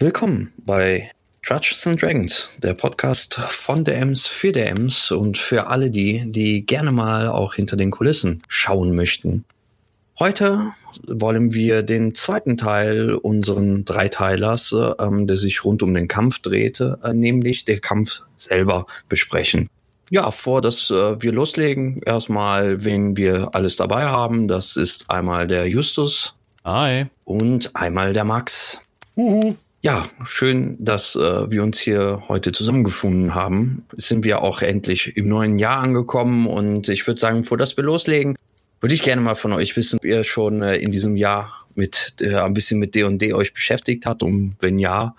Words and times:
Willkommen 0.00 0.52
bei 0.56 1.12
Trudges 1.46 1.86
and 1.86 2.02
Dragons, 2.02 2.48
der 2.58 2.74
Podcast 2.74 3.36
von 3.36 3.84
DMs 3.84 4.26
für 4.26 4.50
DMs 4.50 5.12
und 5.12 5.38
für 5.38 5.68
alle 5.68 5.88
die, 5.88 6.24
die 6.26 6.66
gerne 6.66 6.90
mal 6.90 7.28
auch 7.28 7.54
hinter 7.54 7.76
den 7.76 7.92
Kulissen 7.92 8.42
schauen 8.48 8.96
möchten. 8.96 9.44
Heute 10.18 10.72
wollen 11.06 11.54
wir 11.54 11.84
den 11.84 12.12
zweiten 12.12 12.56
Teil 12.56 13.14
unseren 13.14 13.84
Dreiteilers, 13.84 14.74
ähm, 14.98 15.28
der 15.28 15.36
sich 15.36 15.64
rund 15.64 15.80
um 15.84 15.94
den 15.94 16.08
Kampf 16.08 16.40
drehte, 16.40 16.98
äh, 17.04 17.14
nämlich 17.14 17.64
der 17.64 17.78
Kampf 17.78 18.22
selber 18.34 18.86
besprechen. 19.08 19.70
Ja, 20.10 20.32
vor 20.32 20.60
dass 20.60 20.90
äh, 20.90 21.22
wir 21.22 21.30
loslegen, 21.30 22.02
erstmal, 22.04 22.84
wen 22.84 23.16
wir 23.16 23.54
alles 23.54 23.76
dabei 23.76 24.06
haben. 24.06 24.48
Das 24.48 24.76
ist 24.76 25.08
einmal 25.08 25.46
der 25.46 25.68
Justus. 25.68 26.34
Hi. 26.64 27.06
Und 27.24 27.76
einmal 27.76 28.12
der 28.12 28.24
Max. 28.24 28.80
Uhu. 29.16 29.54
Ja, 29.84 30.08
schön, 30.24 30.82
dass 30.82 31.14
äh, 31.14 31.50
wir 31.50 31.62
uns 31.62 31.78
hier 31.78 32.22
heute 32.28 32.52
zusammengefunden 32.52 33.34
haben. 33.34 33.84
Sind 33.98 34.24
wir 34.24 34.40
auch 34.40 34.62
endlich 34.62 35.14
im 35.18 35.28
neuen 35.28 35.58
Jahr 35.58 35.76
angekommen 35.76 36.46
und 36.46 36.88
ich 36.88 37.06
würde 37.06 37.20
sagen, 37.20 37.42
bevor 37.42 37.58
das 37.58 37.76
wir 37.76 37.84
loslegen, 37.84 38.34
würde 38.80 38.94
ich 38.94 39.02
gerne 39.02 39.20
mal 39.20 39.34
von 39.34 39.52
euch 39.52 39.76
wissen, 39.76 39.98
ob 39.98 40.06
ihr 40.06 40.24
schon 40.24 40.62
äh, 40.62 40.76
in 40.76 40.90
diesem 40.90 41.16
Jahr 41.16 41.66
mit 41.74 42.14
äh, 42.22 42.34
ein 42.34 42.54
bisschen 42.54 42.78
mit 42.78 42.94
D&D 42.94 43.34
euch 43.34 43.52
beschäftigt 43.52 44.06
habt 44.06 44.22
und 44.22 44.56
wenn 44.60 44.78
ja, 44.78 45.14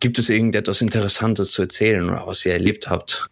gibt 0.00 0.18
es 0.18 0.28
irgendetwas 0.28 0.82
Interessantes 0.82 1.52
zu 1.52 1.62
erzählen 1.62 2.04
oder 2.10 2.26
was 2.26 2.44
ihr 2.44 2.52
erlebt 2.52 2.90
habt? 2.90 3.24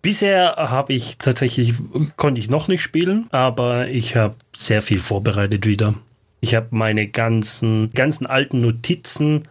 Bisher 0.00 0.54
habe 0.56 0.94
ich 0.94 1.18
tatsächlich, 1.18 1.74
konnte 2.16 2.40
ich 2.40 2.48
noch 2.48 2.68
nicht 2.68 2.80
spielen, 2.80 3.26
aber 3.30 3.88
ich 3.88 4.16
habe 4.16 4.36
sehr 4.56 4.80
viel 4.80 5.00
vorbereitet 5.00 5.66
wieder. 5.66 5.92
Ich 6.40 6.54
habe 6.54 6.68
meine 6.70 7.08
ganzen, 7.08 7.92
ganzen 7.92 8.24
alten 8.24 8.62
Notizen 8.62 9.46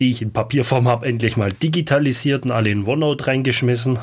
die 0.00 0.10
ich 0.10 0.22
in 0.22 0.32
Papierform 0.32 0.88
habe, 0.88 1.06
endlich 1.06 1.36
mal 1.36 1.52
digitalisiert 1.52 2.44
und 2.44 2.50
alle 2.50 2.70
in 2.70 2.86
OneNote 2.86 3.26
reingeschmissen. 3.26 3.98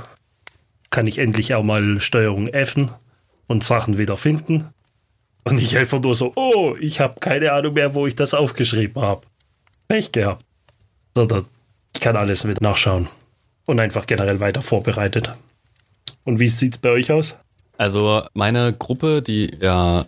Kann 0.90 1.08
ich 1.08 1.18
endlich 1.18 1.54
auch 1.54 1.64
mal 1.64 2.02
Steuerung 2.02 2.48
F 2.48 2.76
und 3.48 3.64
Sachen 3.64 3.98
wieder 3.98 4.18
finden. 4.18 4.70
Und 5.44 5.60
ich 5.60 5.78
einfach 5.78 6.00
nur 6.00 6.16
so, 6.16 6.34
oh, 6.36 6.76
ich 6.80 7.00
habe 7.00 7.20
keine 7.20 7.52
Ahnung 7.52 7.74
mehr, 7.74 7.96
wo 7.96 8.08
ich 8.08 8.16
das 8.16 8.34
aufgeschrieben 8.34 9.02
habe. 9.02 9.22
Pech 9.88 10.12
gehabt. 10.12 10.46
Sondern 11.16 11.46
ich 11.94 12.02
kann 12.02 12.16
alles 12.16 12.48
wieder 12.48 12.62
nachschauen. 12.62 13.10
Und 13.66 13.80
einfach 13.80 14.06
generell 14.06 14.40
weiter 14.40 14.62
vorbereitet. 14.62 15.34
Und 16.24 16.40
wie 16.40 16.48
sieht 16.48 16.76
es 16.76 16.80
bei 16.80 16.90
euch 16.90 17.12
aus? 17.12 17.36
Also 17.78 18.24
meine 18.34 18.74
Gruppe, 18.74 19.22
die 19.22 19.58
ja 19.60 20.06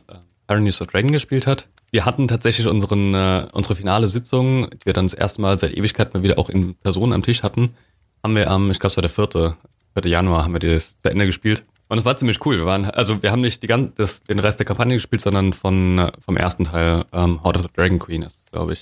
Iron 0.50 0.64
News 0.64 0.82
of 0.82 0.88
Dragon 0.88 1.12
gespielt 1.12 1.48
hat, 1.48 1.68
wir 1.94 2.06
hatten 2.06 2.28
tatsächlich 2.28 2.68
unseren, 2.68 3.14
äh, 3.14 3.46
unsere 3.54 3.76
finale 3.76 4.08
Sitzung, 4.08 4.68
die 4.72 4.88
wir 4.88 4.94
dann 4.94 5.06
das 5.06 5.14
erste 5.14 5.42
Mal 5.44 5.60
seit 5.60 5.78
Ewigkeit 5.78 6.12
mal 6.14 6.24
wieder 6.24 6.40
auch 6.40 6.50
in 6.50 6.74
Person 6.74 7.14
am 7.14 7.22
Tisch 7.22 7.44
hatten, 7.44 7.76
haben 8.24 8.36
wir 8.36 8.50
am, 8.50 8.72
ich 8.72 8.80
glaube 8.80 8.90
es 8.90 8.98
war 8.98 9.04
der 9.04 9.12
vierte, 9.12 9.58
vierte 9.94 10.10
Januar, 10.10 10.44
haben 10.44 10.54
wir 10.54 10.60
das 10.60 11.00
zu 11.00 11.12
Ende 11.12 11.28
gespielt. 11.28 11.64
Und 11.90 12.00
es 12.00 12.06
war 12.06 12.18
ziemlich 12.18 12.44
cool. 12.48 12.58
Wir 12.58 12.66
waren, 12.66 12.86
also 12.86 13.22
wir 13.22 13.32
haben 13.32 13.42
nicht 13.42 13.62
die 13.62 13.68
ganze, 13.68 13.94
das, 13.96 14.24
den 14.24 14.40
Rest 14.40 14.58
der 14.58 14.66
Kampagne 14.66 14.96
gespielt, 14.96 15.22
sondern 15.22 15.54
von, 15.54 16.00
äh, 16.00 16.12
vom 16.26 16.36
ersten 16.36 16.64
Teil, 16.64 17.06
ähm, 17.14 17.44
Heart 17.44 17.58
of 17.58 17.62
the 17.62 17.70
Dragon 17.76 18.00
Queen 18.00 18.24
ist, 18.24 18.52
glaube 18.52 18.74
ich. 18.74 18.82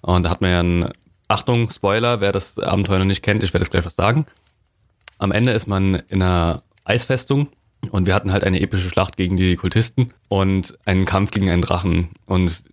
Und 0.00 0.24
da 0.24 0.30
hat 0.30 0.40
man 0.40 0.50
ja 0.50 0.60
ein, 0.60 0.92
Achtung, 1.28 1.70
Spoiler, 1.70 2.20
wer 2.20 2.32
das 2.32 2.58
Abenteuer 2.58 2.98
noch 2.98 3.06
nicht 3.06 3.22
kennt, 3.22 3.44
ich 3.44 3.54
werde 3.54 3.62
jetzt 3.62 3.70
gleich 3.70 3.84
was 3.84 3.94
sagen. 3.94 4.26
Am 5.18 5.30
Ende 5.30 5.52
ist 5.52 5.68
man 5.68 5.94
in 6.08 6.20
einer 6.20 6.64
Eisfestung 6.84 7.50
und 7.90 8.06
wir 8.06 8.14
hatten 8.14 8.32
halt 8.32 8.44
eine 8.44 8.60
epische 8.60 8.88
Schlacht 8.88 9.16
gegen 9.16 9.36
die 9.36 9.56
Kultisten 9.56 10.12
und 10.28 10.78
einen 10.84 11.04
Kampf 11.04 11.30
gegen 11.30 11.50
einen 11.50 11.62
Drachen. 11.62 12.10
Und 12.26 12.64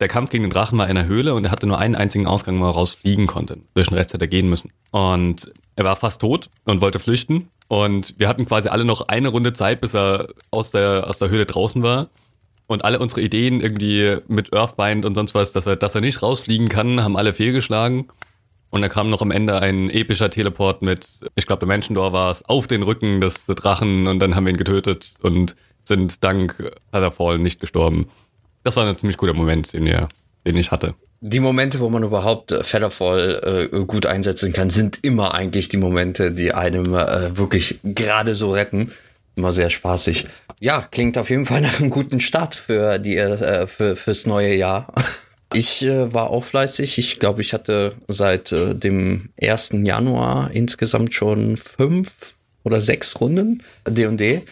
der 0.00 0.08
Kampf 0.08 0.30
gegen 0.30 0.44
den 0.44 0.50
Drachen 0.50 0.78
war 0.78 0.88
in 0.88 0.96
einer 0.96 1.08
Höhle 1.08 1.34
und 1.34 1.44
er 1.44 1.50
hatte 1.50 1.66
nur 1.66 1.78
einen 1.78 1.96
einzigen 1.96 2.26
Ausgang, 2.26 2.60
wo 2.60 2.66
er 2.66 2.70
rausfliegen 2.70 3.26
konnte. 3.26 3.58
Durch 3.74 3.88
den 3.88 3.96
Rest 3.96 4.12
hätte 4.12 4.24
er 4.24 4.28
gehen 4.28 4.48
müssen. 4.48 4.70
Und 4.90 5.52
er 5.76 5.84
war 5.84 5.96
fast 5.96 6.20
tot 6.20 6.50
und 6.64 6.80
wollte 6.80 6.98
flüchten. 6.98 7.48
Und 7.68 8.14
wir 8.18 8.28
hatten 8.28 8.46
quasi 8.46 8.68
alle 8.68 8.84
noch 8.84 9.08
eine 9.08 9.28
Runde 9.28 9.52
Zeit, 9.52 9.80
bis 9.80 9.94
er 9.94 10.28
aus 10.50 10.70
der, 10.70 11.08
aus 11.08 11.18
der 11.18 11.30
Höhle 11.30 11.46
draußen 11.46 11.82
war. 11.82 12.08
Und 12.66 12.84
alle 12.84 12.98
unsere 12.98 13.20
Ideen 13.20 13.60
irgendwie 13.60 14.16
mit 14.26 14.52
Earthbind 14.52 15.04
und 15.04 15.14
sonst 15.14 15.34
was, 15.34 15.52
dass 15.52 15.66
er, 15.66 15.76
dass 15.76 15.94
er 15.94 16.00
nicht 16.00 16.22
rausfliegen 16.22 16.68
kann, 16.68 17.02
haben 17.02 17.16
alle 17.16 17.32
fehlgeschlagen. 17.32 18.08
Und 18.74 18.82
da 18.82 18.88
kam 18.88 19.08
noch 19.08 19.22
am 19.22 19.30
Ende 19.30 19.60
ein 19.60 19.88
epischer 19.88 20.30
Teleport 20.30 20.82
mit, 20.82 21.08
ich 21.36 21.46
glaube, 21.46 21.60
der 21.60 21.68
Menschendor 21.68 22.12
war 22.12 22.32
es, 22.32 22.44
auf 22.44 22.66
den 22.66 22.82
Rücken 22.82 23.20
des 23.20 23.46
Drachen 23.46 24.08
und 24.08 24.18
dann 24.18 24.34
haben 24.34 24.46
wir 24.46 24.52
ihn 24.52 24.56
getötet 24.56 25.14
und 25.22 25.54
sind 25.84 26.24
dank 26.24 26.56
Featherfall 26.90 27.38
nicht 27.38 27.60
gestorben. 27.60 28.08
Das 28.64 28.74
war 28.74 28.84
ein 28.84 28.98
ziemlich 28.98 29.16
guter 29.16 29.32
Moment, 29.32 29.74
den, 29.74 29.84
wir, 29.84 30.08
den 30.44 30.56
ich 30.56 30.72
hatte. 30.72 30.94
Die 31.20 31.38
Momente, 31.38 31.78
wo 31.78 31.88
man 31.88 32.02
überhaupt 32.02 32.52
Featherfall 32.62 33.68
äh, 33.72 33.84
gut 33.84 34.06
einsetzen 34.06 34.52
kann, 34.52 34.70
sind 34.70 34.98
immer 35.04 35.34
eigentlich 35.34 35.68
die 35.68 35.76
Momente, 35.76 36.32
die 36.32 36.52
einem 36.52 36.96
äh, 36.96 37.38
wirklich 37.38 37.78
gerade 37.84 38.34
so 38.34 38.50
retten. 38.50 38.90
Immer 39.36 39.52
sehr 39.52 39.70
spaßig. 39.70 40.26
Ja, 40.58 40.84
klingt 40.90 41.16
auf 41.16 41.30
jeden 41.30 41.46
Fall 41.46 41.60
nach 41.60 41.78
einem 41.78 41.90
guten 41.90 42.18
Start 42.18 42.56
für 42.56 42.98
die 42.98 43.18
äh, 43.18 43.68
für, 43.68 43.94
fürs 43.94 44.26
neue 44.26 44.52
Jahr. 44.56 44.92
Ich 45.52 45.82
äh, 45.82 46.12
war 46.12 46.30
auch 46.30 46.44
fleißig. 46.44 46.98
Ich 46.98 47.18
glaube, 47.20 47.40
ich 47.40 47.52
hatte 47.52 47.94
seit 48.08 48.52
äh, 48.52 48.74
dem 48.74 49.30
1. 49.40 49.70
Januar 49.82 50.50
insgesamt 50.52 51.14
schon 51.14 51.56
fünf 51.56 52.34
oder 52.64 52.80
sechs 52.80 53.20
Runden 53.20 53.62
D&D. 53.86 54.42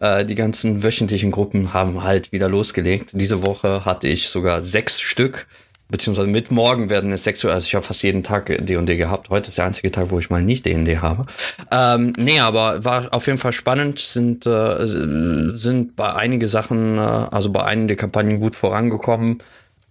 Äh, 0.00 0.24
die 0.24 0.34
ganzen 0.34 0.82
wöchentlichen 0.82 1.30
Gruppen 1.30 1.72
haben 1.74 2.02
halt 2.04 2.32
wieder 2.32 2.48
losgelegt. 2.48 3.10
Diese 3.12 3.42
Woche 3.42 3.84
hatte 3.84 4.08
ich 4.08 4.28
sogar 4.28 4.62
sechs 4.62 5.00
Stück, 5.00 5.46
beziehungsweise 5.88 6.28
mit 6.28 6.50
morgen 6.50 6.88
werden 6.88 7.12
es 7.12 7.24
sechs, 7.24 7.44
also 7.44 7.66
ich 7.66 7.74
habe 7.74 7.84
fast 7.84 8.02
jeden 8.02 8.22
Tag 8.22 8.46
D&D 8.46 8.96
gehabt. 8.96 9.30
Heute 9.30 9.48
ist 9.48 9.58
der 9.58 9.64
einzige 9.64 9.90
Tag, 9.90 10.10
wo 10.10 10.18
ich 10.18 10.30
mal 10.30 10.42
nicht 10.42 10.66
D&D 10.66 10.98
habe. 10.98 11.24
Ähm, 11.72 12.12
nee, 12.16 12.38
aber 12.38 12.84
war 12.84 13.12
auf 13.12 13.26
jeden 13.26 13.38
Fall 13.38 13.52
spannend, 13.52 13.98
sind, 13.98 14.46
äh, 14.46 14.86
sind 14.86 15.96
bei 15.96 16.14
einige 16.14 16.46
Sachen, 16.46 16.98
äh, 16.98 17.00
also 17.00 17.50
bei 17.50 17.64
einigen 17.64 17.88
der 17.88 17.96
Kampagnen 17.96 18.38
gut 18.38 18.54
vorangekommen. 18.54 19.38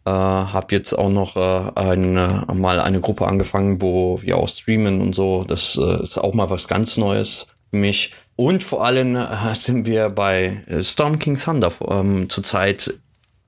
Äh, 0.07 0.09
habe 0.09 0.73
jetzt 0.73 0.93
auch 0.93 1.09
noch 1.09 1.35
äh, 1.35 1.71
eine, 1.75 2.45
mal 2.53 2.79
eine 2.79 3.01
Gruppe 3.01 3.27
angefangen, 3.27 3.81
wo 3.81 4.21
wir 4.21 4.37
auch 4.37 4.47
streamen 4.47 5.01
und 5.01 5.13
so. 5.13 5.43
Das 5.43 5.77
äh, 5.77 6.01
ist 6.01 6.17
auch 6.17 6.33
mal 6.33 6.49
was 6.49 6.69
ganz 6.69 6.95
Neues 6.95 7.47
für 7.71 7.79
mich. 7.79 8.13
Und 8.37 8.63
vor 8.63 8.85
allem 8.85 9.17
äh, 9.17 9.53
sind 9.53 9.85
wir 9.85 10.09
bei 10.09 10.63
Storm 10.81 11.19
King 11.19 11.35
Thunder 11.35 11.73
ähm, 11.89 12.29
zurzeit 12.29 12.93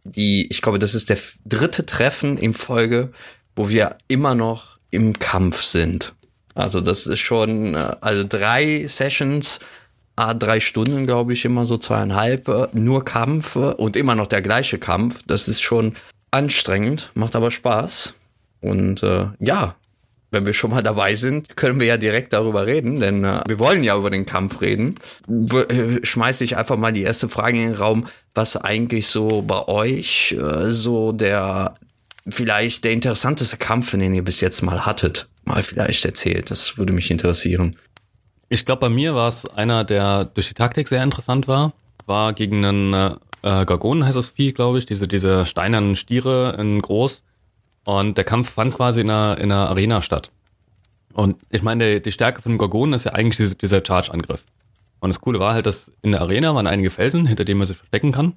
die, 0.04 0.48
ich 0.50 0.62
glaube, 0.62 0.80
das 0.80 0.96
ist 0.96 1.10
der 1.10 1.18
dritte 1.46 1.86
Treffen 1.86 2.38
in 2.38 2.54
Folge, 2.54 3.14
wo 3.56 3.70
wir 3.70 3.96
immer 4.10 4.36
noch 4.36 4.80
im 4.92 5.18
Kampf 5.18 5.62
sind. 5.62 6.14
Also 6.56 6.82
das 6.82 7.08
ist 7.08 7.22
schon, 7.22 7.76
äh, 7.76 7.96
also 8.02 8.26
drei 8.28 8.86
Sessions, 8.86 9.62
drei 10.18 10.60
Stunden, 10.60 11.06
glaube 11.06 11.32
ich, 11.32 11.46
immer 11.46 11.66
so 11.66 11.78
zweieinhalb, 11.78 12.50
äh, 12.50 12.68
nur 12.74 13.06
Kampf 13.06 13.56
und 13.56 13.96
immer 13.96 14.16
noch 14.16 14.28
der 14.28 14.42
gleiche 14.42 14.78
Kampf. 14.78 15.22
Das 15.26 15.48
ist 15.48 15.62
schon 15.62 15.94
anstrengend, 16.32 17.12
macht 17.14 17.36
aber 17.36 17.52
Spaß. 17.52 18.14
Und 18.62 19.04
äh, 19.04 19.28
ja, 19.40 19.76
wenn 20.32 20.46
wir 20.46 20.54
schon 20.54 20.72
mal 20.72 20.84
dabei 20.84 21.16
sind, 21.16 21.56
können 21.56 21.80
wir 21.80 21.88
ja 21.88 21.98
direkt 21.98 22.34
darüber 22.34 22.68
reden, 22.68 23.00
denn 23.00 23.24
äh, 23.24 23.42
wir 23.48 23.60
wollen 23.60 23.84
ja 23.84 23.98
über 23.98 24.10
den 24.10 24.26
Kampf 24.26 24.62
reden. 24.62 24.96
Äh, 25.28 26.00
schmeiße 26.04 26.44
ich 26.44 26.58
einfach 26.58 26.78
mal 26.78 26.92
die 26.92 27.02
erste 27.02 27.30
Frage 27.30 27.58
in 27.58 27.72
den 27.72 27.80
Raum, 27.80 28.08
was 28.36 28.56
eigentlich 28.58 29.08
so 29.08 29.42
bei 29.42 29.68
euch 29.68 30.36
äh, 30.40 30.72
so 30.72 31.12
der 31.12 31.76
vielleicht 32.28 32.86
der 32.86 32.92
interessanteste 32.92 33.58
Kampf, 33.58 33.92
den 33.92 34.14
ihr 34.14 34.24
bis 34.24 34.40
jetzt 34.42 34.62
mal 34.62 34.86
hattet, 34.86 35.28
mal 35.46 35.64
vielleicht 35.64 36.06
erzählt. 36.06 36.52
Das 36.52 36.78
würde 36.78 36.94
mich 36.94 37.10
interessieren. 37.10 37.76
Ich 38.50 38.66
glaube, 38.66 38.82
bei 38.82 38.90
mir 38.90 39.16
war 39.16 39.30
es 39.30 39.46
einer, 39.48 39.84
der 39.84 40.26
durch 40.26 40.50
die 40.50 40.54
Taktik 40.54 40.88
sehr 40.88 41.04
interessant 41.04 41.48
war. 41.48 41.74
War 42.06 42.34
gegen 42.34 42.66
einen 42.66 43.18
äh, 43.42 43.66
Gorgonen 43.66 44.06
heißt 44.06 44.18
das 44.18 44.30
Vieh, 44.30 44.54
glaube 44.54 44.78
ich, 44.78 44.86
diese, 44.86 45.08
diese 45.08 45.46
steinernen 45.46 45.96
Stiere 45.96 46.56
in 46.60 46.82
groß. 46.82 47.24
Und 47.86 48.18
der 48.18 48.26
Kampf 48.26 48.52
fand 48.52 48.74
quasi 48.74 49.02
in 49.02 49.10
einer, 49.10 49.38
in 49.38 49.52
einer 49.52 49.70
Arena 49.70 50.02
statt. 50.02 50.32
Und 51.14 51.38
ich 51.50 51.64
meine, 51.64 52.00
die 52.00 52.12
Stärke 52.12 52.42
von 52.42 52.58
Gorgonen 52.58 52.94
ist 52.94 53.06
ja 53.06 53.14
eigentlich 53.14 53.38
diese, 53.38 53.56
dieser 53.56 53.84
Charge-Angriff. 53.86 54.44
Und 55.00 55.10
das 55.10 55.22
Coole 55.22 55.40
war 55.40 55.54
halt, 55.54 55.66
dass 55.66 55.92
in 56.02 56.12
der 56.12 56.22
Arena 56.22 56.54
waren 56.56 56.68
einige 56.68 56.90
Felsen, 56.90 57.26
hinter 57.26 57.46
denen 57.46 57.60
man 57.60 57.68
sich 57.68 57.78
verstecken 57.78 58.12
kann. 58.12 58.34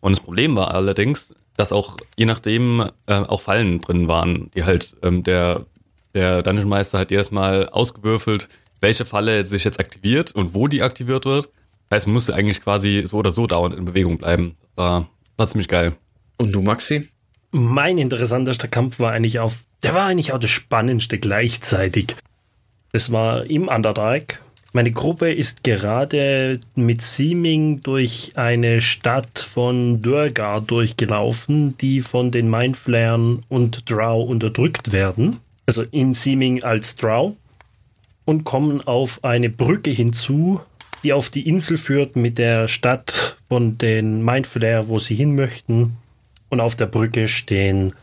Und 0.00 0.12
das 0.12 0.20
Problem 0.20 0.54
war 0.54 0.72
allerdings, 0.72 1.34
dass 1.56 1.72
auch 1.72 1.96
je 2.16 2.26
nachdem 2.26 2.88
äh, 3.06 3.14
auch 3.14 3.40
Fallen 3.40 3.80
drin 3.80 4.06
waren, 4.06 4.50
die 4.54 4.64
halt 4.64 4.96
ähm, 5.02 5.24
der, 5.24 5.66
der 6.14 6.42
Dungeon 6.42 6.68
Meister 6.68 7.00
hat 7.00 7.10
jedes 7.10 7.32
Mal 7.32 7.68
ausgewürfelt, 7.68 8.48
welche 8.80 9.04
Falle 9.04 9.44
sich 9.44 9.64
jetzt 9.64 9.80
aktiviert 9.80 10.32
und 10.32 10.54
wo 10.54 10.68
die 10.68 10.82
aktiviert 10.82 11.24
wird. 11.24 11.48
Das 11.88 11.98
heißt, 11.98 12.06
man 12.06 12.14
musste 12.14 12.34
eigentlich 12.34 12.60
quasi 12.60 13.02
so 13.06 13.18
oder 13.18 13.30
so 13.30 13.46
dauernd 13.46 13.74
in 13.74 13.84
Bewegung 13.84 14.18
bleiben. 14.18 14.56
War, 14.76 15.08
war 15.36 15.46
ziemlich 15.46 15.68
geil. 15.68 15.94
Und 16.36 16.52
du, 16.52 16.62
Maxi? 16.62 17.08
Mein 17.50 17.98
interessantester 17.98 18.68
Kampf 18.68 18.98
war 18.98 19.12
eigentlich 19.12 19.40
auf, 19.40 19.64
der 19.82 19.94
war 19.94 20.06
eigentlich 20.06 20.32
auch 20.32 20.38
das 20.38 20.50
spannendste 20.50 21.18
gleichzeitig. 21.18 22.14
Es 22.92 23.10
war 23.10 23.44
im 23.44 23.68
Underdark. 23.68 24.42
Meine 24.74 24.92
Gruppe 24.92 25.32
ist 25.32 25.64
gerade 25.64 26.60
mit 26.74 27.00
Seeming 27.00 27.80
durch 27.80 28.32
eine 28.34 28.82
Stadt 28.82 29.38
von 29.38 30.02
Durgar 30.02 30.60
durchgelaufen, 30.60 31.76
die 31.78 32.02
von 32.02 32.30
den 32.30 32.50
Mindflayern 32.50 33.44
und 33.48 33.90
Drow 33.90 34.28
unterdrückt 34.28 34.92
werden. 34.92 35.40
also 35.64 35.84
im 35.90 36.14
Seeming 36.14 36.62
als 36.62 36.96
Drow 36.96 37.34
und 38.24 38.44
kommen 38.44 38.80
auf 38.82 39.24
eine 39.24 39.48
Brücke 39.48 39.90
hinzu, 39.90 40.60
die 41.02 41.12
auf 41.12 41.30
die 41.30 41.46
Insel 41.46 41.76
führt 41.76 42.16
mit 42.16 42.38
der 42.38 42.68
Stadt 42.68 43.36
von 43.48 43.78
den 43.78 44.24
Mindflayer, 44.24 44.88
wo 44.88 44.98
sie 44.98 45.14
hin 45.14 45.34
möchten. 45.34 45.96
Und 46.48 46.60
auf 46.60 46.74
der 46.76 46.86
Brücke 46.86 47.28
stehen 47.28 47.94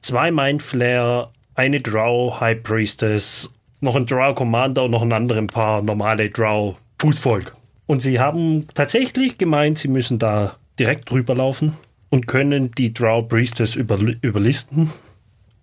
zwei 0.00 0.30
Mindflayer, 0.30 1.30
eine 1.54 1.80
Drow 1.80 2.40
High 2.40 2.62
Priestess, 2.62 3.50
noch 3.80 3.96
ein 3.96 4.06
Drow 4.06 4.34
Commander 4.34 4.84
und 4.84 4.90
noch 4.90 5.02
ein 5.02 5.12
anderes 5.12 5.46
Paar 5.46 5.82
normale 5.82 6.30
Drow 6.30 6.76
Fußvolk. 6.98 7.54
Und 7.86 8.00
sie 8.00 8.20
haben 8.20 8.66
tatsächlich 8.74 9.38
gemeint, 9.38 9.78
sie 9.78 9.88
müssen 9.88 10.18
da 10.18 10.56
direkt 10.78 11.10
drüber 11.10 11.34
laufen 11.34 11.76
und 12.08 12.26
können 12.26 12.70
die 12.72 12.92
Drow 12.94 13.26
Priestess 13.26 13.74
über, 13.74 13.98
überlisten. 13.98 14.90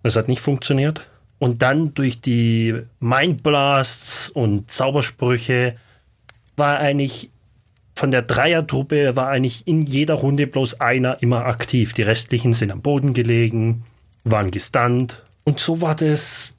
Das 0.02 0.16
hat 0.16 0.28
nicht 0.28 0.40
funktioniert. 0.40 1.06
Und 1.38 1.62
dann 1.62 1.94
durch 1.94 2.20
die 2.20 2.74
Mindblasts 3.00 4.30
und 4.30 4.70
Zaubersprüche 4.70 5.76
war 6.58 6.78
eigentlich 6.78 7.30
von 7.94 8.12
der 8.12 8.22
Dreiertruppe 8.22 9.16
war 9.16 9.28
eigentlich 9.28 9.66
in 9.66 9.82
jeder 9.82 10.14
Runde 10.14 10.46
bloß 10.46 10.80
einer 10.80 11.20
immer 11.20 11.46
aktiv. 11.46 11.94
Die 11.94 12.02
restlichen 12.02 12.52
sind 12.52 12.70
am 12.70 12.80
Boden 12.80 13.12
gelegen, 13.12 13.82
waren 14.22 14.52
gestunt. 14.52 15.24
Und 15.44 15.58
so 15.58 15.80
war 15.80 15.96
das. 15.96 16.54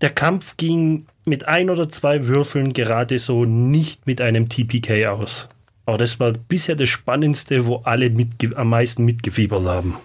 Der 0.00 0.10
Kampf 0.10 0.56
ging 0.56 1.06
mit 1.24 1.46
ein 1.46 1.70
oder 1.70 1.88
zwei 1.88 2.26
Würfeln 2.26 2.72
gerade 2.72 3.18
so 3.18 3.44
nicht 3.44 4.06
mit 4.06 4.20
einem 4.20 4.48
TPK 4.48 5.06
aus. 5.06 5.48
Aber 5.86 5.96
das 5.96 6.18
war 6.18 6.32
bisher 6.32 6.74
das 6.74 6.88
Spannendste, 6.88 7.66
wo 7.66 7.76
alle 7.84 8.10
am 8.56 8.68
meisten 8.68 9.04
mitgefiebert 9.04 9.64
haben. 9.64 9.96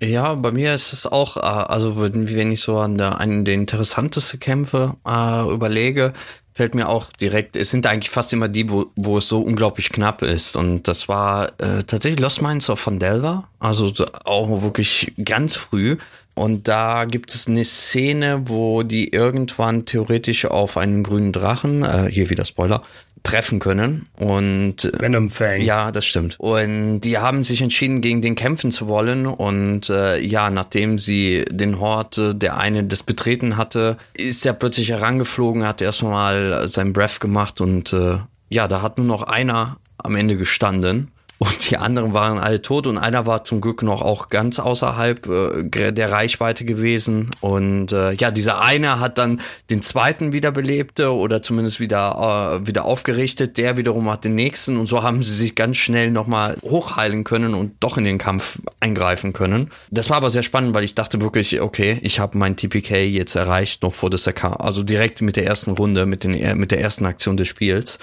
Ja, 0.00 0.34
bei 0.34 0.52
mir 0.52 0.74
ist 0.74 0.92
es 0.92 1.06
auch, 1.06 1.36
äh, 1.36 1.40
also 1.40 1.96
wenn 1.98 2.52
ich 2.52 2.60
so 2.60 2.78
an 2.78 2.98
der, 2.98 3.18
einen 3.18 3.44
der 3.44 3.54
interessantesten 3.54 4.38
Kämpfe 4.38 4.94
äh, 5.06 5.50
überlege, 5.50 6.12
fällt 6.58 6.74
mir 6.74 6.88
auch 6.88 7.12
direkt, 7.12 7.54
es 7.54 7.70
sind 7.70 7.86
eigentlich 7.86 8.10
fast 8.10 8.32
immer 8.32 8.48
die, 8.48 8.68
wo, 8.68 8.86
wo 8.96 9.18
es 9.18 9.28
so 9.28 9.40
unglaublich 9.40 9.90
knapp 9.90 10.22
ist. 10.22 10.56
Und 10.56 10.88
das 10.88 11.06
war 11.08 11.52
äh, 11.60 11.84
tatsächlich 11.86 12.18
Lost 12.18 12.42
Mines 12.42 12.68
of 12.68 12.80
Fandelva, 12.80 13.48
also 13.60 13.94
so 13.94 14.06
auch 14.24 14.60
wirklich 14.62 15.12
ganz 15.24 15.54
früh. 15.54 15.98
Und 16.38 16.68
da 16.68 17.04
gibt 17.04 17.34
es 17.34 17.48
eine 17.48 17.64
Szene, 17.64 18.42
wo 18.46 18.84
die 18.84 19.12
irgendwann 19.12 19.86
theoretisch 19.86 20.44
auf 20.44 20.76
einen 20.76 21.02
grünen 21.02 21.32
Drachen, 21.32 21.82
äh, 21.82 22.08
hier 22.08 22.30
wieder 22.30 22.44
Spoiler, 22.44 22.84
treffen 23.24 23.58
können. 23.58 24.06
Und 24.16 24.84
äh, 24.84 24.92
Venom 25.00 25.30
Fang. 25.30 25.60
Ja, 25.60 25.90
das 25.90 26.06
stimmt. 26.06 26.36
Und 26.38 27.00
die 27.00 27.18
haben 27.18 27.42
sich 27.42 27.60
entschieden, 27.60 28.00
gegen 28.02 28.22
den 28.22 28.36
kämpfen 28.36 28.70
zu 28.70 28.86
wollen. 28.86 29.26
Und 29.26 29.90
äh, 29.90 30.20
ja, 30.20 30.50
nachdem 30.50 31.00
sie 31.00 31.44
den 31.50 31.80
Hort, 31.80 32.18
äh, 32.18 32.34
der 32.36 32.56
eine 32.56 32.84
das 32.84 33.02
betreten 33.02 33.56
hatte, 33.56 33.96
ist 34.14 34.46
er 34.46 34.52
plötzlich 34.52 34.90
herangeflogen, 34.90 35.66
hat 35.66 35.82
erstmal 35.82 36.68
sein 36.70 36.92
Breath 36.92 37.18
gemacht 37.18 37.60
und 37.60 37.92
äh, 37.92 38.18
ja, 38.48 38.68
da 38.68 38.80
hat 38.80 38.96
nur 38.96 39.08
noch 39.08 39.24
einer 39.24 39.78
am 39.98 40.14
Ende 40.14 40.36
gestanden 40.36 41.10
und 41.38 41.70
die 41.70 41.76
anderen 41.76 42.14
waren 42.14 42.40
alle 42.40 42.60
tot 42.60 42.88
und 42.88 42.98
einer 42.98 43.24
war 43.24 43.44
zum 43.44 43.60
Glück 43.60 43.84
noch 43.84 44.02
auch 44.02 44.28
ganz 44.28 44.58
außerhalb 44.58 45.26
äh, 45.26 45.92
der 45.92 46.10
Reichweite 46.10 46.64
gewesen. 46.64 47.30
Und 47.40 47.92
äh, 47.92 48.12
ja, 48.12 48.32
dieser 48.32 48.60
eine 48.60 48.98
hat 48.98 49.18
dann 49.18 49.40
den 49.70 49.80
zweiten 49.80 50.32
wiederbelebte 50.32 51.14
oder 51.14 51.40
zumindest 51.40 51.78
wieder 51.78 52.58
äh, 52.60 52.66
wieder 52.66 52.84
aufgerichtet, 52.84 53.56
der 53.56 53.76
wiederum 53.76 54.10
hat 54.10 54.24
den 54.24 54.34
nächsten. 54.34 54.76
Und 54.76 54.88
so 54.88 55.04
haben 55.04 55.22
sie 55.22 55.32
sich 55.32 55.54
ganz 55.54 55.76
schnell 55.76 56.10
nochmal 56.10 56.56
hochheilen 56.62 57.22
können 57.22 57.54
und 57.54 57.76
doch 57.78 57.96
in 57.98 58.04
den 58.04 58.18
Kampf 58.18 58.58
eingreifen 58.80 59.32
können. 59.32 59.70
Das 59.92 60.10
war 60.10 60.16
aber 60.16 60.30
sehr 60.30 60.42
spannend, 60.42 60.74
weil 60.74 60.82
ich 60.82 60.96
dachte 60.96 61.20
wirklich, 61.20 61.60
okay, 61.60 62.00
ich 62.02 62.18
habe 62.18 62.36
mein 62.36 62.56
TPK 62.56 63.04
jetzt 63.04 63.36
erreicht 63.36 63.82
noch 63.84 63.94
vor 63.94 64.10
der 64.10 64.18
Kampf, 64.32 64.56
also 64.58 64.82
direkt 64.82 65.22
mit 65.22 65.36
der 65.36 65.46
ersten 65.46 65.70
Runde, 65.70 66.04
mit, 66.04 66.24
den, 66.24 66.58
mit 66.58 66.72
der 66.72 66.80
ersten 66.80 67.06
Aktion 67.06 67.36
des 67.36 67.46
Spiels 67.46 68.00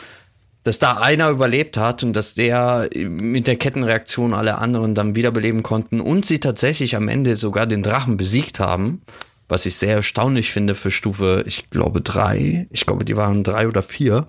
dass 0.66 0.80
da 0.80 0.94
einer 0.94 1.30
überlebt 1.30 1.78
hat 1.78 2.02
und 2.02 2.14
dass 2.14 2.34
der 2.34 2.90
mit 2.96 3.46
der 3.46 3.56
Kettenreaktion 3.56 4.34
alle 4.34 4.58
anderen 4.58 4.96
dann 4.96 5.16
wiederbeleben 5.16 5.62
konnten 5.62 6.02
und 6.02 6.26
sie 6.26 6.40
tatsächlich 6.40 6.96
am 6.96 7.08
Ende 7.08 7.36
sogar 7.36 7.68
den 7.68 7.84
Drachen 7.84 8.18
besiegt 8.18 8.60
haben, 8.60 9.04
was 9.48 9.68
ich 9.68 9.76
sehr 9.76 9.98
erstaunlich 9.98 10.52
finde 10.52 10.74
für 10.74 10.90
Stufe, 10.90 11.44
ich 11.46 11.70
glaube 11.70 12.02
drei, 12.02 12.68
ich 12.72 12.88
glaube 12.88 13.06
die 13.06 13.16
waren 13.16 13.44
drei 13.44 13.68
oder 13.68 13.84
vier 13.84 14.28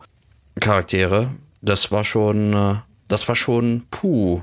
Charaktere. 0.60 1.30
Das 1.62 1.90
war 1.90 2.04
schon, 2.04 2.52
äh, 2.52 2.74
das 3.08 3.26
war 3.28 3.34
schon, 3.34 3.84
puh, 3.90 4.42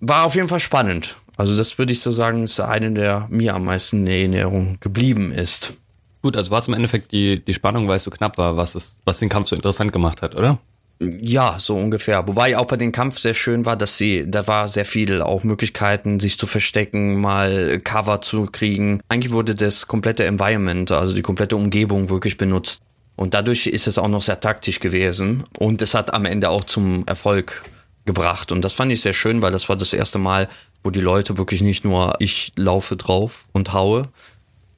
war 0.00 0.24
auf 0.24 0.34
jeden 0.34 0.48
Fall 0.48 0.60
spannend. 0.60 1.16
Also 1.38 1.56
das 1.56 1.78
würde 1.78 1.94
ich 1.94 2.00
so 2.00 2.12
sagen, 2.12 2.44
ist 2.44 2.60
eine 2.60 2.92
der 2.92 3.28
mir 3.30 3.54
am 3.54 3.64
meisten 3.64 4.06
in 4.06 4.34
Erinnerung 4.34 4.76
geblieben 4.80 5.32
ist. 5.32 5.72
Gut, 6.20 6.36
also 6.36 6.50
war 6.50 6.58
es 6.58 6.68
im 6.68 6.74
Endeffekt 6.74 7.12
die, 7.12 7.42
die 7.42 7.54
Spannung, 7.54 7.88
weil 7.88 7.96
es 7.96 8.02
so 8.02 8.10
knapp 8.10 8.36
war, 8.36 8.58
was, 8.58 8.74
es, 8.74 9.00
was 9.06 9.20
den 9.20 9.30
Kampf 9.30 9.48
so 9.48 9.56
interessant 9.56 9.90
gemacht 9.90 10.20
hat, 10.20 10.34
oder? 10.34 10.58
Ja, 11.00 11.58
so 11.58 11.76
ungefähr. 11.76 12.26
Wobei 12.28 12.56
auch 12.56 12.66
bei 12.66 12.76
dem 12.76 12.92
Kampf 12.92 13.18
sehr 13.18 13.34
schön 13.34 13.66
war, 13.66 13.76
dass 13.76 13.98
sie, 13.98 14.24
da 14.26 14.46
war 14.46 14.68
sehr 14.68 14.84
viel 14.84 15.22
auch 15.22 15.42
Möglichkeiten, 15.42 16.20
sich 16.20 16.38
zu 16.38 16.46
verstecken, 16.46 17.20
mal 17.20 17.80
Cover 17.82 18.20
zu 18.20 18.46
kriegen. 18.46 19.00
Eigentlich 19.08 19.32
wurde 19.32 19.54
das 19.54 19.88
komplette 19.88 20.24
Environment, 20.24 20.90
also 20.92 21.14
die 21.14 21.22
komplette 21.22 21.56
Umgebung 21.56 22.10
wirklich 22.10 22.36
benutzt. 22.36 22.80
Und 23.16 23.34
dadurch 23.34 23.66
ist 23.66 23.86
es 23.86 23.98
auch 23.98 24.08
noch 24.08 24.22
sehr 24.22 24.40
taktisch 24.40 24.80
gewesen. 24.80 25.44
Und 25.58 25.82
es 25.82 25.94
hat 25.94 26.14
am 26.14 26.24
Ende 26.24 26.50
auch 26.50 26.64
zum 26.64 27.04
Erfolg 27.06 27.64
gebracht. 28.04 28.52
Und 28.52 28.62
das 28.62 28.72
fand 28.72 28.92
ich 28.92 29.02
sehr 29.02 29.14
schön, 29.14 29.42
weil 29.42 29.52
das 29.52 29.68
war 29.68 29.76
das 29.76 29.92
erste 29.92 30.18
Mal, 30.18 30.48
wo 30.82 30.90
die 30.90 31.00
Leute 31.00 31.38
wirklich 31.38 31.62
nicht 31.62 31.84
nur 31.84 32.14
ich 32.18 32.52
laufe 32.56 32.96
drauf 32.96 33.46
und 33.52 33.72
haue, 33.72 34.02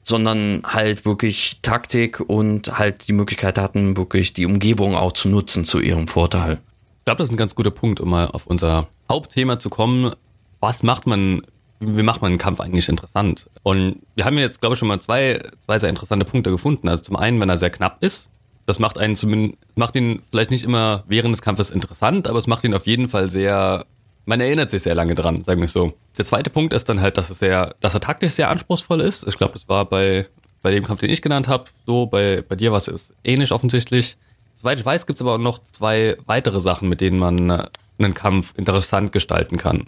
sondern 0.06 0.62
halt 0.64 1.04
wirklich 1.04 1.58
Taktik 1.62 2.20
und 2.20 2.78
halt 2.78 3.08
die 3.08 3.12
Möglichkeit 3.12 3.58
hatten, 3.58 3.96
wirklich 3.96 4.32
die 4.32 4.46
Umgebung 4.46 4.94
auch 4.94 5.10
zu 5.10 5.28
nutzen 5.28 5.64
zu 5.64 5.80
ihrem 5.80 6.06
Vorteil. 6.06 6.60
Ich 7.00 7.04
glaube, 7.06 7.18
das 7.18 7.28
ist 7.28 7.34
ein 7.34 7.36
ganz 7.36 7.56
guter 7.56 7.72
Punkt, 7.72 7.98
um 7.98 8.10
mal 8.10 8.28
auf 8.28 8.46
unser 8.46 8.86
Hauptthema 9.10 9.58
zu 9.58 9.68
kommen. 9.68 10.14
Was 10.60 10.84
macht 10.84 11.08
man, 11.08 11.42
wie 11.80 12.04
macht 12.04 12.22
man 12.22 12.30
einen 12.30 12.38
Kampf 12.38 12.60
eigentlich 12.60 12.88
interessant? 12.88 13.50
Und 13.64 14.00
wir 14.14 14.24
haben 14.24 14.38
jetzt, 14.38 14.60
glaube 14.60 14.74
ich, 14.74 14.78
schon 14.78 14.86
mal 14.86 15.00
zwei, 15.00 15.42
zwei 15.64 15.80
sehr 15.80 15.90
interessante 15.90 16.24
Punkte 16.24 16.52
gefunden. 16.52 16.88
Also 16.88 17.02
zum 17.02 17.16
einen, 17.16 17.40
wenn 17.40 17.48
er 17.48 17.58
sehr 17.58 17.70
knapp 17.70 18.00
ist, 18.00 18.30
das 18.64 18.78
macht 18.78 18.98
einen 18.98 19.16
zumindest, 19.16 19.58
macht 19.74 19.96
ihn 19.96 20.22
vielleicht 20.30 20.52
nicht 20.52 20.62
immer 20.62 21.02
während 21.08 21.32
des 21.32 21.42
Kampfes 21.42 21.70
interessant, 21.70 22.28
aber 22.28 22.38
es 22.38 22.46
macht 22.46 22.62
ihn 22.62 22.74
auf 22.74 22.86
jeden 22.86 23.08
Fall 23.08 23.28
sehr 23.28 23.86
man 24.26 24.40
erinnert 24.40 24.71
sich 24.71 24.83
sehr 24.83 24.95
lange 24.95 25.14
dran, 25.14 25.42
sagen 25.42 25.61
wir 25.61 25.68
so. 25.68 25.95
Der 26.18 26.25
zweite 26.25 26.50
Punkt 26.50 26.75
ist 26.75 26.88
dann 26.88 27.00
halt, 27.00 27.16
dass 27.16 27.30
es 27.30 27.38
sehr, 27.38 27.75
dass 27.80 27.95
er 27.95 28.00
taktisch 28.00 28.33
sehr 28.33 28.50
anspruchsvoll 28.50 29.00
ist. 29.00 29.26
Ich 29.26 29.37
glaube, 29.37 29.54
das 29.54 29.68
war 29.68 29.85
bei, 29.87 30.26
bei 30.62 30.73
dem 30.73 30.85
Kampf, 30.85 31.00
den 31.00 31.11
ich 31.11 31.23
genannt 31.23 31.49
habe, 31.49 31.66
so, 31.87 32.06
bei, 32.06 32.42
bei 32.47 32.56
dir 32.56 32.73
war 32.73 32.78
es 32.78 33.14
ähnlich 33.25 33.52
offensichtlich. 33.52 34.16
Soweit 34.52 34.80
ich 34.80 34.85
weiß, 34.85 35.06
gibt 35.06 35.18
es 35.18 35.23
aber 35.23 35.35
auch 35.35 35.38
noch 35.38 35.61
zwei 35.71 36.16
weitere 36.26 36.61
Sachen, 36.61 36.88
mit 36.88 37.00
denen 37.00 37.18
man 37.18 37.50
äh, 37.50 37.66
einen 37.99 38.14
Kampf 38.14 38.52
interessant 38.56 39.12
gestalten 39.12 39.59
kann. 39.59 39.87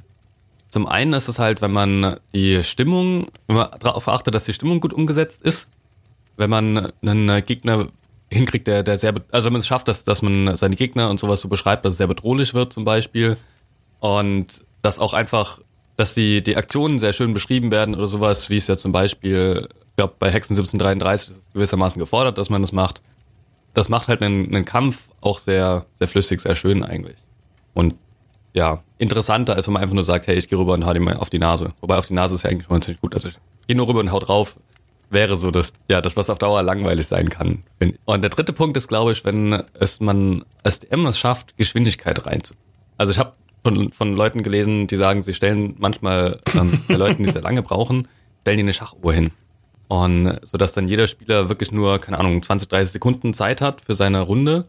Zum 0.69 0.87
einen 0.87 1.15
ist 1.15 1.29
es 1.29 1.39
halt, 1.39 1.61
wenn 1.61 1.73
man 1.73 2.19
die 2.33 2.63
Stimmung, 2.63 3.29
wenn 3.47 3.57
man 3.57 3.69
darauf 3.81 4.07
achtet, 4.07 4.35
dass 4.35 4.45
die 4.45 4.55
Stimmung 4.55 4.81
gut 4.81 4.93
umgesetzt 4.93 5.43
ist, 5.43 5.67
wenn 6.37 6.51
man 6.51 6.93
einen 7.03 7.45
Gegner 7.45 7.89
hinkriegt, 8.31 8.67
der, 8.67 8.83
der 8.83 8.99
sehr, 8.99 9.15
also 9.33 9.47
wenn 9.47 9.55
man 9.55 9.61
es 9.61 9.67
schafft, 9.67 9.89
dass, 9.89 10.05
dass 10.05 10.23
man 10.23 10.55
seine 10.55 10.77
Gegner 10.77 11.09
und 11.09 11.19
sowas 11.19 11.41
so 11.41 11.49
beschreibt, 11.49 11.85
dass 11.85 11.93
es 11.93 11.99
sehr 11.99 12.07
bedrohlich 12.07 12.53
wird 12.53 12.73
zum 12.73 12.85
Beispiel, 12.85 13.39
und 14.01 14.65
dass 14.83 14.99
auch 14.99 15.13
einfach, 15.13 15.61
dass 15.97 16.15
die, 16.15 16.43
die 16.43 16.57
Aktionen 16.57 16.99
sehr 16.99 17.13
schön 17.13 17.35
beschrieben 17.35 17.71
werden 17.73 17.95
oder 17.95 18.07
sowas, 18.07 18.51
wie 18.51 18.57
es 18.57 18.67
ja 18.67 18.77
zum 18.77 18.93
Beispiel, 18.93 19.69
ich 19.71 19.97
glaube, 19.97 20.15
bei 20.19 20.31
Hexen 20.31 20.55
1733 20.55 21.31
ist 21.31 21.37
es 21.37 21.53
gewissermaßen 21.53 21.99
gefordert, 21.99 22.39
dass 22.39 22.51
man 22.51 22.63
das 22.63 22.73
macht. 22.73 23.03
Das 23.75 23.89
macht 23.89 24.09
halt 24.09 24.23
einen, 24.23 24.47
einen 24.47 24.65
Kampf 24.65 25.09
auch 25.21 25.39
sehr, 25.39 25.87
sehr 25.95 26.09
flüssig, 26.09 26.41
sehr 26.41 26.55
schön 26.55 26.85
eigentlich. 26.85 27.17
Und 27.75 27.95
ja, 28.55 28.83
interessanter, 28.99 29.55
als 29.55 29.67
wenn 29.67 29.75
man 29.75 29.83
einfach 29.83 29.95
nur 29.95 30.05
sagt, 30.05 30.27
hey, 30.27 30.37
ich 30.37 30.49
gehe 30.49 30.59
rüber 30.59 30.75
und 30.75 30.87
hau 30.87 30.93
dir 30.93 31.01
mal 31.01 31.17
auf 31.17 31.31
die 31.31 31.39
Nase. 31.39 31.73
Wobei 31.81 31.97
auf 31.97 32.07
die 32.07 32.15
Nase 32.15 32.35
ist 32.35 32.43
ja 32.43 32.51
eigentlich 32.51 32.67
schon 32.67 32.83
ziemlich 32.83 33.01
gut. 33.01 33.15
Also 33.15 33.29
ich 33.29 33.37
gehe 33.67 33.77
nur 33.77 33.89
rüber 33.89 34.01
und 34.01 34.11
hau 34.11 34.19
drauf. 34.21 34.57
Wäre 35.11 35.37
so 35.37 35.51
das, 35.51 35.73
ja, 35.91 36.03
das, 36.03 36.17
was 36.17 36.29
auf 36.29 36.39
Dauer 36.39 36.63
langweilig 36.63 37.07
sein 37.07 37.31
kann. 37.31 37.63
Und 38.05 38.23
der 38.23 38.31
dritte 38.31 38.53
Punkt 38.53 38.77
ist, 38.77 38.89
glaube 38.89 39.13
ich, 39.13 39.25
wenn 39.25 39.63
es 39.79 40.01
man 40.01 40.45
als 40.63 40.81
DM 40.81 41.07
es 41.07 41.19
schafft, 41.19 41.57
Geschwindigkeit 41.57 42.27
reinzubringen. 42.27 42.65
Also 42.99 43.13
ich 43.13 43.19
habe 43.19 43.33
von, 43.69 43.93
von 43.93 44.17
Leuten 44.17 44.43
gelesen, 44.43 44.87
die 44.87 44.97
sagen, 44.97 45.23
sie 45.23 45.35
stellen 45.35 45.75
manchmal 45.79 46.41
ähm, 46.55 46.81
bei 46.89 46.95
Leuten, 46.95 47.23
die 47.23 47.31
sehr 47.31 47.43
lange 47.43 47.63
brauchen, 47.63 48.09
stellen 48.43 48.57
die 48.57 48.63
eine 48.63 48.73
Schachuhr 48.73 49.13
hin. 49.13 49.31
Und 49.89 50.39
so 50.43 50.59
dass 50.59 50.75
dann 50.75 50.89
jeder 50.89 51.07
Spieler 51.07 51.49
wirklich 51.49 51.73
nur, 51.73 51.99
keine 51.99 52.19
Ahnung, 52.19 52.43
20, 52.43 52.69
30 52.69 52.93
Sekunden 52.93 53.35
Zeit 53.35 53.61
hat 53.61 53.81
für 53.81 53.95
seine 53.95 54.21
Runde. 54.21 54.67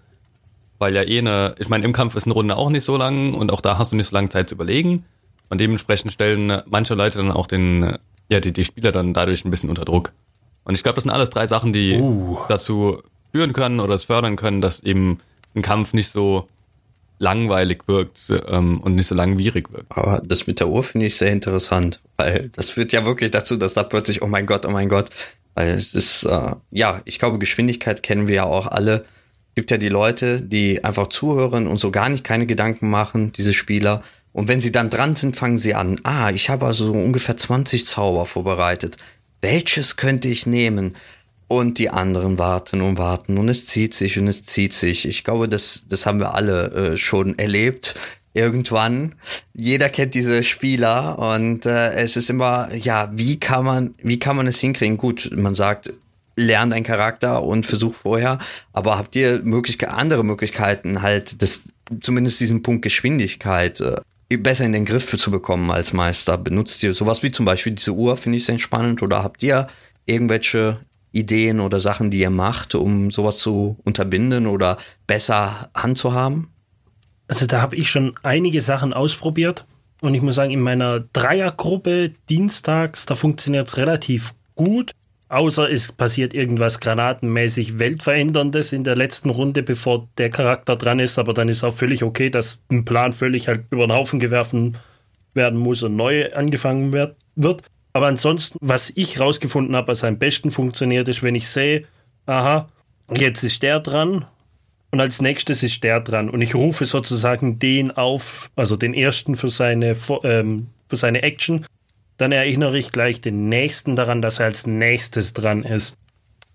Weil 0.77 0.95
ja 0.95 1.03
eh 1.03 1.19
eine, 1.19 1.55
ich 1.59 1.67
meine, 1.67 1.83
im 1.83 1.91
Kampf 1.91 2.15
ist 2.15 2.25
eine 2.25 2.33
Runde 2.33 2.55
auch 2.55 2.69
nicht 2.69 2.85
so 2.85 2.95
lang 2.95 3.33
und 3.33 3.51
auch 3.51 3.59
da 3.59 3.77
hast 3.77 3.91
du 3.91 3.97
nicht 3.97 4.07
so 4.07 4.15
lange 4.15 4.29
Zeit 4.29 4.47
zu 4.47 4.55
überlegen. 4.55 5.03
Und 5.49 5.59
dementsprechend 5.59 6.13
stellen 6.13 6.61
manche 6.67 6.93
Leute 6.93 7.17
dann 7.17 7.31
auch 7.31 7.47
den, 7.47 7.97
ja, 8.29 8.39
die, 8.39 8.53
die 8.53 8.63
Spieler 8.63 8.93
dann 8.93 9.13
dadurch 9.13 9.43
ein 9.43 9.51
bisschen 9.51 9.69
unter 9.69 9.83
Druck. 9.83 10.13
Und 10.63 10.75
ich 10.75 10.83
glaube, 10.83 10.95
das 10.95 11.03
sind 11.03 11.11
alles 11.11 11.31
drei 11.31 11.47
Sachen, 11.47 11.73
die 11.73 11.97
uh. 11.97 12.37
dazu 12.47 13.01
führen 13.33 13.51
können 13.51 13.81
oder 13.81 13.95
es 13.95 14.05
fördern 14.05 14.37
können, 14.37 14.61
dass 14.61 14.79
eben 14.81 15.19
ein 15.53 15.61
Kampf 15.61 15.93
nicht 15.93 16.09
so 16.09 16.47
langweilig 17.19 17.83
wirkt 17.87 18.31
ähm, 18.47 18.81
und 18.81 18.95
nicht 18.95 19.07
so 19.07 19.13
langwierig 19.13 19.71
wirkt. 19.71 19.85
Aber 19.89 20.21
das 20.25 20.47
mit 20.47 20.59
der 20.59 20.69
Uhr 20.69 20.83
finde 20.83 21.05
ich 21.05 21.17
sehr 21.17 21.31
interessant, 21.31 21.99
weil 22.17 22.49
das 22.55 22.71
führt 22.71 22.91
ja 22.93 23.05
wirklich 23.05 23.31
dazu, 23.31 23.57
dass 23.57 23.73
da 23.73 23.83
plötzlich, 23.83 24.21
oh 24.23 24.27
mein 24.27 24.45
Gott, 24.45 24.65
oh 24.65 24.71
mein 24.71 24.89
Gott, 24.89 25.09
Weil 25.53 25.71
es 25.71 25.93
ist, 25.93 26.23
äh, 26.23 26.55
ja, 26.71 27.01
ich 27.05 27.19
glaube, 27.19 27.37
Geschwindigkeit 27.37 28.01
kennen 28.01 28.27
wir 28.27 28.35
ja 28.35 28.43
auch 28.45 28.67
alle. 28.67 29.05
Es 29.49 29.55
gibt 29.55 29.71
ja 29.71 29.77
die 29.77 29.89
Leute, 29.89 30.41
die 30.41 30.83
einfach 30.83 31.07
zuhören 31.07 31.67
und 31.67 31.79
so 31.79 31.91
gar 31.91 32.07
nicht 32.07 32.23
keine 32.23 32.45
Gedanken 32.45 32.89
machen, 32.89 33.33
diese 33.33 33.53
Spieler. 33.53 34.01
Und 34.31 34.47
wenn 34.47 34.61
sie 34.61 34.71
dann 34.71 34.89
dran 34.89 35.15
sind, 35.15 35.35
fangen 35.35 35.57
sie 35.57 35.73
an. 35.73 35.99
Ah, 36.03 36.31
ich 36.31 36.49
habe 36.49 36.65
also 36.65 36.91
ungefähr 36.93 37.35
20 37.35 37.85
Zauber 37.85 38.25
vorbereitet. 38.25 38.95
Welches 39.41 39.97
könnte 39.97 40.29
ich 40.29 40.45
nehmen? 40.45 40.95
Und 41.49 41.79
die 41.79 41.89
anderen 41.89 42.37
warten 42.37 42.81
und 42.81 42.99
warten 42.99 43.39
und 43.39 43.49
es 43.49 43.65
zieht 43.65 43.95
sich 43.95 44.19
und 44.19 44.27
es 44.27 44.43
zieht 44.43 44.71
sich. 44.71 45.07
Ich 45.07 45.23
glaube, 45.23 45.49
das, 45.49 45.83
das 45.89 46.05
haben 46.05 46.19
wir 46.19 46.35
alle 46.35 46.71
äh, 46.93 46.97
schon 46.97 47.37
erlebt. 47.39 47.95
Irgendwann. 48.35 49.15
Jeder 49.55 49.89
kennt 49.89 50.13
diese 50.13 50.43
Spieler 50.43 51.17
und 51.17 51.65
äh, 51.65 51.93
es 51.93 52.15
ist 52.15 52.29
immer, 52.29 52.71
ja, 52.75 53.09
wie 53.15 53.39
kann 53.39 53.65
man, 53.65 53.93
wie 54.03 54.19
kann 54.19 54.35
man 54.35 54.45
es 54.45 54.59
hinkriegen? 54.59 54.97
Gut, 54.97 55.31
man 55.35 55.55
sagt, 55.55 55.91
lernt 56.35 56.71
ein 56.71 56.83
Charakter 56.83 57.43
und 57.43 57.65
versucht 57.65 57.97
vorher, 57.97 58.37
aber 58.71 58.99
habt 58.99 59.15
ihr 59.15 59.41
Möglichkeit, 59.43 59.89
andere 59.89 60.23
Möglichkeiten 60.23 61.01
halt, 61.01 61.41
das, 61.41 61.73
zumindest 61.99 62.39
diesen 62.39 62.61
Punkt 62.61 62.83
Geschwindigkeit 62.83 63.81
äh, 63.81 64.37
besser 64.37 64.65
in 64.65 64.73
den 64.73 64.85
Griff 64.85 65.17
zu 65.17 65.31
bekommen 65.31 65.71
als 65.71 65.93
Meister? 65.93 66.37
Benutzt 66.37 66.83
ihr 66.83 66.93
sowas 66.93 67.23
wie 67.23 67.31
zum 67.31 67.45
Beispiel 67.45 67.73
diese 67.73 67.93
Uhr, 67.93 68.15
finde 68.17 68.37
ich 68.37 68.45
sehr 68.45 68.59
spannend, 68.59 69.01
oder 69.01 69.23
habt 69.23 69.41
ihr 69.41 69.67
irgendwelche 70.05 70.79
Ideen 71.11 71.59
oder 71.59 71.79
Sachen, 71.79 72.11
die 72.11 72.19
ihr 72.19 72.29
macht, 72.29 72.75
um 72.75 73.11
sowas 73.11 73.37
zu 73.39 73.77
unterbinden 73.83 74.47
oder 74.47 74.77
besser 75.07 75.69
handzuhaben? 75.73 76.49
Also 77.27 77.45
da 77.45 77.61
habe 77.61 77.75
ich 77.75 77.89
schon 77.89 78.13
einige 78.23 78.61
Sachen 78.61 78.93
ausprobiert 78.93 79.65
und 80.01 80.15
ich 80.15 80.21
muss 80.21 80.35
sagen, 80.35 80.51
in 80.51 80.61
meiner 80.61 81.01
Dreiergruppe 81.01 82.11
dienstags, 82.29 83.05
da 83.05 83.15
funktioniert 83.15 83.67
es 83.67 83.77
relativ 83.77 84.33
gut. 84.55 84.91
Außer 85.27 85.69
es 85.69 85.91
passiert 85.91 86.33
irgendwas 86.33 86.79
granatenmäßig 86.79 87.77
Weltveränderndes 87.77 88.71
in 88.71 88.83
der 88.83 88.95
letzten 88.95 89.29
Runde, 89.29 89.61
bevor 89.61 90.07
der 90.17 90.31
Charakter 90.31 90.75
dran 90.75 90.99
ist. 90.99 91.19
Aber 91.19 91.33
dann 91.33 91.49
ist 91.49 91.63
auch 91.63 91.73
völlig 91.73 92.03
okay, 92.03 92.31
dass 92.31 92.59
ein 92.71 92.83
Plan 92.83 93.13
völlig 93.13 93.47
halt 93.47 93.65
über 93.69 93.85
den 93.85 93.95
Haufen 93.95 94.19
geworfen 94.19 94.77
werden 95.35 95.59
muss 95.59 95.83
und 95.83 95.95
neu 95.95 96.33
angefangen 96.33 96.91
wird. 96.91 97.15
Aber 97.93 98.07
ansonsten, 98.07 98.57
was 98.61 98.91
ich 98.95 99.19
rausgefunden 99.19 99.75
habe, 99.75 99.89
was 99.89 100.03
am 100.03 100.17
besten 100.17 100.51
funktioniert, 100.51 101.07
ist, 101.07 101.23
wenn 101.23 101.35
ich 101.35 101.49
sehe, 101.49 101.85
aha, 102.25 102.69
jetzt 103.15 103.43
ist 103.43 103.63
der 103.63 103.79
dran 103.79 104.25
und 104.91 104.99
als 104.99 105.21
nächstes 105.21 105.63
ist 105.63 105.83
der 105.83 105.99
dran 105.99 106.29
und 106.29 106.41
ich 106.41 106.55
rufe 106.55 106.85
sozusagen 106.85 107.59
den 107.59 107.91
auf, 107.91 108.51
also 108.55 108.75
den 108.75 108.93
ersten 108.93 109.35
für 109.35 109.49
seine, 109.49 109.95
ähm, 110.23 110.67
für 110.87 110.95
seine 110.95 111.23
Action, 111.23 111.65
dann 112.17 112.31
erinnere 112.31 112.77
ich 112.77 112.91
gleich 112.91 113.21
den 113.21 113.49
nächsten 113.49 113.95
daran, 113.95 114.21
dass 114.21 114.39
er 114.39 114.45
als 114.45 114.67
nächstes 114.67 115.33
dran 115.33 115.63
ist. 115.63 115.97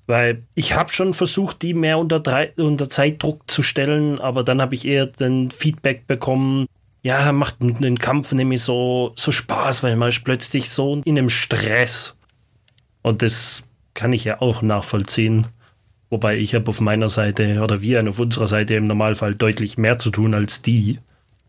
Weil 0.06 0.42
ich 0.54 0.74
habe 0.74 0.92
schon 0.92 1.14
versucht, 1.14 1.62
die 1.62 1.72
mehr 1.72 1.98
unter, 1.98 2.22
unter 2.56 2.90
Zeitdruck 2.90 3.50
zu 3.50 3.62
stellen, 3.62 4.20
aber 4.20 4.44
dann 4.44 4.60
habe 4.60 4.74
ich 4.74 4.86
eher 4.86 5.06
den 5.06 5.50
Feedback 5.50 6.06
bekommen, 6.06 6.66
ja, 7.04 7.30
macht 7.32 7.60
einen 7.60 7.98
Kampf 7.98 8.32
nämlich 8.32 8.62
so, 8.62 9.12
so 9.14 9.30
Spaß, 9.30 9.82
weil 9.82 9.94
man 9.94 10.08
ist 10.08 10.24
plötzlich 10.24 10.70
so 10.70 11.02
in 11.04 11.18
einem 11.18 11.28
Stress. 11.28 12.16
Und 13.02 13.20
das 13.20 13.68
kann 13.92 14.14
ich 14.14 14.24
ja 14.24 14.40
auch 14.40 14.62
nachvollziehen. 14.62 15.46
Wobei 16.08 16.38
ich 16.38 16.54
habe 16.54 16.68
auf 16.70 16.80
meiner 16.80 17.10
Seite 17.10 17.60
oder 17.60 17.82
wir 17.82 18.08
auf 18.08 18.18
unserer 18.18 18.48
Seite 18.48 18.74
im 18.74 18.86
Normalfall 18.86 19.34
deutlich 19.34 19.76
mehr 19.76 19.98
zu 19.98 20.10
tun 20.10 20.32
als 20.32 20.62
die. 20.62 20.98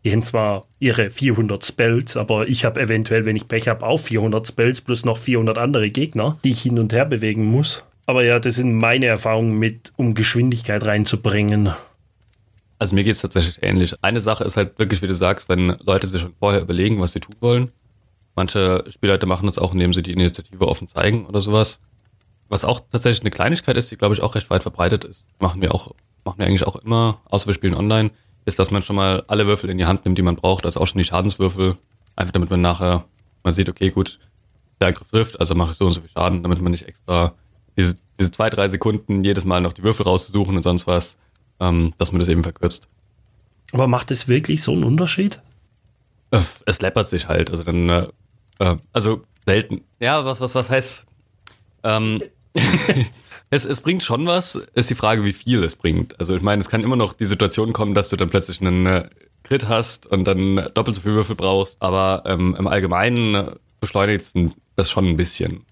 Die 0.04 0.12
haben 0.12 0.22
zwar 0.22 0.66
ihre 0.78 1.08
400 1.08 1.64
Spells, 1.64 2.18
aber 2.18 2.46
ich 2.48 2.66
habe 2.66 2.80
eventuell, 2.80 3.24
wenn 3.24 3.34
ich 3.34 3.48
Pech 3.48 3.68
habe, 3.68 3.86
auch 3.86 3.98
400 3.98 4.46
Spells 4.46 4.82
plus 4.82 5.06
noch 5.06 5.16
400 5.16 5.56
andere 5.56 5.90
Gegner, 5.90 6.38
die 6.44 6.50
ich 6.50 6.62
hin 6.62 6.78
und 6.78 6.92
her 6.92 7.06
bewegen 7.06 7.46
muss. 7.46 7.82
Aber 8.04 8.24
ja, 8.24 8.38
das 8.38 8.56
sind 8.56 8.74
meine 8.74 9.06
Erfahrungen 9.06 9.58
mit, 9.58 9.90
um 9.96 10.12
Geschwindigkeit 10.12 10.84
reinzubringen. 10.84 11.70
Also 12.78 12.94
mir 12.94 13.04
geht 13.04 13.14
es 13.14 13.22
tatsächlich 13.22 13.62
ähnlich. 13.62 13.94
Eine 14.02 14.20
Sache 14.20 14.44
ist 14.44 14.56
halt 14.56 14.78
wirklich, 14.78 15.00
wie 15.02 15.06
du 15.06 15.14
sagst, 15.14 15.48
wenn 15.48 15.76
Leute 15.84 16.06
sich 16.06 16.20
schon 16.20 16.34
vorher 16.38 16.60
überlegen, 16.60 17.00
was 17.00 17.12
sie 17.12 17.20
tun 17.20 17.34
wollen. 17.40 17.72
Manche 18.34 18.84
Spielleute 18.90 19.24
machen 19.24 19.46
das 19.46 19.58
auch, 19.58 19.72
indem 19.72 19.94
sie 19.94 20.02
die 20.02 20.12
Initiative 20.12 20.68
offen 20.68 20.88
zeigen 20.88 21.26
oder 21.26 21.40
sowas. 21.40 21.80
Was 22.48 22.64
auch 22.64 22.80
tatsächlich 22.92 23.22
eine 23.22 23.30
Kleinigkeit 23.30 23.76
ist, 23.76 23.90
die 23.90 23.96
glaube 23.96 24.14
ich 24.14 24.22
auch 24.22 24.34
recht 24.34 24.50
weit 24.50 24.62
verbreitet 24.62 25.04
ist. 25.04 25.26
Machen 25.40 25.62
wir 25.62 25.74
auch, 25.74 25.94
machen 26.24 26.38
wir 26.38 26.46
eigentlich 26.46 26.66
auch 26.66 26.76
immer, 26.76 27.20
außer 27.24 27.46
wir 27.46 27.54
spielen 27.54 27.74
online, 27.74 28.10
ist, 28.44 28.58
dass 28.58 28.70
man 28.70 28.82
schon 28.82 28.96
mal 28.96 29.24
alle 29.26 29.46
Würfel 29.48 29.70
in 29.70 29.78
die 29.78 29.86
Hand 29.86 30.04
nimmt, 30.04 30.18
die 30.18 30.22
man 30.22 30.36
braucht, 30.36 30.66
also 30.66 30.80
auch 30.80 30.86
schon 30.86 30.98
die 30.98 31.04
Schadenswürfel. 31.04 31.76
Einfach 32.14 32.32
damit 32.32 32.50
man 32.50 32.60
nachher, 32.60 33.04
man 33.42 33.54
sieht, 33.54 33.68
okay, 33.68 33.90
gut, 33.90 34.18
der 34.80 34.88
Angriff 34.88 35.08
trifft, 35.08 35.40
also 35.40 35.54
mache 35.54 35.70
ich 35.72 35.76
so 35.78 35.86
und 35.86 35.92
so 35.92 36.00
viel 36.02 36.10
Schaden, 36.10 36.42
damit 36.42 36.60
man 36.60 36.72
nicht 36.72 36.86
extra 36.86 37.34
diese, 37.76 37.96
diese 38.20 38.32
zwei, 38.32 38.50
drei 38.50 38.68
Sekunden 38.68 39.24
jedes 39.24 39.44
Mal 39.44 39.60
noch 39.60 39.72
die 39.72 39.82
Würfel 39.82 40.04
rauszusuchen 40.04 40.56
und 40.56 40.62
sonst 40.62 40.86
was 40.86 41.18
ähm, 41.60 41.94
dass 41.98 42.12
man 42.12 42.20
das 42.20 42.28
eben 42.28 42.42
verkürzt. 42.42 42.88
Aber 43.72 43.88
macht 43.88 44.10
es 44.10 44.28
wirklich 44.28 44.62
so 44.62 44.72
einen 44.72 44.84
Unterschied? 44.84 45.40
Äh, 46.30 46.42
es 46.66 46.80
läppert 46.80 47.06
sich 47.06 47.28
halt, 47.28 47.50
also 47.50 47.62
dann, 47.62 47.88
äh, 47.88 48.08
äh, 48.58 48.76
also 48.92 49.22
selten. 49.44 49.82
Ja, 50.00 50.24
was, 50.24 50.40
was, 50.40 50.54
was 50.54 50.70
heißt? 50.70 51.06
Ähm, 51.82 52.22
es, 53.50 53.64
es 53.64 53.80
bringt 53.80 54.02
schon 54.02 54.26
was, 54.26 54.56
ist 54.74 54.90
die 54.90 54.94
Frage, 54.94 55.24
wie 55.24 55.32
viel 55.32 55.62
es 55.64 55.76
bringt. 55.76 56.18
Also 56.18 56.36
ich 56.36 56.42
meine, 56.42 56.60
es 56.60 56.68
kann 56.68 56.82
immer 56.82 56.96
noch 56.96 57.12
die 57.12 57.26
Situation 57.26 57.72
kommen, 57.72 57.94
dass 57.94 58.08
du 58.08 58.16
dann 58.16 58.30
plötzlich 58.30 58.60
einen 58.60 58.86
äh, 58.86 59.08
Crit 59.44 59.68
hast 59.68 60.06
und 60.06 60.24
dann 60.24 60.68
doppelt 60.74 60.96
so 60.96 61.02
viel 61.02 61.14
Würfel 61.14 61.36
brauchst, 61.36 61.80
aber 61.80 62.24
ähm, 62.26 62.56
im 62.58 62.66
Allgemeinen 62.66 63.52
beschleunigt 63.80 64.32
das 64.74 64.90
schon 64.90 65.06
ein 65.06 65.16
bisschen. 65.16 65.64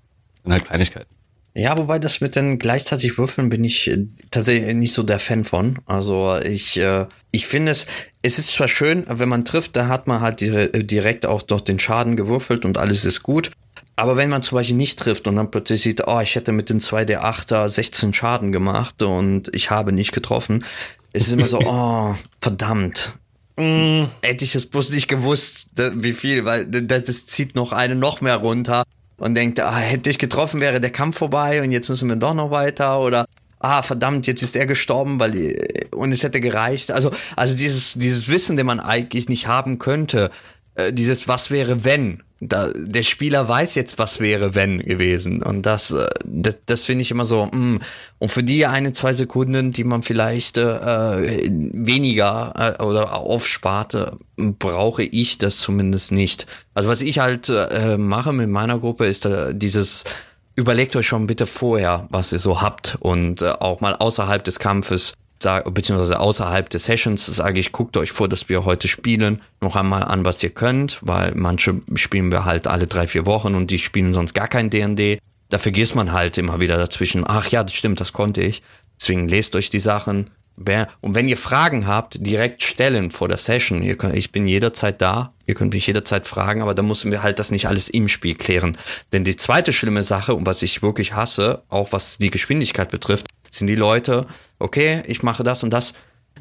Dann 0.45 0.53
halt 0.53 0.67
Kleinigkeiten. 0.67 1.12
Ja, 1.57 1.79
wobei 1.79 2.01
das 2.01 2.21
mit 2.21 2.35
den 2.35 2.59
gleichzeitig 2.59 3.17
Würfeln 3.17 3.49
bin 3.49 3.63
ich 3.63 3.89
äh, 3.89 4.07
tatsächlich 4.33 4.75
nicht 4.75 4.93
so 4.93 5.05
der 5.05 5.21
Fan 5.21 5.45
von. 5.45 5.79
Also 5.87 6.37
ich, 6.37 6.77
äh, 6.79 7.07
ich 7.31 7.47
finde 7.47 7.71
es, 7.71 7.87
es 8.23 8.41
ist 8.41 8.53
zwar 8.53 8.67
schön, 8.67 9.05
wenn 9.09 9.29
man 9.29 9.45
trifft, 9.45 9.77
da 9.77 9.87
hat 9.87 10.09
man 10.09 10.21
halt 10.21 10.41
direkt 10.41 11.27
auch 11.27 11.43
doch 11.43 11.61
den 11.61 11.79
Schaden 11.79 12.17
gewürfelt 12.17 12.65
und 12.65 12.77
alles 12.77 13.05
ist 13.05 13.23
gut. 13.23 13.53
Aber 13.95 14.17
wenn 14.17 14.31
man 14.31 14.43
zum 14.43 14.57
Beispiel 14.57 14.77
nicht 14.77 14.99
trifft 14.99 15.29
und 15.29 15.37
dann 15.37 15.53
plötzlich 15.53 15.83
sieht, 15.83 16.09
oh, 16.09 16.21
ich 16.21 16.35
hätte 16.35 16.51
mit 16.51 16.71
den 16.71 16.81
2D8er 16.81 17.69
16 17.69 18.13
Schaden 18.13 18.51
gemacht 18.51 19.03
und 19.03 19.55
ich 19.55 19.71
habe 19.71 19.93
nicht 19.93 20.11
getroffen, 20.11 20.65
es 21.13 21.29
ist 21.29 21.35
immer 21.35 21.47
so, 21.47 21.59
oh, 21.65 22.17
verdammt. 22.41 23.13
Mm. 23.57 24.07
Hätte 24.23 24.45
ich 24.45 24.57
es 24.57 24.67
bloß 24.67 24.91
nicht 24.91 25.07
gewusst, 25.07 25.69
wie 25.77 26.15
viel, 26.15 26.45
weil 26.45 26.67
das 26.67 27.27
zieht 27.27 27.55
noch 27.55 27.71
eine 27.71 27.95
noch 27.95 28.21
mehr 28.21 28.37
runter 28.37 28.83
und 29.25 29.35
denkt, 29.35 29.59
ah, 29.59 29.78
hätte 29.78 30.11
ich 30.11 30.19
getroffen, 30.19 30.61
wäre 30.61 30.83
der 30.83 30.90
Kampf 30.90 31.16
vorbei 31.16 31.62
und 31.62 31.73
jetzt 31.73 31.88
müssen 31.88 32.11
wir 32.11 32.16
doch 32.16 32.35
noch 32.35 32.50
weiter 32.50 33.00
oder 33.00 33.25
ah, 33.59 33.81
verdammt, 33.81 34.26
jetzt 34.26 34.43
ist 34.43 34.54
er 34.54 34.66
gestorben, 34.66 35.19
weil 35.19 35.88
und 35.93 36.12
es 36.12 36.23
hätte 36.23 36.40
gereicht. 36.40 36.93
Also, 36.93 37.11
also 37.35 37.57
dieses, 37.57 37.95
dieses 37.95 38.28
Wissen, 38.28 38.59
den 38.59 38.66
man 38.66 38.81
eigentlich 38.81 39.31
nicht 39.31 39.47
haben 39.47 39.78
könnte, 39.78 40.31
äh, 40.75 40.93
dieses 40.93 41.28
Was 41.28 41.50
wäre 41.50 41.85
wenn, 41.85 42.23
da, 42.40 42.71
der 42.75 43.02
Spieler 43.02 43.49
weiß 43.49 43.75
jetzt, 43.75 43.99
was 43.99 44.21
wäre, 44.21 44.54
wenn 44.54 44.81
gewesen. 44.81 45.43
Und 45.43 45.62
das, 45.62 45.90
äh, 45.90 46.09
das, 46.25 46.57
das 46.66 46.83
finde 46.83 47.02
ich 47.02 47.11
immer 47.11 47.25
so, 47.25 47.47
mh. 47.47 47.57
Mm. 47.57 47.81
und 48.19 48.28
für 48.28 48.43
die 48.43 48.66
eine, 48.66 48.93
zwei 48.93 49.12
Sekunden, 49.12 49.73
die 49.73 49.85
man 49.85 50.02
vielleicht 50.02 50.59
äh, 50.59 51.49
weniger 51.49 52.76
äh, 52.78 52.83
oder 52.83 53.14
aufspart, 53.14 53.95
äh, 53.95 54.11
brauche 54.37 55.04
ich 55.04 55.38
das 55.38 55.59
zumindest 55.59 56.12
nicht. 56.12 56.47
Also 56.75 56.88
was 56.88 57.02
ich 57.02 57.19
halt 57.19 57.49
äh, 57.49 57.97
mache 57.97 58.33
mit 58.33 58.49
meiner 58.49 58.78
Gruppe, 58.78 59.07
ist 59.07 59.26
äh, 59.26 59.54
dieses 59.54 60.04
überlegt 60.57 60.95
euch 60.95 61.07
schon 61.07 61.26
bitte 61.26 61.47
vorher, 61.47 62.07
was 62.11 62.33
ihr 62.33 62.38
so 62.38 62.61
habt 62.61 62.97
und 63.00 63.43
äh, 63.43 63.50
auch 63.50 63.81
mal 63.81 63.95
außerhalb 63.95 64.45
des 64.45 64.59
Kampfes 64.59 65.14
sage, 65.43 65.71
beziehungsweise 65.71 66.21
außerhalb 66.21 66.71
des 66.71 66.85
Sessions 66.85 67.26
sage 67.26 67.61
ich, 67.61 67.73
guckt 67.73 67.97
euch 67.97 68.12
vor, 68.12 68.29
dass 68.29 68.49
wir 68.49 68.64
heute 68.64 68.88
spielen, 68.88 69.43
noch 69.61 69.76
einmal 69.76 70.05
an, 70.05 70.25
was 70.25 70.43
ihr 70.43 70.50
könnt, 70.50 70.99
weil 71.03 71.35
manche 71.35 71.81
spielen 71.95 72.33
wir 72.33 72.45
halt 72.45 72.67
alle 72.67 72.87
drei, 72.87 73.07
vier 73.07 73.26
Wochen 73.26 73.55
und 73.55 73.71
die 73.71 73.79
spielen 73.79 74.14
sonst 74.14 74.35
gar 74.35 74.49
kein 74.49 74.71
D&D. 74.71 75.19
Da 75.50 75.59
vergisst 75.59 75.95
man 75.95 76.12
halt 76.12 76.38
immer 76.38 76.61
wieder 76.61 76.76
dazwischen, 76.76 77.25
ach 77.26 77.49
ja, 77.49 77.62
das 77.62 77.75
stimmt, 77.75 78.00
das 78.00 78.12
konnte 78.12 78.41
ich. 78.41 78.62
Deswegen 78.99 79.29
lest 79.29 79.55
euch 79.57 79.71
die 79.71 79.81
Sachen. 79.81 80.31
Und 80.57 81.14
wenn 81.17 81.29
ihr 81.29 81.37
Fragen 81.37 81.87
habt, 81.87 82.17
direkt 82.25 82.62
stellen 82.62 83.11
vor 83.11 83.26
der 83.29 83.38
Session. 83.38 83.83
Ihr 83.83 83.97
könnt, 83.97 84.17
ich 84.17 84.31
bin 84.31 84.47
jederzeit 84.47 85.03
da. 85.03 85.33
Ihr 85.47 85.55
könnt 85.55 85.75
mich 85.75 85.87
jederzeit 85.87 86.29
fragen, 86.29 86.62
aber 86.62 86.75
da 86.75 86.83
müssen 86.83 87.11
wir 87.11 87.25
halt 87.25 87.41
das 87.41 87.50
nicht 87.50 87.67
alles 87.67 87.88
im 87.88 88.09
Spiel 88.09 88.37
klären. 88.37 88.79
Denn 89.12 89.25
die 89.25 89.37
zweite 89.37 89.73
schlimme 89.73 90.05
Sache, 90.05 90.35
und 90.35 90.47
was 90.47 90.62
ich 90.62 90.81
wirklich 90.81 91.14
hasse, 91.14 91.62
auch 91.69 91.93
was 91.93 92.19
die 92.19 92.31
Geschwindigkeit 92.31 92.91
betrifft, 92.91 93.26
sind 93.55 93.69
die 93.69 93.77
Leute, 93.77 94.27
okay, 94.59 95.03
ich 95.07 95.23
mache 95.23 95.43
das 95.43 95.63
und 95.63 95.71
das. 95.71 95.95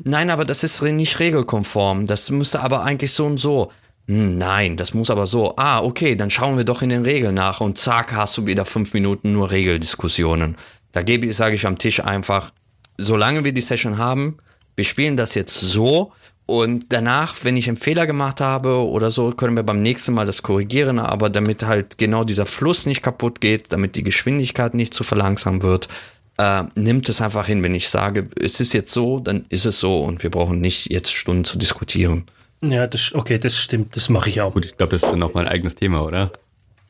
Nein, 0.03 0.29
aber 0.29 0.45
das 0.45 0.63
ist 0.63 0.81
nicht 0.81 1.19
regelkonform. 1.19 2.07
Das 2.07 2.31
müsste 2.31 2.61
aber 2.61 2.83
eigentlich 2.83 3.13
so 3.13 3.25
und 3.25 3.37
so. 3.37 3.71
Hm, 4.07 4.37
nein, 4.37 4.75
das 4.75 4.93
muss 4.93 5.09
aber 5.09 5.27
so. 5.27 5.53
Ah, 5.55 5.81
okay, 5.81 6.15
dann 6.15 6.29
schauen 6.29 6.57
wir 6.57 6.65
doch 6.65 6.81
in 6.81 6.89
den 6.89 7.03
Regeln 7.03 7.35
nach 7.35 7.61
und 7.61 7.77
zack, 7.77 8.11
hast 8.11 8.37
du 8.37 8.45
wieder 8.47 8.65
fünf 8.65 8.93
Minuten 8.93 9.31
nur 9.33 9.51
Regeldiskussionen. 9.51 10.57
Da 10.91 11.03
gebe, 11.03 11.31
sage 11.33 11.55
ich 11.55 11.65
am 11.65 11.77
Tisch 11.77 11.99
einfach, 12.03 12.51
solange 12.97 13.43
wir 13.43 13.53
die 13.53 13.61
Session 13.61 13.97
haben, 13.97 14.37
wir 14.75 14.83
spielen 14.83 15.17
das 15.17 15.35
jetzt 15.35 15.59
so 15.59 16.11
Und 16.45 16.87
danach, 16.89 17.35
wenn 17.43 17.55
ich 17.55 17.67
einen 17.67 17.77
Fehler 17.77 18.05
gemacht 18.05 18.41
habe 18.41 18.85
oder 18.85 19.11
so, 19.11 19.31
können 19.31 19.55
wir 19.55 19.63
beim 19.63 19.81
nächsten 19.81 20.13
Mal 20.13 20.25
das 20.25 20.43
korrigieren, 20.43 20.99
aber 20.99 21.29
damit 21.29 21.63
halt 21.63 21.97
genau 21.97 22.25
dieser 22.25 22.45
Fluss 22.45 22.85
nicht 22.85 23.01
kaputt 23.01 23.39
geht, 23.39 23.71
damit 23.71 23.95
die 23.95 24.03
Geschwindigkeit 24.03 24.73
nicht 24.73 24.93
zu 24.93 25.03
verlangsamt 25.03 25.63
wird, 25.63 25.87
äh, 26.37 26.63
nimmt 26.75 27.09
es 27.09 27.21
einfach 27.21 27.47
hin. 27.47 27.63
Wenn 27.63 27.75
ich 27.75 27.89
sage, 27.89 28.27
es 28.39 28.59
ist 28.59 28.73
jetzt 28.73 28.91
so, 28.91 29.19
dann 29.19 29.45
ist 29.49 29.65
es 29.65 29.79
so 29.79 29.99
und 29.99 30.23
wir 30.23 30.31
brauchen 30.31 30.61
nicht 30.61 30.91
jetzt 30.91 31.13
Stunden 31.13 31.43
zu 31.43 31.57
diskutieren. 31.57 32.25
Ja, 32.61 32.87
das, 32.87 33.13
okay, 33.13 33.37
das 33.37 33.57
stimmt, 33.57 33.95
das 33.95 34.09
mache 34.09 34.29
ich 34.29 34.41
auch. 34.41 34.53
Gut, 34.53 34.65
ich 34.65 34.77
glaube, 34.77 34.91
das 34.91 35.03
ist 35.03 35.11
dann 35.11 35.19
noch 35.19 35.33
mal 35.33 35.41
ein 35.45 35.51
eigenes 35.51 35.75
Thema, 35.75 36.03
oder? 36.03 36.31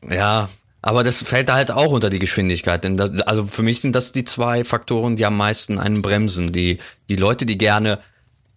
Ja, 0.08 0.48
aber 0.82 1.02
das 1.02 1.22
fällt 1.22 1.48
da 1.48 1.54
halt 1.54 1.70
auch 1.70 1.90
unter 1.90 2.10
die 2.10 2.18
Geschwindigkeit. 2.18 2.84
Denn 2.84 2.96
das, 2.96 3.10
also 3.22 3.46
für 3.46 3.62
mich 3.62 3.80
sind 3.80 3.96
das 3.96 4.12
die 4.12 4.24
zwei 4.24 4.64
Faktoren, 4.64 5.16
die 5.16 5.24
am 5.24 5.36
meisten 5.36 5.78
einen 5.78 6.02
bremsen. 6.02 6.52
Die, 6.52 6.78
die 7.08 7.16
Leute, 7.16 7.46
die 7.46 7.58
gerne, 7.58 7.98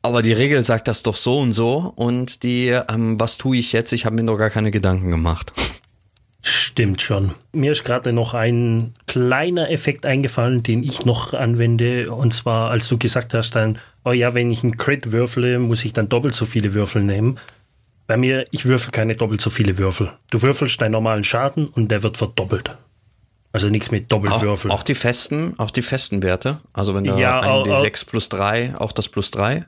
aber 0.02 0.22
die 0.22 0.34
Regel 0.34 0.64
sagt 0.64 0.88
das 0.88 1.04
doch 1.04 1.16
so 1.16 1.40
und 1.40 1.54
so. 1.54 1.92
Und 1.96 2.44
die, 2.44 2.68
ähm, 2.68 3.20
was 3.20 3.38
tue 3.38 3.58
ich 3.58 3.72
jetzt? 3.72 3.94
Ich 3.94 4.06
habe 4.06 4.16
mir 4.16 4.24
noch 4.24 4.38
gar 4.38 4.50
keine 4.50 4.72
Gedanken 4.72 5.10
gemacht. 5.10 5.54
Stimmt 6.48 7.02
schon. 7.02 7.32
Mir 7.52 7.72
ist 7.74 7.84
gerade 7.84 8.14
noch 8.14 8.34
ein 8.34 8.94
kleiner 9.06 9.70
Effekt 9.70 10.06
eingefallen, 10.06 10.64
den 10.64 10.84
ich 10.84 11.06
noch 11.06 11.34
anwende. 11.34 12.12
Und 12.12 12.34
zwar, 12.34 12.70
als 12.70 12.88
du 12.88 12.98
gesagt 12.98 13.34
hast, 13.34 13.52
dann, 13.56 13.80
oh 14.06 14.12
ja, 14.12 14.34
wenn 14.34 14.50
ich 14.52 14.64
einen 14.64 14.78
Crit 14.78 15.12
würfle, 15.12 15.60
muss 15.60 15.84
ich 15.86 15.94
dann 15.94 16.08
doppelt 16.10 16.36
so 16.36 16.46
viele 16.46 16.74
Würfel 16.74 17.04
nehmen. 17.04 17.40
Bei 18.08 18.16
mir, 18.16 18.46
ich 18.52 18.66
würfel 18.66 18.92
keine 18.92 19.16
doppelt 19.16 19.42
so 19.42 19.50
viele 19.50 19.78
Würfel. 19.78 20.12
Du 20.32 20.42
würfelst 20.42 20.80
deinen 20.80 20.94
normalen 20.94 21.24
Schaden 21.26 21.68
und 21.68 21.90
der 21.92 22.04
wird 22.04 22.18
verdoppelt. 22.18 22.72
Also 23.52 23.70
nichts 23.70 23.92
mit 23.92 24.12
Doppelwürfeln. 24.12 24.72
Auch, 24.72 24.80
auch 24.80 24.84
die 24.84 24.94
festen, 24.96 25.56
auch 25.58 25.72
die 25.72 25.82
festen 25.82 26.22
Werte. 26.24 26.60
Also 26.74 26.94
wenn 26.96 27.04
du 27.06 27.18
Ja, 27.18 27.40
ein 27.42 27.50
au- 27.50 27.62
au- 27.62 27.64
D6 27.84 28.06
plus 28.06 28.30
3, 28.30 28.76
auch 28.78 28.92
das 28.92 29.10
plus 29.10 29.32
3. 29.32 29.66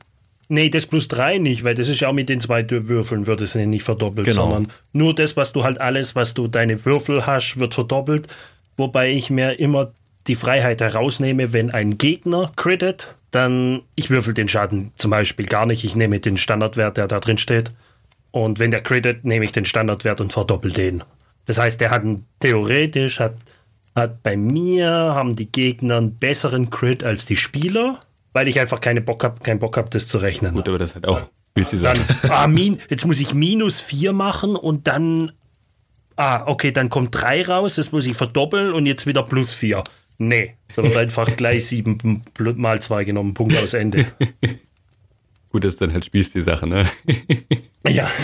Nee, 0.51 0.69
das 0.69 0.87
plus 0.87 1.07
drei 1.07 1.37
nicht, 1.37 1.63
weil 1.63 1.75
das 1.75 1.87
ist 1.89 1.99
ja 1.99 2.09
auch 2.09 2.13
mit 2.13 2.27
den 2.27 2.41
zwei 2.41 2.67
Würfeln 2.69 3.27
wird 3.27 3.41
es 3.41 3.53
nicht 3.55 3.83
verdoppelt, 3.83 4.25
Genau. 4.27 4.49
sondern 4.49 4.67
nur 4.93 5.13
das, 5.13 5.37
was 5.37 5.53
du 5.53 5.63
halt 5.63 5.79
alles, 5.79 6.15
was 6.15 6.33
du 6.33 6.47
deine 6.47 6.83
Würfel 6.85 7.25
hast, 7.27 7.59
wird 7.59 7.75
verdoppelt. 7.75 8.27
Wobei 8.75 9.11
ich 9.11 9.29
mir 9.29 9.59
immer 9.59 9.91
die 10.27 10.35
Freiheit 10.35 10.81
herausnehme, 10.81 11.53
wenn 11.53 11.69
ein 11.69 11.97
Gegner 11.99 12.51
crittet, 12.55 13.15
dann 13.31 13.81
ich 13.95 14.09
würfel 14.09 14.33
den 14.33 14.47
Schaden 14.49 14.91
zum 14.95 15.11
Beispiel 15.11 15.45
gar 15.45 15.67
nicht. 15.67 15.83
Ich 15.83 15.95
nehme 15.95 16.19
den 16.19 16.37
Standardwert, 16.37 16.97
der 16.97 17.07
da 17.07 17.19
drin 17.19 17.37
steht. 17.37 17.69
Und 18.31 18.57
wenn 18.57 18.71
der 18.71 18.81
crittet, 18.81 19.25
nehme 19.25 19.45
ich 19.45 19.51
den 19.51 19.65
Standardwert 19.65 20.19
und 20.19 20.33
verdoppel 20.33 20.71
den. 20.71 21.03
Das 21.45 21.59
heißt, 21.59 21.79
der 21.79 21.91
hat 21.91 22.01
einen, 22.03 22.25
theoretisch 22.39 23.19
hat, 23.19 23.35
hat 23.95 24.23
bei 24.23 24.35
mir 24.37 24.87
haben 24.89 25.35
die 25.35 25.51
Gegner 25.51 25.97
einen 25.97 26.15
besseren 26.15 26.69
Crit 26.71 27.03
als 27.03 27.25
die 27.25 27.35
Spieler, 27.35 27.99
weil 28.33 28.47
ich 28.47 28.59
einfach 28.59 28.81
keine 28.81 29.01
Bock 29.01 29.23
hab, 29.23 29.43
keinen 29.43 29.59
Bock 29.59 29.77
habe, 29.77 29.89
das 29.89 30.07
zu 30.07 30.17
rechnen. 30.17 30.53
Gut, 30.53 30.67
aber 30.67 30.77
das 30.77 30.95
halt 30.95 31.07
auch, 31.07 31.21
wie 31.55 31.63
sie 31.63 31.77
Dann, 31.79 31.95
sagen. 31.95 32.29
ah, 32.29 32.47
min, 32.47 32.79
jetzt 32.89 33.05
muss 33.05 33.19
ich 33.19 33.33
minus 33.33 33.79
4 33.81 34.13
machen 34.13 34.55
und 34.55 34.87
dann, 34.87 35.31
ah, 36.15 36.43
okay, 36.45 36.71
dann 36.71 36.89
kommt 36.89 37.19
3 37.19 37.45
raus, 37.45 37.75
das 37.75 37.91
muss 37.91 38.05
ich 38.05 38.15
verdoppeln 38.15 38.73
und 38.73 38.85
jetzt 38.85 39.05
wieder 39.07 39.23
plus 39.23 39.53
4. 39.53 39.83
Nee, 40.17 40.55
da 40.75 40.83
wird 40.83 40.97
einfach 40.97 41.35
gleich 41.37 41.67
7 41.67 42.21
mal 42.55 42.81
2 42.81 43.03
genommen, 43.05 43.33
Punkt 43.33 43.57
aus 43.57 43.73
Ende. 43.73 44.05
Gut, 45.51 45.63
das 45.63 45.73
ist 45.73 45.81
dann 45.81 45.93
halt 45.93 46.05
Spieß 46.05 46.31
die 46.31 46.41
Sache, 46.41 46.67
ne? 46.67 46.85
Ja, 47.87 48.07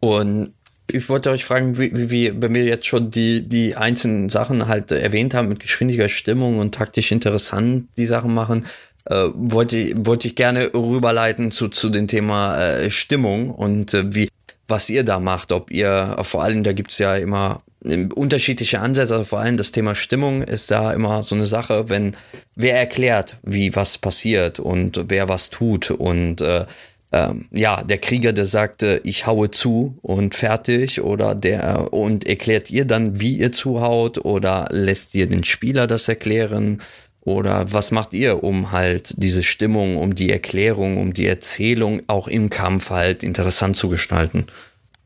Und 0.00 0.54
ich 0.94 1.08
wollte 1.08 1.30
euch 1.30 1.44
fragen, 1.44 1.78
wie, 1.78 2.10
wie, 2.10 2.32
wenn 2.40 2.54
wir 2.54 2.64
jetzt 2.64 2.86
schon 2.86 3.10
die, 3.10 3.48
die 3.48 3.76
einzelnen 3.76 4.28
Sachen 4.28 4.68
halt 4.68 4.92
erwähnt 4.92 5.34
haben, 5.34 5.48
mit 5.48 5.60
Geschwindigkeit, 5.60 6.10
Stimmung 6.10 6.58
und 6.58 6.74
taktisch 6.74 7.12
interessant 7.12 7.88
die 7.96 8.06
Sachen 8.06 8.34
machen, 8.34 8.66
äh, 9.06 9.28
wollte, 9.34 10.06
wollte 10.06 10.28
ich 10.28 10.34
gerne 10.34 10.72
rüberleiten 10.74 11.50
zu, 11.50 11.68
zu 11.68 11.88
dem 11.88 12.06
Thema 12.06 12.58
äh, 12.58 12.90
Stimmung 12.90 13.50
und 13.50 13.94
äh, 13.94 14.14
wie, 14.14 14.28
was 14.68 14.90
ihr 14.90 15.04
da 15.04 15.18
macht, 15.18 15.52
ob 15.52 15.70
ihr, 15.70 16.16
vor 16.22 16.42
allem, 16.42 16.62
da 16.62 16.72
gibt's 16.72 16.98
ja 16.98 17.16
immer 17.16 17.62
äh, 17.84 18.06
unterschiedliche 18.14 18.80
Ansätze, 18.80 19.14
also 19.14 19.24
vor 19.24 19.40
allem 19.40 19.56
das 19.56 19.72
Thema 19.72 19.94
Stimmung 19.94 20.42
ist 20.42 20.70
da 20.70 20.92
immer 20.92 21.24
so 21.24 21.34
eine 21.34 21.46
Sache, 21.46 21.88
wenn 21.88 22.16
wer 22.54 22.78
erklärt, 22.78 23.36
wie 23.42 23.74
was 23.74 23.98
passiert 23.98 24.60
und 24.60 25.04
wer 25.08 25.28
was 25.28 25.50
tut 25.50 25.90
und 25.90 26.40
äh, 26.40 26.66
ähm, 27.12 27.46
ja, 27.50 27.82
der 27.82 27.98
Krieger, 27.98 28.32
der 28.32 28.46
sagte, 28.46 29.00
ich 29.04 29.26
haue 29.26 29.50
zu 29.50 29.98
und 30.02 30.34
fertig, 30.34 31.00
oder 31.02 31.34
der 31.34 31.92
und 31.92 32.26
erklärt 32.26 32.70
ihr 32.70 32.84
dann, 32.84 33.20
wie 33.20 33.38
ihr 33.38 33.52
zuhaut, 33.52 34.24
oder 34.24 34.68
lässt 34.70 35.14
ihr 35.14 35.28
den 35.28 35.44
Spieler 35.44 35.86
das 35.86 36.08
erklären, 36.08 36.80
oder 37.22 37.72
was 37.72 37.90
macht 37.90 38.14
ihr, 38.14 38.42
um 38.42 38.72
halt 38.72 39.14
diese 39.18 39.42
Stimmung, 39.42 39.96
um 39.96 40.14
die 40.14 40.30
Erklärung, 40.30 40.98
um 40.98 41.12
die 41.12 41.26
Erzählung 41.26 42.02
auch 42.06 42.28
im 42.28 42.48
Kampf 42.48 42.90
halt 42.90 43.22
interessant 43.22 43.76
zu 43.76 43.88
gestalten? 43.88 44.46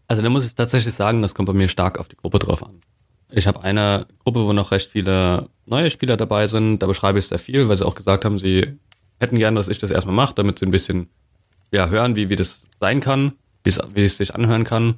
Also 0.06 0.22
da 0.22 0.28
muss 0.28 0.46
ich 0.46 0.54
tatsächlich 0.54 0.94
sagen, 0.94 1.22
das 1.22 1.34
kommt 1.34 1.46
bei 1.46 1.54
mir 1.54 1.68
stark 1.68 1.98
auf 1.98 2.08
die 2.08 2.16
Gruppe 2.16 2.38
drauf 2.38 2.64
an. 2.64 2.80
Ich 3.32 3.46
habe 3.46 3.62
eine 3.62 4.06
Gruppe, 4.22 4.46
wo 4.46 4.52
noch 4.52 4.70
recht 4.70 4.92
viele 4.92 5.48
neue 5.66 5.90
Spieler 5.90 6.16
dabei 6.16 6.46
sind. 6.46 6.78
Da 6.78 6.86
beschreibe 6.86 7.18
ich 7.18 7.26
sehr 7.26 7.38
viel, 7.38 7.68
weil 7.68 7.76
sie 7.76 7.86
auch 7.86 7.94
gesagt 7.94 8.24
haben, 8.24 8.38
sie 8.38 8.78
hätten 9.18 9.38
gerne, 9.38 9.56
dass 9.56 9.68
ich 9.68 9.78
das 9.78 9.90
erstmal 9.90 10.14
mache, 10.14 10.34
damit 10.34 10.58
sie 10.58 10.66
ein 10.66 10.70
bisschen 10.70 11.08
ja, 11.74 11.88
hören, 11.88 12.16
wie, 12.16 12.30
wie 12.30 12.36
das 12.36 12.66
sein 12.80 13.00
kann, 13.00 13.32
wie 13.64 13.70
es, 13.70 13.80
es 13.94 14.16
sich 14.16 14.34
anhören 14.34 14.64
kann. 14.64 14.96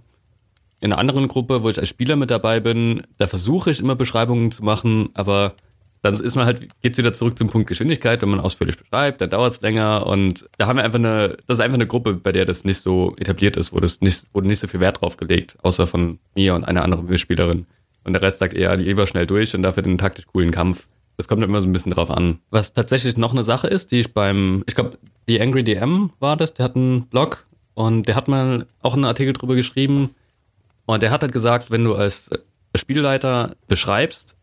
In 0.81 0.93
einer 0.93 1.01
anderen 1.01 1.27
Gruppe, 1.27 1.63
wo 1.63 1.71
ich 1.71 1.79
als 1.79 1.89
Spieler 1.89 2.17
mit 2.17 2.31
dabei 2.31 2.61
bin, 2.61 3.03
da 3.19 3.27
versuche 3.27 3.71
ich 3.71 3.81
immer 3.81 3.97
Beschreibungen 3.97 4.51
zu 4.51 4.63
machen, 4.63 5.09
aber 5.15 5.55
dann 6.03 6.13
ist 6.13 6.37
man 6.37 6.45
halt, 6.45 6.69
geht's 6.83 6.99
wieder 6.99 7.15
zurück 7.15 7.39
zum 7.39 7.49
Punkt 7.49 7.67
Geschwindigkeit, 7.67 8.21
wenn 8.21 8.29
man 8.29 8.41
ausführlich 8.41 8.77
beschreibt, 8.77 9.23
dann 9.23 9.31
dauert's 9.31 9.63
länger 9.63 10.07
und 10.07 10.47
da 10.59 10.67
haben 10.67 10.77
wir 10.77 10.85
einfach 10.85 10.99
eine, 10.99 11.39
das 11.47 11.57
ist 11.57 11.61
einfach 11.61 11.77
eine 11.77 11.87
Gruppe, 11.87 12.15
bei 12.15 12.31
der 12.31 12.45
das 12.45 12.65
nicht 12.65 12.79
so 12.79 13.15
etabliert 13.19 13.57
ist, 13.57 13.73
wo 13.73 13.81
das 13.81 14.03
nicht, 14.03 14.27
wurde 14.35 14.47
nicht 14.47 14.61
so 14.61 14.69
viel 14.69 14.81
Wert 14.81 15.01
drauf 15.01 15.17
gelegt, 15.17 15.57
außer 15.63 15.87
von 15.87 16.19
mir 16.35 16.55
und 16.55 16.65
einer 16.65 16.85
anderen 16.85 17.07
Mitspielerin. 17.07 17.67
Und 18.05 18.13
der 18.13 18.23
Rest 18.23 18.39
sagt 18.39 18.55
eher 18.55 18.77
lieber 18.77 19.07
schnell 19.07 19.27
durch 19.27 19.55
und 19.55 19.63
dafür 19.63 19.83
den 19.83 19.99
taktisch 19.99 20.27
coolen 20.27 20.53
Kampf. 20.53 20.87
Das 21.17 21.27
kommt 21.27 21.43
immer 21.43 21.61
so 21.61 21.67
ein 21.67 21.73
bisschen 21.73 21.93
drauf 21.93 22.11
an. 22.11 22.39
Was 22.51 22.75
tatsächlich 22.75 23.17
noch 23.17 23.33
eine 23.33 23.43
Sache 23.43 23.67
ist, 23.67 23.91
die 23.91 24.01
ich 24.01 24.13
beim, 24.13 24.63
ich 24.67 24.75
glaube, 24.75 24.99
die 25.29 25.41
Angry 25.41 25.65
DM 25.65 26.11
war 26.21 26.37
das, 26.37 26.55
der 26.55 26.65
hat 26.65 26.77
einen 26.77 27.07
Blog 27.07 27.47
und 27.75 28.09
der 28.09 28.15
hat 28.15 28.29
mal 28.29 28.67
auch 28.81 28.95
einen 28.95 29.05
Artikel 29.05 29.33
drüber 29.33 29.55
geschrieben 29.55 30.15
und 30.87 31.03
der 31.03 31.11
hat 31.11 31.23
halt 31.23 31.33
gesagt, 31.33 31.71
wenn 31.71 31.85
du 31.85 31.95
als 31.95 32.29
äh, 32.29 32.39
Spielleiter 32.77 33.57
beschreibst, 33.69 34.37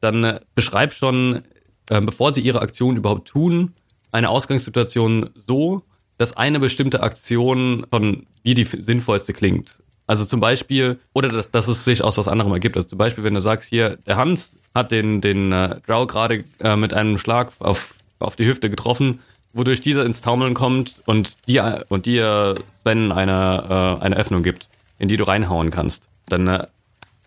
dann 0.00 0.24
äh, 0.24 0.40
beschreib 0.54 0.92
schon, 0.92 1.42
äh, 1.90 2.00
bevor 2.00 2.32
sie 2.32 2.40
ihre 2.40 2.60
Aktion 2.60 2.96
überhaupt 2.96 3.28
tun, 3.28 3.74
eine 4.12 4.30
Ausgangssituation 4.30 5.30
so, 5.34 5.82
dass 6.18 6.36
eine 6.36 6.58
bestimmte 6.58 7.02
Aktion 7.02 7.86
von 7.90 8.26
wie 8.42 8.54
die 8.54 8.64
sinnvollste 8.64 9.32
klingt. 9.32 9.82
Also 10.06 10.24
zum 10.24 10.40
Beispiel, 10.40 10.98
oder 11.12 11.28
dass, 11.28 11.50
dass 11.50 11.68
es 11.68 11.84
sich 11.84 12.02
aus 12.02 12.18
was 12.18 12.26
anderem 12.26 12.52
ergibt. 12.52 12.76
Also 12.76 12.88
zum 12.88 12.98
Beispiel, 12.98 13.22
wenn 13.22 13.34
du 13.34 13.40
sagst, 13.40 13.68
hier, 13.68 13.96
der 14.06 14.16
Hans 14.16 14.56
hat 14.74 14.90
den, 14.90 15.20
den 15.20 15.52
äh, 15.52 15.80
Drow 15.86 16.06
gerade 16.06 16.44
äh, 16.60 16.74
mit 16.74 16.92
einem 16.94 17.16
Schlag 17.16 17.52
auf, 17.60 17.94
auf 18.18 18.34
die 18.34 18.46
Hüfte 18.46 18.70
getroffen, 18.70 19.20
wodurch 19.52 19.80
dieser 19.80 20.04
ins 20.04 20.20
Taumeln 20.20 20.54
kommt 20.54 21.02
und 21.06 21.36
dir, 21.46 21.84
und 21.88 22.06
dir 22.06 22.54
Sven 22.82 23.12
eine, 23.12 23.98
äh, 24.00 24.02
eine 24.02 24.16
Öffnung 24.16 24.42
gibt, 24.42 24.68
in 24.98 25.08
die 25.08 25.16
du 25.16 25.24
reinhauen 25.24 25.70
kannst. 25.70 26.08
Dann 26.28 26.46
äh, 26.46 26.66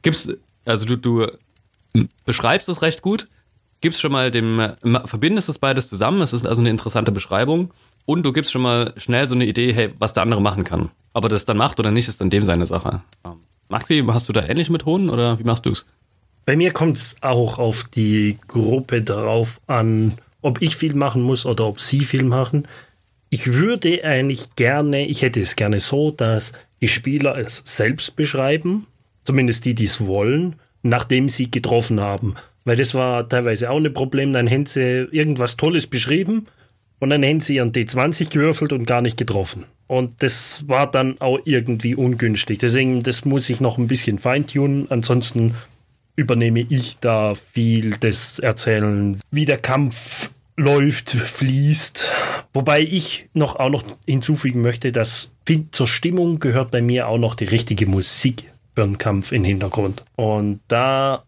gibst, 0.01 0.35
also 0.65 0.85
du, 0.85 0.95
du 0.95 1.27
beschreibst 2.25 2.69
es 2.69 2.81
recht 2.81 3.01
gut, 3.01 3.27
gibst 3.81 3.99
schon 3.99 4.11
mal 4.11 4.31
dem, 4.31 4.71
verbindest 5.05 5.49
es 5.49 5.59
beides 5.59 5.89
zusammen, 5.89 6.21
es 6.21 6.33
ist 6.33 6.45
also 6.45 6.61
eine 6.61 6.69
interessante 6.69 7.11
Beschreibung 7.11 7.71
und 8.05 8.23
du 8.23 8.31
gibst 8.31 8.51
schon 8.51 8.61
mal 8.61 8.93
schnell 8.97 9.27
so 9.27 9.35
eine 9.35 9.45
Idee, 9.45 9.73
hey, 9.73 9.93
was 9.99 10.13
der 10.13 10.23
andere 10.23 10.41
machen 10.41 10.63
kann. 10.63 10.91
Ob 11.13 11.25
er 11.25 11.29
das 11.29 11.45
dann 11.45 11.57
macht 11.57 11.79
oder 11.79 11.91
nicht, 11.91 12.07
ist 12.07 12.21
dann 12.21 12.29
dem 12.29 12.43
seine 12.43 12.65
Sache. 12.65 13.01
Ähm, 13.25 13.33
Maxi, 13.69 14.03
hast 14.07 14.29
du 14.29 14.33
da 14.33 14.45
ähnlich 14.45 14.69
Methoden 14.69 15.09
oder 15.09 15.39
wie 15.39 15.43
machst 15.43 15.65
du 15.65 15.71
es? 15.71 15.85
bei 16.45 16.55
mir 16.55 16.71
kommt 16.71 16.97
es 16.97 17.15
auch 17.21 17.57
auf 17.57 17.85
die 17.85 18.37
Gruppe 18.47 19.01
darauf 19.01 19.59
an, 19.67 20.13
ob 20.43 20.61
ich 20.61 20.75
viel 20.75 20.93
machen 20.93 21.23
muss 21.23 21.45
oder 21.45 21.65
ob 21.65 21.81
sie 21.81 22.01
viel 22.01 22.23
machen. 22.23 22.67
Ich 23.29 23.51
würde 23.51 24.03
eigentlich 24.03 24.55
gerne, 24.55 25.07
ich 25.07 25.23
hätte 25.23 25.41
es 25.41 25.55
gerne 25.55 25.79
so, 25.79 26.11
dass 26.11 26.53
die 26.81 26.87
Spieler 26.87 27.37
es 27.37 27.63
selbst 27.65 28.15
beschreiben, 28.15 28.85
zumindest 29.23 29.65
die, 29.65 29.73
die 29.73 29.85
es 29.85 30.05
wollen, 30.05 30.55
nachdem 30.83 31.29
sie 31.29 31.49
getroffen 31.49 31.99
haben. 31.99 32.35
Weil 32.65 32.75
das 32.75 32.93
war 32.93 33.27
teilweise 33.27 33.69
auch 33.69 33.77
ein 33.77 33.93
Problem. 33.93 34.33
Dann 34.33 34.47
hätten 34.47 34.67
sie 34.67 35.07
irgendwas 35.11 35.57
Tolles 35.57 35.87
beschrieben 35.87 36.47
und 36.99 37.09
dann 37.09 37.23
hätten 37.23 37.41
sie 37.41 37.55
ihren 37.55 37.71
D20 37.71 38.29
gewürfelt 38.29 38.71
und 38.71 38.85
gar 38.85 39.01
nicht 39.01 39.17
getroffen. 39.17 39.65
Und 39.87 40.23
das 40.23 40.67
war 40.67 40.89
dann 40.89 41.19
auch 41.19 41.39
irgendwie 41.45 41.95
ungünstig. 41.95 42.59
Deswegen, 42.59 43.03
das 43.03 43.25
muss 43.25 43.49
ich 43.49 43.59
noch 43.59 43.77
ein 43.77 43.87
bisschen 43.87 44.19
feintunen. 44.19 44.89
Ansonsten 44.89 45.53
übernehme 46.15 46.61
ich 46.61 46.99
da 46.99 47.35
viel 47.35 47.91
des 47.91 48.39
Erzählen, 48.39 49.19
wie 49.31 49.45
der 49.45 49.57
Kampf 49.57 50.29
läuft, 50.55 51.11
fließt. 51.11 52.11
Wobei 52.53 52.81
ich 52.81 53.27
noch 53.33 53.55
auch 53.55 53.69
noch 53.69 53.83
hinzufügen 54.05 54.61
möchte, 54.61 54.91
dass 54.91 55.31
zur 55.71 55.87
Stimmung 55.87 56.39
gehört 56.39 56.71
bei 56.71 56.81
mir 56.81 57.07
auch 57.07 57.17
noch 57.17 57.35
die 57.35 57.45
richtige 57.45 57.87
Musik 57.87 58.51
für 58.75 58.83
einen 58.83 58.97
Kampf 58.97 59.31
im 59.31 59.43
Hintergrund. 59.43 60.03
Und 60.15 60.59
da 60.67 61.23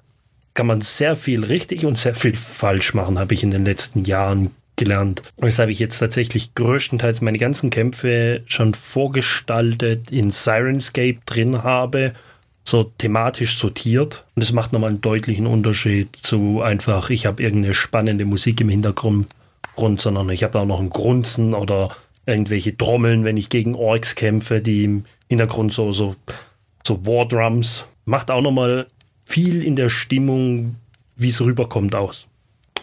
kann 0.53 0.67
man 0.67 0.81
sehr 0.81 1.15
viel 1.15 1.43
richtig 1.43 1.85
und 1.85 1.97
sehr 1.97 2.15
viel 2.15 2.35
falsch 2.35 2.93
machen, 2.93 3.19
habe 3.19 3.33
ich 3.33 3.43
in 3.43 3.51
den 3.51 3.65
letzten 3.65 4.05
Jahren 4.05 4.51
gelernt. 4.77 5.21
Weshalb 5.37 5.69
ich 5.69 5.79
jetzt 5.79 5.99
tatsächlich 5.99 6.55
größtenteils 6.55 7.21
meine 7.21 7.37
ganzen 7.37 7.69
Kämpfe 7.69 8.41
schon 8.45 8.73
vorgestaltet 8.73 10.11
in 10.11 10.31
Sirenscape 10.31 11.17
drin 11.25 11.63
habe, 11.63 12.13
so 12.67 12.83
thematisch 12.83 13.57
sortiert. 13.57 14.25
Und 14.35 14.43
das 14.43 14.51
macht 14.51 14.73
nochmal 14.73 14.89
einen 14.89 15.01
deutlichen 15.01 15.45
Unterschied 15.45 16.15
zu 16.15 16.61
einfach, 16.61 17.09
ich 17.09 17.25
habe 17.25 17.43
irgendeine 17.43 17.73
spannende 17.73 18.25
Musik 18.25 18.59
im 18.61 18.69
Hintergrund, 18.69 19.27
sondern 19.77 20.29
ich 20.29 20.43
habe 20.43 20.59
auch 20.59 20.65
noch 20.65 20.79
ein 20.79 20.89
Grunzen 20.89 21.53
oder 21.53 21.95
irgendwelche 22.25 22.75
Trommeln, 22.75 23.23
wenn 23.23 23.37
ich 23.37 23.49
gegen 23.49 23.75
Orks 23.75 24.15
kämpfe, 24.15 24.61
die 24.61 24.83
im 24.83 25.05
Hintergrund 25.29 25.73
so, 25.73 25.91
so, 25.91 26.15
so 26.85 27.05
War 27.05 27.27
Drums. 27.27 27.85
Macht 28.05 28.31
auch 28.31 28.41
nochmal 28.41 28.87
viel 29.25 29.63
in 29.63 29.75
der 29.75 29.89
Stimmung, 29.89 30.75
wie 31.15 31.29
es 31.29 31.41
rüberkommt, 31.41 31.93
aus. 31.95 32.25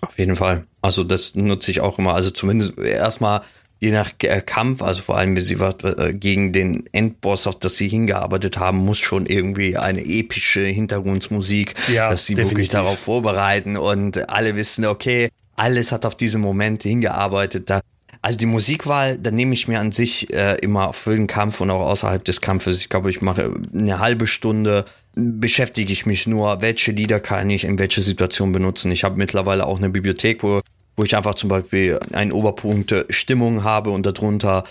Auf 0.01 0.19
jeden 0.19 0.37
Fall. 0.37 0.63
Also 0.81 1.05
das 1.05 1.35
nutze 1.35 1.71
ich 1.71 1.81
auch 1.81 1.99
immer. 1.99 2.15
Also 2.15 2.31
zumindest 2.31 2.79
erstmal 2.79 3.43
je 3.83 3.91
nach 3.91 4.13
äh, 4.23 4.41
Kampf, 4.41 4.81
also 4.81 5.03
vor 5.03 5.19
allem 5.19 5.35
wenn 5.35 5.45
sie 5.45 5.59
was 5.59 5.75
äh, 5.83 6.15
gegen 6.15 6.53
den 6.53 6.85
Endboss, 6.93 7.49
auf 7.49 7.59
das 7.59 7.77
sie 7.77 7.89
hingearbeitet 7.89 8.57
haben, 8.57 8.79
muss 8.79 8.99
schon 8.99 9.27
irgendwie 9.27 9.77
eine 9.77 10.05
epische 10.05 10.61
Hintergrundmusik, 10.61 11.75
ja, 11.93 12.09
dass 12.09 12.25
sie 12.27 12.37
definitiv. 12.37 12.51
wirklich 12.53 12.69
darauf 12.69 13.01
vorbereiten 13.01 13.77
und 13.77 14.31
alle 14.31 14.55
wissen, 14.55 14.87
okay, 14.87 15.31
alles 15.57 15.91
hat 15.91 16.07
auf 16.07 16.15
diese 16.15 16.39
Momente 16.39 16.89
hingearbeitet. 16.89 17.71
Da 17.71 17.81
also 18.25 18.39
die 18.39 18.47
Musikwahl, 18.47 19.19
da 19.19 19.33
nehme 19.33 19.53
ich 19.53 19.67
mir 19.67 19.81
an 19.81 19.91
sich 19.91 20.33
äh, 20.33 20.55
immer 20.63 20.93
für 20.93 21.17
den 21.17 21.27
Kampf 21.27 21.61
und 21.61 21.71
auch 21.71 21.81
außerhalb 21.81 22.25
des 22.25 22.41
Kampfes. 22.41 22.79
Ich 22.79 22.89
glaube, 22.89 23.11
ich 23.11 23.21
mache 23.21 23.53
eine 23.75 23.99
halbe 23.99 24.29
Stunde, 24.29 24.85
beschäftige 25.17 25.93
ich 25.93 26.07
mich 26.07 26.29
nur, 26.29 26.63
welche 26.63 26.93
Lieder 26.93 27.19
kann 27.19 27.51
ich 27.51 27.65
in 27.65 27.81
welche 27.81 28.01
Situation 28.01 28.53
benutzen. 28.53 28.93
Ich 28.93 29.03
habe 29.03 29.17
mittlerweile 29.17 29.67
auch 29.67 29.79
eine 29.79 29.91
Bibliothek, 29.91 30.45
wo, 30.45 30.61
wo 31.03 31.05
ich 31.05 31.17
einfach 31.17 31.35
zum 31.35 31.49
Beispiel 31.49 31.99
einen 32.13 32.31
Oberpunkt 32.31 32.95
Stimmung 33.11 33.65
habe 33.65 33.91
und 33.91 34.07
darunter 34.07 34.63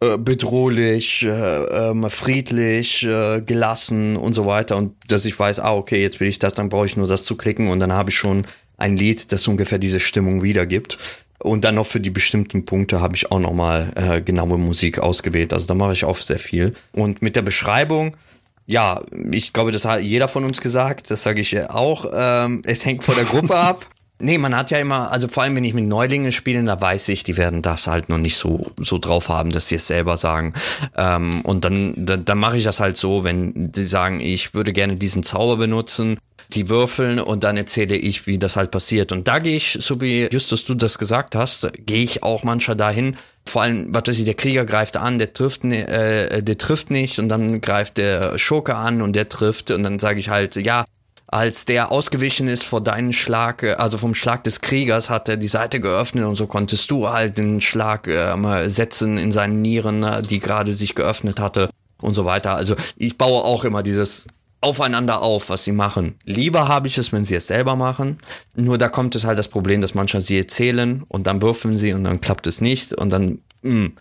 äh, 0.00 0.18
bedrohlich, 0.18 1.22
äh, 1.22 1.30
äh, 1.30 2.10
friedlich, 2.10 3.02
äh, 3.04 3.40
gelassen 3.40 4.18
und 4.18 4.34
so 4.34 4.44
weiter. 4.44 4.76
Und 4.76 4.92
dass 5.08 5.24
ich 5.24 5.38
weiß, 5.38 5.58
ah, 5.58 5.72
okay, 5.72 6.02
jetzt 6.02 6.20
will 6.20 6.28
ich 6.28 6.38
das, 6.38 6.52
dann 6.52 6.68
brauche 6.68 6.84
ich 6.84 6.98
nur 6.98 7.08
das 7.08 7.22
zu 7.22 7.34
klicken 7.34 7.68
und 7.68 7.80
dann 7.80 7.94
habe 7.94 8.10
ich 8.10 8.16
schon 8.16 8.42
ein 8.76 8.98
Lied, 8.98 9.32
das 9.32 9.48
ungefähr 9.48 9.78
diese 9.78 10.00
Stimmung 10.00 10.42
wiedergibt. 10.42 10.98
Und 11.38 11.64
dann 11.64 11.76
noch 11.76 11.86
für 11.86 12.00
die 12.00 12.10
bestimmten 12.10 12.66
Punkte 12.66 13.00
habe 13.00 13.16
ich 13.16 13.30
auch 13.32 13.40
nochmal 13.40 13.90
äh, 13.94 14.20
genaue 14.20 14.58
Musik 14.58 14.98
ausgewählt. 14.98 15.54
Also 15.54 15.66
da 15.66 15.72
mache 15.72 15.94
ich 15.94 16.04
auch 16.04 16.18
sehr 16.18 16.38
viel. 16.38 16.74
Und 16.92 17.22
mit 17.22 17.36
der 17.36 17.42
Beschreibung, 17.42 18.18
ja, 18.66 19.00
ich 19.32 19.54
glaube, 19.54 19.72
das 19.72 19.86
hat 19.86 20.02
jeder 20.02 20.28
von 20.28 20.44
uns 20.44 20.60
gesagt, 20.60 21.10
das 21.10 21.22
sage 21.22 21.40
ich 21.40 21.58
auch. 21.70 22.04
Ähm, 22.12 22.60
es 22.66 22.84
hängt 22.84 23.02
von 23.02 23.14
der 23.14 23.24
Gruppe 23.24 23.56
ab. 23.56 23.86
Nee, 24.20 24.38
man 24.38 24.54
hat 24.54 24.70
ja 24.70 24.78
immer, 24.78 25.10
also 25.10 25.28
vor 25.28 25.42
allem 25.42 25.56
wenn 25.56 25.64
ich 25.64 25.74
mit 25.74 25.86
Neulingen 25.86 26.30
spiele, 26.30 26.62
da 26.62 26.80
weiß 26.80 27.08
ich, 27.08 27.24
die 27.24 27.36
werden 27.36 27.62
das 27.62 27.86
halt 27.86 28.08
noch 28.08 28.18
nicht 28.18 28.36
so, 28.36 28.70
so 28.78 28.98
drauf 28.98 29.28
haben, 29.28 29.50
dass 29.50 29.68
sie 29.68 29.76
es 29.76 29.86
selber 29.86 30.16
sagen. 30.16 30.54
Ähm, 30.96 31.40
und 31.42 31.64
dann, 31.64 31.94
dann, 31.96 32.24
dann 32.24 32.38
mache 32.38 32.58
ich 32.58 32.64
das 32.64 32.80
halt 32.80 32.96
so, 32.96 33.24
wenn 33.24 33.72
die 33.72 33.84
sagen, 33.84 34.20
ich 34.20 34.54
würde 34.54 34.72
gerne 34.72 34.96
diesen 34.96 35.22
Zauber 35.22 35.56
benutzen, 35.56 36.18
die 36.52 36.68
würfeln 36.68 37.18
und 37.20 37.44
dann 37.44 37.56
erzähle 37.56 37.96
ich, 37.96 38.26
wie 38.26 38.38
das 38.38 38.56
halt 38.56 38.70
passiert. 38.70 39.12
Und 39.12 39.28
da 39.28 39.38
gehe 39.38 39.56
ich, 39.56 39.78
so 39.80 40.00
wie 40.00 40.28
Justus 40.30 40.64
du 40.64 40.74
das 40.74 40.98
gesagt 40.98 41.34
hast, 41.34 41.70
gehe 41.86 42.02
ich 42.02 42.22
auch 42.22 42.42
manchmal 42.42 42.76
dahin. 42.76 43.16
Vor 43.46 43.62
allem, 43.62 43.92
was 43.94 44.02
weiß 44.06 44.18
ich, 44.18 44.24
der 44.24 44.34
Krieger 44.34 44.64
greift 44.64 44.96
an, 44.96 45.18
der 45.18 45.32
trifft, 45.32 45.64
äh, 45.64 46.42
der 46.42 46.58
trifft 46.58 46.90
nicht 46.90 47.18
und 47.18 47.28
dann 47.28 47.60
greift 47.60 47.98
der 47.98 48.38
Schurke 48.38 48.74
an 48.74 49.00
und 49.02 49.14
der 49.14 49.28
trifft 49.28 49.70
und 49.70 49.82
dann 49.82 49.98
sage 49.98 50.20
ich 50.20 50.28
halt, 50.28 50.56
ja, 50.56 50.84
als 51.32 51.64
der 51.64 51.92
ausgewichen 51.92 52.48
ist 52.48 52.64
vor 52.64 52.80
deinen 52.80 53.12
Schlag, 53.12 53.62
äh, 53.62 53.72
also 53.72 53.98
vom 53.98 54.14
Schlag 54.14 54.44
des 54.44 54.60
Kriegers, 54.60 55.08
hat 55.08 55.28
er 55.28 55.36
die 55.36 55.48
Seite 55.48 55.80
geöffnet 55.80 56.24
und 56.24 56.36
so 56.36 56.46
konntest 56.46 56.90
du 56.90 57.08
halt 57.08 57.38
den 57.38 57.60
Schlag 57.60 58.08
äh, 58.08 58.68
setzen 58.68 59.16
in 59.16 59.30
seinen 59.32 59.62
Nieren, 59.62 60.02
äh, 60.02 60.22
die 60.22 60.40
gerade 60.40 60.72
sich 60.72 60.94
geöffnet 60.94 61.38
hatte 61.38 61.70
und 62.00 62.14
so 62.14 62.24
weiter. 62.24 62.56
Also 62.56 62.74
ich 62.96 63.16
baue 63.16 63.44
auch 63.44 63.64
immer 63.64 63.82
dieses 63.82 64.26
aufeinander 64.60 65.22
auf, 65.22 65.48
was 65.48 65.64
sie 65.64 65.72
machen. 65.72 66.16
Lieber 66.24 66.68
habe 66.68 66.86
ich 66.86 66.98
es, 66.98 67.12
wenn 67.12 67.24
sie 67.24 67.34
es 67.34 67.46
selber 67.46 67.76
machen. 67.76 68.18
Nur 68.54 68.76
da 68.76 68.88
kommt 68.88 69.14
es 69.14 69.24
halt 69.24 69.38
das 69.38 69.48
Problem, 69.48 69.80
dass 69.80 69.94
manchmal 69.94 70.22
sie 70.22 70.36
erzählen 70.36 71.02
und 71.08 71.26
dann 71.26 71.40
würfeln 71.40 71.78
sie 71.78 71.94
und 71.94 72.04
dann 72.04 72.20
klappt 72.20 72.46
es 72.46 72.60
nicht 72.60 72.92
und 72.92 73.10
dann, 73.10 73.38
mh. 73.62 73.70
Hm. 73.70 73.92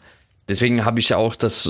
Deswegen 0.50 0.84
habe 0.84 1.00
ich 1.00 1.10
ja 1.10 1.18
auch 1.18 1.36
das, 1.36 1.70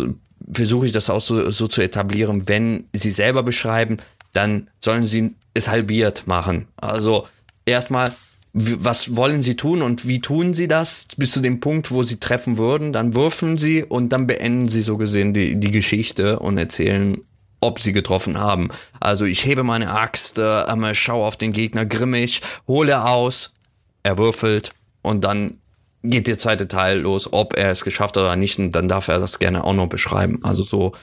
versuche 0.54 0.86
ich 0.86 0.94
das 0.94 1.10
auch 1.10 1.20
so, 1.20 1.52
so 1.52 1.68
zu 1.68 1.82
etablieren, 1.82 2.48
wenn 2.48 2.86
sie 2.94 3.12
selber 3.12 3.44
beschreiben, 3.44 3.98
dann 4.34 4.70
sollen 4.80 5.06
sie 5.06 5.36
es 5.54 5.68
halbiert 5.68 6.28
machen. 6.28 6.68
Also 6.78 7.28
erstmal, 7.66 8.14
was 8.54 9.16
wollen 9.16 9.42
sie 9.42 9.56
tun 9.56 9.82
und 9.82 10.08
wie 10.08 10.22
tun 10.22 10.54
sie 10.54 10.68
das 10.68 11.08
bis 11.18 11.32
zu 11.32 11.40
dem 11.40 11.60
Punkt, 11.60 11.92
wo 11.92 12.04
sie 12.04 12.20
treffen 12.20 12.58
würden, 12.58 12.94
dann 12.94 13.14
würfeln 13.14 13.58
sie 13.58 13.84
und 13.84 14.10
dann 14.10 14.28
beenden 14.28 14.70
sie 14.70 14.82
so 14.82 14.98
gesehen 14.98 15.34
die, 15.34 15.60
die 15.60 15.72
Geschichte 15.72 16.40
und 16.40 16.58
erzählen 16.58 17.18
ob 17.62 17.80
sie 17.80 17.92
getroffen 17.92 18.38
haben. 18.38 18.70
Also 19.00 19.26
ich 19.26 19.46
hebe 19.46 19.64
meine 19.64 19.92
Axt, 19.92 20.40
äh, 20.40 20.96
schaue 20.96 21.26
auf 21.26 21.36
den 21.36 21.52
Gegner 21.52 21.86
grimmig, 21.86 22.42
hole 22.68 23.06
aus, 23.06 23.52
er 24.02 24.18
würfelt 24.18 24.72
und 25.02 25.24
dann 25.26 25.58
geht 26.04 26.28
der 26.28 26.38
zweite 26.38 26.68
Teil 26.68 27.00
los, 27.00 27.32
ob 27.32 27.58
er 27.58 27.72
es 27.72 27.84
geschafft 27.84 28.16
hat 28.16 28.24
oder 28.24 28.36
nicht, 28.36 28.58
und 28.58 28.72
dann 28.72 28.88
darf 28.88 29.10
er 29.10 29.20
das 29.20 29.40
gerne 29.40 29.64
auch 29.64 29.74
noch 29.74 29.88
beschreiben. 29.88 30.40
Also 30.44 30.64
so, 30.64 30.94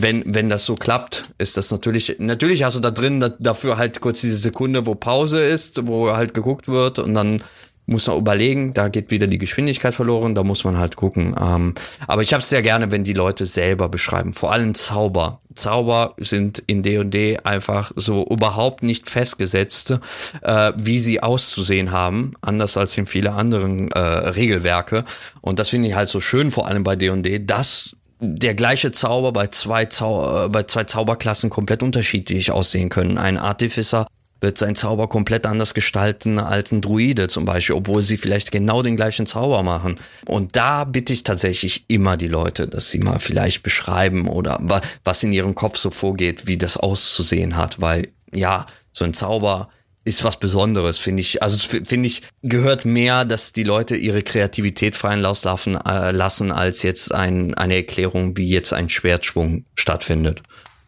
wenn, 0.00 0.22
wenn 0.26 0.48
das 0.48 0.64
so 0.64 0.76
klappt, 0.76 1.30
ist 1.38 1.56
das 1.56 1.70
natürlich, 1.70 2.16
natürlich 2.18 2.62
hast 2.62 2.76
du 2.76 2.80
da 2.80 2.90
drin 2.90 3.18
da, 3.18 3.30
dafür 3.30 3.78
halt 3.78 4.00
kurz 4.00 4.20
diese 4.20 4.36
Sekunde, 4.36 4.86
wo 4.86 4.94
Pause 4.94 5.42
ist, 5.42 5.86
wo 5.86 6.12
halt 6.12 6.34
geguckt 6.34 6.68
wird 6.68 7.00
und 7.00 7.14
dann 7.14 7.42
muss 7.86 8.06
man 8.06 8.18
überlegen, 8.18 8.74
da 8.74 8.88
geht 8.88 9.10
wieder 9.10 9.26
die 9.26 9.38
Geschwindigkeit 9.38 9.94
verloren, 9.94 10.34
da 10.34 10.44
muss 10.44 10.62
man 10.62 10.76
halt 10.76 10.96
gucken. 10.96 11.34
Ähm, 11.40 11.74
aber 12.06 12.22
ich 12.22 12.34
habe 12.34 12.42
es 12.42 12.48
sehr 12.50 12.60
gerne, 12.60 12.90
wenn 12.90 13.02
die 13.02 13.14
Leute 13.14 13.46
selber 13.46 13.88
beschreiben, 13.88 14.34
vor 14.34 14.52
allem 14.52 14.74
Zauber. 14.74 15.40
Zauber 15.54 16.14
sind 16.18 16.62
in 16.66 16.82
D&D 16.82 17.38
einfach 17.44 17.90
so 17.96 18.26
überhaupt 18.28 18.82
nicht 18.82 19.08
festgesetzt, 19.08 19.98
äh, 20.42 20.72
wie 20.76 20.98
sie 20.98 21.22
auszusehen 21.22 21.90
haben, 21.90 22.34
anders 22.42 22.76
als 22.76 22.96
in 22.98 23.06
viele 23.06 23.32
anderen 23.32 23.90
äh, 23.92 23.98
Regelwerke. 23.98 25.06
Und 25.40 25.58
das 25.58 25.70
finde 25.70 25.88
ich 25.88 25.94
halt 25.94 26.10
so 26.10 26.20
schön, 26.20 26.50
vor 26.50 26.68
allem 26.68 26.84
bei 26.84 26.94
D&D, 26.94 27.46
dass 27.46 27.96
der 28.20 28.54
gleiche 28.54 28.92
Zauber 28.92 29.32
bei 29.32 29.46
zwei, 29.48 29.86
Zau 29.86 30.46
äh, 30.46 30.48
bei 30.48 30.64
zwei 30.64 30.84
Zauberklassen 30.84 31.50
komplett 31.50 31.82
unterschiedlich 31.82 32.50
aussehen 32.50 32.88
können. 32.88 33.18
Ein 33.18 33.38
Artificer 33.38 34.06
wird 34.40 34.58
sein 34.58 34.76
Zauber 34.76 35.08
komplett 35.08 35.46
anders 35.46 35.74
gestalten 35.74 36.38
als 36.38 36.70
ein 36.70 36.80
Druide 36.80 37.28
zum 37.28 37.44
Beispiel, 37.44 37.74
obwohl 37.74 38.02
sie 38.02 38.16
vielleicht 38.16 38.52
genau 38.52 38.82
den 38.82 38.96
gleichen 38.96 39.26
Zauber 39.26 39.62
machen. 39.62 39.98
Und 40.26 40.54
da 40.54 40.84
bitte 40.84 41.12
ich 41.12 41.24
tatsächlich 41.24 41.84
immer 41.88 42.16
die 42.16 42.28
Leute, 42.28 42.68
dass 42.68 42.90
sie 42.90 42.98
mal 42.98 43.18
vielleicht 43.18 43.62
beschreiben 43.62 44.28
oder 44.28 44.60
was 45.04 45.22
in 45.22 45.32
ihrem 45.32 45.54
Kopf 45.54 45.76
so 45.76 45.90
vorgeht, 45.90 46.46
wie 46.46 46.56
das 46.56 46.76
auszusehen 46.76 47.56
hat, 47.56 47.80
weil 47.80 48.08
ja, 48.32 48.66
so 48.92 49.04
ein 49.04 49.14
Zauber 49.14 49.70
ist 50.08 50.24
was 50.24 50.38
Besonderes, 50.38 50.98
finde 50.98 51.20
ich. 51.20 51.42
Also 51.42 51.58
finde 51.68 52.06
ich, 52.06 52.22
gehört 52.42 52.84
mehr, 52.84 53.24
dass 53.24 53.52
die 53.52 53.64
Leute 53.64 53.96
ihre 53.96 54.22
Kreativität 54.22 54.96
freien 54.96 55.20
Lauf 55.20 55.44
lassen, 55.44 55.76
äh, 55.76 56.10
lassen 56.10 56.50
als 56.50 56.82
jetzt 56.82 57.14
ein, 57.14 57.54
eine 57.54 57.76
Erklärung, 57.76 58.36
wie 58.36 58.48
jetzt 58.48 58.72
ein 58.72 58.88
Schwertschwung 58.88 59.64
stattfindet. 59.74 60.42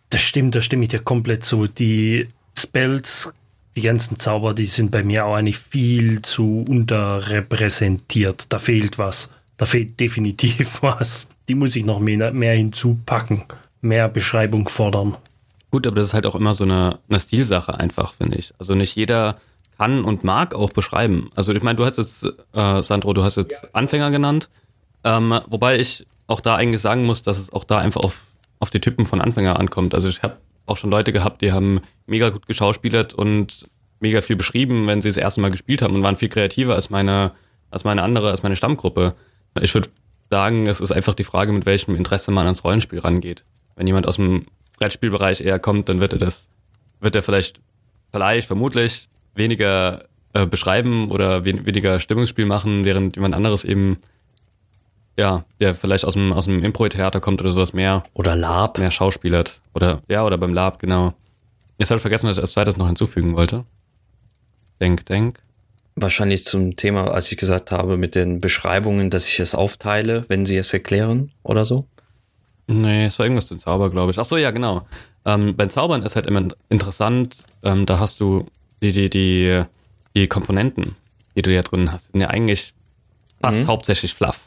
Das 0.09 0.23
stimmt, 0.23 0.55
da 0.55 0.63
stimme 0.63 0.83
ich 0.85 0.89
dir 0.89 0.99
komplett 0.99 1.45
zu. 1.45 1.67
Die 1.67 2.27
Spells 2.59 3.33
die 3.77 3.83
ganzen 3.83 4.19
Zauber, 4.19 4.53
die 4.53 4.67
sind 4.67 4.91
bei 4.91 5.03
mir 5.03 5.27
auch 5.27 5.35
eigentlich 5.35 5.59
viel 5.59 6.23
zu 6.23 6.65
unterrepräsentiert. 6.69 8.47
Da 8.49 8.59
fehlt 8.59 8.99
was. 8.99 9.31
Da 9.57 9.67
fehlt 9.67 10.01
definitiv 10.01 10.79
was. 10.83 11.29
Die 11.49 11.55
muss 11.55 11.77
ich 11.77 11.85
noch 11.85 12.01
mehr, 12.01 12.33
mehr 12.33 12.55
hinzupacken. 12.55 13.45
Mehr 13.81 14.09
Beschreibung 14.09 14.69
fordern. 14.69 15.17
Gut, 15.71 15.87
aber 15.87 15.97
das 15.97 16.07
ist 16.07 16.15
halt 16.15 16.27
auch 16.27 16.35
immer 16.35 16.55
so 16.55 16.65
eine, 16.65 16.99
eine 17.09 17.21
Stilsache 17.21 17.79
einfach, 17.79 18.15
finde 18.15 18.37
ich. 18.37 18.53
Also 18.59 18.75
nicht 18.75 18.97
jeder 18.97 19.41
kann 19.79 20.05
und 20.05 20.25
mag 20.25 20.55
auch 20.55 20.73
beschreiben. 20.73 21.31
Also 21.35 21.55
ich 21.55 21.63
meine, 21.63 21.77
du 21.77 21.85
hast 21.85 21.97
jetzt, 21.97 22.25
äh, 22.55 22.83
Sandro, 22.83 23.13
du 23.13 23.25
hast 23.25 23.37
jetzt 23.37 23.75
Anfänger 23.75 24.11
genannt. 24.11 24.51
Ähm, 25.05 25.41
wobei 25.47 25.79
ich 25.79 26.07
auch 26.27 26.41
da 26.41 26.57
eigentlich 26.57 26.81
sagen 26.81 27.07
muss, 27.07 27.23
dass 27.23 27.39
es 27.39 27.53
auch 27.53 27.65
da 27.65 27.79
einfach 27.79 28.03
auf, 28.03 28.25
auf 28.59 28.71
die 28.71 28.81
Typen 28.81 29.05
von 29.05 29.21
Anfänger 29.21 29.59
ankommt. 29.59 29.95
Also 29.95 30.09
ich 30.09 30.23
habe 30.23 30.37
auch 30.67 30.77
schon 30.77 30.91
Leute 30.91 31.13
gehabt, 31.13 31.41
die 31.41 31.53
haben 31.53 31.81
mega 32.07 32.31
gut 32.31 32.47
geschauspielert 32.47 33.15
und 33.15 33.69
mega 34.01 34.21
viel 34.21 34.37
beschrieben, 34.37 34.87
wenn 34.87 35.03
sie 35.03 35.09
das 35.09 35.17
erste 35.17 35.41
Mal 35.41 35.51
gespielt 35.51 35.83
haben 35.83 35.95
und 35.95 36.03
waren 36.03 36.17
viel 36.17 36.29
kreativer 36.29 36.75
als 36.75 36.91
meine, 36.91 37.33
als 37.71 37.85
meine 37.85 38.03
andere, 38.03 38.31
als 38.31 38.43
meine 38.43 38.57
Stammgruppe. 38.57 39.15
Ich 39.61 39.75
würde 39.75 39.89
sagen, 40.31 40.67
es 40.69 40.81
ist 40.81 40.93
einfach 40.93 41.15
die 41.15 41.25
Frage, 41.25 41.53
mit 41.53 41.67
welchem 41.67 41.95
Interesse 41.95 42.31
man 42.31 42.47
ans 42.47 42.65
Rollenspiel 42.65 43.01
rangeht. 43.01 43.45
Wenn 43.77 43.87
jemand 43.87 44.07
aus 44.07 44.17
dem 44.17 44.43
Brettspielbereich 44.81 45.41
eher 45.43 45.61
kommt, 45.61 45.89
dann 45.89 46.01
wird 46.01 46.15
er 46.15 46.19
das, 46.19 46.49
wird 46.99 47.15
er 47.15 47.23
vielleicht, 47.23 47.61
vielleicht, 48.11 48.49
vermutlich 48.49 49.09
weniger 49.35 50.07
äh, 50.33 50.47
beschreiben 50.47 51.11
oder 51.11 51.45
wen, 51.45 51.65
weniger 51.65 52.01
Stimmungsspiel 52.01 52.47
machen, 52.47 52.85
während 52.85 53.15
jemand 53.17 53.35
anderes 53.35 53.65
eben 53.65 53.99
ja, 55.17 55.45
der 55.61 55.75
vielleicht 55.75 56.05
aus 56.05 56.15
dem, 56.15 56.33
aus 56.33 56.47
dem 56.47 56.65
Impro-Theater 56.65 57.21
kommt 57.21 57.43
oder 57.43 57.51
sowas 57.51 57.73
mehr. 57.73 58.03
Oder 58.15 58.35
Lab. 58.37 58.79
Mehr 58.79 58.91
schauspielert. 58.91 59.61
Oder, 59.75 60.03
ja, 60.09 60.25
oder 60.25 60.39
beim 60.39 60.55
Lab, 60.55 60.79
genau. 60.79 61.13
Jetzt 61.79 61.91
habe 61.91 61.99
ich 61.99 62.03
vergessen, 62.03 62.27
was 62.27 62.37
ich 62.37 62.43
als 62.43 62.53
zweites 62.53 62.77
noch 62.77 62.87
hinzufügen 62.87 63.37
wollte. 63.37 63.65
Denk, 64.81 65.05
denk. 65.07 65.41
wahrscheinlich 65.95 66.47
zum 66.47 66.77
Thema, 66.77 67.11
als 67.11 67.31
ich 67.31 67.37
gesagt 67.37 67.71
habe, 67.71 67.99
mit 67.99 68.15
den 68.15 68.41
Beschreibungen, 68.41 69.11
dass 69.11 69.29
ich 69.29 69.41
es 69.41 69.55
aufteile, 69.55 70.25
wenn 70.29 70.47
sie 70.47 70.57
es 70.57 70.73
erklären 70.73 71.33
oder 71.43 71.67
so. 71.67 71.85
Nee, 72.71 73.07
es 73.07 73.19
war 73.19 73.27
irgendwas 73.27 73.47
zum 73.47 73.59
Zauber, 73.59 73.91
glaube 73.91 74.13
ich. 74.13 74.19
Ach 74.21 74.25
so, 74.25 74.37
ja, 74.37 74.53
genau. 74.53 74.87
Ähm, 75.25 75.57
beim 75.57 75.71
Zaubern 75.71 76.05
ist 76.05 76.15
halt 76.15 76.27
immer 76.27 76.47
interessant, 76.69 77.45
ähm, 77.65 77.85
da 77.85 77.99
hast 77.99 78.21
du 78.21 78.47
die, 78.81 78.93
die, 78.93 79.11
die, 79.11 79.65
die 80.15 80.29
Komponenten, 80.29 80.95
die 81.35 81.43
du 81.43 81.53
ja 81.53 81.63
drin 81.63 81.91
hast, 81.91 82.13
sind 82.13 82.21
ja 82.21 82.29
eigentlich 82.29 82.73
fast 83.43 83.63
mhm. 83.63 83.67
hauptsächlich 83.67 84.15
Fluff. 84.15 84.41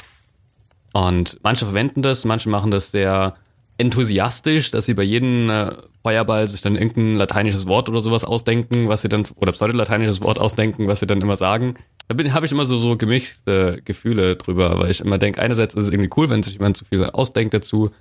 Und 0.94 1.38
manche 1.44 1.66
verwenden 1.66 2.02
das, 2.02 2.24
manche 2.24 2.48
machen 2.48 2.72
das 2.72 2.92
sehr 2.92 3.36
enthusiastisch, 3.78 4.72
dass 4.72 4.86
sie 4.86 4.94
bei 4.94 5.04
jedem 5.04 5.50
äh, 5.50 5.72
Feuerball 6.02 6.48
sich 6.48 6.62
dann 6.62 6.78
irgendein 6.78 7.18
lateinisches 7.18 7.66
Wort 7.66 7.90
oder 7.90 8.00
sowas 8.00 8.24
ausdenken, 8.24 8.88
was 8.88 9.02
sie 9.02 9.10
dann, 9.10 9.26
oder 9.36 9.52
pseudolateinisches 9.52 10.22
Wort 10.22 10.40
ausdenken, 10.40 10.88
was 10.88 11.02
sie 11.02 11.08
dann 11.08 11.20
immer 11.20 11.36
sagen. 11.36 11.76
Da 12.08 12.34
habe 12.34 12.46
ich 12.46 12.52
immer 12.54 12.66
so, 12.66 12.78
so 12.78 12.96
gemischte 12.96 13.82
Gefühle 13.84 14.38
drüber, 14.38 14.80
weil 14.80 14.92
ich 14.92 15.02
immer 15.02 15.18
denke, 15.18 15.42
einerseits 15.42 15.76
ist 15.76 15.88
es 15.88 15.92
irgendwie 15.92 16.12
cool, 16.16 16.30
wenn 16.30 16.44
sich 16.44 16.54
jemand 16.54 16.78
zu 16.78 16.86
viel 16.86 17.04
ausdenkt 17.04 17.54
dazu, 17.54 17.92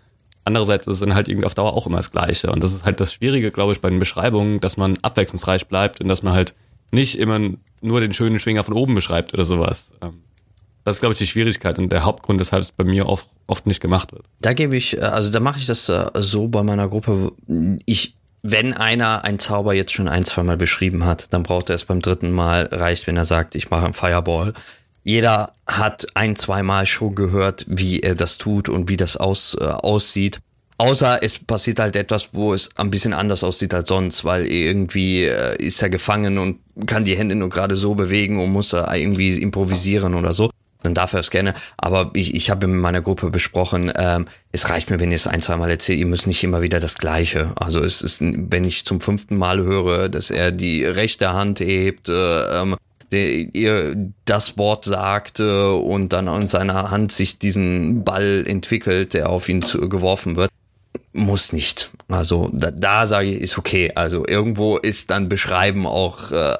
andererseits 0.45 0.87
ist 0.87 0.95
es 0.95 1.01
dann 1.01 1.15
halt 1.15 1.29
irgendwie 1.29 1.47
auf 1.47 1.55
Dauer 1.55 1.75
auch 1.75 1.87
immer 1.87 1.99
das 1.99 2.11
Gleiche. 2.11 2.51
Und 2.51 2.63
das 2.63 2.73
ist 2.73 2.85
halt 2.85 3.01
das 3.01 3.13
Schwierige, 3.13 3.51
glaube 3.51 3.73
ich, 3.73 3.81
bei 3.81 3.91
den 3.91 3.99
Beschreibungen, 3.99 4.61
dass 4.61 4.77
man 4.77 4.99
abwechslungsreich 5.03 5.67
bleibt 5.67 6.01
und 6.01 6.09
dass 6.09 6.23
man 6.23 6.33
halt 6.33 6.55
nicht 6.91 7.19
immer 7.19 7.41
nur 7.81 8.01
den 8.01 8.13
schönen 8.13 8.39
Schwinger 8.39 8.65
von 8.65 8.75
oben 8.75 8.95
beschreibt 8.95 9.33
oder 9.35 9.45
sowas. 9.45 9.93
Ähm, 10.03 10.23
das 10.85 10.97
ist, 10.97 11.01
glaube 11.01 11.13
ich, 11.13 11.19
die 11.19 11.27
Schwierigkeit 11.27 11.79
und 11.79 11.91
der 11.91 12.05
Hauptgrund, 12.05 12.41
weshalb 12.41 12.63
es 12.63 12.73
bei 12.73 12.85
mir 12.85 13.09
oft, 13.09 13.27
oft 13.47 13.67
nicht 13.67 13.81
gemacht 13.81 14.13
wird. 14.13 14.25
Da 14.41 14.53
gebe 14.53 14.77
ich, 14.77 14.99
äh, 14.99 15.03
also 15.03 15.31
da 15.31 15.41
mache 15.41 15.59
ich 15.59 15.67
das 15.67 15.89
äh, 15.89 16.11
so 16.17 16.49
bei 16.49 16.63
meiner 16.63 16.89
Gruppe. 16.89 17.33
Ich, 17.87 18.17
wenn 18.43 18.73
einer 18.73 19.25
einen 19.25 19.39
Zauber 19.39 19.75
jetzt 19.75 19.93
schon 19.93 20.09
ein, 20.09 20.25
zwei 20.25 20.43
Mal 20.43 20.57
beschrieben 20.57 21.05
hat, 21.05 21.33
dann 21.33 21.45
braucht 21.45 21.71
er 21.71 21.77
es 21.77 21.85
beim 21.85 22.01
dritten 22.01 22.33
Mal, 22.33 22.69
reicht, 22.73 23.07
wenn 23.07 23.17
er 23.17 23.25
sagt, 23.25 23.55
ich 23.55 23.71
mache 23.71 23.85
einen 23.85 23.95
Fireball. 23.95 24.55
Jeder 25.05 25.53
hat 25.67 26.07
ein, 26.15 26.37
zwei 26.37 26.63
Mal 26.63 26.87
schon 26.87 27.15
gehört, 27.15 27.65
wie 27.69 28.01
er 28.01 28.15
das 28.15 28.39
tut 28.39 28.69
und 28.69 28.89
wie 28.89 28.97
das 28.97 29.17
aus, 29.17 29.57
äh, 29.61 29.65
aussieht. 29.65 30.41
Außer 30.79 31.23
es 31.23 31.39
passiert 31.39 31.79
halt 31.79 31.97
etwas, 31.97 32.31
wo 32.33 32.55
es 32.55 32.71
ein 32.77 32.91
bisschen 32.91 33.13
anders 33.13 33.45
aussieht 33.45 33.75
als 33.75 33.89
sonst, 33.89 34.25
weil 34.25 34.47
irgendwie 34.47 35.25
äh, 35.25 35.57
ist 35.65 35.83
er 35.83 35.91
gefangen 35.91 36.39
und 36.39 36.59
kann 36.87 37.05
die 37.05 37.17
Hände 37.17 37.35
nur 37.35 37.51
gerade 37.51 37.77
so 37.77 37.95
bewegen 37.95 38.41
und 38.41 38.51
muss 38.51 38.71
da 38.71 38.93
irgendwie 38.95 39.41
improvisieren 39.41 40.15
oder 40.15 40.33
so 40.33 40.51
dann 40.83 40.95
darf 40.95 41.13
er 41.13 41.21
es 41.21 41.31
gerne. 41.31 41.55
Aber 41.77 42.11
ich, 42.15 42.35
ich 42.35 42.51
habe 42.51 42.67
mit 42.67 42.81
meiner 42.81 43.03
Gruppe 43.03 43.31
besprochen, 43.31 43.93
ähm, 43.97 44.27
es 44.51 44.71
reicht 44.71 44.91
mir, 44.91 45.01
wenn 45.01 45.11
ihr 45.11 45.17
es 45.17 45.27
ein, 45.27 45.41
zwei 45.41 45.57
Mal 45.57 45.71
erzählt, 45.71 45.99
ihr 45.99 46.07
müsst 46.07 46.27
nicht 46.27 46.43
immer 46.45 46.63
wieder 46.63 46.81
das 46.81 46.99
Gleiche. 46.99 47.53
Also 47.57 47.81
es 47.81 48.03
ist, 48.03 48.21
wenn 48.21 48.65
ich 48.65 48.85
zum 48.85 49.01
fünften 49.01 49.37
Mal 49.37 49.63
höre, 49.63 50.09
dass 50.09 50.31
er 50.31 50.53
die 50.53 50.85
rechte 50.85 51.33
Hand 51.33 51.61
hebt, 51.61 52.09
äh, 52.09 52.61
ähm, 52.61 52.77
ihr 53.13 53.97
das 54.25 54.59
Wort 54.59 54.85
sagte 54.85 55.73
und 55.73 56.13
dann 56.13 56.29
an 56.29 56.49
seiner 56.49 56.91
Hand 56.91 57.13
sich 57.13 57.39
diesen 57.39 58.05
Ball 58.05 58.45
entwickelt, 58.47 59.15
der 59.15 59.31
auf 59.31 59.49
ihn 59.49 59.63
zu, 59.63 59.89
geworfen 59.89 60.37
wird. 60.37 60.51
Muss 61.13 61.53
nicht. 61.53 61.91
Also 62.09 62.51
da, 62.53 62.71
da 62.71 63.07
sage 63.07 63.29
ich, 63.31 63.41
ist 63.41 63.59
okay. 63.59 63.93
Also 63.95 64.27
irgendwo 64.27 64.79
ist 64.79 65.11
dann 65.11 65.29
Beschreiben 65.29 65.87
auch, 65.87 66.31
äh, 66.31 66.57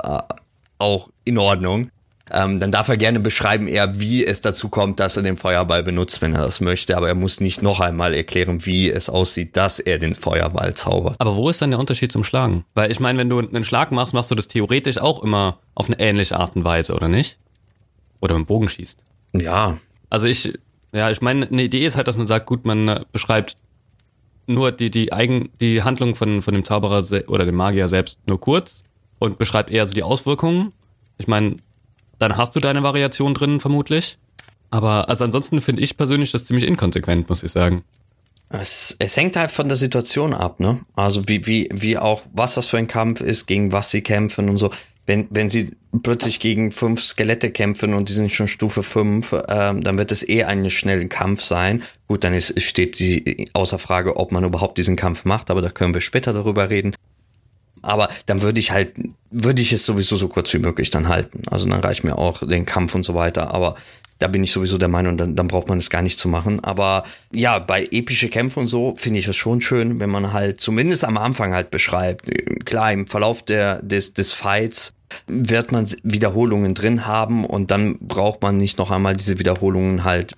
auch 0.79 1.09
in 1.25 1.39
Ordnung. 1.39 1.91
Ähm, 2.35 2.61
dann 2.61 2.73
darf 2.73 2.89
er 2.89 2.97
gerne 2.97 3.21
beschreiben, 3.21 3.69
eher 3.69 4.01
wie 4.01 4.25
es 4.25 4.41
dazu 4.41 4.71
kommt, 4.71 5.01
dass 5.01 5.19
er 5.19 5.23
den 5.23 5.37
Feuerball 5.37 5.83
benutzt, 5.83 6.23
wenn 6.23 6.35
er 6.35 6.41
das 6.41 6.61
möchte. 6.61 6.97
Aber 6.97 7.07
er 7.09 7.15
muss 7.15 7.41
nicht 7.41 7.61
noch 7.61 7.81
einmal 7.81 8.15
erklären, 8.15 8.65
wie 8.65 8.91
es 8.91 9.11
aussieht, 9.11 9.55
dass 9.57 9.79
er 9.79 9.99
den 9.99 10.15
Feuerball 10.15 10.73
zaubert. 10.75 11.17
Aber 11.19 11.37
wo 11.37 11.51
ist 11.51 11.61
dann 11.61 11.71
der 11.71 11.79
Unterschied 11.79 12.11
zum 12.11 12.25
Schlagen? 12.25 12.65
Weil 12.75 12.91
ich 12.91 13.01
meine, 13.01 13.19
wenn 13.19 13.29
du 13.29 13.39
einen 13.39 13.65
Schlag 13.65 13.93
machst, 13.93 14.15
machst 14.15 14.31
du 14.31 14.35
das 14.35 14.49
theoretisch 14.49 14.97
auch 14.97 15.23
immer 15.23 15.59
auf 15.75 15.89
eine 15.89 16.01
ähnliche 16.01 16.39
Art 16.39 16.57
und 16.57 16.65
Weise, 16.65 16.95
oder 16.95 17.09
nicht? 17.09 17.37
Oder 18.21 18.35
mit 18.35 18.47
dem 18.47 18.49
Bogen 18.49 18.69
schießt. 18.71 18.99
Ja. 19.35 19.77
Also 20.09 20.27
ich, 20.27 20.59
ja, 20.93 21.11
ich 21.11 21.21
meine, 21.21 21.47
eine 21.47 21.63
Idee 21.63 21.85
ist 21.85 21.97
halt, 21.97 22.09
dass 22.09 22.17
man 22.17 22.27
sagt, 22.27 22.47
gut, 22.47 22.65
man 22.65 22.89
äh, 22.89 23.01
beschreibt 23.13 23.57
nur 24.47 24.73
die, 24.73 24.91
die 24.91 25.13
Eigen, 25.13 25.51
die 25.61 25.83
Handlung 25.83 26.15
von, 26.15 26.41
von 26.41 26.55
dem 26.55 26.65
Zauberer 26.65 27.05
oder 27.29 27.45
dem 27.45 27.57
Magier 27.57 27.89
selbst 27.89 28.19
nur 28.27 28.41
kurz 28.41 28.85
und 29.19 29.39
beschreibt 29.39 29.71
eher 29.71 29.85
so 29.85 29.95
die 29.95 30.03
Auswirkungen. 30.03 30.71
Ich 31.19 31.29
meine, 31.29 31.57
dann 32.19 32.37
hast 32.37 32.55
du 32.57 32.61
deine 32.61 32.83
Variation 32.83 33.35
drin 33.35 33.61
vermutlich. 33.61 34.19
Aber 34.71 35.09
also 35.09 35.25
ansonsten 35.25 35.61
finde 35.61 35.83
ich 35.83 35.97
persönlich 35.97 36.33
das 36.33 36.45
ziemlich 36.45 36.67
inkonsequent, 36.67 37.29
muss 37.29 37.43
ich 37.43 37.53
sagen. 37.53 37.85
Es, 38.49 38.97
es 38.99 39.17
hängt 39.17 39.37
halt 39.37 39.51
von 39.51 39.69
der 39.69 39.77
Situation 39.77 40.35
ab, 40.35 40.61
ne? 40.61 40.81
Also 40.95 41.27
wie, 41.27 41.47
wie, 41.47 41.69
wie 41.73 41.97
auch, 41.97 42.23
was 42.33 42.55
das 42.55 42.67
für 42.67 42.79
ein 42.79 42.87
Kampf 42.87 43.21
ist, 43.21 43.47
gegen 43.47 43.73
was 43.73 43.91
sie 43.91 44.03
kämpfen 44.03 44.49
und 44.49 44.59
so. 44.59 44.71
Wenn, 45.05 45.27
wenn 45.31 45.51
sie 45.51 45.71
plötzlich 46.03 46.39
gegen 46.39 46.71
fünf 46.71 47.03
Skelette 47.03 47.51
kämpfen 47.51 47.93
und 47.93 48.09
die 48.09 48.13
sind 48.13 48.31
schon 48.31 48.49
Stufe 48.49 48.83
fünf, 48.83 49.35
ähm, 49.49 49.83
dann 49.83 49.99
wird 49.99 50.13
es 50.13 50.27
eh 50.27 50.45
einen 50.45 50.71
schnellen 50.71 51.09
Kampf 51.09 51.43
sein. 51.43 51.83
Gut, 52.07 52.25
dann 52.25 52.35
ist, 52.35 52.61
steht 52.61 52.99
die 52.99 53.49
außer 53.53 53.79
Frage, 53.79 54.17
ob 54.17 54.33
man 54.33 54.45
überhaupt 54.45 54.79
diesen 54.79 54.97
Kampf 54.97 55.25
macht, 55.25 55.51
aber 55.51 55.61
da 55.61 55.71
können 55.71 55.93
wir 55.93 56.01
später 56.01 56.33
darüber 56.33 56.71
reden. 56.71 56.95
Aber 57.83 58.09
dann 58.27 58.43
würde 58.43 58.61
ich 58.61 58.71
halt, 58.71 58.95
würde 59.31 59.61
ich 59.61 59.73
es 59.73 59.85
sowieso 59.85 60.17
so 60.17 60.29
kurz 60.29 60.53
wie 60.55 60.59
möglich 60.59 60.91
dann 60.91 61.09
halten. 61.09 61.43
Also 61.51 61.69
dann 61.69 61.81
reicht 61.81 62.05
mir 62.05 62.17
auch 62.17 62.47
den 62.47 62.65
Kampf 62.67 62.95
und 62.95 63.05
so 63.05 63.15
weiter. 63.15 63.53
Aber 63.53 63.77
da 64.23 64.29
bin 64.29 64.45
ich 64.45 64.53
sowieso 64.53 64.79
der 64.79 64.89
Meinung, 64.89 65.17
dann, 65.17 65.35
dann 65.35 65.49
braucht 65.49 65.69
man 65.69 65.79
es 65.79 65.91
gar 65.91 66.01
nicht 66.01 66.19
zu 66.19 66.29
machen. 66.29 66.63
Aber 66.63 67.03
ja, 67.35 67.59
bei 67.59 67.89
epische 67.91 68.29
Kämpfen 68.29 68.61
und 68.61 68.67
so 68.69 68.95
finde 68.97 69.19
ich 69.19 69.27
es 69.27 69.35
schon 69.35 69.61
schön, 69.61 69.99
wenn 69.99 70.11
man 70.11 70.33
halt 70.33 70.61
zumindest 70.61 71.05
am 71.05 71.17
Anfang 71.17 71.53
halt 71.53 71.73
beschreibt. 71.73 72.31
Klar, 72.65 72.93
im 72.93 73.09
Verlauf 73.09 73.43
der, 73.43 73.83
des, 73.83 74.15
des 74.15 74.33
Fights 74.33 74.95
wird 75.27 75.73
man 75.73 75.89
Wiederholungen 76.05 76.75
drin 76.75 77.05
haben 77.05 77.45
und 77.45 77.71
dann 77.71 77.99
braucht 77.99 78.43
man 78.43 78.57
nicht 78.57 78.79
noch 78.79 78.91
einmal 78.93 79.17
diese 79.17 79.39
Wiederholungen 79.39 80.05
halt 80.05 80.35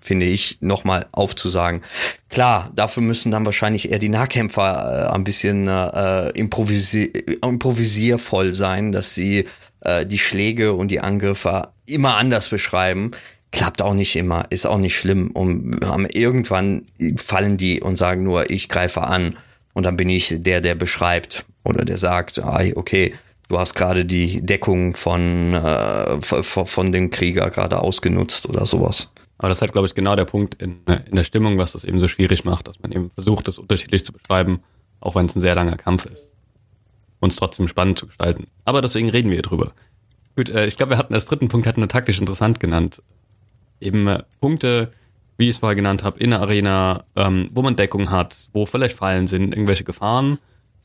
finde 0.00 0.26
ich, 0.26 0.58
nochmal 0.60 1.06
aufzusagen. 1.12 1.82
Klar, 2.28 2.70
dafür 2.74 3.02
müssen 3.02 3.30
dann 3.30 3.44
wahrscheinlich 3.44 3.90
eher 3.90 3.98
die 3.98 4.08
Nahkämpfer 4.08 5.10
äh, 5.10 5.14
ein 5.14 5.24
bisschen 5.24 5.68
äh, 5.68 6.30
improvisi 6.30 7.04
improvisiervoll 7.42 8.54
sein, 8.54 8.92
dass 8.92 9.14
sie 9.14 9.46
äh, 9.80 10.06
die 10.06 10.18
Schläge 10.18 10.72
und 10.72 10.88
die 10.88 11.00
Angriffe 11.00 11.68
immer 11.84 12.16
anders 12.16 12.48
beschreiben. 12.48 13.10
Klappt 13.52 13.80
auch 13.82 13.94
nicht 13.94 14.16
immer, 14.16 14.46
ist 14.50 14.66
auch 14.66 14.78
nicht 14.78 14.96
schlimm. 14.96 15.30
Und 15.30 15.80
irgendwann 16.14 16.82
fallen 17.16 17.56
die 17.56 17.80
und 17.80 17.96
sagen 17.96 18.22
nur, 18.22 18.50
ich 18.50 18.68
greife 18.68 19.02
an. 19.02 19.36
Und 19.72 19.84
dann 19.84 19.96
bin 19.96 20.08
ich 20.08 20.34
der, 20.38 20.60
der 20.60 20.74
beschreibt 20.74 21.44
oder 21.64 21.84
der 21.84 21.98
sagt, 21.98 22.38
ah, 22.38 22.62
okay, 22.74 23.14
du 23.48 23.58
hast 23.58 23.74
gerade 23.74 24.04
die 24.04 24.40
Deckung 24.40 24.96
von, 24.96 25.54
äh, 25.54 26.22
von 26.22 26.92
dem 26.92 27.10
Krieger 27.10 27.50
gerade 27.50 27.80
ausgenutzt 27.80 28.46
oder 28.48 28.66
sowas. 28.66 29.10
Aber 29.38 29.48
das 29.48 29.58
ist 29.58 29.62
halt, 29.62 29.72
glaube 29.72 29.86
ich, 29.86 29.94
genau 29.94 30.16
der 30.16 30.24
Punkt 30.24 30.54
in, 30.62 30.80
in 30.86 31.16
der 31.16 31.24
Stimmung, 31.24 31.58
was 31.58 31.72
das 31.72 31.84
eben 31.84 32.00
so 32.00 32.08
schwierig 32.08 32.44
macht, 32.44 32.68
dass 32.68 32.80
man 32.80 32.92
eben 32.92 33.10
versucht, 33.10 33.48
das 33.48 33.58
unterschiedlich 33.58 34.04
zu 34.04 34.12
beschreiben, 34.12 34.60
auch 35.00 35.14
wenn 35.14 35.26
es 35.26 35.36
ein 35.36 35.40
sehr 35.40 35.54
langer 35.54 35.76
Kampf 35.76 36.06
ist. 36.06 36.32
Und 37.20 37.32
es 37.32 37.36
trotzdem 37.36 37.68
spannend 37.68 37.98
zu 37.98 38.06
gestalten. 38.06 38.46
Aber 38.64 38.80
deswegen 38.80 39.08
reden 39.08 39.30
wir 39.30 39.36
hier 39.36 39.42
drüber. 39.42 39.72
Gut, 40.36 40.48
äh, 40.50 40.66
ich 40.66 40.76
glaube, 40.76 40.90
wir 40.90 40.98
hatten 40.98 41.14
als 41.14 41.26
dritten 41.26 41.48
Punkt, 41.48 41.66
hatten 41.66 41.80
wir 41.80 41.88
taktisch 41.88 42.18
interessant 42.18 42.60
genannt. 42.60 43.02
Eben 43.80 44.06
äh, 44.06 44.22
Punkte, 44.40 44.92
wie 45.38 45.44
ich 45.44 45.56
es 45.56 45.58
vorher 45.58 45.76
genannt 45.76 46.02
habe, 46.02 46.18
in 46.18 46.30
der 46.30 46.40
Arena, 46.40 47.04
ähm, 47.14 47.50
wo 47.52 47.62
man 47.62 47.76
Deckung 47.76 48.10
hat, 48.10 48.48
wo 48.52 48.66
vielleicht 48.66 48.96
Fallen 48.96 49.26
sind, 49.26 49.52
irgendwelche 49.52 49.84
Gefahren. 49.84 50.38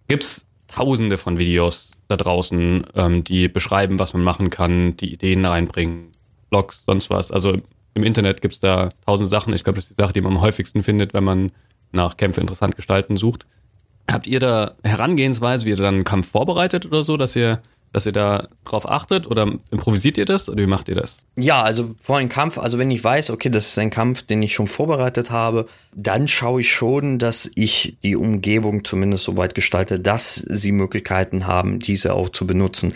Gibt's 0.07 0.45
tausende 0.67 1.17
von 1.17 1.39
Videos 1.39 1.91
da 2.07 2.17
draußen, 2.17 2.85
ähm, 2.95 3.23
die 3.23 3.47
beschreiben, 3.47 3.99
was 3.99 4.13
man 4.13 4.23
machen 4.23 4.49
kann, 4.49 4.97
die 4.97 5.13
Ideen 5.13 5.45
reinbringen, 5.45 6.09
Blogs, 6.49 6.83
sonst 6.85 7.09
was. 7.09 7.31
Also 7.31 7.57
im 7.93 8.03
Internet 8.03 8.41
gibt 8.41 8.53
es 8.53 8.59
da 8.59 8.89
tausend 9.05 9.29
Sachen. 9.29 9.53
Ich 9.53 9.63
glaube, 9.63 9.77
das 9.77 9.85
ist 9.85 9.97
die 9.97 10.01
Sache, 10.01 10.13
die 10.13 10.21
man 10.21 10.33
am 10.33 10.41
häufigsten 10.41 10.83
findet, 10.83 11.13
wenn 11.13 11.23
man 11.23 11.51
nach 11.91 12.17
Kämpfe 12.17 12.41
interessant 12.41 12.75
gestalten 12.75 13.17
sucht. 13.17 13.45
Habt 14.09 14.27
ihr 14.27 14.39
da 14.39 14.75
Herangehensweise, 14.83 15.65
wie 15.65 15.69
ihr 15.69 15.77
dann 15.77 15.95
einen 15.95 16.03
Kampf 16.03 16.29
vorbereitet 16.29 16.85
oder 16.85 17.03
so, 17.03 17.17
dass 17.17 17.35
ihr, 17.35 17.61
dass 17.93 18.05
ihr 18.05 18.11
da 18.11 18.47
drauf 18.63 18.89
achtet 18.89 19.27
oder 19.27 19.53
improvisiert 19.71 20.17
ihr 20.17 20.25
das 20.25 20.49
oder 20.49 20.63
wie 20.63 20.67
macht 20.67 20.89
ihr 20.89 20.95
das? 20.95 21.25
Ja, 21.35 21.61
also 21.61 21.93
vor 22.01 22.17
einem 22.17 22.29
Kampf, 22.29 22.57
also 22.57 22.79
wenn 22.79 22.91
ich 22.91 23.03
weiß, 23.03 23.29
okay, 23.29 23.49
das 23.49 23.67
ist 23.67 23.79
ein 23.79 23.89
Kampf, 23.89 24.23
den 24.23 24.41
ich 24.41 24.53
schon 24.53 24.67
vorbereitet 24.67 25.29
habe, 25.29 25.67
dann 25.93 26.27
schaue 26.27 26.61
ich 26.61 26.71
schon, 26.71 27.19
dass 27.19 27.49
ich 27.55 27.97
die 28.03 28.15
Umgebung 28.15 28.83
zumindest 28.83 29.25
so 29.25 29.37
weit 29.37 29.55
gestalte, 29.55 29.99
dass 29.99 30.35
sie 30.35 30.71
Möglichkeiten 30.71 31.45
haben, 31.45 31.79
diese 31.79 32.13
auch 32.13 32.29
zu 32.29 32.47
benutzen. 32.47 32.93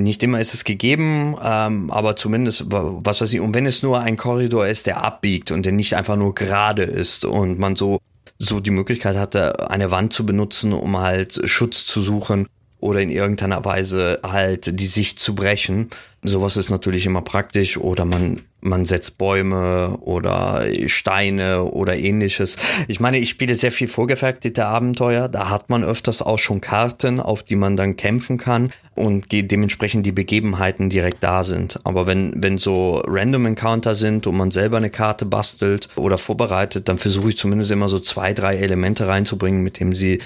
Nicht 0.00 0.22
immer 0.22 0.38
ist 0.38 0.54
es 0.54 0.62
gegeben, 0.62 1.36
ähm, 1.42 1.90
aber 1.90 2.14
zumindest, 2.14 2.66
was 2.68 3.20
weiß 3.20 3.32
ich, 3.32 3.40
und 3.40 3.52
wenn 3.52 3.66
es 3.66 3.82
nur 3.82 3.98
ein 3.98 4.16
Korridor 4.16 4.64
ist, 4.64 4.86
der 4.86 5.02
abbiegt 5.02 5.50
und 5.50 5.64
der 5.64 5.72
nicht 5.72 5.96
einfach 5.96 6.14
nur 6.14 6.36
gerade 6.36 6.84
ist 6.84 7.24
und 7.24 7.58
man 7.58 7.74
so, 7.74 7.98
so 8.38 8.60
die 8.60 8.70
Möglichkeit 8.70 9.16
hatte, 9.16 9.70
eine 9.70 9.90
Wand 9.90 10.12
zu 10.12 10.24
benutzen, 10.24 10.72
um 10.72 10.98
halt 10.98 11.40
Schutz 11.48 11.84
zu 11.84 12.00
suchen 12.00 12.46
oder 12.78 13.00
in 13.00 13.10
irgendeiner 13.10 13.64
Weise 13.64 14.20
halt 14.22 14.78
die 14.78 14.86
Sicht 14.86 15.18
zu 15.18 15.34
brechen. 15.34 15.90
Sowas 16.22 16.56
ist 16.56 16.70
natürlich 16.70 17.04
immer 17.04 17.22
praktisch 17.22 17.76
oder 17.76 18.04
man 18.04 18.42
man 18.60 18.86
setzt 18.86 19.18
Bäume 19.18 19.98
oder 20.00 20.66
Steine 20.86 21.64
oder 21.64 21.96
ähnliches. 21.96 22.56
Ich 22.88 22.98
meine, 22.98 23.18
ich 23.18 23.28
spiele 23.28 23.54
sehr 23.54 23.72
viel 23.72 23.88
vorgefertigte 23.88 24.66
Abenteuer. 24.66 25.28
Da 25.28 25.48
hat 25.48 25.70
man 25.70 25.84
öfters 25.84 26.22
auch 26.22 26.38
schon 26.38 26.60
Karten, 26.60 27.20
auf 27.20 27.42
die 27.42 27.56
man 27.56 27.76
dann 27.76 27.96
kämpfen 27.96 28.36
kann 28.36 28.70
und 28.94 29.26
dementsprechend 29.30 30.06
die 30.06 30.12
Begebenheiten 30.12 30.90
direkt 30.90 31.22
da 31.22 31.44
sind. 31.44 31.78
Aber 31.84 32.06
wenn, 32.06 32.42
wenn 32.42 32.58
so 32.58 33.02
Random 33.06 33.46
Encounter 33.46 33.94
sind 33.94 34.26
und 34.26 34.36
man 34.36 34.50
selber 34.50 34.76
eine 34.76 34.90
Karte 34.90 35.24
bastelt 35.24 35.88
oder 35.96 36.18
vorbereitet, 36.18 36.88
dann 36.88 36.98
versuche 36.98 37.28
ich 37.28 37.36
zumindest 37.36 37.70
immer 37.70 37.88
so 37.88 38.00
zwei, 38.00 38.34
drei 38.34 38.56
Elemente 38.56 39.06
reinzubringen, 39.06 39.62
mit 39.62 39.78
dem 39.78 39.94
sie 39.94 40.18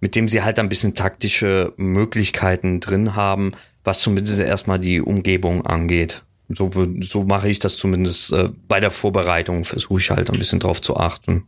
mit 0.00 0.14
dem 0.14 0.28
sie 0.28 0.42
halt 0.42 0.58
ein 0.58 0.68
bisschen 0.68 0.94
taktische 0.94 1.72
Möglichkeiten 1.78 2.80
drin 2.80 3.16
haben, 3.16 3.52
was 3.82 4.00
zumindest 4.00 4.38
erstmal 4.40 4.78
die 4.78 5.00
Umgebung 5.00 5.64
angeht. 5.64 6.22
So, 6.48 6.70
so 7.00 7.24
mache 7.24 7.48
ich 7.48 7.58
das 7.58 7.76
zumindest 7.76 8.32
äh, 8.32 8.50
bei 8.68 8.78
der 8.80 8.90
Vorbereitung, 8.90 9.64
versuche 9.64 9.98
ich 9.98 10.10
halt 10.10 10.30
ein 10.30 10.38
bisschen 10.38 10.60
drauf 10.60 10.80
zu 10.80 10.96
achten. 10.96 11.44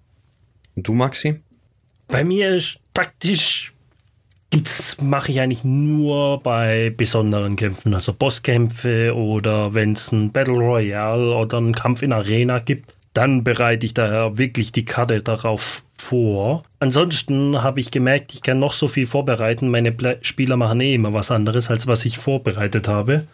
Und 0.75 0.89
du, 0.89 0.93
Maxi? 0.93 1.41
Bei 2.09 2.25
mir 2.25 2.55
ist 2.55 2.81
taktisch 2.95 3.73
mache 5.01 5.31
ich 5.31 5.41
eigentlich 5.41 5.65
nur 5.65 6.43
bei 6.43 6.93
besonderen 6.97 7.57
Kämpfen, 7.57 7.95
also 7.95 8.13
Bosskämpfe 8.13 9.15
oder 9.15 9.75
wenn 9.75 9.93
es 9.93 10.11
ein 10.13 10.33
Battle 10.33 10.55
Royale 10.55 11.35
oder 11.35 11.59
einen 11.59 11.75
Kampf 11.75 12.03
in 12.03 12.13
Arena 12.13 12.59
gibt, 12.59 12.95
dann 13.13 13.45
bereite 13.45 13.85
ich 13.85 13.95
daher 13.95 14.39
wirklich 14.39 14.73
die 14.73 14.85
Karte 14.85 15.21
darauf 15.23 15.83
vor. 15.97 16.63
Ansonsten 16.79 17.63
habe 17.63 17.81
ich 17.81 17.91
gemerkt, 17.91 18.33
ich 18.33 18.43
kann 18.43 18.61
noch 18.61 18.73
so 18.73 18.89
viel 18.89 19.07
vorbereiten. 19.07 19.69
Meine 19.69 19.95
Spieler 20.23 20.57
machen 20.57 20.81
eh 20.81 20.95
immer 20.95 21.13
was 21.13 21.31
anderes, 21.31 21.69
als 21.69 21.87
was 21.87 22.05
ich 22.05 22.19
vorbereitet 22.19 22.89
habe. 22.89 23.25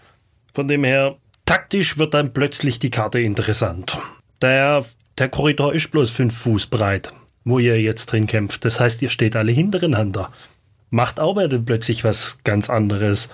Von 0.53 0.68
dem 0.68 0.85
her, 0.85 1.16
taktisch 1.44 1.98
wird 1.98 2.14
dann 2.14 2.33
plötzlich 2.33 2.78
die 2.78 2.90
Karte 2.90 3.20
interessant. 3.20 3.98
Der, 4.42 4.85
der 5.18 5.28
Korridor 5.28 5.74
ist 5.74 5.90
bloß 5.90 6.11
fünf 6.11 6.37
Fuß 6.38 6.66
breit, 6.66 7.12
wo 7.44 7.59
ihr 7.59 7.80
jetzt 7.80 8.07
drin 8.07 8.26
kämpft. 8.26 8.64
Das 8.64 8.80
heißt, 8.80 9.02
ihr 9.02 9.09
steht 9.09 9.37
alle 9.37 9.52
hintereinander. 9.52 10.30
Macht 10.90 11.20
auch 11.20 11.35
mal 11.35 11.48
plötzlich 11.48 12.04
was 12.04 12.38
ganz 12.44 12.70
anderes. 12.70 13.28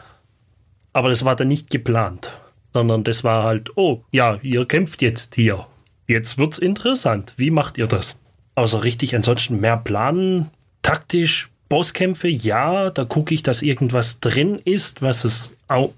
Aber 0.93 1.09
das 1.09 1.25
war 1.25 1.37
dann 1.37 1.49
nicht 1.49 1.71
geplant, 1.71 2.33
sondern 2.73 3.05
das 3.05 3.23
war 3.25 3.45
halt, 3.45 3.77
oh, 3.77 4.03
ja, 4.11 4.39
ihr 4.43 4.67
kämpft 4.67 5.03
jetzt 5.03 5.35
hier. 5.35 5.67
Jetzt 6.07 6.39
wird's 6.39 6.59
interessant. 6.59 7.35
Wie 7.37 7.51
macht 7.51 7.79
ihr 7.79 7.87
das? 7.87 8.17
Außer 8.57 8.83
richtig 8.83 9.15
ansonsten 9.15 9.61
mehr 9.61 9.77
planen, 9.77 10.51
taktisch, 10.83 11.51
Bosskämpfe, 11.69 12.29
ja, 12.29 12.91
da 12.91 13.05
gucke 13.05 13.33
ich, 13.33 13.45
dass 13.45 13.63
irgendwas 13.63 14.19
drin 14.19 14.59
ist, 14.65 15.03
was 15.03 15.25
es 15.25 15.57
auch 15.69 15.93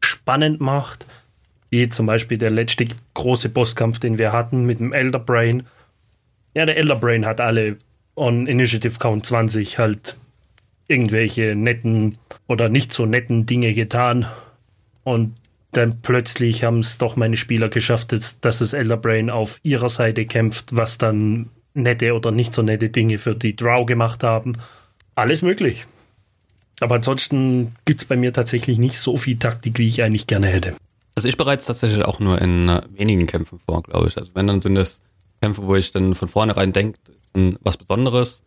spannend 0.00 0.60
macht. 0.60 1.06
Wie 1.74 1.88
zum 1.88 2.06
Beispiel 2.06 2.38
der 2.38 2.52
letzte 2.52 2.86
große 3.14 3.48
Bosskampf, 3.48 3.98
den 3.98 4.16
wir 4.16 4.32
hatten 4.32 4.64
mit 4.64 4.78
dem 4.78 4.92
Elder 4.92 5.18
Brain. 5.18 5.64
Ja, 6.54 6.66
der 6.66 6.76
Elder 6.76 6.94
Brain 6.94 7.26
hat 7.26 7.40
alle 7.40 7.78
on 8.14 8.46
Initiative 8.46 9.00
Count 9.00 9.26
20 9.26 9.76
halt 9.80 10.16
irgendwelche 10.86 11.56
netten 11.56 12.18
oder 12.46 12.68
nicht 12.68 12.92
so 12.92 13.06
netten 13.06 13.46
Dinge 13.46 13.74
getan. 13.74 14.26
Und 15.02 15.34
dann 15.72 16.00
plötzlich 16.00 16.62
haben 16.62 16.78
es 16.78 16.96
doch 16.98 17.16
meine 17.16 17.36
Spieler 17.36 17.68
geschafft, 17.68 18.12
dass 18.12 18.38
das 18.40 18.72
Elder 18.72 18.96
Brain 18.96 19.28
auf 19.28 19.58
ihrer 19.64 19.88
Seite 19.88 20.26
kämpft, 20.26 20.76
was 20.76 20.96
dann 20.96 21.48
nette 21.74 22.14
oder 22.14 22.30
nicht 22.30 22.54
so 22.54 22.62
nette 22.62 22.88
Dinge 22.88 23.18
für 23.18 23.34
die 23.34 23.56
Drow 23.56 23.84
gemacht 23.84 24.22
haben. 24.22 24.52
Alles 25.16 25.42
möglich. 25.42 25.86
Aber 26.78 26.94
ansonsten 26.94 27.72
gibt 27.84 28.02
es 28.02 28.06
bei 28.06 28.14
mir 28.14 28.32
tatsächlich 28.32 28.78
nicht 28.78 28.96
so 28.96 29.16
viel 29.16 29.40
Taktik, 29.40 29.80
wie 29.80 29.88
ich 29.88 30.04
eigentlich 30.04 30.28
gerne 30.28 30.46
hätte. 30.46 30.74
Also 31.14 31.28
ich 31.28 31.36
bereite 31.36 31.64
tatsächlich 31.64 32.04
auch 32.04 32.18
nur 32.20 32.40
in 32.40 32.68
äh, 32.68 32.82
wenigen 32.90 33.26
Kämpfen 33.26 33.58
vor, 33.58 33.82
glaube 33.82 34.08
ich. 34.08 34.18
Also 34.18 34.32
wenn, 34.34 34.46
dann 34.46 34.60
sind 34.60 34.76
es 34.76 35.00
Kämpfe, 35.40 35.66
wo 35.66 35.74
ich 35.74 35.92
dann 35.92 36.14
von 36.14 36.28
vornherein 36.28 36.72
denke, 36.72 36.98
was 37.62 37.76
Besonderes. 37.76 38.42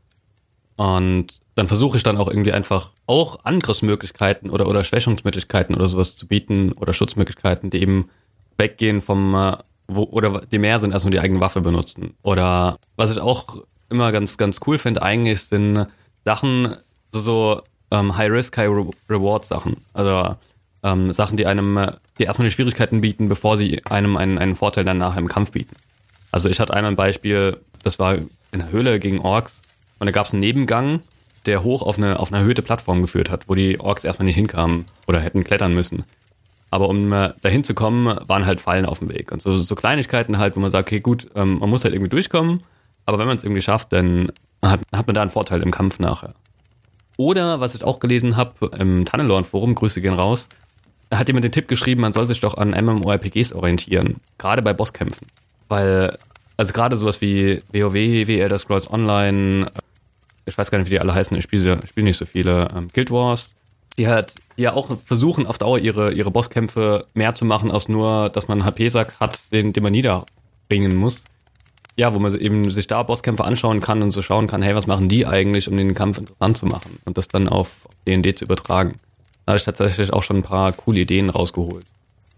Und 0.76 1.40
dann 1.56 1.68
versuche 1.68 1.98
ich 1.98 2.04
dann 2.04 2.18
auch 2.18 2.30
irgendwie 2.30 2.54
einfach 2.54 2.92
auch 3.08 3.44
Angriffsmöglichkeiten 3.44 4.50
oder, 4.50 4.68
oder 4.68 4.84
Schwächungsmöglichkeiten 4.84 5.76
oder 5.76 5.88
sowas 5.88 6.16
zu 6.16 6.28
bieten 6.28 6.72
oder 6.74 6.94
Schutzmöglichkeiten, 6.94 7.70
die 7.70 7.82
eben 7.82 8.10
weggehen 8.58 9.02
vom, 9.02 9.34
äh, 9.34 9.58
wo, 9.88 10.04
oder 10.04 10.42
die 10.42 10.60
mehr 10.60 10.80
sind, 10.80 10.94
als 10.94 11.04
nur 11.04 11.12
die 11.12 11.20
eigene 11.20 11.40
Waffe 11.40 11.62
benutzen. 11.62 12.16
Oder 12.22 12.78
was 12.96 13.12
ich 13.12 13.20
auch 13.20 13.64
immer 13.90 14.12
ganz, 14.12 14.38
ganz 14.38 14.60
cool 14.68 14.78
finde, 14.78 15.02
eigentlich 15.02 15.44
sind 15.44 15.88
Sachen, 16.26 16.76
so, 17.12 17.20
so 17.20 17.62
ähm, 17.92 18.18
High-Risk, 18.18 18.58
High-Reward-Sachen. 18.58 19.78
Also 19.94 20.36
ähm, 20.84 21.12
Sachen, 21.14 21.38
die 21.38 21.46
einem, 21.46 21.92
die 22.18 22.24
erstmal 22.24 22.48
die 22.48 22.54
Schwierigkeiten 22.54 23.02
bieten, 23.02 23.28
bevor 23.28 23.58
sie 23.58 23.84
einem 23.86 24.18
einen, 24.18 24.38
einen 24.38 24.56
Vorteil 24.56 24.84
nachher 24.84 25.20
im 25.20 25.28
Kampf 25.28 25.52
bieten. 25.52 25.76
Also 26.32 26.50
ich 26.50 26.60
hatte 26.60 26.74
einmal 26.74 26.92
ein 26.92 26.98
Beispiel, 26.98 27.58
das 27.84 28.00
war 28.00 28.16
in 28.16 28.60
der 28.60 28.72
Höhle 28.72 29.00
gegen 29.00 29.20
Orks 29.20 29.62
und 30.00 30.06
da 30.06 30.12
gab 30.12 30.28
es 30.28 30.34
einen 30.34 30.42
Nebengang, 30.42 31.02
der 31.46 31.64
hoch 31.64 31.82
auf 31.82 31.98
eine, 31.98 32.20
auf 32.20 32.32
eine 32.32 32.42
erhöhte 32.42 32.62
Plattform 32.62 33.02
geführt 33.02 33.30
hat, 33.30 33.48
wo 33.48 33.56
die 33.56 33.80
Orks 33.80 34.04
erstmal 34.04 34.26
nicht 34.26 34.36
hinkamen 34.36 34.86
oder 35.08 35.20
hätten 35.20 35.44
klettern 35.44 35.74
müssen. 35.74 36.04
Aber 36.70 36.90
um 36.90 37.12
äh, 37.14 37.34
dahin 37.42 37.64
zu 37.64 37.74
kommen, 37.74 38.20
waren 38.28 38.46
halt 38.46 38.60
Fallen 38.60 38.86
auf 38.86 39.00
dem 39.00 39.10
Weg. 39.10 39.32
Und 39.32 39.42
so, 39.42 39.56
so 39.56 39.76
Kleinigkeiten 39.76 40.38
halt, 40.38 40.56
wo 40.58 40.60
man 40.60 40.70
sagt, 40.70 40.90
okay, 40.90 41.00
gut, 41.00 41.30
ähm, 41.36 41.60
man 41.60 41.70
muss 41.70 41.86
halt 41.86 41.94
irgendwie 41.94 42.10
durchkommen, 42.10 42.64
aber 43.06 43.20
wenn 43.20 43.28
man 43.28 43.38
es 43.38 43.44
irgendwie 43.44 43.62
schafft, 43.62 43.94
dann 43.94 44.32
hat, 44.62 44.82
hat 44.94 45.08
man 45.08 45.14
da 45.14 45.22
einen 45.22 45.32
Vorteil 45.32 45.62
im 45.62 45.72
Kampf 45.72 46.00
nachher. 46.00 46.34
Oder, 47.16 47.62
was 47.62 47.74
ich 47.74 47.84
auch 47.84 48.00
gelesen 48.00 48.36
habe, 48.36 48.70
im 48.78 49.06
Tunnelorn-Forum, 49.06 49.76
Grüße 49.76 50.02
gehen 50.02 50.14
raus, 50.14 50.50
hat 51.12 51.28
jemand 51.28 51.46
den 51.46 51.52
Tipp 51.52 51.68
geschrieben, 51.68 52.02
man 52.02 52.14
soll 52.14 52.28
sich 52.28 52.42
doch 52.42 52.56
an 52.56 52.72
MMORPGs 52.72 53.54
orientieren, 53.54 54.18
gerade 54.38 54.62
bei 54.62 54.74
Bosskämpfen. 54.74 55.28
Weil, 55.70 56.18
also 56.58 56.74
gerade 56.74 56.96
sowas 56.96 57.22
wie 57.22 57.62
WoW, 57.72 57.94
wie 57.94 58.40
Elder 58.40 58.60
Scrolls 58.60 58.90
Online, 58.90 59.72
ich 60.46 60.58
weiß 60.58 60.72
gar 60.72 60.80
nicht, 60.80 60.88
wie 60.88 60.96
die 60.96 61.00
alle 61.00 61.14
heißen, 61.14 61.38
ich 61.38 61.44
spiele 61.44 61.80
spiel 61.88 62.04
nicht 62.04 62.18
so 62.18 62.26
viele, 62.26 62.68
ähm, 62.76 62.88
Guild 62.94 63.12
Wars, 63.12 63.56
die 63.98 64.08
halt, 64.08 64.34
die 64.58 64.64
ja 64.64 64.74
auch 64.74 64.90
versuchen, 65.06 65.46
auf 65.46 65.58
Dauer 65.58 65.80
ihre, 65.80 66.14
ihre 66.14 66.32
Bosskämpfe 66.32 67.06
mehr 67.14 67.36
zu 67.36 67.46
machen, 67.46 67.72
als 67.72 67.90
nur, 67.90 68.30
dass 68.30 68.48
man 68.48 68.62
einen 68.62 68.66
HP-Sack 68.66 69.20
hat, 69.20 69.40
den, 69.52 69.74
den 69.74 69.84
man 69.84 69.92
niederbringen 69.92 70.96
muss. 70.96 71.26
Ja, 71.96 72.14
wo 72.14 72.20
man 72.20 72.34
eben 72.38 72.70
sich 72.70 72.86
da 72.86 73.02
Bosskämpfe 73.02 73.44
anschauen 73.44 73.80
kann 73.80 74.04
und 74.04 74.12
so 74.12 74.22
schauen 74.22 74.46
kann, 74.46 74.62
hey, 74.62 74.76
was 74.76 74.86
machen 74.86 75.10
die 75.10 75.26
eigentlich, 75.26 75.68
um 75.68 75.76
den 75.78 75.96
Kampf 75.96 76.20
interessant 76.20 76.56
zu 76.58 76.68
machen 76.68 77.00
und 77.06 77.18
das 77.18 77.28
dann 77.28 77.50
auf 77.50 77.72
D&D 78.06 78.36
zu 78.36 78.46
übertragen. 78.46 79.00
Da 79.48 79.52
habe 79.52 79.60
ich 79.60 79.64
tatsächlich 79.64 80.12
auch 80.12 80.24
schon 80.24 80.36
ein 80.36 80.44
paar 80.44 80.74
coole 80.74 81.00
Ideen 81.00 81.30
rausgeholt. 81.30 81.86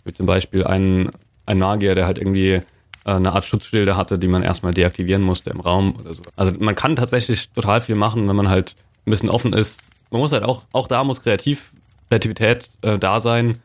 Wie 0.05 0.13
zum 0.13 0.27
Beispiel 0.27 0.63
einen, 0.63 1.09
ein 1.47 1.57
Magier, 1.57 1.95
der 1.95 2.05
halt 2.05 2.19
irgendwie 2.19 2.51
äh, 2.51 2.61
eine 3.03 3.33
Art 3.33 3.45
Schutzschilde 3.45 3.97
hatte, 3.97 4.19
die 4.19 4.27
man 4.27 4.43
erstmal 4.43 4.75
deaktivieren 4.75 5.23
musste 5.23 5.49
im 5.49 5.59
Raum 5.59 5.95
oder 5.99 6.13
so. 6.13 6.21
Also 6.35 6.53
man 6.59 6.75
kann 6.75 6.95
tatsächlich 6.95 7.49
total 7.49 7.81
viel 7.81 7.95
machen, 7.95 8.27
wenn 8.27 8.35
man 8.35 8.47
halt 8.47 8.75
ein 9.07 9.09
bisschen 9.09 9.31
offen 9.31 9.53
ist. 9.53 9.89
Man 10.11 10.21
muss 10.21 10.31
halt 10.33 10.43
auch, 10.43 10.65
auch 10.71 10.87
da 10.87 11.03
muss 11.03 11.23
kreativ, 11.23 11.71
Kreativität 12.09 12.69
äh, 12.83 12.99
da 12.99 13.19
sein. 13.19 13.59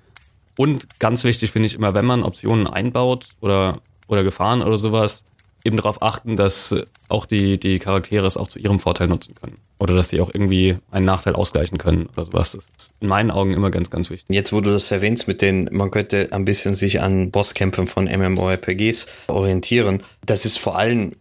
Und 0.56 0.98
ganz 0.98 1.22
wichtig 1.24 1.50
finde 1.50 1.66
ich 1.66 1.74
immer, 1.74 1.92
wenn 1.92 2.06
man 2.06 2.22
Optionen 2.22 2.66
einbaut 2.66 3.28
oder, 3.42 3.76
oder 4.06 4.24
Gefahren 4.24 4.62
oder 4.62 4.78
sowas, 4.78 5.22
eben 5.64 5.76
darauf 5.76 6.02
achten, 6.02 6.36
dass 6.36 6.74
auch 7.08 7.26
die, 7.26 7.58
die 7.58 7.78
Charaktere 7.78 8.26
es 8.26 8.36
auch 8.36 8.48
zu 8.48 8.58
ihrem 8.58 8.80
Vorteil 8.80 9.08
nutzen 9.08 9.34
können. 9.34 9.56
Oder 9.78 9.94
dass 9.94 10.10
sie 10.10 10.20
auch 10.20 10.30
irgendwie 10.32 10.76
einen 10.90 11.06
Nachteil 11.06 11.34
ausgleichen 11.34 11.78
können 11.78 12.08
oder 12.14 12.26
sowas. 12.26 12.52
Das 12.52 12.64
ist 12.64 12.94
in 13.00 13.08
meinen 13.08 13.30
Augen 13.30 13.52
immer 13.52 13.70
ganz, 13.70 13.90
ganz 13.90 14.10
wichtig. 14.10 14.34
Jetzt, 14.34 14.52
wo 14.52 14.60
du 14.60 14.70
das 14.70 14.90
erwähnst, 14.90 15.26
mit 15.26 15.42
den, 15.42 15.68
man 15.72 15.90
könnte 15.90 16.28
ein 16.30 16.44
bisschen 16.44 16.74
sich 16.74 17.00
an 17.00 17.30
Bosskämpfen 17.30 17.86
von 17.86 18.04
MMORPGs 18.04 19.06
orientieren. 19.26 20.02
Das 20.24 20.44
ist 20.44 20.58
vor 20.58 20.78
allem 20.78 21.12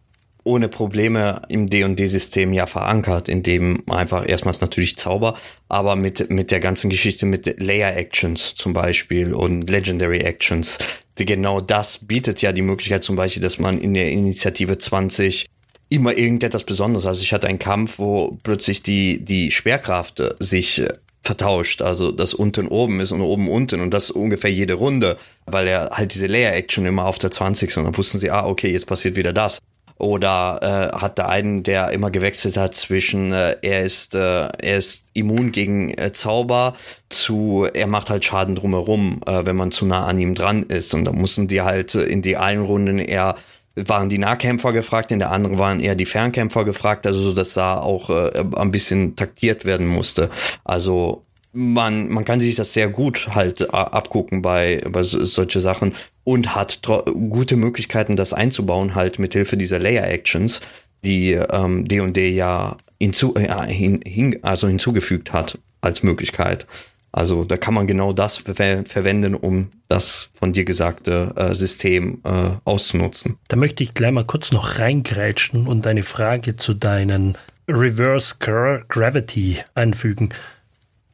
ohne 0.43 0.67
Probleme 0.67 1.41
im 1.47 1.69
D&D-System 1.69 2.53
ja 2.53 2.65
verankert, 2.65 3.29
in 3.29 3.43
dem 3.43 3.81
einfach 3.89 4.27
erstmals 4.27 4.59
natürlich 4.59 4.97
Zauber, 4.97 5.37
aber 5.69 5.95
mit, 5.95 6.29
mit 6.29 6.51
der 6.51 6.59
ganzen 6.59 6.89
Geschichte 6.89 7.25
mit 7.25 7.61
Layer-Actions 7.61 8.55
zum 8.55 8.73
Beispiel 8.73 9.33
und 9.33 9.69
Legendary-Actions. 9.69 10.79
Genau 11.15 11.61
das 11.61 11.99
bietet 11.99 12.41
ja 12.41 12.51
die 12.51 12.61
Möglichkeit 12.61 13.03
zum 13.03 13.15
Beispiel, 13.15 13.41
dass 13.41 13.59
man 13.59 13.79
in 13.79 13.93
der 13.93 14.11
Initiative 14.11 14.77
20 14.77 15.45
immer 15.89 16.17
irgendetwas 16.17 16.63
Besonderes. 16.63 17.05
Also 17.05 17.21
ich 17.21 17.33
hatte 17.33 17.47
einen 17.47 17.59
Kampf, 17.59 17.99
wo 17.99 18.37
plötzlich 18.43 18.81
die, 18.81 19.23
die 19.23 19.51
Schwerkraft 19.51 20.23
sich 20.39 20.79
äh, 20.79 20.87
vertauscht, 21.21 21.81
also 21.81 22.11
das 22.11 22.33
unten 22.33 22.67
oben 22.67 22.99
ist 22.99 23.11
und 23.11 23.21
oben 23.21 23.47
unten 23.47 23.79
und 23.79 23.93
das 23.93 24.11
ungefähr 24.11 24.51
jede 24.51 24.73
Runde, 24.73 25.17
weil 25.45 25.67
er 25.67 25.91
halt 25.91 26.13
diese 26.13 26.27
Layer-Action 26.27 26.85
immer 26.85 27.05
auf 27.05 27.17
der 27.17 27.31
20 27.31 27.69
ist 27.69 27.77
und 27.77 27.85
dann 27.85 27.97
wussten 27.97 28.19
sie, 28.19 28.29
ah, 28.29 28.45
okay, 28.45 28.71
jetzt 28.71 28.87
passiert 28.87 29.15
wieder 29.15 29.31
das. 29.31 29.59
Oder 29.97 30.91
äh, 30.93 30.97
hat 30.97 31.17
der 31.17 31.29
einen, 31.29 31.63
der 31.63 31.91
immer 31.91 32.11
gewechselt 32.11 32.57
hat 32.57 32.75
zwischen 32.75 33.31
äh, 33.31 33.55
er 33.61 33.81
ist 33.81 34.15
äh, 34.15 34.47
er 34.47 34.77
ist 34.77 35.05
immun 35.13 35.51
gegen 35.51 35.97
äh, 35.97 36.11
Zauber 36.11 36.73
zu 37.09 37.67
er 37.73 37.87
macht 37.87 38.09
halt 38.09 38.25
Schaden 38.25 38.55
drumherum, 38.55 39.21
äh, 39.25 39.45
wenn 39.45 39.55
man 39.55 39.71
zu 39.71 39.85
nah 39.85 40.05
an 40.05 40.19
ihm 40.19 40.35
dran 40.35 40.63
ist. 40.63 40.93
Und 40.93 41.05
da 41.05 41.11
mussten 41.11 41.47
die 41.47 41.61
halt 41.61 41.95
in 41.95 42.21
die 42.21 42.37
einen 42.37 42.63
Runden 42.63 42.99
eher 42.99 43.35
waren 43.75 44.09
die 44.09 44.19
Nahkämpfer 44.19 44.71
gefragt, 44.71 45.11
in 45.11 45.19
der 45.19 45.31
anderen 45.31 45.57
waren 45.57 45.79
eher 45.79 45.95
die 45.95 46.05
Fernkämpfer 46.05 46.63
gefragt, 46.63 47.07
also 47.07 47.19
so 47.19 47.33
dass 47.33 47.53
da 47.53 47.79
auch 47.79 48.09
äh, 48.09 48.43
ein 48.55 48.71
bisschen 48.71 49.15
taktiert 49.15 49.65
werden 49.65 49.87
musste. 49.87 50.29
Also 50.63 51.23
man, 51.53 52.09
man 52.09 52.25
kann 52.25 52.39
sich 52.39 52.55
das 52.55 52.73
sehr 52.73 52.89
gut 52.89 53.29
halt 53.33 53.73
abgucken 53.73 54.41
bei, 54.41 54.81
bei 54.89 55.03
solche 55.03 55.59
Sachen 55.59 55.93
und 56.23 56.55
hat 56.55 56.81
gute 57.29 57.55
Möglichkeiten, 57.55 58.15
das 58.15 58.33
einzubauen, 58.33 58.95
halt 58.95 59.19
mit 59.19 59.33
Hilfe 59.33 59.57
dieser 59.57 59.79
Layer-Actions, 59.79 60.61
die 61.03 61.33
ähm, 61.33 61.87
D&D 61.87 62.29
ja 62.31 62.77
hinzu, 62.99 63.35
äh, 63.35 63.67
hin, 63.67 64.01
hin, 64.05 64.39
also 64.41 64.67
hinzugefügt 64.67 65.33
hat 65.33 65.57
als 65.81 66.03
Möglichkeit. 66.03 66.65
Also 67.11 67.45
da 67.45 67.57
kann 67.57 67.75
man 67.75 67.85
genau 67.85 68.11
das 68.11 68.37
ver 68.37 68.83
verwenden, 68.85 69.35
um 69.35 69.69
das 69.87 70.29
von 70.33 70.51
dir 70.51 70.65
gesagte 70.65 71.31
äh, 71.35 71.53
System 71.53 72.21
äh, 72.23 72.49
auszunutzen. 72.65 73.37
Da 73.49 73.55
möchte 73.55 73.83
ich 73.83 73.93
gleich 73.93 74.11
mal 74.11 74.25
kurz 74.25 74.51
noch 74.51 74.79
reingrätschen 74.79 75.67
und 75.67 75.85
eine 75.85 76.01
Frage 76.01 76.55
zu 76.55 76.73
deinen 76.73 77.37
Reverse 77.67 78.35
Gravity 78.39 79.59
anfügen. 79.75 80.29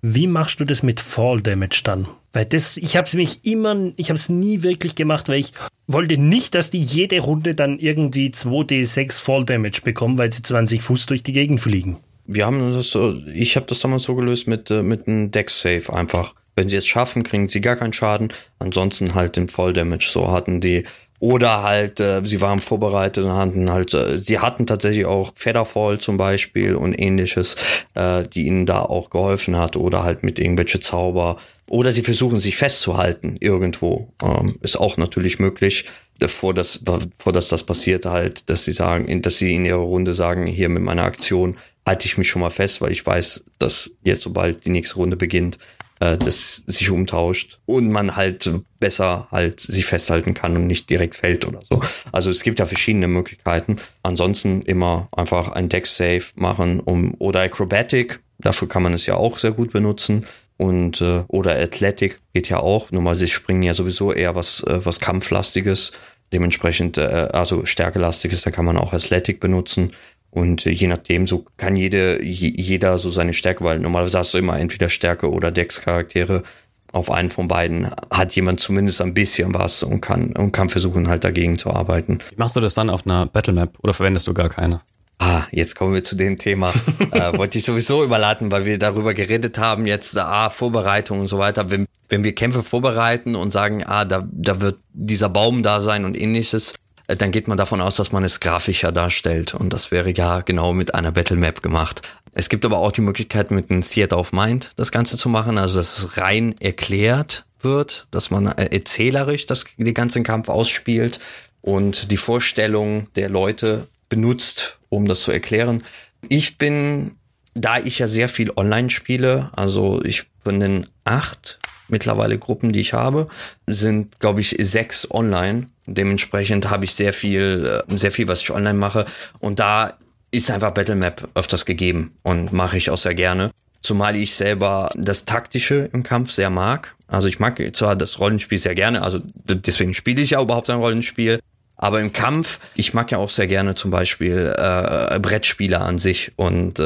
Wie 0.02 0.28
machst 0.28 0.60
du 0.60 0.66
das 0.66 0.84
mit 0.84 1.00
Fall 1.00 1.42
Damage 1.42 1.82
dann? 1.84 2.08
Weil 2.32 2.46
das, 2.46 2.78
ich 2.78 2.96
habe 2.96 3.08
es 3.08 3.14
mich 3.14 3.44
immer, 3.44 3.92
ich 3.98 4.10
habe 4.10 4.18
es 4.18 4.30
nie 4.30 4.64
wirklich 4.64 4.96
gemacht, 4.96 5.28
weil 5.28 5.40
ich 5.40 5.54
wollte 5.88 6.18
nicht, 6.18 6.56
dass 6.56 6.70
die 6.70 6.80
jede 6.80 7.20
Runde 7.20 7.56
dann 7.56 7.80
irgendwie 7.80 8.30
2d6 8.30 9.20
Fall 9.20 9.46
Damage 9.46 9.82
bekommen, 9.84 10.18
weil 10.18 10.32
sie 10.32 10.44
20 10.44 10.82
Fuß 10.82 11.08
durch 11.08 11.24
die 11.24 11.34
Gegend 11.34 11.60
fliegen 11.60 11.98
wir 12.32 12.46
haben 12.46 12.74
das 12.74 12.92
so, 12.92 13.16
ich 13.34 13.56
habe 13.56 13.66
das 13.66 13.80
damals 13.80 14.04
so 14.04 14.16
gelöst 14.16 14.48
mit, 14.48 14.70
äh, 14.70 14.84
mit 14.84 15.08
einem 15.08 15.32
Deck-Save 15.32 15.92
einfach. 15.92 16.36
Wenn 16.56 16.70
sie 16.70 16.76
es 16.78 16.86
schaffen, 16.86 17.24
kriegen 17.24 17.50
sie 17.50 17.60
gar 17.60 17.76
keinen 17.76 17.94
Schaden. 17.94 18.32
Ansonsten 18.60 19.16
halt 19.16 19.36
den 19.36 19.48
Voll-Damage. 19.50 20.10
So 20.12 20.32
hatten 20.32 20.62
die. 20.62 20.84
Oder 21.20 21.64
halt, 21.64 22.00
äh, 22.00 22.22
sie 22.24 22.42
waren 22.42 22.60
vorbereitet 22.60 23.26
und 23.26 23.34
hatten 23.34 23.72
halt, 23.72 23.94
äh, 23.94 24.18
sie 24.24 24.40
hatten 24.40 24.66
tatsächlich 24.66 25.06
auch 25.06 25.34
Featherfall 25.36 26.00
zum 26.00 26.18
Beispiel 26.18 26.76
und 26.76 27.00
ähnliches, 27.00 27.56
äh, 27.96 28.24
die 28.28 28.48
ihnen 28.48 28.66
da 28.66 28.82
auch 28.82 29.10
geholfen 29.10 29.58
hat. 29.58 29.76
Oder 29.76 30.04
halt 30.04 30.24
mit 30.24 30.40
irgendwelche 30.40 30.80
Zauber. 30.80 31.38
Oder 31.70 31.92
sie 31.92 32.04
versuchen 32.04 32.40
sich 32.40 32.56
festzuhalten 32.56 33.36
irgendwo. 33.40 34.14
Ähm, 34.24 34.58
ist 34.62 34.80
auch 34.80 34.98
natürlich 34.98 35.40
möglich 35.40 35.86
bevor 36.20 36.54
das, 36.54 36.80
bevor 36.80 37.34
das, 37.34 37.48
das 37.48 37.64
passiert 37.64 38.06
halt, 38.06 38.50
dass 38.50 38.66
sie 38.66 38.74
sagen, 38.74 39.22
dass 39.22 39.38
sie 39.38 39.56
in 39.56 39.66
ihrer 39.66 39.78
Runde 39.78 40.14
sagen, 40.14 40.46
hier 40.46 40.70
mit 40.70 40.84
meiner 40.84 41.06
Aktion 41.06 41.56
halte 41.88 42.06
ich 42.06 42.18
mich 42.18 42.28
schon 42.30 42.42
mal 42.42 42.52
fest, 42.52 42.82
weil 42.82 42.92
ich 42.92 43.04
weiß, 43.04 43.46
dass 43.58 43.92
jetzt, 44.04 44.22
sobald 44.22 44.66
die 44.66 44.70
nächste 44.70 44.96
Runde 44.96 45.18
beginnt, 45.18 45.58
äh, 46.00 46.18
das 46.18 46.64
sich 46.68 46.90
umtauscht 46.90 47.60
und 47.66 47.92
man 47.92 48.16
halt 48.16 48.50
besser 48.80 49.28
halt 49.32 49.60
sich 49.60 49.86
festhalten 49.86 50.34
kann 50.34 50.56
und 50.56 50.68
nicht 50.68 50.90
direkt 50.90 51.16
fällt 51.16 51.46
oder 51.46 51.62
so. 51.70 51.82
Also 52.12 52.30
es 52.30 52.44
gibt 52.44 52.60
ja 52.60 52.66
verschiedene 52.66 53.08
Möglichkeiten. 53.08 53.78
Ansonsten 54.04 54.62
immer 54.62 55.08
einfach 55.12 55.50
ein 55.50 55.70
Deck 55.70 55.88
Save 55.88 56.24
machen 56.36 56.80
um 56.80 57.16
oder 57.20 57.42
Acrobatic. 57.42 58.20
Dafür 58.40 58.70
kann 58.70 58.84
man 58.84 58.94
es 58.94 59.06
ja 59.06 59.16
auch 59.16 59.38
sehr 59.38 59.52
gut 59.52 59.72
benutzen 59.72 60.26
und 60.58 61.02
äh, 61.02 61.24
oder 61.28 61.58
Athletic 61.58 62.20
geht 62.34 62.50
ja 62.50 62.60
auch. 62.60 62.92
Nur 62.92 63.02
mal 63.02 63.16
sie 63.16 63.28
springen 63.28 63.64
ja 63.64 63.74
sowieso 63.74 64.14
eher 64.14 64.36
was 64.36 64.64
äh, 64.64 64.86
was 64.86 65.00
kampflastiges. 65.00 65.92
Dementsprechend 66.32 66.98
äh, 66.98 67.30
also 67.34 67.66
stärkelastiges, 67.66 68.44
da 68.44 68.52
kann 68.52 68.66
man 68.66 68.78
auch 68.78 68.94
Athletic 68.94 69.40
benutzen 69.40 69.92
und 70.32 70.66
äh, 70.66 70.72
je 70.72 70.88
nachdem, 70.88 71.26
so 71.26 71.46
kann 71.58 71.76
jede, 71.76 72.24
jeder 72.24 72.98
so 72.98 73.10
seine 73.10 73.34
Stärke, 73.34 73.64
weil 73.64 73.80
normalerweise 73.80 74.20
hast 74.20 74.34
du 74.34 74.38
immer 74.38 74.60
entweder 74.60 74.90
Stärke 74.90 75.30
oder 75.30 75.52
Dex-Charaktere. 75.52 76.44
Auf 76.92 77.12
einen 77.12 77.30
von 77.30 77.48
beiden 77.48 77.92
hat 78.10 78.36
jemand 78.36 78.60
zumindest 78.60 79.02
ein 79.02 79.14
bisschen 79.14 79.54
was 79.54 79.84
und 79.84 80.02
kann, 80.02 80.36
und 80.36 80.52
kann 80.52 80.70
versuchen, 80.70 81.08
halt 81.08 81.24
dagegen 81.24 81.60
zu 81.60 81.70
arbeiten. 81.70 82.18
Wie 82.30 82.36
machst 82.38 82.56
du 82.56 82.62
das 82.62 82.74
dann 82.74 82.90
auf 82.90 83.06
einer 83.06 83.28
Battlemap 83.28 83.78
oder 83.84 83.94
verwendest 83.94 84.28
du 84.28 84.34
gar 84.34 84.50
keine? 84.50 84.82
Ah, 85.22 85.44
jetzt 85.52 85.76
kommen 85.76 85.94
wir 85.94 86.04
zu 86.04 86.16
dem 86.16 86.38
Thema. 86.38 86.74
äh, 87.12 87.38
wollte 87.38 87.58
ich 87.58 87.66
sowieso 87.66 88.04
überladen, 88.04 88.52
weil 88.52 88.66
wir 88.66 88.80
darüber 88.80 89.14
geredet 89.14 89.60
haben, 89.60 89.86
jetzt, 89.86 90.18
ah, 90.18 90.50
Vorbereitung 90.50 91.20
und 91.20 91.28
so 91.28 91.38
weiter. 91.38 91.70
Wenn, 91.70 91.86
wenn 92.08 92.24
wir 92.24 92.34
Kämpfe 92.34 92.64
vorbereiten 92.64 93.36
und 93.36 93.52
sagen, 93.52 93.84
ah, 93.86 94.06
da, 94.06 94.24
da 94.32 94.62
wird 94.62 94.80
dieser 94.94 95.30
Baum 95.30 95.62
da 95.62 95.82
sein 95.82 96.06
und 96.06 96.20
ähnliches, 96.20 96.72
äh, 96.72 96.76
dann 97.16 97.32
geht 97.32 97.48
man 97.48 97.58
davon 97.58 97.82
aus, 97.82 97.96
dass 97.96 98.12
man 98.12 98.24
es 98.24 98.40
grafischer 98.40 98.92
darstellt. 98.92 99.54
Und 99.54 99.74
das 99.74 99.92
wäre 99.92 100.12
ja 100.12 100.42
genau 100.42 100.74
mit 100.74 100.94
einer 100.94 101.12
Battle 101.12 101.38
Map 101.38 101.62
gemacht. 101.62 102.02
Es 102.34 102.50
gibt 102.50 102.66
aber 102.66 102.78
auch 102.80 102.92
die 102.92 103.02
Möglichkeit, 103.02 103.52
mit 103.52 103.72
einem 103.72 103.82
Theater 103.82 104.20
of 104.20 104.32
Mind 104.32 104.72
das 104.76 104.92
Ganze 104.92 105.18
zu 105.18 105.30
machen, 105.30 105.58
also 105.58 105.80
dass 105.80 105.98
es 105.98 106.18
rein 106.18 106.56
erklärt 106.60 107.46
wird, 107.62 108.08
dass 108.12 108.30
man 108.30 108.48
äh, 108.48 108.66
erzählerisch 108.72 109.46
das, 109.46 109.66
den 109.78 109.94
ganzen 109.94 110.24
Kampf 110.24 110.50
ausspielt 110.50 111.20
und 111.62 112.12
die 112.12 112.18
Vorstellung 112.18 113.08
der 113.16 113.30
Leute 113.30 113.88
benutzt, 114.08 114.78
um 114.90 115.08
das 115.08 115.22
zu 115.22 115.32
erklären. 115.32 115.84
Ich 116.28 116.58
bin, 116.58 117.18
da 117.54 117.80
ich 117.80 118.00
ja 118.00 118.08
sehr 118.08 118.30
viel 118.30 118.52
online 118.56 118.90
spiele, 118.90 119.50
also 119.56 120.02
ich 120.04 120.24
von 120.44 120.60
den 120.60 120.88
acht 121.04 121.60
mittlerweile 121.90 122.38
Gruppen, 122.38 122.72
die 122.72 122.82
ich 122.82 122.94
habe, 122.94 123.28
sind, 123.68 124.20
glaube 124.20 124.42
ich, 124.42 124.56
sechs 124.60 125.10
online. 125.10 125.68
Dementsprechend 125.94 126.70
habe 126.70 126.86
ich 126.86 126.94
sehr 126.94 127.14
viel, 127.14 127.82
äh, 127.88 127.98
sehr 127.98 128.12
viel, 128.12 128.28
was 128.28 128.42
ich 128.42 128.52
online 128.52 128.78
mache. 128.78 129.06
Und 129.40 129.60
da 129.60 129.94
ist 130.32 130.52
einfach 130.52 130.72
Battlemap 130.72 131.28
öfters 131.36 131.66
gegeben 131.66 132.12
und 132.24 132.54
mache 132.54 132.78
ich 132.78 132.90
auch 132.90 132.98
sehr 132.98 133.16
gerne. 133.16 133.52
Zumal 133.82 134.16
ich 134.16 134.36
selber 134.36 134.90
das 134.96 135.26
Taktische 135.26 135.90
im 135.94 136.04
Kampf 136.04 136.32
sehr 136.32 136.50
mag. 136.50 136.96
Also 137.08 137.28
ich 137.28 137.40
mag 137.40 137.60
zwar 137.74 137.96
das 137.96 138.20
Rollenspiel 138.20 138.58
sehr 138.60 138.76
gerne, 138.76 139.02
also 139.02 139.20
deswegen 139.34 139.94
spiele 139.94 140.22
ich 140.22 140.32
ja 140.32 140.42
überhaupt 140.42 140.70
ein 140.70 140.78
Rollenspiel. 140.78 141.40
Aber 141.76 142.02
im 142.02 142.12
Kampf, 142.12 142.60
ich 142.76 142.94
mag 142.94 143.10
ja 143.10 143.18
auch 143.18 143.30
sehr 143.30 143.48
gerne 143.48 143.74
zum 143.74 143.90
Beispiel 143.90 144.54
äh, 144.56 145.18
Brettspiele 145.20 145.80
an 145.80 145.98
sich 145.98 146.34
und 146.36 146.78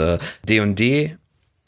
D&D 0.47 1.03
äh, 1.03 1.15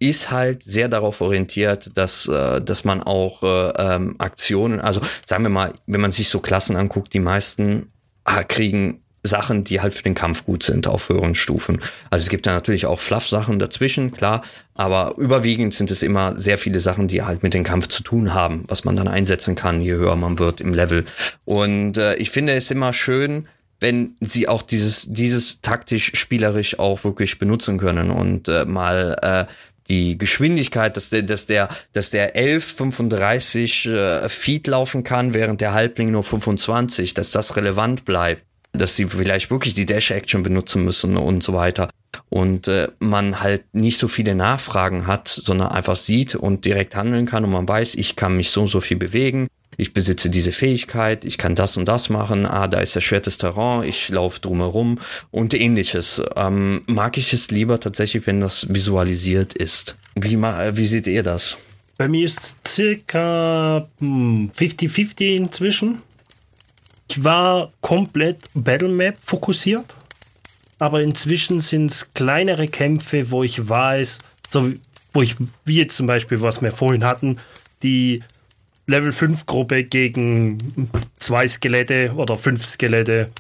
ist 0.10 0.32
halt 0.32 0.64
sehr 0.64 0.88
darauf 0.88 1.22
orientiert, 1.22 1.92
dass, 1.96 2.28
äh, 2.28 2.62
dass 2.62 2.84
man 2.84 3.02
auch 3.02 3.44
äh, 3.44 3.74
ähm, 3.78 4.16
Aktionen, 4.20 4.82
also 4.82 5.02
sagen 5.26 5.44
wir 5.44 5.50
mal, 5.50 5.74
wenn 5.88 6.02
man 6.02 6.12
sich 6.12 6.30
so 6.30 6.40
Klassen 6.40 6.76
anguckt, 6.76 7.14
die 7.14 7.20
meisten 7.20 7.92
ah, 8.24 8.44
kriegen 8.44 9.02
Sachen, 9.26 9.64
die 9.64 9.82
halt 9.82 9.94
für 9.94 10.04
den 10.04 10.16
Kampf 10.16 10.46
gut 10.46 10.64
sind 10.64 10.88
auf 10.88 11.10
höheren 11.10 11.36
Stufen. 11.36 11.82
Also 12.10 12.24
es 12.24 12.30
gibt 12.30 12.46
da 12.46 12.54
natürlich 12.54 12.86
auch 12.86 13.00
Fluff-Sachen 13.00 13.60
dazwischen, 13.60 14.12
klar, 14.12 14.44
aber 14.74 15.16
überwiegend 15.18 15.74
sind 15.74 15.92
es 15.92 16.04
immer 16.04 16.38
sehr 16.40 16.58
viele 16.58 16.80
Sachen, 16.80 17.08
die 17.08 17.24
halt 17.24 17.44
mit 17.44 17.54
dem 17.54 17.64
Kampf 17.64 17.88
zu 17.88 18.04
tun 18.04 18.34
haben, 18.34 18.64
was 18.68 18.84
man 18.84 18.96
dann 18.96 19.08
einsetzen 19.08 19.56
kann, 19.56 19.82
je 19.82 19.94
höher 19.94 20.16
man 20.16 20.40
wird 20.40 20.62
im 20.62 20.74
Level. 20.74 21.06
Und 21.44 21.98
äh, 21.98 22.16
ich 22.16 22.30
finde 22.30 22.54
es 22.54 22.72
immer 22.72 22.94
schön, 22.94 23.48
wenn 23.80 24.16
sie 24.22 24.48
auch 24.48 24.62
dieses, 24.62 25.08
dieses 25.10 25.60
taktisch 25.62 26.12
spielerisch 26.16 26.80
auch 26.80 27.04
wirklich 27.04 27.40
benutzen 27.40 27.78
können 27.78 28.10
und 28.10 28.48
äh, 28.48 28.66
mal 28.66 29.18
äh, 29.22 29.52
die 29.88 30.18
Geschwindigkeit, 30.18 30.98
dass 30.98 31.10
der, 31.10 31.24
dass 31.24 31.46
der, 31.46 31.70
dass 31.94 32.10
der 32.10 32.36
11,35 32.36 33.92
äh, 33.92 34.30
Feet 34.30 34.68
laufen 34.68 35.04
kann, 35.04 35.34
während 35.34 35.62
der 35.62 35.74
Halbling 35.74 36.12
nur 36.12 36.24
25, 36.24 37.14
dass 37.14 37.32
das 37.32 37.56
relevant 37.56 38.06
bleibt, 38.06 38.44
dass 38.74 38.96
sie 38.96 39.06
vielleicht 39.06 39.52
wirklich 39.52 39.74
die 39.74 39.86
Dash-Action 39.86 40.44
benutzen 40.44 40.84
müssen 40.84 41.18
und 41.18 41.44
so 41.44 41.54
weiter. 41.54 41.90
Und 42.30 42.68
äh, 42.68 42.88
man 43.00 43.42
halt 43.42 43.64
nicht 43.74 44.00
so 44.00 44.08
viele 44.08 44.36
Nachfragen 44.36 45.06
hat, 45.06 45.28
sondern 45.28 45.70
einfach 45.70 45.96
sieht 45.96 46.36
und 46.36 46.66
direkt 46.66 46.96
handeln 46.96 47.26
kann 47.26 47.44
und 47.44 47.52
man 47.52 47.68
weiß, 47.68 47.96
ich 47.96 48.16
kann 48.16 48.36
mich 48.36 48.52
so 48.52 48.62
und 48.62 48.68
so 48.68 48.82
viel 48.82 48.98
bewegen 48.98 49.48
ich 49.78 49.94
besitze 49.94 50.30
diese 50.30 50.52
Fähigkeit, 50.52 51.26
ich 51.26 51.38
kann 51.38 51.56
das 51.56 51.78
und 51.78 51.86
das 51.86 52.10
machen, 52.10 52.46
ah, 52.46 52.68
da 52.68 52.80
ist 52.80 52.96
erschwertes 52.96 53.38
Terrain, 53.38 53.88
ich 53.88 54.10
laufe 54.10 54.40
drumherum 54.40 55.00
und 55.32 55.54
ähnliches. 55.54 56.22
Ähm, 56.36 56.84
mag 56.88 57.18
ich 57.18 57.34
es 57.34 57.52
lieber 57.52 57.80
tatsächlich, 57.80 58.26
wenn 58.28 58.42
das 58.42 58.68
visualisiert 58.70 59.54
ist. 59.54 59.96
Wie, 60.16 60.38
wie 60.38 60.86
seht 60.86 61.08
ihr 61.08 61.24
das? 61.24 61.58
Bei 61.98 62.08
mir 62.08 62.26
ist 62.26 62.58
circa 62.68 63.88
50-50 64.02 65.20
hm, 65.20 65.44
inzwischen. 65.46 66.02
Ich 67.10 67.24
war 67.24 67.72
komplett 67.82 68.40
Battlemap 68.54 69.16
fokussiert, 69.24 69.96
aber 70.80 71.02
inzwischen 71.02 71.62
sind 71.62 71.92
es 71.92 72.14
kleinere 72.14 72.68
Kämpfe, 72.68 73.32
wo 73.32 73.44
ich 73.44 73.70
weiß, 73.70 74.20
so 74.50 74.72
wo 75.14 75.22
ich, 75.22 75.36
wie 75.64 75.78
jetzt 75.78 75.96
zum 75.96 76.08
Beispiel, 76.08 76.42
was 76.42 76.62
wir 76.62 76.72
vorhin 76.72 77.06
hatten, 77.06 77.38
die 77.82 78.22
Level 78.88 79.12
5 79.12 79.46
Gruppe 79.46 79.84
gegen 79.84 80.90
zwei 81.20 81.48
Skelette 81.48 82.14
oder 82.16 82.36
fünf 82.36 82.64
Skelette, 82.64 83.32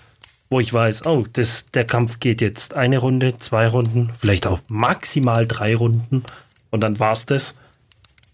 wo 0.50 0.60
ich 0.60 0.74
weiß, 0.74 1.06
oh, 1.06 1.26
das, 1.34 1.70
der 1.72 1.86
Kampf 1.86 2.20
geht 2.20 2.42
jetzt 2.42 2.74
eine 2.74 2.98
Runde, 2.98 3.38
zwei 3.38 3.68
Runden, 3.68 4.12
vielleicht 4.20 4.48
auch 4.48 4.60
maximal 4.68 5.46
drei 5.46 5.76
Runden 5.76 6.24
und 6.72 6.82
dann 6.82 7.00
war's 7.00 7.26
das. 7.26 7.56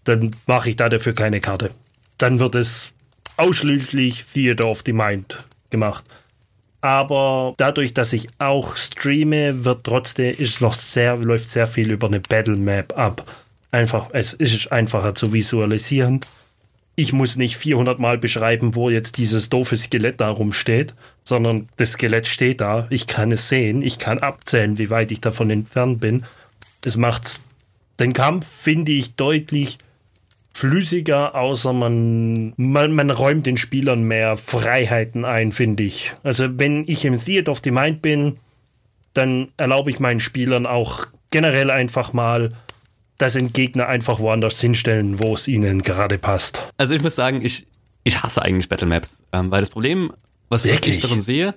Dann 0.04 0.30
mache 0.46 0.70
ich 0.70 0.76
da 0.76 0.88
dafür 0.88 1.14
keine 1.14 1.40
Karte. 1.40 1.70
Dann 2.18 2.40
wird 2.40 2.54
es 2.54 2.92
ausschließlich 3.36 4.24
Theater 4.24 4.66
of 4.66 4.82
the 4.84 4.92
Mind 4.92 5.38
gemacht. 5.70 6.04
Aber 6.80 7.54
dadurch, 7.58 7.94
dass 7.94 8.12
ich 8.12 8.26
auch 8.38 8.76
streame, 8.76 9.64
wird 9.64 9.84
trotzdem, 9.84 10.34
ist 10.36 10.60
noch 10.60 10.74
sehr, 10.74 11.16
läuft 11.16 11.48
sehr 11.48 11.68
viel 11.68 11.92
über 11.92 12.08
eine 12.08 12.20
Battle 12.20 12.56
Map 12.56 12.98
ab. 12.98 13.24
Einfach, 13.70 14.08
es 14.12 14.32
ist 14.32 14.72
einfacher 14.72 15.14
zu 15.14 15.32
visualisieren 15.32 16.20
ich 16.94 17.12
muss 17.12 17.36
nicht 17.36 17.56
400 17.56 17.98
Mal 17.98 18.18
beschreiben, 18.18 18.74
wo 18.74 18.90
jetzt 18.90 19.16
dieses 19.16 19.48
doofe 19.48 19.76
Skelett 19.76 20.20
da 20.20 20.28
rumsteht, 20.28 20.94
sondern 21.24 21.68
das 21.76 21.92
Skelett 21.92 22.28
steht 22.28 22.60
da, 22.60 22.86
ich 22.90 23.06
kann 23.06 23.32
es 23.32 23.48
sehen, 23.48 23.82
ich 23.82 23.98
kann 23.98 24.18
abzählen, 24.18 24.78
wie 24.78 24.90
weit 24.90 25.10
ich 25.10 25.20
davon 25.20 25.50
entfernt 25.50 26.00
bin. 26.00 26.24
Das 26.82 26.96
macht 26.96 27.40
den 27.98 28.12
Kampf, 28.12 28.46
finde 28.46 28.92
ich, 28.92 29.14
deutlich 29.14 29.78
flüssiger, 30.52 31.34
außer 31.34 31.72
man, 31.72 32.52
man, 32.56 32.92
man 32.92 33.10
räumt 33.10 33.46
den 33.46 33.56
Spielern 33.56 34.04
mehr 34.04 34.36
Freiheiten 34.36 35.24
ein, 35.24 35.52
finde 35.52 35.82
ich. 35.84 36.12
Also 36.22 36.58
wenn 36.58 36.86
ich 36.86 37.04
im 37.06 37.18
Theater 37.18 37.52
of 37.52 37.62
the 37.64 37.70
Mind 37.70 38.02
bin, 38.02 38.36
dann 39.14 39.48
erlaube 39.56 39.90
ich 39.90 39.98
meinen 39.98 40.20
Spielern 40.20 40.66
auch 40.66 41.06
generell 41.30 41.70
einfach 41.70 42.12
mal, 42.12 42.52
dass 43.22 43.36
ein 43.36 43.52
Gegner 43.52 43.86
einfach 43.86 44.18
woanders 44.18 44.60
hinstellen, 44.60 45.20
wo 45.20 45.34
es 45.34 45.46
ihnen 45.46 45.82
gerade 45.82 46.18
passt. 46.18 46.68
Also 46.76 46.92
ich 46.94 47.02
muss 47.02 47.14
sagen, 47.14 47.40
ich, 47.44 47.68
ich 48.02 48.20
hasse 48.20 48.42
eigentlich 48.42 48.68
Battle 48.68 48.88
Maps, 48.88 49.22
ähm, 49.32 49.50
weil 49.52 49.60
das 49.60 49.70
Problem, 49.70 50.12
was 50.48 50.64
Wirklich? 50.64 50.96
ich 50.96 51.02
darin 51.02 51.22
sehe, 51.22 51.54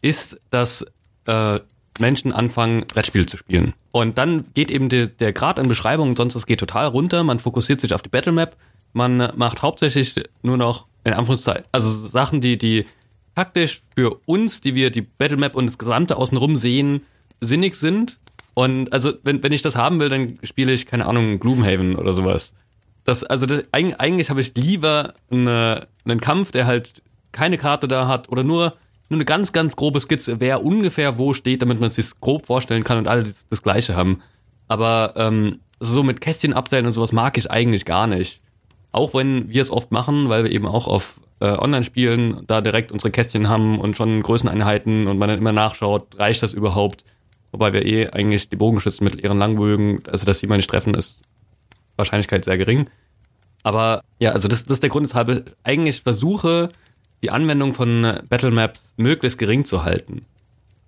ist, 0.00 0.40
dass 0.50 0.86
äh, 1.26 1.58
Menschen 1.98 2.32
anfangen, 2.32 2.86
Brettspiele 2.86 3.26
zu 3.26 3.36
spielen. 3.36 3.74
Und 3.90 4.16
dann 4.16 4.44
geht 4.54 4.70
eben 4.70 4.88
der, 4.88 5.08
der 5.08 5.32
Grad 5.32 5.58
an 5.58 5.66
Beschreibung 5.66 6.10
und 6.10 6.16
sonst 6.16 6.36
was 6.36 6.46
geht 6.46 6.60
total 6.60 6.86
runter. 6.86 7.24
Man 7.24 7.40
fokussiert 7.40 7.80
sich 7.80 7.92
auf 7.94 8.02
die 8.02 8.10
Battle 8.10 8.30
Map. 8.30 8.56
Man 8.92 9.32
macht 9.34 9.62
hauptsächlich 9.62 10.14
nur 10.42 10.56
noch, 10.56 10.86
in 11.02 11.14
Anführungszeichen, 11.14 11.64
also 11.72 11.88
Sachen, 11.88 12.40
die, 12.40 12.56
die 12.58 12.86
taktisch 13.34 13.82
für 13.96 14.20
uns, 14.26 14.60
die 14.60 14.76
wir 14.76 14.90
die 14.90 15.02
Battle 15.02 15.36
Map 15.36 15.56
und 15.56 15.66
das 15.66 15.78
Gesamte 15.78 16.16
außenrum 16.16 16.54
sehen, 16.54 17.02
sinnig 17.40 17.74
sind. 17.74 18.18
Und 18.58 18.92
also, 18.92 19.12
wenn, 19.22 19.40
wenn 19.44 19.52
ich 19.52 19.62
das 19.62 19.76
haben 19.76 20.00
will, 20.00 20.08
dann 20.08 20.36
spiele 20.42 20.72
ich, 20.72 20.84
keine 20.84 21.06
Ahnung, 21.06 21.38
Gloomhaven 21.38 21.94
oder 21.94 22.12
sowas. 22.12 22.56
Das, 23.04 23.22
also 23.22 23.46
das, 23.46 23.62
eigentlich, 23.70 24.30
habe 24.30 24.40
ich 24.40 24.52
lieber 24.56 25.14
eine, 25.30 25.86
einen 26.04 26.20
Kampf, 26.20 26.50
der 26.50 26.66
halt 26.66 27.00
keine 27.30 27.56
Karte 27.56 27.86
da 27.86 28.08
hat 28.08 28.28
oder 28.30 28.42
nur, 28.42 28.74
nur 29.10 29.18
eine 29.18 29.24
ganz, 29.24 29.52
ganz 29.52 29.76
grobe 29.76 30.00
Skizze, 30.00 30.40
wer 30.40 30.64
ungefähr 30.64 31.18
wo 31.18 31.34
steht, 31.34 31.62
damit 31.62 31.78
man 31.78 31.86
es 31.86 31.94
sich 31.94 32.18
grob 32.20 32.46
vorstellen 32.46 32.82
kann 32.82 32.98
und 32.98 33.06
alle 33.06 33.22
das, 33.22 33.46
das 33.46 33.62
Gleiche 33.62 33.94
haben. 33.94 34.22
Aber 34.66 35.12
ähm, 35.14 35.60
so 35.78 36.02
mit 36.02 36.20
Kästchen 36.20 36.52
abzählen 36.52 36.84
und 36.84 36.90
sowas 36.90 37.12
mag 37.12 37.38
ich 37.38 37.52
eigentlich 37.52 37.84
gar 37.84 38.08
nicht. 38.08 38.40
Auch 38.90 39.14
wenn 39.14 39.48
wir 39.50 39.62
es 39.62 39.70
oft 39.70 39.92
machen, 39.92 40.30
weil 40.30 40.42
wir 40.42 40.50
eben 40.50 40.66
auch 40.66 40.88
auf 40.88 41.20
äh, 41.38 41.46
Online-Spielen 41.46 42.42
da 42.48 42.60
direkt 42.60 42.90
unsere 42.90 43.12
Kästchen 43.12 43.48
haben 43.48 43.78
und 43.78 43.96
schon 43.96 44.20
Größeneinheiten 44.20 45.06
und 45.06 45.16
man 45.16 45.28
dann 45.28 45.38
immer 45.38 45.52
nachschaut, 45.52 46.18
reicht 46.18 46.42
das 46.42 46.54
überhaupt? 46.54 47.04
Wobei 47.52 47.72
wir 47.72 47.84
eh 47.84 48.08
eigentlich 48.08 48.48
die 48.48 48.56
Bogenschützen 48.56 49.04
mit 49.04 49.22
ihren 49.22 49.38
Langbögen, 49.38 50.02
also 50.08 50.26
dass 50.26 50.38
sie 50.38 50.46
mal 50.46 50.56
nicht 50.56 50.70
treffen, 50.70 50.94
ist 50.94 51.22
Wahrscheinlichkeit 51.96 52.44
sehr 52.44 52.58
gering. 52.58 52.88
Aber 53.62 54.02
ja, 54.18 54.32
also 54.32 54.48
das, 54.48 54.64
das 54.64 54.74
ist 54.74 54.82
der 54.82 54.90
Grund, 54.90 55.06
weshalb 55.06 55.28
ich 55.30 55.42
eigentlich 55.64 56.02
versuche, 56.02 56.70
die 57.22 57.30
Anwendung 57.30 57.74
von 57.74 58.20
Battle 58.28 58.50
Maps 58.50 58.94
möglichst 58.96 59.38
gering 59.38 59.64
zu 59.64 59.84
halten. 59.84 60.24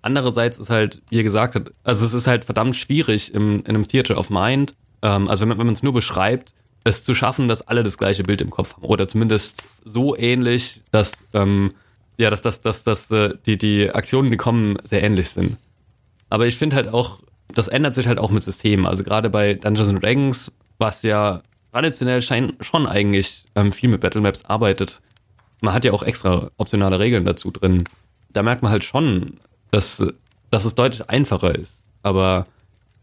Andererseits 0.01 0.57
ist 0.57 0.69
halt, 0.69 1.01
wie 1.09 1.17
ihr 1.17 1.23
gesagt 1.23 1.55
habt, 1.55 1.71
also 1.83 2.05
es 2.05 2.13
ist 2.13 2.27
halt 2.27 2.45
verdammt 2.45 2.75
schwierig 2.75 3.33
im, 3.33 3.59
in 3.59 3.67
einem 3.67 3.87
Theater 3.87 4.17
of 4.17 4.29
Mind, 4.29 4.73
ähm, 5.01 5.27
also 5.27 5.41
wenn 5.41 5.49
man 5.49 5.57
wenn 5.59 5.67
man 5.67 5.73
es 5.73 5.83
nur 5.83 5.93
beschreibt, 5.93 6.53
es 6.83 7.03
zu 7.03 7.13
schaffen, 7.13 7.47
dass 7.47 7.67
alle 7.67 7.83
das 7.83 7.97
gleiche 7.97 8.23
Bild 8.23 8.41
im 8.41 8.49
Kopf 8.49 8.75
haben. 8.75 8.83
Oder 8.83 9.07
zumindest 9.07 9.67
so 9.83 10.15
ähnlich, 10.15 10.81
dass, 10.91 11.23
ähm, 11.33 11.73
ja, 12.17 12.29
dass, 12.29 12.41
dass, 12.41 12.61
dass, 12.61 12.83
dass 12.83 13.11
äh, 13.11 13.35
die, 13.45 13.57
die 13.57 13.91
Aktionen, 13.91 14.31
die 14.31 14.37
kommen, 14.37 14.77
sehr 14.83 15.03
ähnlich 15.03 15.29
sind. 15.29 15.57
Aber 16.31 16.47
ich 16.47 16.57
finde 16.57 16.77
halt 16.77 16.87
auch, 16.87 17.19
das 17.53 17.67
ändert 17.67 17.93
sich 17.93 18.07
halt 18.07 18.17
auch 18.17 18.31
mit 18.31 18.41
Systemen. 18.41 18.87
Also 18.87 19.03
gerade 19.03 19.29
bei 19.29 19.53
Dungeons 19.53 19.89
and 19.89 20.01
Dragons, 20.01 20.51
was 20.77 21.03
ja 21.03 21.41
traditionell 21.73 22.21
schein, 22.21 22.53
schon 22.61 22.87
eigentlich 22.87 23.43
ähm, 23.55 23.73
viel 23.73 23.89
mit 23.89 23.99
Battle 23.99 24.21
Maps 24.21 24.45
arbeitet. 24.45 25.01
Man 25.59 25.73
hat 25.73 25.83
ja 25.83 25.91
auch 25.91 26.03
extra 26.03 26.49
optionale 26.55 26.99
Regeln 26.99 27.25
dazu 27.25 27.51
drin. 27.51 27.83
Da 28.31 28.43
merkt 28.43 28.63
man 28.63 28.71
halt 28.71 28.85
schon, 28.85 29.39
dass, 29.71 30.01
dass 30.49 30.63
es 30.63 30.73
deutlich 30.73 31.09
einfacher 31.09 31.53
ist. 31.53 31.89
Aber 32.01 32.47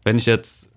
wenn 0.03 0.17
ich 0.17 0.25
jetzt, 0.25 0.67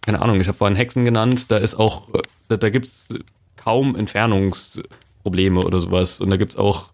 keine 0.00 0.22
Ahnung, 0.22 0.40
ich 0.40 0.48
habe 0.48 0.56
vorhin 0.56 0.76
Hexen 0.78 1.04
genannt, 1.04 1.50
da 1.50 1.58
ist 1.58 1.74
auch, 1.74 2.08
da, 2.48 2.56
da 2.56 2.70
gibt 2.70 2.86
es 2.86 3.08
kaum 3.56 3.96
Entfernungsprobleme 3.96 5.60
oder 5.60 5.80
sowas. 5.80 6.22
Und 6.22 6.30
da 6.30 6.38
gibt 6.38 6.52
es 6.52 6.58
auch, 6.58 6.86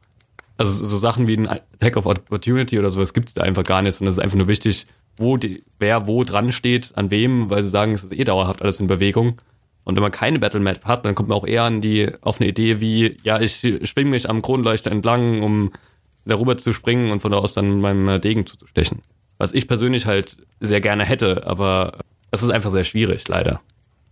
also 0.57 0.85
so 0.85 0.99
Sachen 0.99 1.29
wie 1.29 1.37
ein 1.37 1.49
Attack 1.49 1.97
of 1.97 2.07
Opportunity 2.07 2.81
oder 2.81 2.91
sowas 2.91 3.15
gibt 3.15 3.29
es 3.29 3.35
da 3.35 3.43
einfach 3.43 3.62
gar 3.62 3.81
nicht, 3.81 3.95
sondern 3.95 4.11
es 4.11 4.19
ist 4.19 4.23
einfach 4.23 4.39
nur 4.39 4.49
wichtig, 4.49 4.87
wo 5.17 5.37
die, 5.37 5.65
wer 5.79 6.07
wo 6.07 6.25
dran 6.25 6.53
steht, 6.53 6.93
an 6.95 7.11
wem, 7.11 7.51
weil 7.51 7.62
sie 7.62 7.69
sagen, 7.69 7.93
es 7.93 8.05
ist 8.05 8.12
eh 8.12 8.25
dauerhaft 8.25 8.62
alles 8.62 8.81
in 8.81 8.87
Bewegung. 8.87 9.41
Und 9.85 9.97
wenn 9.97 10.03
man 10.03 10.12
keine 10.12 10.39
Battle 10.39 10.61
Map 10.61 10.85
hat, 10.85 11.05
dann 11.05 11.15
kommt 11.15 11.29
man 11.29 11.39
auch 11.39 11.47
eher 11.47 11.65
an 11.65 11.81
die, 11.81 12.11
auf 12.23 12.41
eine 12.41 12.49
Idee 12.49 12.81
wie, 12.81 13.17
ja, 13.23 13.41
ich 13.41 13.59
schwinge 13.83 14.11
mich 14.11 14.29
am 14.29 14.43
Kronleuchter 14.43 14.91
entlang, 14.91 15.43
um 15.43 15.73
darüber 16.25 16.57
zu 16.57 16.73
springen 16.73 17.11
und 17.11 17.21
von 17.21 17.33
da 17.33 17.39
aus 17.39 17.55
dann 17.55 17.79
meinem 17.79 18.21
Degen 18.21 18.47
zuzustechen. 18.47 19.03
Was 19.37 19.53
ich 19.53 19.69
persönlich 19.69 20.07
halt 20.07 20.39
sehr 20.61 20.81
gerne 20.81 21.05
hätte, 21.05 21.47
aber 21.47 21.99
es 22.31 22.43
ist 22.43 22.51
einfach 22.51 22.71
sehr 22.71 22.85
schwierig, 22.85 23.29
leider. 23.29 23.61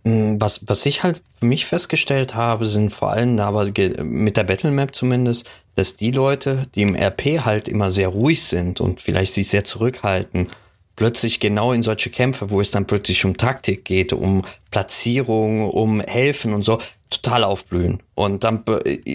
Was, 0.03 0.61
was 0.67 0.85
ich 0.85 1.03
halt 1.03 1.21
für 1.39 1.45
mich 1.45 1.65
festgestellt 1.65 2.35
habe, 2.35 2.65
sind 2.65 2.91
vor 2.91 3.11
allem 3.11 3.39
aber 3.39 3.65
mit 4.03 4.35
der 4.37 4.43
Battle 4.43 4.71
Map 4.71 4.93
zumindest, 4.93 5.49
dass 5.75 5.95
die 5.95 6.11
Leute, 6.11 6.67
die 6.75 6.81
im 6.81 6.93
RP 6.93 7.45
halt 7.45 7.67
immer 7.67 7.91
sehr 7.91 8.09
ruhig 8.09 8.43
sind 8.43 8.81
und 8.81 9.01
vielleicht 9.01 9.33
sich 9.33 9.47
sehr 9.47 9.63
zurückhalten, 9.63 10.49
plötzlich 10.95 11.39
genau 11.39 11.71
in 11.71 11.83
solche 11.83 12.09
Kämpfe, 12.09 12.49
wo 12.49 12.61
es 12.61 12.71
dann 12.71 12.87
plötzlich 12.87 13.25
um 13.25 13.37
Taktik 13.37 13.85
geht, 13.85 14.13
um 14.13 14.43
Platzierung, 14.71 15.69
um 15.69 16.01
Helfen 16.01 16.53
und 16.53 16.63
so, 16.63 16.79
total 17.09 17.43
aufblühen. 17.43 18.01
Und 18.15 18.43
dann, 18.43 18.63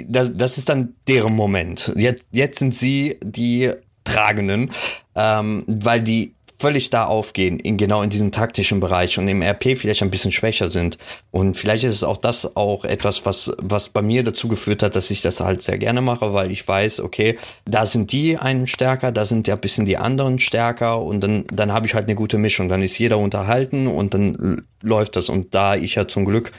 das 0.09 0.59
ist 0.59 0.69
dann 0.69 0.95
deren 1.07 1.35
Moment. 1.35 1.93
Jetzt, 1.97 2.25
jetzt 2.31 2.59
sind 2.59 2.75
sie 2.75 3.19
die 3.23 3.71
Tragenden, 4.05 4.71
ähm, 5.15 5.65
weil 5.67 6.01
die 6.01 6.35
völlig 6.61 6.91
da 6.91 7.05
aufgehen, 7.05 7.61
in 7.61 7.77
genau 7.77 8.03
in 8.03 8.11
diesem 8.11 8.33
taktischen 8.33 8.81
Bereich 8.81 9.19
und 9.19 9.29
im 9.29 9.43
RP 9.43 9.79
vielleicht 9.79 10.03
ein 10.03 10.11
bisschen 10.11 10.33
schwächer 10.33 10.69
sind. 10.69 10.99
Und 11.31 11.57
vielleicht 11.57 11.85
ist 11.85 11.95
es 11.95 12.05
auch 12.05 12.17
das 12.17 12.57
auch 12.57 12.85
etwas, 12.85 13.25
was, 13.25 13.53
was 13.59 13.91
bei 13.91 14.03
mir 14.03 14.25
dazu 14.25 14.49
geführt 14.49 14.83
hat, 14.83 14.97
dass 14.97 15.11
ich 15.11 15.23
das 15.23 15.41
halt 15.41 15.63
sehr 15.63 15.79
gerne 15.79 16.01
mache, 16.01 16.35
weil 16.35 16.51
ich 16.51 16.67
weiß, 16.67 17.01
okay, 17.01 17.39
da 17.65 17.87
sind 17.87 18.11
die 18.11 18.39
einen 18.39 18.67
stärker, 18.67 19.13
da 19.13 19.25
sind 19.25 19.47
ja 19.47 19.55
ein 19.55 19.61
bisschen 19.61 19.87
die 19.87 19.97
anderen 19.97 20.41
stärker 20.41 21.01
und 21.01 21.21
dann, 21.21 21.45
dann 21.53 21.73
habe 21.73 21.87
ich 21.87 21.95
halt 21.95 22.07
eine 22.07 22.17
gute 22.17 22.39
Mischung. 22.39 22.69
Dann 22.69 22.83
ist 22.83 22.99
jeder 22.99 23.19
unterhalten 23.19 23.87
und 23.87 24.15
dann 24.15 24.63
läuft 24.83 25.15
das. 25.15 25.29
Und 25.29 25.55
da 25.55 25.77
ich 25.77 25.95
ja 25.95 26.09
zum 26.09 26.25
Glück 26.25 26.51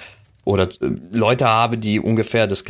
oder 0.45 0.69
Leute 1.11 1.45
habe, 1.45 1.77
die 1.77 1.99
ungefähr 1.99 2.47
das 2.47 2.63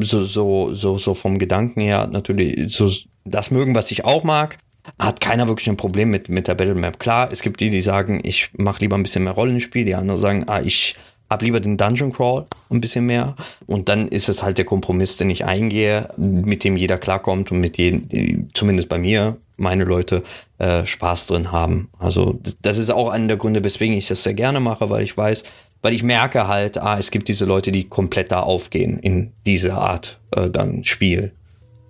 so 0.00 0.24
so 0.24 0.72
so 0.72 0.96
so 0.96 1.14
vom 1.14 1.38
Gedanken 1.38 1.80
her 1.80 2.08
natürlich 2.10 2.72
so 2.74 2.90
das 3.24 3.50
mögen, 3.50 3.74
was 3.74 3.90
ich 3.90 4.04
auch 4.04 4.22
mag, 4.24 4.56
hat 4.98 5.20
keiner 5.20 5.48
wirklich 5.48 5.68
ein 5.68 5.76
Problem 5.76 6.10
mit, 6.10 6.28
mit 6.28 6.48
der 6.48 6.54
Battle 6.54 6.74
Map. 6.74 6.98
Klar, 6.98 7.30
es 7.30 7.42
gibt 7.42 7.60
die, 7.60 7.70
die 7.70 7.80
sagen, 7.80 8.20
ich 8.22 8.50
mache 8.56 8.80
lieber 8.80 8.96
ein 8.96 9.02
bisschen 9.02 9.24
mehr 9.24 9.32
Rollenspiel, 9.32 9.84
die 9.84 9.94
anderen 9.94 10.20
sagen, 10.20 10.44
ah, 10.46 10.60
ich 10.60 10.96
hab 11.28 11.42
lieber 11.42 11.60
den 11.60 11.76
Dungeon 11.76 12.12
Crawl 12.12 12.46
ein 12.70 12.80
bisschen 12.80 13.06
mehr. 13.06 13.34
Und 13.66 13.88
dann 13.88 14.08
ist 14.08 14.28
es 14.28 14.42
halt 14.42 14.58
der 14.58 14.64
Kompromiss, 14.64 15.16
den 15.16 15.30
ich 15.30 15.44
eingehe, 15.44 16.08
mit 16.16 16.64
dem 16.64 16.76
jeder 16.76 16.98
klarkommt 16.98 17.50
und 17.50 17.60
mit 17.60 17.78
dem, 17.78 18.48
zumindest 18.54 18.88
bei 18.88 18.98
mir, 18.98 19.36
meine 19.56 19.84
Leute 19.84 20.22
äh, 20.58 20.84
Spaß 20.84 21.28
drin 21.28 21.50
haben. 21.50 21.88
Also 21.98 22.38
das 22.60 22.78
ist 22.78 22.90
auch 22.90 23.08
einer 23.08 23.26
der 23.26 23.36
Gründe, 23.38 23.64
weswegen 23.64 23.96
ich 23.96 24.06
das 24.06 24.22
sehr 24.22 24.34
gerne 24.34 24.60
mache, 24.60 24.90
weil 24.90 25.02
ich 25.02 25.16
weiß, 25.16 25.44
weil 25.82 25.94
ich 25.94 26.02
merke 26.02 26.46
halt, 26.46 26.78
ah, 26.78 26.98
es 26.98 27.10
gibt 27.10 27.28
diese 27.28 27.46
Leute, 27.46 27.72
die 27.72 27.84
komplett 27.84 28.30
da 28.32 28.40
aufgehen 28.40 28.98
in 28.98 29.32
diese 29.46 29.74
Art 29.74 30.20
äh, 30.32 30.50
dann 30.50 30.84
Spiel. 30.84 31.32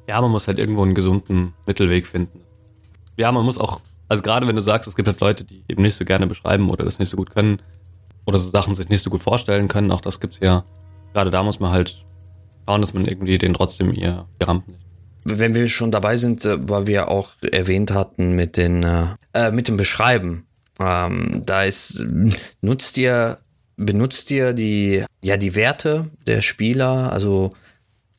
Ja, 0.09 0.20
man 0.20 0.30
muss 0.30 0.47
halt 0.47 0.61
irgendwo 0.61 0.82
einen 0.82 0.94
gesunden 0.94 1.55
Mittelweg 1.66 2.07
finden 2.07 2.45
ja, 3.16 3.32
man 3.32 3.44
muss 3.44 3.58
auch, 3.58 3.80
also 4.08 4.22
gerade 4.22 4.46
wenn 4.46 4.56
du 4.56 4.62
sagst, 4.62 4.88
es 4.88 4.96
gibt 4.96 5.08
halt 5.08 5.20
Leute, 5.20 5.44
die 5.44 5.64
eben 5.68 5.82
nicht 5.82 5.96
so 5.96 6.04
gerne 6.04 6.26
beschreiben 6.26 6.70
oder 6.70 6.84
das 6.84 6.98
nicht 6.98 7.08
so 7.08 7.16
gut 7.16 7.30
können 7.30 7.60
oder 8.26 8.38
so 8.38 8.50
Sachen 8.50 8.74
sich 8.74 8.88
nicht 8.88 9.02
so 9.02 9.10
gut 9.10 9.22
vorstellen 9.22 9.68
können, 9.68 9.90
auch 9.90 10.00
das 10.00 10.20
gibt's 10.20 10.38
ja. 10.40 10.64
Gerade 11.12 11.30
da 11.30 11.42
muss 11.42 11.60
man 11.60 11.72
halt 11.72 12.04
schauen, 12.66 12.80
dass 12.80 12.92
man 12.92 13.06
irgendwie 13.06 13.38
den 13.38 13.54
trotzdem 13.54 13.92
ihr, 13.92 14.26
Rampen 14.42 14.74
nicht. 14.74 14.86
Wenn 15.24 15.54
wir 15.54 15.68
schon 15.68 15.90
dabei 15.90 16.16
sind, 16.16 16.44
äh, 16.44 16.68
weil 16.68 16.86
wir 16.86 17.08
auch 17.08 17.30
erwähnt 17.42 17.90
hatten 17.90 18.32
mit 18.32 18.56
den 18.56 18.82
äh, 18.82 19.06
äh, 19.32 19.50
mit 19.50 19.66
dem 19.66 19.76
Beschreiben, 19.76 20.46
ähm, 20.78 21.42
da 21.44 21.64
ist 21.64 22.06
nutzt 22.60 22.96
ihr 22.96 23.38
benutzt 23.76 24.30
ihr 24.30 24.52
die 24.52 25.04
ja 25.22 25.36
die 25.36 25.54
Werte 25.54 26.10
der 26.26 26.42
Spieler, 26.42 27.12
also 27.12 27.52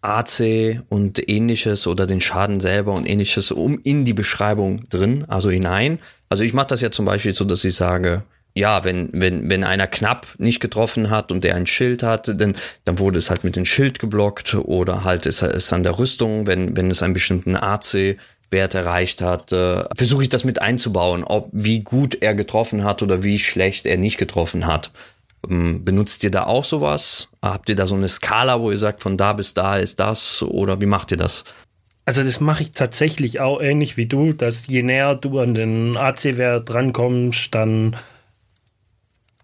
AC 0.02 0.82
und 0.90 1.30
ähnliches 1.30 1.88
oder 1.88 2.06
den 2.06 2.22
Schaden 2.22 2.60
selber 2.60 2.94
und 2.94 3.06
ähnliches 3.06 3.52
um 3.52 3.80
in 3.84 4.06
die 4.06 4.14
Beschreibung 4.14 4.88
drin, 4.90 5.26
also 5.28 5.50
hinein. 5.50 6.00
Also 6.30 6.44
ich 6.44 6.54
mache 6.54 6.68
das 6.68 6.82
ja 6.82 6.92
zum 6.92 7.06
Beispiel 7.06 7.34
so, 7.34 7.46
dass 7.46 7.64
ich 7.64 7.76
sage, 7.76 8.24
ja, 8.54 8.84
wenn, 8.84 9.10
wenn, 9.14 9.50
wenn 9.50 9.64
einer 9.64 9.86
knapp 9.86 10.28
nicht 10.40 10.60
getroffen 10.60 11.10
hat 11.10 11.32
und 11.32 11.44
der 11.44 11.56
ein 11.56 11.68
Schild 11.68 12.02
hat, 12.02 12.28
dann, 12.28 12.56
dann 12.86 13.00
wurde 13.00 13.20
es 13.20 13.30
halt 13.30 13.44
mit 13.44 13.56
dem 13.56 13.66
Schild 13.66 14.00
geblockt 14.00 14.56
oder 14.56 15.04
halt 15.04 15.26
ist 15.28 15.44
es 15.44 15.72
an 15.72 15.84
der 15.84 16.00
Rüstung, 16.00 16.48
wenn, 16.48 16.76
wenn 16.76 16.90
es 16.90 17.04
einen 17.04 17.14
bestimmten 17.14 17.56
AC 17.56 18.18
Wert 18.50 18.76
erreicht 18.76 19.22
hat, 19.22 19.52
äh, 19.52 19.84
versuche 19.96 20.24
ich 20.24 20.30
das 20.30 20.44
mit 20.44 20.62
einzubauen, 20.62 21.24
ob 21.24 21.50
wie 21.52 21.80
gut 21.80 22.18
er 22.22 22.34
getroffen 22.34 22.84
hat 22.84 23.04
oder 23.04 23.22
wie 23.24 23.40
schlecht 23.40 23.86
er 23.86 23.98
nicht 23.98 24.18
getroffen 24.18 24.66
hat. 24.66 24.92
Ähm, 25.50 25.84
benutzt 25.84 26.24
ihr 26.24 26.32
da 26.32 26.46
auch 26.46 26.66
sowas? 26.66 27.30
Habt 27.42 27.70
ihr 27.70 27.76
da 27.76 27.88
so 27.88 27.96
eine 27.96 28.10
Skala, 28.10 28.60
wo 28.60 28.72
ihr 28.72 28.78
sagt, 28.78 29.04
von 29.04 29.18
da 29.18 29.34
bis 29.34 29.54
da 29.54 29.78
ist 29.78 30.00
das? 30.00 30.42
Oder 30.44 30.82
wie 30.82 30.86
macht 30.86 31.12
ihr 31.12 31.18
das? 31.18 31.44
Also 32.06 32.24
das 32.24 32.40
mache 32.40 32.64
ich 32.64 32.72
tatsächlich 32.72 33.42
auch 33.42 33.60
ähnlich 33.60 33.98
wie 33.98 34.06
du, 34.06 34.32
dass 34.32 34.68
je 34.68 34.82
näher 34.82 35.16
du 35.16 35.40
an 35.40 35.54
den 35.54 35.98
AC-Wert 35.98 36.74
rankommst, 36.74 37.54
dann 37.54 37.98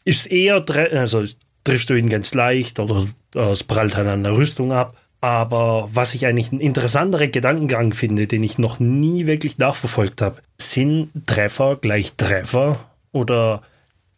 ist 0.05 0.31
eher, 0.31 0.63
also 0.93 1.25
triffst 1.65 1.89
du 1.89 1.95
ihn 1.95 2.09
ganz 2.09 2.33
leicht 2.33 2.79
oder 2.79 3.07
es 3.35 3.63
prallt 3.63 3.97
halt 3.97 4.07
an 4.07 4.23
der 4.23 4.37
Rüstung 4.37 4.71
ab. 4.71 4.95
Aber 5.19 5.89
was 5.93 6.13
ich 6.13 6.25
eigentlich 6.25 6.51
einen 6.51 6.59
interessanteren 6.59 7.31
Gedankengang 7.31 7.93
finde, 7.93 8.27
den 8.27 8.43
ich 8.43 8.57
noch 8.57 8.79
nie 8.79 9.25
wirklich 9.25 9.57
nachverfolgt 9.57 10.21
habe, 10.21 10.41
sind 10.57 11.11
Treffer 11.25 11.77
gleich 11.77 12.13
Treffer 12.13 12.77
oder 13.13 13.61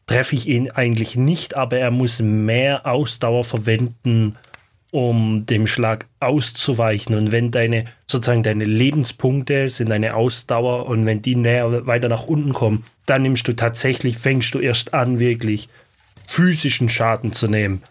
treffe 0.08 0.36
ich 0.36 0.48
ihn 0.48 0.72
eigentlich 0.72 1.16
nicht, 1.16 1.56
aber 1.56 1.78
er 1.78 1.92
muss 1.92 2.20
mehr 2.20 2.86
Ausdauer 2.86 3.44
verwenden, 3.44 4.34
um 4.92 5.46
dem 5.46 5.68
Schlag 5.68 6.06
auszuweichen. 6.20 7.16
Und 7.16 7.32
wenn 7.32 7.52
deine, 7.52 7.86
sozusagen 8.08 8.44
deine 8.44 8.66
Lebenspunkte 8.66 9.68
sind 9.68 9.90
deine 9.90 10.16
Ausdauer 10.16 10.86
und 10.86 11.06
wenn 11.06 11.22
die 11.22 11.36
näher 11.36 11.86
weiter 11.86 12.08
nach 12.08 12.26
unten 12.26 12.54
kommen, 12.54 12.86
dann 13.06 13.24
nimmst 13.24 13.48
du 13.48 13.54
tatsächlich, 13.54 14.18
fängst 14.18 14.54
du 14.54 14.60
erst 14.60 14.94
an, 14.94 15.20
wirklich 15.20 15.68
physischen 16.28 16.90
Schaden 16.90 17.34
zu 17.34 17.48
nehmen. 17.48 17.82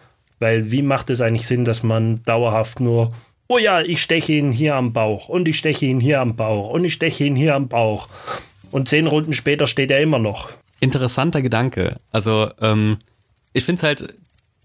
Weil 0.41 0.71
wie 0.71 0.83
macht 0.83 1.11
es 1.11 1.21
eigentlich 1.21 1.47
Sinn, 1.47 1.65
dass 1.65 1.83
man 1.83 2.23
dauerhaft 2.25 2.81
nur, 2.81 3.13
oh 3.49 3.59
ja, 3.59 3.81
ich 3.83 4.03
steche 4.03 4.33
ihn 4.33 4.51
hier 4.51 4.75
am 4.75 4.93
Bauch 4.93 5.29
und 5.29 5.47
ich 5.47 5.59
steche 5.59 5.87
ihn 5.87 6.01
hier 6.01 6.21
am 6.21 6.37
Bauch 6.37 6.71
und 6.71 6.85
ich 6.85 6.95
steche 6.95 7.25
ihn 7.25 7.37
hier 7.37 7.55
am 7.55 7.69
Bauch. 7.69 8.09
Und 8.71 8.89
zehn 8.89 9.07
Runden 9.07 9.35
später 9.35 9.67
steht 9.67 9.91
er 9.91 10.01
immer 10.01 10.19
noch. 10.19 10.51
Interessanter 10.81 11.43
Gedanke. 11.43 11.99
Also, 12.11 12.51
ähm, 12.61 12.99
ich 13.53 13.65
finde 13.65 13.79
es 13.79 13.83
halt, 13.83 14.15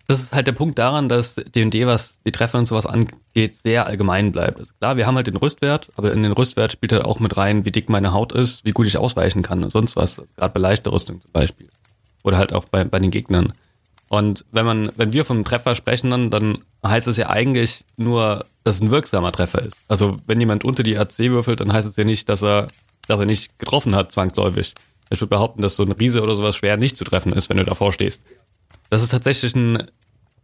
das 0.09 0.21
ist 0.21 0.33
halt 0.33 0.47
der 0.47 0.53
Punkt 0.53 0.79
daran, 0.79 1.07
dass 1.07 1.35
D&D, 1.35 1.85
was 1.85 2.19
die 2.23 2.31
Treffer 2.31 2.57
und 2.57 2.65
sowas 2.65 2.87
angeht, 2.87 3.53
sehr 3.53 3.85
allgemein 3.85 4.31
bleibt. 4.31 4.57
Also 4.57 4.73
klar, 4.79 4.97
wir 4.97 5.05
haben 5.05 5.15
halt 5.15 5.27
den 5.27 5.35
Rüstwert, 5.35 5.89
aber 5.95 6.11
in 6.11 6.23
den 6.23 6.31
Rüstwert 6.31 6.71
spielt 6.71 6.91
halt 6.93 7.05
auch 7.05 7.19
mit 7.19 7.37
rein, 7.37 7.63
wie 7.63 7.71
dick 7.71 7.89
meine 7.89 8.11
Haut 8.11 8.33
ist, 8.33 8.65
wie 8.65 8.71
gut 8.71 8.87
ich 8.87 8.97
ausweichen 8.97 9.43
kann 9.43 9.63
und 9.63 9.69
sonst 9.69 9.95
was. 9.95 10.19
Also 10.19 10.33
Gerade 10.35 10.53
bei 10.53 10.59
leichter 10.59 10.91
Rüstung 10.91 11.21
zum 11.21 11.31
Beispiel. 11.31 11.69
Oder 12.23 12.39
halt 12.39 12.53
auch 12.53 12.65
bei, 12.65 12.83
bei 12.85 12.97
den 12.97 13.11
Gegnern. 13.11 13.53
Und 14.09 14.45
wenn 14.51 14.65
man, 14.65 14.89
wenn 14.97 15.13
wir 15.13 15.23
vom 15.25 15.45
Treffer 15.45 15.75
sprechen, 15.75 16.09
dann, 16.09 16.31
dann 16.31 16.57
heißt 16.83 17.07
es 17.07 17.17
ja 17.17 17.29
eigentlich 17.29 17.85
nur, 17.95 18.39
dass 18.63 18.77
es 18.77 18.81
ein 18.81 18.89
wirksamer 18.89 19.31
Treffer 19.31 19.61
ist. 19.61 19.77
Also 19.87 20.17
wenn 20.25 20.39
jemand 20.39 20.65
unter 20.65 20.81
die 20.81 20.97
AC 20.97 21.19
würfelt, 21.19 21.59
dann 21.59 21.71
heißt 21.71 21.87
es 21.87 21.95
ja 21.95 22.03
nicht, 22.03 22.27
dass 22.29 22.41
er, 22.41 22.65
dass 23.07 23.19
er 23.19 23.27
nicht 23.27 23.59
getroffen 23.59 23.93
hat, 23.93 24.11
zwangsläufig. 24.11 24.73
Ich 25.09 25.19
würde 25.19 25.29
behaupten, 25.29 25.61
dass 25.61 25.75
so 25.75 25.83
ein 25.83 25.91
Riese 25.91 26.21
oder 26.21 26.35
sowas 26.35 26.55
schwer 26.55 26.77
nicht 26.77 26.97
zu 26.97 27.03
treffen 27.03 27.33
ist, 27.33 27.49
wenn 27.49 27.57
du 27.57 27.63
davor 27.63 27.91
stehst. 27.91 28.23
Das 28.89 29.03
ist 29.03 29.09
tatsächlich 29.09 29.55
ein 29.55 29.89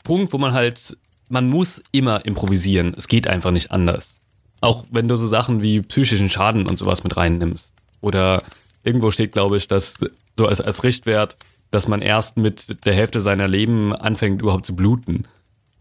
Punkt, 0.04 0.34
wo 0.34 0.38
man 0.38 0.54
halt, 0.54 0.98
man 1.30 1.50
muss 1.50 1.82
immer 1.92 2.26
improvisieren. 2.26 2.94
Es 2.98 3.08
geht 3.08 3.28
einfach 3.28 3.52
nicht 3.52 3.72
anders. 3.72 4.22
Auch 4.62 4.86
wenn 4.92 5.08
du 5.08 5.16
so 5.16 5.28
Sachen 5.28 5.62
wie 5.62 5.82
psychischen 5.82 6.30
Schaden 6.30 6.68
und 6.68 6.80
sowas 6.80 7.04
mit 7.04 7.18
reinnimmst. 7.18 7.74
Oder 8.02 8.42
irgendwo 8.84 9.12
steht, 9.12 9.32
glaube 9.34 9.58
ich, 9.58 9.68
dass 9.68 10.00
so 10.38 10.48
als, 10.48 10.62
als 10.62 10.84
Richtwert, 10.84 11.38
dass 11.72 11.88
man 11.88 12.02
erst 12.02 12.38
mit 12.38 12.86
der 12.86 12.94
Hälfte 12.94 13.22
seiner 13.22 13.48
Leben 13.48 13.94
anfängt, 13.94 14.42
überhaupt 14.42 14.66
zu 14.66 14.76
bluten. 14.76 15.28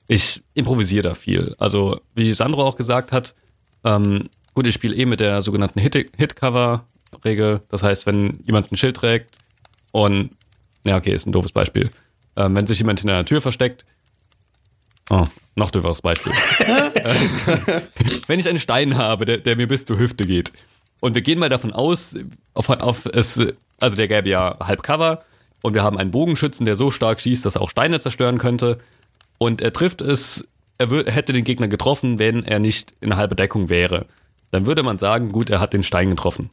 Ich 0.09 0.43
improvisiere 0.55 1.03
da 1.03 1.14
viel. 1.14 1.55
Also, 1.59 2.01
wie 2.14 2.32
Sandro 2.32 2.64
auch 2.64 2.76
gesagt 2.76 3.12
hat, 3.12 3.35
ähm, 3.85 4.28
gut, 4.55 4.66
ich 4.66 4.74
spiele 4.74 4.97
eh 4.97 5.07
mit 5.07 5.20
der 5.20 5.41
sogenannten 5.43 5.80
Hit-Cover-Regel. 7.15 7.62
Das 7.69 7.83
heißt, 7.83 8.07
wenn 8.07 8.41
jemand 8.47 8.71
ein 8.71 8.77
Schild 8.77 8.97
trägt 8.97 9.37
und, 9.93 10.31
ja, 10.85 10.97
okay, 10.97 11.12
ist 11.12 11.27
ein 11.27 11.33
doofes 11.33 11.53
Beispiel. 11.53 11.91
Ähm, 12.37 12.55
wenn 12.57 12.67
sich 12.67 12.79
jemand 12.79 13.01
hinter 13.01 13.15
einer 13.15 13.25
Tür 13.25 13.41
versteckt, 13.41 13.85
Oh, 15.11 15.27
noch 15.55 15.71
dürferes 15.71 16.01
Beispiel. 16.01 16.33
Wenn 18.27 18.41
ich 18.41 18.49
einen 18.49 18.59
Stein 18.59 18.97
habe, 18.97 19.27
der, 19.27 19.39
der, 19.39 19.57
mir 19.57 19.69
bis 19.69 19.85
zur 19.85 19.99
Hüfte 19.99 20.25
geht, 20.25 20.53
und 21.01 21.15
wir 21.15 21.21
gehen 21.21 21.39
mal 21.39 21.51
davon 21.51 21.73
aus, 21.73 22.17
auf, 22.55 22.71
auf 22.71 23.05
es, 23.07 23.39
also 23.81 23.97
der 23.97 24.09
gäbe 24.09 24.31
ja 24.31 24.57
halb 24.61 24.83
Cover, 24.83 25.23
und 25.61 25.75
wir 25.75 25.83
haben 25.83 25.99
einen 25.99 26.11
Bogenschützen, 26.11 26.65
der 26.65 26.77
so 26.77 26.91
stark 26.91 27.21
schießt, 27.21 27.45
dass 27.45 27.57
er 27.57 27.61
auch 27.61 27.71
Steine 27.71 28.01
zerstören 28.01 28.39
könnte, 28.39 28.79
und 29.37 29.61
er 29.61 29.75
trifft 29.75 30.01
es, 30.01 30.49
er 30.79 30.89
hätte 31.12 31.35
den 31.35 31.45
Gegner 31.45 31.69
getroffen, 31.69 32.19
wenn 32.19 32.45
er 32.45 32.59
nicht 32.59 32.95
in 33.03 33.17
halber 33.17 33.35
Deckung 33.35 33.69
wäre. 33.69 34.07
Dann 34.53 34.67
würde 34.67 34.83
man 34.83 34.99
sagen, 34.99 35.33
gut, 35.33 35.51
er 35.51 35.61
hat 35.61 35.73
den 35.73 35.83
Stein 35.83 36.11
getroffen. 36.11 36.49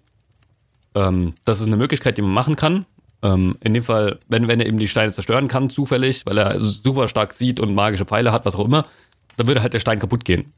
Ähm, 0.95 1.33
das 1.45 1.61
ist 1.61 1.67
eine 1.67 1.77
Möglichkeit, 1.77 2.17
die 2.17 2.21
man 2.21 2.33
machen 2.33 2.55
kann. 2.55 2.85
Ähm, 3.23 3.55
in 3.61 3.73
dem 3.73 3.83
Fall, 3.83 4.19
wenn, 4.27 4.47
wenn 4.47 4.59
er 4.59 4.65
eben 4.65 4.77
die 4.77 4.87
Steine 4.87 5.11
zerstören 5.11 5.47
kann, 5.47 5.69
zufällig, 5.69 6.25
weil 6.25 6.37
er 6.37 6.59
super 6.59 7.07
stark 7.07 7.33
sieht 7.33 7.59
und 7.59 7.73
magische 7.73 8.05
Pfeile 8.05 8.31
hat, 8.31 8.45
was 8.45 8.55
auch 8.55 8.65
immer, 8.65 8.83
dann 9.37 9.47
würde 9.47 9.61
halt 9.61 9.73
der 9.73 9.79
Stein 9.79 9.99
kaputt 9.99 10.25
gehen. 10.25 10.51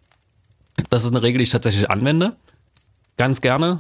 Das 0.90 1.04
ist 1.04 1.12
eine 1.12 1.22
Regel, 1.22 1.40
die 1.40 1.44
ich 1.44 1.50
tatsächlich 1.50 1.90
anwende. 1.90 2.36
Ganz 3.18 3.42
gerne. 3.42 3.80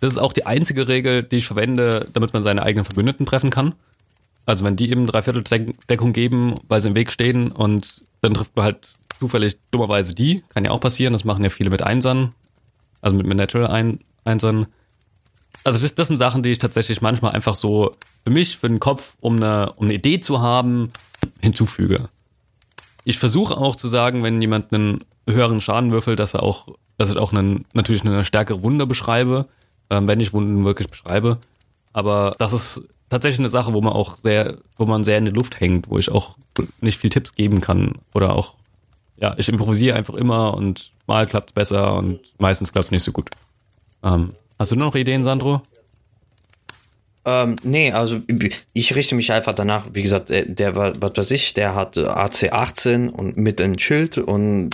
Das 0.00 0.12
ist 0.12 0.18
auch 0.18 0.32
die 0.32 0.46
einzige 0.46 0.86
Regel, 0.86 1.22
die 1.22 1.36
ich 1.38 1.46
verwende, 1.46 2.08
damit 2.12 2.32
man 2.32 2.42
seine 2.42 2.62
eigenen 2.62 2.84
Verbündeten 2.84 3.26
treffen 3.26 3.50
kann. 3.50 3.74
Also 4.46 4.64
wenn 4.64 4.76
die 4.76 4.90
eben 4.90 5.06
dreiviertel 5.06 5.44
Deckung 5.90 6.12
geben, 6.12 6.54
weil 6.68 6.80
sie 6.80 6.88
im 6.88 6.94
Weg 6.94 7.12
stehen 7.12 7.50
und 7.50 8.02
dann 8.20 8.34
trifft 8.34 8.56
man 8.56 8.64
halt 8.64 8.92
zufällig 9.18 9.58
dummerweise 9.70 10.14
die, 10.14 10.42
kann 10.48 10.64
ja 10.64 10.70
auch 10.70 10.80
passieren, 10.80 11.12
das 11.12 11.24
machen 11.24 11.42
ja 11.42 11.50
viele 11.50 11.70
mit 11.70 11.82
Einsern, 11.82 12.32
also 13.00 13.16
mit, 13.16 13.26
mit 13.26 13.36
Natural 13.36 13.98
Einsern. 14.24 14.66
Also 15.68 15.80
das, 15.80 15.94
das 15.94 16.08
sind 16.08 16.16
Sachen, 16.16 16.42
die 16.42 16.48
ich 16.48 16.56
tatsächlich 16.56 17.02
manchmal 17.02 17.32
einfach 17.32 17.54
so 17.54 17.94
für 18.24 18.30
mich, 18.30 18.56
für 18.56 18.68
den 18.68 18.80
Kopf, 18.80 19.16
um 19.20 19.36
eine, 19.36 19.74
um 19.74 19.84
eine 19.84 19.92
Idee 19.92 20.18
zu 20.18 20.40
haben, 20.40 20.90
hinzufüge. 21.42 22.08
Ich 23.04 23.18
versuche 23.18 23.54
auch 23.54 23.76
zu 23.76 23.86
sagen, 23.86 24.22
wenn 24.22 24.40
jemand 24.40 24.72
einen 24.72 25.04
höheren 25.28 25.60
Schaden 25.60 25.90
würfelt, 25.92 26.20
dass 26.20 26.32
er 26.32 26.42
auch, 26.42 26.68
dass 26.96 27.10
ich 27.10 27.18
auch 27.18 27.34
einen, 27.34 27.66
natürlich 27.74 28.02
eine 28.06 28.24
stärkere 28.24 28.62
Wunder 28.62 28.86
beschreibe, 28.86 29.44
ähm, 29.90 30.08
wenn 30.08 30.20
ich 30.20 30.32
Wunden 30.32 30.64
wirklich 30.64 30.88
beschreibe. 30.88 31.36
Aber 31.92 32.34
das 32.38 32.54
ist 32.54 32.84
tatsächlich 33.10 33.40
eine 33.40 33.50
Sache, 33.50 33.74
wo 33.74 33.82
man 33.82 33.92
auch 33.92 34.16
sehr, 34.16 34.56
wo 34.78 34.86
man 34.86 35.04
sehr 35.04 35.18
in 35.18 35.26
der 35.26 35.34
Luft 35.34 35.60
hängt, 35.60 35.90
wo 35.90 35.98
ich 35.98 36.10
auch 36.10 36.38
nicht 36.80 36.96
viel 36.98 37.10
Tipps 37.10 37.34
geben 37.34 37.60
kann. 37.60 37.96
Oder 38.14 38.34
auch, 38.36 38.54
ja, 39.20 39.34
ich 39.36 39.50
improvisiere 39.50 39.98
einfach 39.98 40.14
immer 40.14 40.54
und 40.54 40.92
mal 41.06 41.26
klappt 41.26 41.50
es 41.50 41.52
besser 41.52 41.94
und 41.94 42.20
meistens 42.38 42.72
klappt 42.72 42.86
es 42.86 42.90
nicht 42.90 43.04
so 43.04 43.12
gut. 43.12 43.28
Ähm, 44.02 44.32
hast 44.58 44.72
du 44.72 44.76
noch 44.76 44.94
Ideen, 44.94 45.22
Sandro? 45.24 45.62
Ähm, 47.24 47.56
nee, 47.62 47.92
also 47.92 48.20
ich 48.72 48.94
richte 48.94 49.14
mich 49.14 49.32
einfach 49.32 49.54
danach, 49.54 49.86
wie 49.92 50.02
gesagt, 50.02 50.30
der, 50.30 50.46
der 50.46 50.76
was 50.76 51.16
weiß 51.16 51.30
ich, 51.32 51.52
der 51.52 51.74
hat 51.74 51.98
AC 51.98 52.52
18 52.52 53.10
und 53.10 53.36
mit 53.36 53.60
einem 53.60 53.78
Schild 53.78 54.18
und 54.18 54.70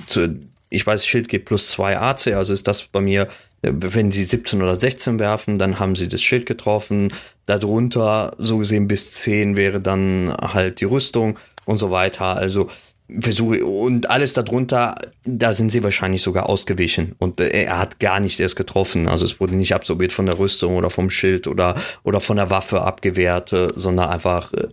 ich 0.70 0.86
weiß, 0.86 1.06
Schild 1.06 1.28
geht 1.28 1.46
plus 1.46 1.68
2 1.70 1.98
AC, 1.98 2.28
also 2.28 2.52
ist 2.52 2.68
das 2.68 2.84
bei 2.84 3.00
mir, 3.00 3.28
wenn 3.62 4.12
sie 4.12 4.24
17 4.24 4.62
oder 4.62 4.76
16 4.76 5.18
werfen, 5.18 5.58
dann 5.58 5.78
haben 5.78 5.96
sie 5.96 6.08
das 6.08 6.22
Schild 6.22 6.46
getroffen. 6.46 7.12
Darunter, 7.46 8.34
so 8.38 8.58
gesehen, 8.58 8.88
bis 8.88 9.12
10 9.12 9.56
wäre 9.56 9.80
dann 9.80 10.34
halt 10.40 10.80
die 10.80 10.84
Rüstung 10.84 11.38
und 11.64 11.78
so 11.78 11.90
weiter. 11.90 12.36
Also 12.36 12.68
versuche 13.20 13.64
und 13.64 14.08
alles 14.08 14.32
darunter, 14.32 14.94
da 15.24 15.52
sind 15.52 15.70
sie 15.70 15.82
wahrscheinlich 15.82 16.22
sogar 16.22 16.48
ausgewichen 16.48 17.14
und 17.18 17.40
äh, 17.40 17.48
er 17.48 17.78
hat 17.78 18.00
gar 18.00 18.18
nicht 18.18 18.40
erst 18.40 18.56
getroffen. 18.56 19.08
Also 19.08 19.24
es 19.24 19.40
wurde 19.40 19.56
nicht 19.56 19.74
absorbiert 19.74 20.12
von 20.12 20.26
der 20.26 20.38
Rüstung 20.38 20.76
oder 20.76 20.90
vom 20.90 21.10
Schild 21.10 21.46
oder 21.46 21.74
oder 22.02 22.20
von 22.20 22.36
der 22.36 22.50
Waffe 22.50 22.80
abgewehrt, 22.80 23.52
äh, 23.52 23.68
sondern 23.74 24.08
einfach 24.08 24.52
äh, 24.54 24.68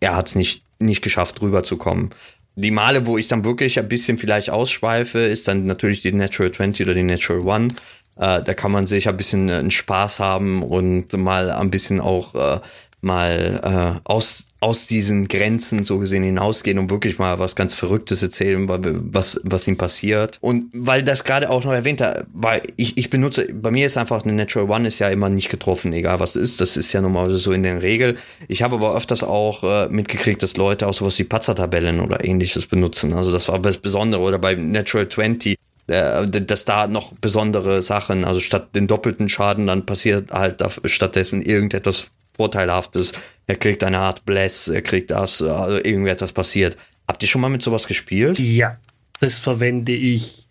er 0.00 0.16
hat 0.16 0.28
es 0.28 0.34
nicht 0.34 0.62
nicht 0.78 1.02
geschafft 1.02 1.40
rüberzukommen. 1.40 2.10
Die 2.56 2.70
Male, 2.70 3.06
wo 3.06 3.18
ich 3.18 3.28
dann 3.28 3.44
wirklich 3.44 3.78
ein 3.78 3.88
bisschen 3.88 4.18
vielleicht 4.18 4.50
ausschweife, 4.50 5.18
ist 5.18 5.46
dann 5.46 5.66
natürlich 5.66 6.02
die 6.02 6.12
Natural 6.12 6.50
20 6.50 6.86
oder 6.86 6.94
die 6.94 7.02
Natural 7.02 7.42
One. 7.42 7.68
Äh, 8.16 8.42
da 8.42 8.54
kann 8.54 8.72
man 8.72 8.86
sich 8.86 9.08
ein 9.08 9.16
bisschen 9.16 9.50
einen 9.50 9.70
Spaß 9.70 10.20
haben 10.20 10.62
und 10.62 11.12
mal 11.12 11.50
ein 11.50 11.70
bisschen 11.70 12.00
auch 12.00 12.34
äh, 12.34 12.60
mal 13.00 13.60
äh, 13.62 14.00
aus, 14.04 14.48
aus 14.60 14.86
diesen 14.86 15.28
Grenzen 15.28 15.84
so 15.84 15.98
gesehen 15.98 16.24
hinausgehen 16.24 16.78
und 16.78 16.90
wirklich 16.90 17.18
mal 17.18 17.38
was 17.38 17.54
ganz 17.54 17.74
Verrücktes 17.74 18.22
erzählen, 18.22 18.66
was, 18.68 19.40
was 19.44 19.68
ihm 19.68 19.76
passiert. 19.76 20.38
Und 20.40 20.66
weil 20.72 21.02
das 21.02 21.24
gerade 21.24 21.50
auch 21.50 21.64
noch 21.64 21.72
erwähnt 21.72 22.00
hat, 22.00 22.26
weil 22.32 22.62
ich, 22.76 22.98
ich 22.98 23.10
benutze, 23.10 23.46
bei 23.52 23.70
mir 23.70 23.86
ist 23.86 23.96
einfach 23.96 24.24
eine 24.24 24.32
Natural 24.32 24.70
One 24.70 24.88
ist 24.88 24.98
ja 24.98 25.08
immer 25.08 25.28
nicht 25.28 25.50
getroffen, 25.50 25.92
egal 25.92 26.20
was 26.20 26.36
ist. 26.36 26.60
Das 26.60 26.76
ist 26.76 26.92
ja 26.92 27.00
normalerweise 27.00 27.38
so 27.38 27.52
in 27.52 27.62
der 27.62 27.82
Regel. 27.82 28.16
Ich 28.48 28.62
habe 28.62 28.76
aber 28.76 28.96
öfters 28.96 29.22
auch 29.22 29.62
äh, 29.62 29.88
mitgekriegt, 29.88 30.42
dass 30.42 30.56
Leute 30.56 30.86
auch 30.86 30.94
sowas 30.94 31.18
wie 31.18 31.24
Patzer-Tabellen 31.24 32.00
oder 32.00 32.24
ähnliches 32.24 32.66
benutzen. 32.66 33.12
Also 33.12 33.30
das 33.30 33.48
war 33.48 33.58
das 33.58 33.78
Besondere. 33.78 34.22
Oder 34.22 34.38
bei 34.38 34.54
Natural 34.54 35.08
20 35.08 35.56
äh, 35.88 36.26
dass 36.28 36.64
da 36.64 36.88
noch 36.88 37.12
besondere 37.20 37.80
Sachen, 37.82 38.24
also 38.24 38.40
statt 38.40 38.74
den 38.74 38.88
doppelten 38.88 39.28
Schaden, 39.28 39.68
dann 39.68 39.86
passiert 39.86 40.32
halt 40.32 40.60
stattdessen 40.86 41.42
irgendetwas 41.42 42.06
Vorteilhaftes. 42.36 43.12
Er 43.46 43.56
kriegt 43.56 43.82
eine 43.84 43.98
Art 43.98 44.24
Bless, 44.24 44.68
er 44.68 44.82
kriegt 44.82 45.10
das, 45.10 45.42
also 45.42 45.78
irgendwie 45.82 46.10
etwas 46.10 46.32
passiert. 46.32 46.76
Habt 47.08 47.22
ihr 47.22 47.28
schon 47.28 47.40
mal 47.40 47.48
mit 47.48 47.62
sowas 47.62 47.86
gespielt? 47.86 48.38
Ja, 48.38 48.76
das 49.20 49.38
verwende 49.38 49.92
ich 49.92 50.48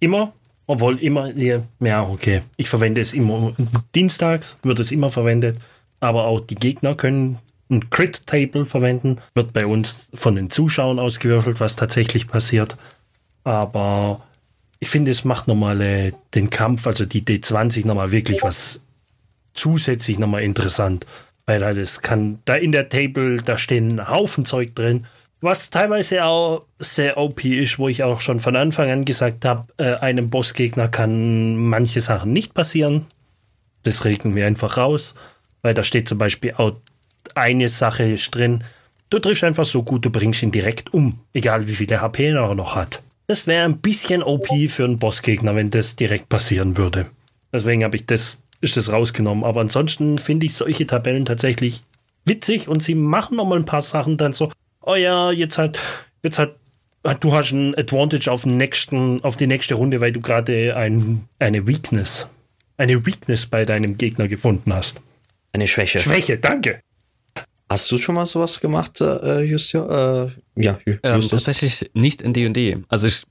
immer, 0.00 0.32
obwohl 0.66 1.00
immer, 1.00 1.32
ja, 1.36 2.08
okay. 2.08 2.42
Ich 2.56 2.68
verwende 2.68 3.00
es 3.00 3.12
immer, 3.12 3.54
dienstags 3.94 4.56
wird 4.62 4.78
es 4.80 4.92
immer 4.92 5.10
verwendet, 5.10 5.58
aber 6.00 6.24
auch 6.24 6.40
die 6.40 6.54
Gegner 6.54 6.94
können 6.94 7.38
ein 7.70 7.90
Crit-Table 7.90 8.66
verwenden, 8.66 9.20
wird 9.34 9.52
bei 9.52 9.66
uns 9.66 10.10
von 10.14 10.36
den 10.36 10.50
Zuschauern 10.50 10.98
ausgewürfelt, 10.98 11.60
was 11.60 11.76
tatsächlich 11.76 12.28
passiert. 12.28 12.76
Aber 13.42 14.22
ich 14.80 14.88
finde, 14.90 15.10
es 15.10 15.24
macht 15.24 15.48
nochmal 15.48 15.80
äh, 15.80 16.12
den 16.34 16.50
Kampf, 16.50 16.86
also 16.86 17.06
die 17.06 17.22
D20 17.22 17.86
nochmal 17.86 18.12
wirklich 18.12 18.42
was 18.42 18.82
zusätzlich 19.54 20.18
nochmal 20.18 20.42
interessant. 20.42 21.06
Weil 21.46 21.64
halt 21.64 21.78
es 21.78 22.00
kann, 22.00 22.38
da 22.44 22.54
in 22.54 22.72
der 22.72 22.88
Table, 22.88 23.42
da 23.42 23.58
stehen 23.58 24.00
ein 24.00 24.08
Haufen 24.08 24.44
Zeug 24.44 24.74
drin 24.74 25.06
Was 25.40 25.68
teilweise 25.68 26.24
auch 26.24 26.64
sehr 26.78 27.18
OP 27.18 27.44
ist, 27.44 27.78
wo 27.78 27.88
ich 27.88 28.02
auch 28.02 28.22
schon 28.22 28.40
von 28.40 28.56
Anfang 28.56 28.90
an 28.90 29.04
gesagt 29.04 29.44
habe, 29.44 29.66
äh, 29.76 29.94
einem 29.96 30.30
Bossgegner 30.30 30.88
kann 30.88 31.56
manche 31.56 32.00
Sachen 32.00 32.32
nicht 32.32 32.54
passieren. 32.54 33.04
Das 33.82 34.06
regeln 34.06 34.34
wir 34.34 34.46
einfach 34.46 34.78
raus, 34.78 35.14
weil 35.60 35.74
da 35.74 35.84
steht 35.84 36.08
zum 36.08 36.16
Beispiel 36.16 36.54
auch 36.56 36.72
eine 37.34 37.68
Sache 37.68 38.16
drin. 38.30 38.64
Du 39.10 39.18
triffst 39.18 39.44
einfach 39.44 39.66
so 39.66 39.82
gut, 39.82 40.06
du 40.06 40.10
bringst 40.10 40.42
ihn 40.42 40.50
direkt 40.50 40.94
um, 40.94 41.20
egal 41.34 41.68
wie 41.68 41.74
viele 41.74 42.00
HP 42.00 42.30
er 42.30 42.54
noch 42.54 42.74
hat. 42.74 43.02
Das 43.26 43.46
wäre 43.46 43.64
ein 43.64 43.78
bisschen 43.78 44.22
OP 44.22 44.48
für 44.68 44.84
einen 44.84 44.98
Bossgegner, 44.98 45.54
wenn 45.54 45.70
das 45.70 45.96
direkt 45.96 46.28
passieren 46.28 46.76
würde. 46.76 47.06
Deswegen 47.52 47.84
habe 47.84 47.96
ich 47.96 48.06
das, 48.06 48.42
ist 48.64 48.76
das 48.76 48.90
rausgenommen. 48.90 49.44
Aber 49.44 49.60
ansonsten 49.60 50.18
finde 50.18 50.46
ich 50.46 50.56
solche 50.56 50.86
Tabellen 50.86 51.26
tatsächlich 51.26 51.84
witzig 52.24 52.66
und 52.66 52.82
sie 52.82 52.94
machen 52.94 53.36
noch 53.36 53.46
mal 53.46 53.58
ein 53.58 53.66
paar 53.66 53.82
Sachen 53.82 54.16
dann 54.16 54.32
so, 54.32 54.50
oh 54.80 54.94
ja, 54.94 55.30
jetzt 55.30 55.58
hat, 55.58 55.78
jetzt 56.22 56.38
hat, 56.38 56.56
du 57.20 57.34
hast 57.34 57.52
ein 57.52 57.76
Advantage 57.76 58.32
auf, 58.32 58.42
den 58.42 58.56
nächsten, 58.56 59.22
auf 59.22 59.36
die 59.36 59.46
nächste 59.46 59.74
Runde, 59.74 60.00
weil 60.00 60.12
du 60.12 60.20
gerade 60.20 60.76
ein, 60.76 61.28
eine 61.38 61.66
Weakness, 61.66 62.28
eine 62.78 63.04
Weakness 63.06 63.46
bei 63.46 63.64
deinem 63.64 63.98
Gegner 63.98 64.26
gefunden 64.26 64.74
hast. 64.74 65.00
Eine 65.52 65.68
Schwäche. 65.68 66.00
Schwäche, 66.00 66.38
danke. 66.38 66.80
Hast 67.68 67.90
du 67.92 67.98
schon 67.98 68.14
mal 68.14 68.26
sowas 68.26 68.60
gemacht, 68.60 69.00
äh, 69.00 69.42
Justio? 69.42 69.86
Äh, 69.86 70.30
ja, 70.56 70.78
ähm, 71.02 71.20
tatsächlich 71.28 71.90
nicht 71.94 72.22
in 72.22 72.32
D&D. 72.32 72.78
Also 72.88 73.08
ich 73.08 73.24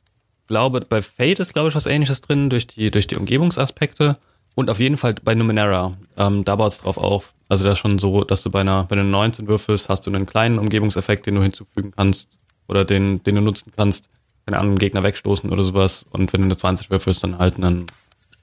glaube, 0.47 0.81
bei 0.81 1.01
Fate 1.01 1.39
ist, 1.39 1.53
glaube 1.53 1.69
ich, 1.69 1.75
was 1.75 1.85
ähnliches 1.85 2.21
drin, 2.21 2.49
durch 2.49 2.67
die, 2.67 2.91
durch 2.91 3.07
die 3.07 3.17
Umgebungsaspekte. 3.17 4.17
Und 4.55 4.69
auf 4.69 4.79
jeden 4.79 4.97
Fall 4.97 5.15
bei 5.23 5.35
Numenera. 5.35 5.93
Ähm, 6.17 6.45
da 6.45 6.55
baut 6.55 6.71
es 6.71 6.77
drauf 6.79 6.97
auf. 6.97 7.33
Also 7.49 7.65
das 7.65 7.73
ist 7.73 7.79
schon 7.79 7.99
so, 7.99 8.21
dass 8.21 8.43
du 8.43 8.51
bei 8.51 8.61
einer, 8.61 8.85
wenn 8.89 8.99
du 8.99 9.05
19 9.05 9.47
würfelst, 9.47 9.89
hast 9.89 10.05
du 10.05 10.11
einen 10.11 10.25
kleinen 10.25 10.59
Umgebungseffekt, 10.59 11.25
den 11.25 11.35
du 11.35 11.41
hinzufügen 11.41 11.91
kannst 11.95 12.27
oder 12.67 12.85
den, 12.85 13.23
den 13.23 13.35
du 13.35 13.41
nutzen 13.41 13.71
kannst, 13.75 14.09
keine 14.45 14.59
Ahnung, 14.59 14.75
Gegner 14.75 15.03
wegstoßen 15.03 15.49
oder 15.51 15.63
sowas. 15.63 16.05
Und 16.11 16.33
wenn 16.33 16.41
du 16.41 16.45
eine 16.45 16.57
20 16.57 16.89
würfelst, 16.89 17.23
dann 17.23 17.39
halt 17.39 17.55
einen, 17.55 17.85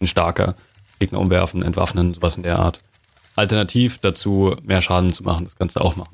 ein 0.01 0.07
starker 0.07 0.55
Gegner 0.99 1.21
umwerfen, 1.21 1.63
entwaffnen, 1.63 2.15
sowas 2.15 2.37
in 2.37 2.43
der 2.43 2.59
Art. 2.59 2.81
Alternativ 3.37 3.99
dazu, 3.99 4.57
mehr 4.63 4.83
Schaden 4.83 5.13
zu 5.13 5.23
machen, 5.23 5.45
das 5.45 5.57
kannst 5.57 5.77
du 5.77 5.81
auch 5.81 5.97
machen. 5.97 6.13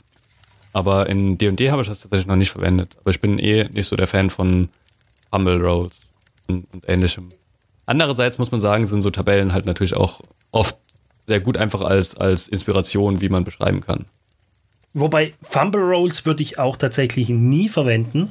Aber 0.73 1.09
in 1.09 1.39
D&D 1.39 1.71
habe 1.71 1.83
ich 1.83 1.89
das 1.89 2.01
tatsächlich 2.01 2.27
noch 2.27 2.37
nicht 2.37 2.51
verwendet. 2.51 2.97
Aber 3.01 3.11
ich 3.11 3.21
bin 3.21 3.39
eh 3.39 3.65
nicht 3.73 3.89
so 3.89 3.97
der 3.97 4.07
Fan 4.07 4.29
von 4.29 4.69
Humble 5.33 5.61
Rolls 5.61 5.97
und, 6.49 6.67
und 6.73 6.87
ähnlichem. 6.87 7.31
Andererseits 7.87 8.39
muss 8.39 8.51
man 8.51 8.61
sagen, 8.61 8.85
sind 8.87 9.03
so 9.03 9.11
Tabellen 9.11 9.53
halt 9.53 9.67
natürlich 9.67 9.95
auch 9.95 10.21
oft 10.51 10.77
sehr 11.27 11.41
gut 11.41 11.57
einfach 11.57 11.81
als, 11.81 12.17
als 12.17 12.49
Inspiration, 12.49 13.21
wie 13.21 13.29
man 13.29 13.45
beschreiben 13.45 13.81
kann. 13.81 14.07
Wobei 14.93 15.35
Fumble 15.43 15.83
Rolls 15.83 16.25
würde 16.25 16.43
ich 16.43 16.59
auch 16.59 16.77
tatsächlich 16.77 17.29
nie 17.29 17.69
verwenden, 17.69 18.31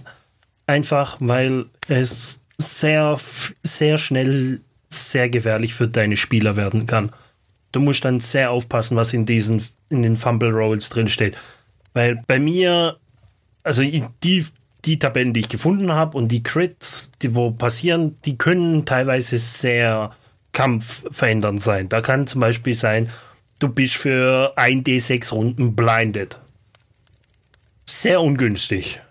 einfach 0.66 1.18
weil 1.20 1.66
es 1.88 2.42
sehr, 2.58 3.20
sehr 3.64 3.98
schnell 3.98 4.62
sehr 4.90 5.30
gefährlich 5.30 5.74
für 5.74 5.88
deine 5.88 6.18
Spieler 6.18 6.56
werden 6.56 6.88
kann. 6.88 7.12
Du 7.72 7.82
musst 7.82 8.06
dann 8.06 8.20
sehr 8.20 8.52
aufpassen, 8.52 8.96
was 8.96 9.14
in 9.14 9.26
diesen 9.26 9.64
in 9.90 10.02
den 10.02 10.16
Fumble 10.16 10.52
Rolls 10.52 10.90
drin 10.90 11.08
steht, 11.08 11.38
weil 11.94 12.22
bei 12.28 12.40
mir 12.40 12.98
also 13.66 13.84
die 13.84 14.46
die 14.86 15.00
Tabellen, 15.00 15.34
die 15.34 15.42
ich 15.42 15.50
gefunden 15.50 15.92
habe 15.92 16.18
und 16.18 16.30
die 16.30 16.44
Crits, 16.44 17.12
die 17.22 17.36
wo 17.36 17.52
passieren, 17.52 18.18
die 18.26 18.38
können 18.38 18.86
teilweise 18.86 19.38
sehr 19.38 20.12
kampfverändernd 20.52 21.62
sein. 21.62 21.90
Da 21.90 22.02
kann 22.02 22.28
zum 22.28 22.42
Beispiel 22.42 22.74
sein, 22.74 23.10
du 23.60 23.70
bist 23.70 23.96
für 23.96 24.54
1d6 24.58 25.32
Runden 25.34 25.76
blinded. 25.76 26.40
Sehr 27.86 28.22
ungünstig. 28.22 29.02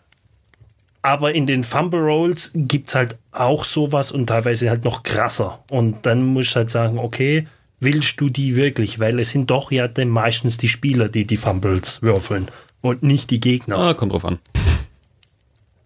Aber 1.03 1.35
in 1.35 1.47
den 1.47 1.64
Fumble 1.64 2.01
Rolls 2.01 2.51
gibt 2.55 2.89
es 2.89 2.95
halt 2.95 3.18
auch 3.31 3.64
sowas 3.64 4.11
und 4.11 4.27
teilweise 4.27 4.70
halt 4.70 4.85
noch 4.85 5.03
krasser. 5.03 5.62
Und 5.70 6.07
dann 6.07 6.25
musst 6.25 6.53
du 6.53 6.57
halt 6.57 6.70
sagen, 6.70 6.99
okay, 6.99 7.47
willst 7.79 8.20
du 8.20 8.31
die 8.31 8.57
wirklich? 8.57 8.99
Weil 9.01 9.20
es 9.20 9.31
sind 9.31 9.51
doch 9.51 9.70
ja 9.70 9.89
meistens 10.07 10.57
die 10.57 10.68
Spieler, 10.68 11.11
die 11.11 11.27
die 11.27 11.37
Fumbles 11.37 12.01
würfeln 12.01 12.51
und 12.81 13.03
nicht 13.03 13.31
die 13.31 13.41
Gegner. 13.41 13.77
Ah, 13.79 13.95
kommt 13.95 14.12
drauf 14.12 14.25
an. 14.25 14.39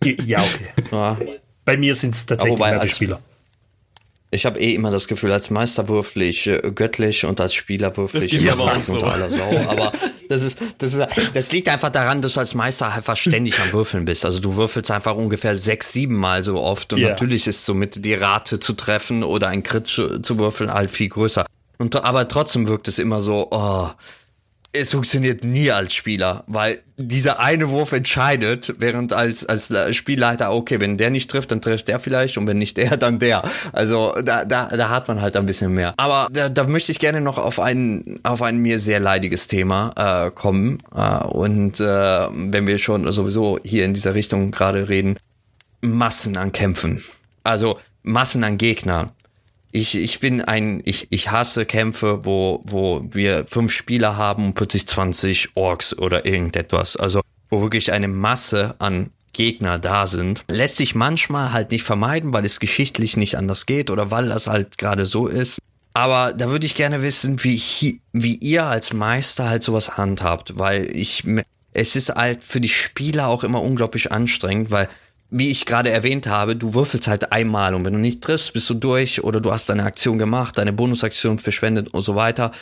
Ja, 0.05 0.40
okay. 0.40 0.68
Ja. 0.92 1.18
Bei 1.64 1.76
mir 1.76 1.94
sind 1.94 2.14
es 2.14 2.24
tatsächlich 2.24 2.59
wobei, 2.59 2.78
als, 2.78 2.96
Spieler. 2.96 3.20
Ich 4.30 4.46
habe 4.46 4.59
eh 4.59 4.74
immer 4.74 4.90
das 4.90 5.07
Gefühl, 5.07 5.32
als 5.32 5.51
Meister 5.51 5.88
würfel 5.88 6.22
ich 6.22 6.46
äh, 6.46 6.61
göttlich 6.74 7.24
und 7.24 7.40
als 7.40 7.55
Spieler 7.55 7.96
würfel 7.96 8.22
ich 8.22 8.32
immer 8.34 8.80
so. 8.80 8.94
unter 8.94 9.12
aller 9.12 9.30
Sau. 9.30 9.57
Aber 9.68 9.92
das 10.28 10.42
ist, 10.42 10.59
das 10.78 10.94
ist, 10.94 11.07
das 11.34 11.53
liegt 11.53 11.68
einfach 11.68 11.90
daran, 11.90 12.22
dass 12.22 12.34
du 12.34 12.40
als 12.40 12.55
Meister 12.55 12.92
einfach 12.92 13.16
ständig 13.16 13.59
am 13.61 13.72
Würfeln 13.72 14.05
bist. 14.05 14.24
Also 14.24 14.40
du 14.40 14.57
würfelst 14.57 14.90
einfach 14.90 15.14
ungefähr 15.14 15.57
sechs, 15.57 15.92
sieben 15.92 16.16
Mal 16.16 16.42
so 16.42 16.61
oft 16.61 16.92
und 16.92 17.01
yeah. 17.01 17.11
natürlich 17.11 17.46
ist 17.46 17.64
somit 17.64 18.05
die 18.05 18.14
Rate 18.14 18.61
zu 18.61 18.74
treffen 18.74 19.22
oder 19.22 19.49
ein 19.49 19.62
Crit 19.62 19.88
zu 19.88 20.38
würfeln 20.38 20.72
halt 20.72 20.90
viel 20.90 21.09
größer. 21.09 21.46
Und, 21.78 21.96
aber 21.96 22.28
trotzdem 22.28 22.66
wirkt 22.66 22.88
es 22.88 22.99
immer 22.99 23.20
so, 23.20 23.49
oh, 23.51 23.88
es 24.73 24.93
funktioniert 24.93 25.45
nie 25.45 25.71
als 25.71 25.95
Spieler, 25.95 26.45
weil 26.47 26.81
dieser 26.97 27.41
eine 27.41 27.71
Wurf 27.71 27.93
entscheidet, 27.93 28.75
während 28.79 29.12
als, 29.12 29.47
als 29.47 29.73
Spielleiter, 29.97 30.53
okay, 30.53 30.79
wenn 30.81 30.99
der 30.99 31.11
nicht 31.11 31.31
trifft, 31.31 31.51
dann 31.51 31.62
trifft 31.62 31.89
der 31.89 32.01
vielleicht 32.01 32.37
und 32.37 32.47
wenn 32.47 32.59
nicht 32.59 32.77
der, 32.77 32.97
dann 32.97 33.19
der. 33.19 33.43
Also 33.73 34.14
da, 34.23 34.45
da, 34.45 34.66
da 34.69 34.89
hat 34.91 35.09
man 35.09 35.23
halt 35.23 35.37
ein 35.37 35.47
bisschen 35.47 35.73
mehr. 35.73 35.95
Aber 35.97 36.29
da, 36.31 36.49
da 36.49 36.64
möchte 36.64 36.93
ich 36.93 36.99
gerne 36.99 37.21
noch 37.21 37.39
auf 37.39 37.61
ein, 37.61 38.21
auf 38.25 38.43
ein 38.43 38.59
mir 38.59 38.79
sehr 38.79 39.01
leidiges 39.01 39.47
Thema 39.47 39.93
äh, 39.97 40.31
kommen. 40.31 40.79
Äh, 40.95 41.25
und 41.25 41.81
äh, 41.81 41.85
wenn 41.85 42.66
wir 42.66 42.79
schon 42.79 43.11
sowieso 43.11 43.59
hier 43.62 43.85
in 43.85 43.95
dieser 43.95 44.14
Richtung 44.14 44.51
gerade 44.51 44.89
reden, 44.89 45.19
Massen 45.81 46.37
an 46.37 46.53
Kämpfen. 46.53 47.03
Also 47.43 47.79
Massen 48.03 48.45
an 48.45 48.59
Gegnern 48.59 49.12
ich, 49.71 49.97
ich 49.97 50.21
bin 50.21 50.41
ein, 50.43 50.81
ich, 50.85 51.09
ich 51.11 51.31
hasse 51.31 51.66
Kämpfe, 51.66 52.25
wo, 52.25 52.62
wo 52.64 53.05
wir 53.11 53.47
fünf 53.47 53.73
Spieler 53.73 54.16
haben 54.16 54.47
und 54.47 54.55
plötzlich 54.55 54.87
20 54.87 55.51
Orks 55.57 55.97
oder 55.97 56.25
irgendetwas. 56.25 56.97
Also, 56.97 57.21
wo 57.51 57.61
wirklich 57.62 57.93
eine 57.93 58.09
Masse 58.09 58.75
an 58.79 59.11
Gegner 59.33 59.79
da 59.79 60.07
sind. 60.07 60.45
Lässt 60.49 60.77
sich 60.77 60.95
manchmal 60.95 61.53
halt 61.53 61.71
nicht 61.71 61.85
vermeiden, 61.85 62.33
weil 62.33 62.45
es 62.45 62.61
geschichtlich 62.61 63.16
nicht 63.16 63.37
anders 63.37 63.66
geht 63.66 63.91
oder 63.91 64.11
weil 64.11 64.29
das 64.29 64.47
halt 64.47 64.79
gerade 64.79 65.07
so 65.07 65.27
ist. 65.27 65.59
Aber 65.95 66.33
da 66.33 66.51
würde 66.51 66.66
ich 66.66 66.75
gerne 66.75 67.03
wissen, 67.03 67.43
wie, 67.45 68.01
wie 68.12 68.35
ihr 68.37 68.64
als 68.66 68.93
Meister 68.93 69.49
halt 69.49 69.64
sowas 69.64 69.97
handhabt, 69.97 70.59
weil 70.59 70.95
ich, 70.97 71.25
es 71.73 71.97
ist 71.97 72.11
halt 72.11 72.43
für 72.43 72.61
die 72.61 72.69
Spieler 72.69 73.29
auch 73.29 73.45
immer 73.45 73.62
unglaublich 73.62 74.12
anstrengend, 74.12 74.71
weil 74.71 74.89
wie 75.31 75.51
ich 75.51 75.66
gerade 75.66 75.91
erwähnt 75.91 76.26
habe, 76.26 76.57
du 76.57 76.74
würfelst 76.74 77.09
halt 77.09 77.33
einmal 77.33 77.74
und 77.74 77.85
wenn 77.85 77.93
du 77.93 77.99
nicht 77.99 78.22
triffst, 78.22 78.53
bist 78.53 78.68
du 78.70 78.74
durch 78.74 79.22
oder 79.22 79.41
du 79.41 79.53
hast 79.53 79.68
deine 79.68 79.85
Aktion 79.85 80.18
gemacht, 80.18 80.57
deine 80.57 80.72
Bonusaktion 80.72 81.39
verschwendet 81.39 81.89
und 81.89 82.03
so 82.03 82.14
weiter. 82.14 82.53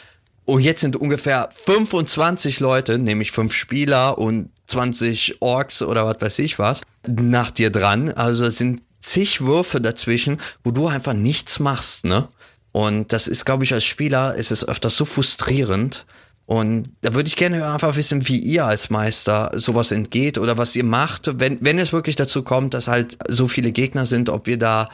Und 0.45 0.61
jetzt 0.61 0.81
sind 0.81 0.97
ungefähr 0.97 1.49
25 1.53 2.61
Leute, 2.61 2.99
nämlich 2.99 3.33
fünf 3.33 3.53
Spieler 3.53 4.19
und 4.19 4.51
20 4.69 5.41
Orks 5.41 5.83
oder 5.83 6.07
was 6.07 6.21
weiß 6.21 6.39
ich 6.41 6.59
was, 6.59 6.83
nach 7.07 7.51
dir 7.51 7.71
dran. 7.71 8.11
Also 8.11 8.47
es 8.47 8.59
sind 8.59 8.83
zig 9.01 9.41
Würfe 9.43 9.81
dazwischen, 9.81 10.41
wo 10.65 10.71
du 10.71 10.89
einfach 10.89 11.15
nichts 11.15 11.61
machst, 11.61 12.05
ne? 12.05 12.29
Und 12.73 13.13
das 13.13 13.27
ist, 13.27 13.47
glaube 13.47 13.65
ich, 13.65 13.73
als 13.73 13.85
Spieler 13.85 14.35
ist 14.35 14.51
es 14.51 14.69
öfters 14.69 14.97
so 14.97 15.07
frustrierend. 15.07 16.05
Und 16.47 16.91
da 17.03 17.13
würde 17.13 17.27
ich 17.27 17.35
gerne 17.35 17.69
einfach 17.69 17.97
wissen, 17.97 18.29
wie 18.29 18.39
ihr 18.39 18.65
als 18.65 18.89
Meister 18.89 19.51
sowas 19.55 19.91
entgeht 19.91 20.39
oder 20.39 20.57
was 20.57 20.77
ihr 20.77 20.85
macht, 20.85 21.41
wenn, 21.41 21.59
wenn 21.61 21.79
es 21.79 21.93
wirklich 21.93 22.15
dazu 22.15 22.43
kommt, 22.43 22.73
dass 22.73 22.87
halt 22.87 23.19
so 23.29 23.49
viele 23.49 23.73
Gegner 23.73 24.07
sind, 24.07 24.29
ob 24.29 24.47
ihr 24.47 24.57
da, 24.57 24.89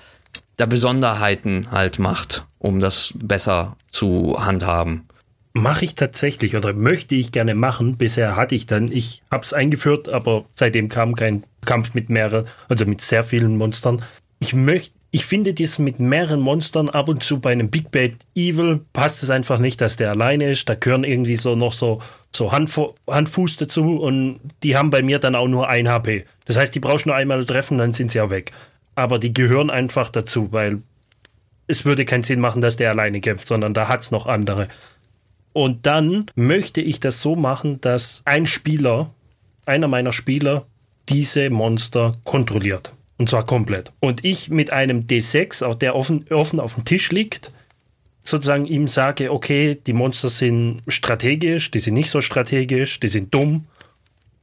da 0.57 0.65
Besonderheiten 0.65 1.71
halt 1.71 1.99
macht, 1.99 2.47
um 2.59 2.81
das 2.81 3.13
besser 3.17 3.77
zu 3.91 4.37
handhaben. 4.39 5.07
Mache 5.53 5.85
ich 5.85 5.95
tatsächlich 5.95 6.57
oder 6.57 6.73
möchte 6.73 7.15
ich 7.15 7.33
gerne 7.33 7.55
machen. 7.55 7.99
Bisher 7.99 8.37
hatte 8.37 8.55
ich 8.55 8.65
dann, 8.65 8.91
ich 8.91 9.23
habe 9.31 9.45
es 9.45 9.53
eingeführt, 9.53 10.09
aber 10.09 10.47
seitdem 10.55 10.89
kam 10.89 11.15
kein 11.15 11.45
Kampf 11.67 11.93
mit 11.93 12.09
mehreren, 12.09 12.47
also 12.71 12.87
mit 12.87 13.03
sehr 13.03 13.23
vielen 13.23 13.59
Monstern. 13.59 14.03
Ich 14.39 14.55
möchte 14.55 14.93
ich 15.15 15.27
finde 15.27 15.53
das 15.53 15.79
mit 15.79 16.01
mehreren 16.01 16.41
Monstern 16.41 16.89
ab 16.89 17.07
und 17.07 17.23
zu 17.23 17.39
bei 17.39 17.53
einem 17.53 17.69
Big 17.69 17.91
Bad 17.91 18.13
Evil 18.35 18.81
passt 18.95 19.23
es 19.23 19.29
einfach 19.29 19.59
nicht, 19.59 19.83
dass 19.83 19.97
der 19.97 20.11
alleine 20.11 20.51
ist. 20.51 20.67
Da 20.71 20.75
gehören 20.75 21.05
irgendwie 21.05 21.37
so 21.37 21.55
noch 21.55 21.75
so, 21.75 22.01
so 22.35 22.51
Handfu 22.51 22.95
Handfuß 23.07 23.59
dazu 23.59 24.01
und 24.01 24.41
die 24.63 24.75
haben 24.75 24.89
bei 24.89 25.03
mir 25.03 25.19
dann 25.19 25.35
auch 25.35 25.49
nur 25.49 25.69
ein 25.69 25.87
HP. 25.87 26.25
Das 26.47 26.57
heißt, 26.57 26.75
die 26.75 26.81
brauchst 26.81 27.05
du 27.05 27.11
nur 27.11 27.17
einmal 27.17 27.45
treffen, 27.45 27.77
dann 27.77 27.93
sind 27.93 28.11
sie 28.11 28.19
ja 28.19 28.31
weg. 28.31 28.53
Aber 28.95 29.19
die 29.19 29.35
gehören 29.35 29.69
einfach 29.69 30.09
dazu, 30.09 30.51
weil 30.51 30.81
es 31.67 31.85
würde 31.85 32.07
keinen 32.07 32.25
Sinn 32.25 32.41
machen, 32.41 32.63
dass 32.63 32.79
der 32.79 32.91
alleine 32.91 33.21
kämpft, 33.21 33.47
sondern 33.47 33.75
da 33.75 33.89
hat 33.89 34.01
es 34.03 34.13
noch 34.13 34.27
andere. 34.27 34.69
Und 35.53 35.85
dann 35.85 36.25
möchte 36.35 36.81
ich 36.81 37.01
das 37.01 37.21
so 37.21 37.37
machen, 37.37 37.83
dass 37.83 38.23
ein 38.25 38.47
Spieler, 38.47 39.11
einer 39.67 39.89
meiner 39.89 40.15
Spieler, 40.15 40.65
diese 41.11 41.51
Monster 41.51 42.13
kontrolliert. 42.25 42.95
Und 43.23 43.29
zwar 43.29 43.47
komplett. 43.47 43.93
Und 44.01 44.25
ich 44.25 44.51
mit 44.51 44.73
einem 44.73 45.07
D6, 45.07 45.65
auch 45.65 45.77
der 45.77 45.95
offen, 45.95 46.27
offen 46.31 46.59
auf 46.59 46.75
dem 46.75 46.85
Tisch 46.85 47.13
liegt, 47.13 47.53
sozusagen 48.25 48.67
ihm 48.67 48.89
sage, 48.89 49.31
okay, 49.31 49.79
die 49.87 49.93
Monster 49.93 50.29
sind 50.29 50.83
strategisch, 50.89 51.71
die 51.71 51.79
sind 51.79 51.95
nicht 51.95 52.11
so 52.11 52.21
strategisch, 52.21 52.99
die 52.99 53.07
sind 53.07 53.33
dumm, 53.33 53.63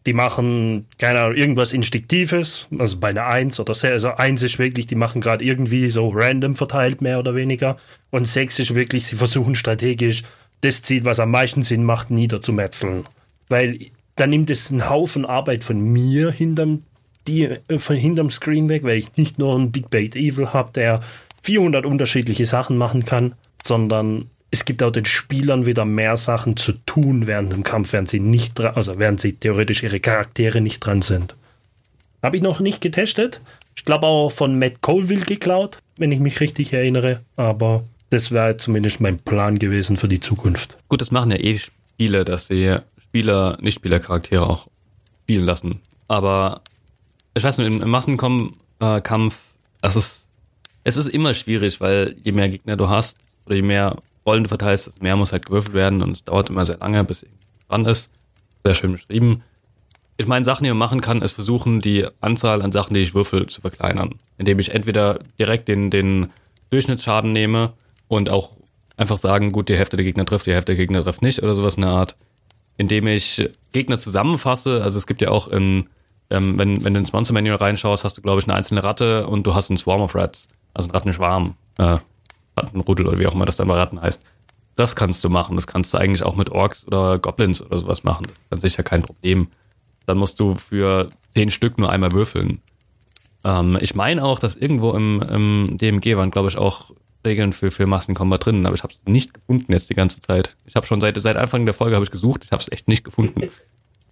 die 0.06 0.14
machen, 0.14 0.86
keine 0.98 1.20
Ahnung, 1.20 1.36
irgendwas 1.36 1.74
Instinktives, 1.74 2.70
also 2.78 2.96
bei 3.02 3.10
einer 3.10 3.26
Eins 3.26 3.60
oder 3.60 3.74
sehr, 3.74 3.92
also 3.92 4.14
Eins 4.14 4.44
ist 4.44 4.60
wirklich, 4.60 4.88
die 4.88 4.96
machen 4.96 5.20
gerade 5.20 5.44
irgendwie 5.44 5.90
so 5.90 6.08
random 6.08 6.56
verteilt, 6.56 7.02
mehr 7.02 7.20
oder 7.20 7.36
weniger. 7.36 7.76
Und 8.12 8.30
Sechs 8.30 8.60
ist 8.60 8.76
wirklich, 8.76 9.08
sie 9.08 9.18
versuchen 9.18 9.56
strategisch 9.56 10.24
das 10.62 10.84
Ziel, 10.84 11.04
was 11.04 11.20
am 11.20 11.32
meisten 11.32 11.64
Sinn 11.64 11.84
macht, 11.84 12.12
niederzumetzeln. 12.12 13.04
Weil 13.50 13.78
dann 14.16 14.30
nimmt 14.30 14.50
es 14.50 14.72
einen 14.72 14.90
Haufen 14.90 15.26
Arbeit 15.26 15.66
von 15.66 15.82
mir 15.82 16.32
hinterm, 16.32 16.84
die, 17.28 17.44
äh, 17.44 17.80
von 17.80 17.96
hinterm 17.96 18.32
Screen 18.32 18.70
weg, 18.70 18.84
weil 18.84 18.98
ich 18.98 19.18
nicht 19.18 19.40
nur 19.40 19.56
einen 19.56 19.72
Big 19.72 19.90
Bait 19.90 20.16
Evil 20.16 20.54
habe, 20.54 20.72
der 20.74 21.02
400 21.44 21.86
unterschiedliche 21.86 22.46
Sachen 22.46 22.78
machen 22.78 23.06
kann, 23.06 23.34
sondern 23.64 24.26
es 24.52 24.66
gibt 24.66 24.82
auch 24.82 24.92
den 24.92 25.06
Spielern 25.06 25.66
wieder 25.66 25.86
mehr 25.86 26.18
Sachen 26.18 26.58
zu 26.58 26.74
tun 26.86 27.28
während 27.28 27.54
dem 27.54 27.64
Kampf, 27.64 27.94
während 27.94 28.10
sie 28.10 28.20
nicht 28.20 28.58
dran, 28.58 28.76
also 28.76 28.98
während 28.98 29.22
sie 29.22 29.34
theoretisch 29.34 29.84
ihre 29.84 30.00
Charaktere 30.00 30.60
nicht 30.62 30.80
dran 30.80 31.02
sind. 31.02 31.36
Habe 32.24 32.36
ich 32.36 32.42
noch 32.42 32.60
nicht 32.60 32.82
getestet. 32.82 33.42
Ich 33.76 33.86
glaube 33.86 34.08
auch 34.08 34.32
von 34.32 34.58
Matt 34.60 34.82
Colville 34.82 35.26
geklaut, 35.26 35.80
wenn 35.98 36.12
ich 36.12 36.20
mich 36.20 36.40
richtig 36.42 36.74
erinnere. 36.74 37.22
Aber 37.36 37.84
das 38.10 38.32
wäre 38.32 38.58
zumindest 38.58 39.00
mein 39.00 39.20
Plan 39.20 39.60
gewesen 39.60 39.98
für 39.98 40.08
die 40.08 40.20
Zukunft. 40.20 40.76
Gut, 40.90 41.00
das 41.00 41.12
machen 41.12 41.32
ja 41.32 41.38
eh 41.38 41.60
Spiele, 41.60 42.26
dass 42.26 42.48
sie 42.48 42.76
Spieler, 43.02 43.58
Nicht-Spieler-Charaktere 43.62 44.46
auch 44.46 44.68
spielen 45.24 45.46
lassen. 45.46 45.80
Aber 46.08 46.62
ich 47.40 47.44
weiß 47.44 47.58
nicht, 47.58 47.68
im, 47.68 47.82
im 47.82 47.90
Massenkampf, 47.90 48.54
äh, 48.80 49.02
es 49.82 49.96
ist, 49.96 50.28
es 50.84 50.98
ist 50.98 51.08
immer 51.08 51.34
schwierig, 51.34 51.82
weil 51.82 52.16
je 52.24 52.32
mehr 52.32 52.50
Gegner 52.50 52.78
du 52.78 52.90
hast 52.90 53.18
oder 53.46 53.56
je 53.56 53.62
mehr 53.62 53.96
Rollen 54.26 54.44
du 54.44 54.50
verteilst, 54.50 54.88
desto 54.88 55.02
mehr 55.02 55.16
muss 55.16 55.32
halt 55.32 55.46
gewürfelt 55.46 55.74
werden 55.74 56.04
und 56.04 56.12
es 56.12 56.24
dauert 56.24 56.50
immer 56.50 56.66
sehr 56.66 56.78
lange, 56.78 57.04
bis 57.04 57.24
irgendwas 57.24 57.68
dran 57.68 57.86
ist. 57.86 58.10
Sehr 58.66 58.76
schön 58.76 58.92
beschrieben. 58.92 59.42
Ich 60.18 60.28
meine, 60.28 60.44
Sachen, 60.44 60.66
die 60.66 60.70
man 60.70 60.78
machen 60.78 61.02
kann, 61.02 61.22
ist 61.22 61.32
versuchen, 61.32 61.80
die 61.80 62.06
Anzahl 62.20 62.62
an 62.62 62.74
Sachen, 62.74 62.94
die 62.94 63.00
ich 63.00 63.16
würfel, 63.16 63.48
zu 63.48 63.62
verkleinern. 63.62 64.16
Indem 64.38 64.60
ich 64.60 64.76
entweder 64.76 65.20
direkt 65.40 65.70
den, 65.70 65.90
den 65.90 66.30
Durchschnittsschaden 66.72 67.32
nehme 67.32 67.72
und 68.10 68.30
auch 68.30 68.52
einfach 68.98 69.18
sagen, 69.18 69.54
gut, 69.54 69.70
die 69.70 69.78
Hälfte 69.78 69.96
der 69.96 70.04
Gegner 70.04 70.26
trifft, 70.26 70.46
die 70.46 70.54
Hälfte 70.54 70.74
der 70.74 70.76
Gegner 70.76 71.04
trifft 71.04 71.22
nicht 71.22 71.42
oder 71.42 71.56
sowas 71.56 71.76
in 71.76 71.84
der 71.84 71.92
Art. 71.92 72.18
Indem 72.76 73.08
ich 73.08 73.50
Gegner 73.72 73.98
zusammenfasse, 73.98 74.84
also 74.84 74.98
es 74.98 75.08
gibt 75.08 75.22
ja 75.22 75.30
auch 75.30 75.48
in, 75.48 75.88
ähm, 76.30 76.58
wenn, 76.58 76.84
wenn 76.84 76.94
du 76.94 77.00
ins 77.00 77.14
Monster 77.14 77.34
Manual 77.34 77.58
reinschaust, 77.58 78.04
hast 78.04 78.18
du, 78.18 78.22
glaube 78.22 78.40
ich, 78.40 78.48
eine 78.48 78.56
einzelne 78.56 78.84
Ratte 78.84 79.28
und 79.28 79.48
du 79.48 79.56
hast 79.56 79.70
einen 79.70 79.78
Swarm 79.78 80.02
of 80.02 80.16
Rats, 80.16 80.48
also 80.74 80.88
einen 80.88 80.96
Rattenschwarm. 80.96 81.56
Äh, 81.78 81.98
Rattenrudel 82.60 83.08
oder 83.08 83.20
wie 83.20 83.28
auch 83.28 83.34
immer 83.34 83.46
das 83.46 83.58
dann 83.58 83.68
bei 83.68 83.76
Ratten 83.76 84.02
heißt. 84.02 84.24
Das 84.76 84.96
kannst 84.96 85.24
du 85.24 85.30
machen. 85.30 85.56
Das 85.56 85.68
kannst 85.68 85.94
du 85.94 85.98
eigentlich 85.98 86.24
auch 86.24 86.36
mit 86.36 86.50
Orks 86.50 86.86
oder 86.88 87.20
Goblins 87.20 87.62
oder 87.62 87.78
sowas 87.78 88.04
machen. 88.04 88.26
Das 88.26 88.34
ist 88.34 88.52
dann 88.52 88.60
sicher 88.60 88.84
kein 88.84 89.02
Problem. 89.02 89.48
Dann 90.06 90.18
musst 90.18 90.40
du 90.40 90.56
für 90.56 91.10
zehn 91.34 91.52
Stück 91.52 91.78
nur 91.78 91.90
einmal 91.90 92.12
würfeln. 92.12 92.60
Ähm, 93.44 93.78
ich 93.82 93.96
meine 93.96 94.24
auch, 94.24 94.40
dass 94.40 94.56
irgendwo 94.56 94.92
im, 94.92 95.22
im 95.22 95.78
DMG 95.78 96.16
waren, 96.16 96.32
glaube 96.32 96.50
ich, 96.50 96.58
auch 96.58 96.92
Regeln 97.26 97.52
für, 97.52 97.72
für 97.72 97.86
Massenkombat 97.86 98.46
drin, 98.46 98.66
aber 98.66 98.76
ich 98.76 98.84
habe 98.84 98.94
es 98.94 99.04
nicht 99.06 99.34
gefunden 99.34 99.74
jetzt 99.74 99.90
die 99.90 99.96
ganze 99.96 100.22
Zeit. 100.22 100.56
Ich 100.66 100.76
habe 100.76 100.86
schon 100.86 101.02
seit, 101.02 101.20
seit 101.20 101.36
Anfang 101.36 101.66
der 101.66 101.74
Folge 101.74 102.02
ich 102.02 102.12
gesucht, 102.12 102.46
ich 102.46 102.52
habe 102.54 102.62
es 102.62 102.72
echt 102.72 102.88
nicht 102.88 103.04
gefunden. 103.04 103.50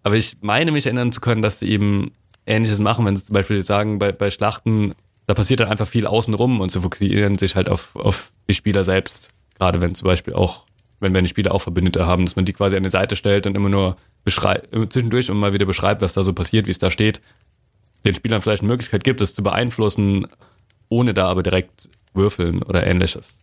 Aber 0.04 0.16
ich 0.16 0.38
meine 0.42 0.72
mich 0.72 0.86
erinnern 0.86 1.12
zu 1.12 1.22
können, 1.22 1.42
dass 1.42 1.60
sie 1.60 1.70
eben 1.70 2.12
Ähnliches 2.46 2.80
machen, 2.80 3.06
wenn 3.06 3.16
sie 3.16 3.26
zum 3.26 3.34
Beispiel 3.34 3.64
sagen, 3.64 4.00
bei, 4.00 4.12
bei 4.12 4.32
Schlachten 4.32 4.94
da 5.28 5.34
passiert 5.34 5.60
dann 5.60 5.68
einfach 5.68 5.88
viel 5.88 6.08
außenrum 6.08 6.62
und 6.62 6.72
sie 6.72 6.82
fokussieren 6.82 7.38
sich 7.38 7.56
halt 7.56 7.70
auf, 7.70 7.96
auf 7.96 8.32
die 8.50 8.54
Spieler 8.54 8.84
selbst. 8.86 9.30
Gerade 9.60 9.82
wenn 9.82 9.94
zum 9.94 10.08
Beispiel 10.08 10.34
auch, 10.34 10.66
wenn 11.00 11.14
wir 11.14 11.22
die 11.22 11.28
Spieler 11.28 11.54
auch 11.54 11.62
Verbündete 11.62 12.06
haben, 12.06 12.26
dass 12.26 12.38
man 12.38 12.46
die 12.46 12.54
quasi 12.54 12.78
an 12.78 12.84
die 12.84 12.90
Seite 12.90 13.18
stellt 13.18 13.46
und 13.46 13.56
immer 13.56 13.70
nur 13.70 13.98
beschreibt, 14.24 14.70
zwischendurch 14.92 15.28
immer 15.28 15.54
wieder 15.54 15.66
beschreibt, 15.66 16.02
was 16.02 16.14
da 16.14 16.24
so 16.24 16.34
passiert, 16.34 16.66
wie 16.66 16.72
es 16.72 16.80
da 16.80 16.90
steht. 16.90 17.22
Den 18.06 18.16
Spielern 18.16 18.40
vielleicht 18.40 18.62
eine 18.62 18.70
Möglichkeit 18.70 19.04
gibt, 19.04 19.20
es 19.20 19.34
zu 19.34 19.44
beeinflussen, 19.44 20.28
ohne 20.88 21.14
da 21.14 21.28
aber 21.28 21.44
direkt 21.44 21.90
würfeln 22.14 22.64
oder 22.64 22.88
ähnliches. 22.88 23.42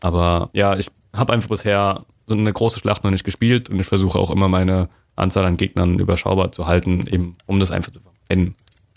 Aber 0.00 0.50
ja, 0.52 0.76
ich 0.76 0.88
habe 1.12 1.32
einfach 1.32 1.50
bisher 1.50 2.04
so 2.26 2.34
eine 2.34 2.52
große 2.52 2.80
Schlacht 2.80 3.04
noch 3.04 3.12
nicht 3.12 3.24
gespielt 3.24 3.70
und 3.70 3.78
ich 3.80 3.86
versuche 3.86 4.18
auch 4.18 4.30
immer 4.30 4.48
meine 4.48 4.88
Anzahl 5.16 5.44
an 5.44 5.56
Gegnern 5.56 5.98
überschaubar 5.98 6.52
zu 6.52 6.66
halten, 6.66 7.06
eben 7.06 7.34
um 7.46 7.60
das 7.60 7.70
einfach 7.70 7.90
zu 7.90 8.00
vermeiden. 8.00 8.54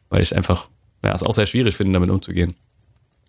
Weil 0.09 0.21
ich 0.21 0.35
einfach 0.35 0.69
ja, 1.03 1.13
es 1.13 1.23
auch 1.23 1.33
sehr 1.33 1.45
schwierig 1.47 1.75
finden, 1.75 1.93
damit 1.93 2.09
umzugehen. 2.09 2.55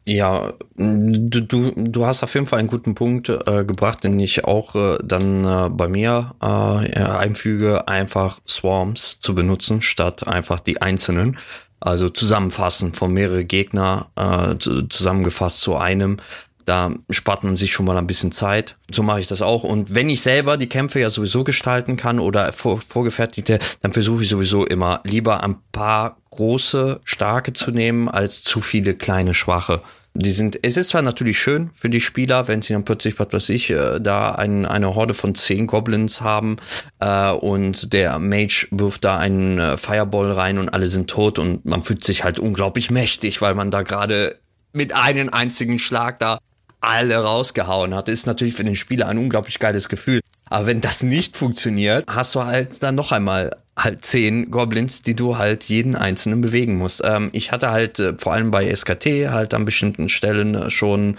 Ja, 0.08 0.52
du, 0.76 1.40
du, 1.42 1.72
du 1.74 2.06
hast 2.06 2.22
auf 2.22 2.32
jeden 2.34 2.46
Fall 2.46 2.60
einen 2.60 2.68
guten 2.68 2.94
Punkt 2.94 3.28
äh, 3.28 3.64
gebracht, 3.64 4.04
den 4.04 4.20
ich 4.20 4.44
auch 4.44 4.76
äh, 4.76 4.98
dann 5.02 5.44
äh, 5.44 5.68
bei 5.68 5.88
mir 5.88 6.34
äh, 6.40 6.46
einfüge, 6.46 7.88
einfach 7.88 8.38
Swarms 8.46 9.18
zu 9.18 9.34
benutzen, 9.34 9.82
statt 9.82 10.28
einfach 10.28 10.60
die 10.60 10.80
einzelnen. 10.80 11.38
Also 11.80 12.08
zusammenfassen 12.08 12.94
von 12.94 13.12
mehrere 13.12 13.44
Gegner 13.44 14.06
äh, 14.14 14.56
zusammengefasst 14.58 15.60
zu 15.60 15.76
einem. 15.76 16.18
Da 16.66 16.90
spart 17.10 17.44
man 17.44 17.56
sich 17.56 17.72
schon 17.72 17.86
mal 17.86 17.96
ein 17.96 18.08
bisschen 18.08 18.32
Zeit. 18.32 18.76
So 18.90 19.02
mache 19.02 19.20
ich 19.20 19.28
das 19.28 19.40
auch. 19.40 19.62
Und 19.62 19.94
wenn 19.94 20.10
ich 20.10 20.20
selber 20.20 20.56
die 20.56 20.68
Kämpfe 20.68 21.00
ja 21.00 21.10
sowieso 21.10 21.44
gestalten 21.44 21.96
kann 21.96 22.18
oder 22.18 22.52
vor, 22.52 22.80
vorgefertigte, 22.80 23.60
dann 23.82 23.92
versuche 23.92 24.24
ich 24.24 24.28
sowieso 24.28 24.66
immer 24.66 25.00
lieber 25.04 25.44
ein 25.44 25.56
paar 25.70 26.18
große, 26.30 27.00
starke 27.04 27.52
zu 27.52 27.70
nehmen, 27.70 28.08
als 28.08 28.42
zu 28.42 28.60
viele 28.60 28.94
kleine, 28.94 29.32
schwache. 29.32 29.80
Die 30.18 30.32
sind, 30.32 30.58
es 30.62 30.76
ist 30.76 30.88
zwar 30.88 31.02
natürlich 31.02 31.38
schön 31.38 31.70
für 31.74 31.90
die 31.90 32.00
Spieler, 32.00 32.48
wenn 32.48 32.62
sie 32.62 32.72
dann 32.72 32.84
plötzlich, 32.84 33.18
was 33.18 33.32
weiß 33.32 33.48
ich, 33.50 33.70
äh, 33.70 34.00
da 34.00 34.32
ein, 34.32 34.64
eine 34.64 34.94
Horde 34.94 35.14
von 35.14 35.34
zehn 35.34 35.66
Goblins 35.66 36.20
haben 36.20 36.56
äh, 37.00 37.30
und 37.30 37.92
der 37.92 38.18
Mage 38.18 38.66
wirft 38.70 39.04
da 39.04 39.18
einen 39.18 39.58
äh, 39.58 39.76
Fireball 39.76 40.32
rein 40.32 40.58
und 40.58 40.70
alle 40.70 40.88
sind 40.88 41.10
tot 41.10 41.38
und 41.38 41.64
man 41.66 41.82
fühlt 41.82 42.02
sich 42.02 42.24
halt 42.24 42.38
unglaublich 42.38 42.90
mächtig, 42.90 43.42
weil 43.42 43.54
man 43.54 43.70
da 43.70 43.82
gerade 43.82 44.38
mit 44.72 44.94
einem 44.94 45.28
einzigen 45.28 45.78
Schlag 45.78 46.18
da 46.18 46.38
alle 46.86 47.16
rausgehauen 47.16 47.94
hat, 47.94 48.08
ist 48.08 48.26
natürlich 48.26 48.54
für 48.54 48.64
den 48.64 48.76
Spieler 48.76 49.08
ein 49.08 49.18
unglaublich 49.18 49.58
geiles 49.58 49.88
Gefühl. 49.88 50.20
Aber 50.48 50.66
wenn 50.66 50.80
das 50.80 51.02
nicht 51.02 51.36
funktioniert, 51.36 52.04
hast 52.06 52.34
du 52.34 52.44
halt 52.44 52.82
dann 52.82 52.94
noch 52.94 53.12
einmal 53.12 53.50
halt 53.76 54.04
zehn 54.04 54.50
Goblins, 54.50 55.02
die 55.02 55.16
du 55.16 55.36
halt 55.36 55.64
jeden 55.64 55.96
einzelnen 55.96 56.40
bewegen 56.40 56.76
musst. 56.76 57.02
Ähm, 57.04 57.30
ich 57.32 57.52
hatte 57.52 57.70
halt 57.70 57.98
äh, 57.98 58.14
vor 58.16 58.32
allem 58.32 58.50
bei 58.50 58.74
SKT 58.74 59.28
halt 59.28 59.52
an 59.52 59.64
bestimmten 59.64 60.08
Stellen 60.08 60.70
schon 60.70 61.16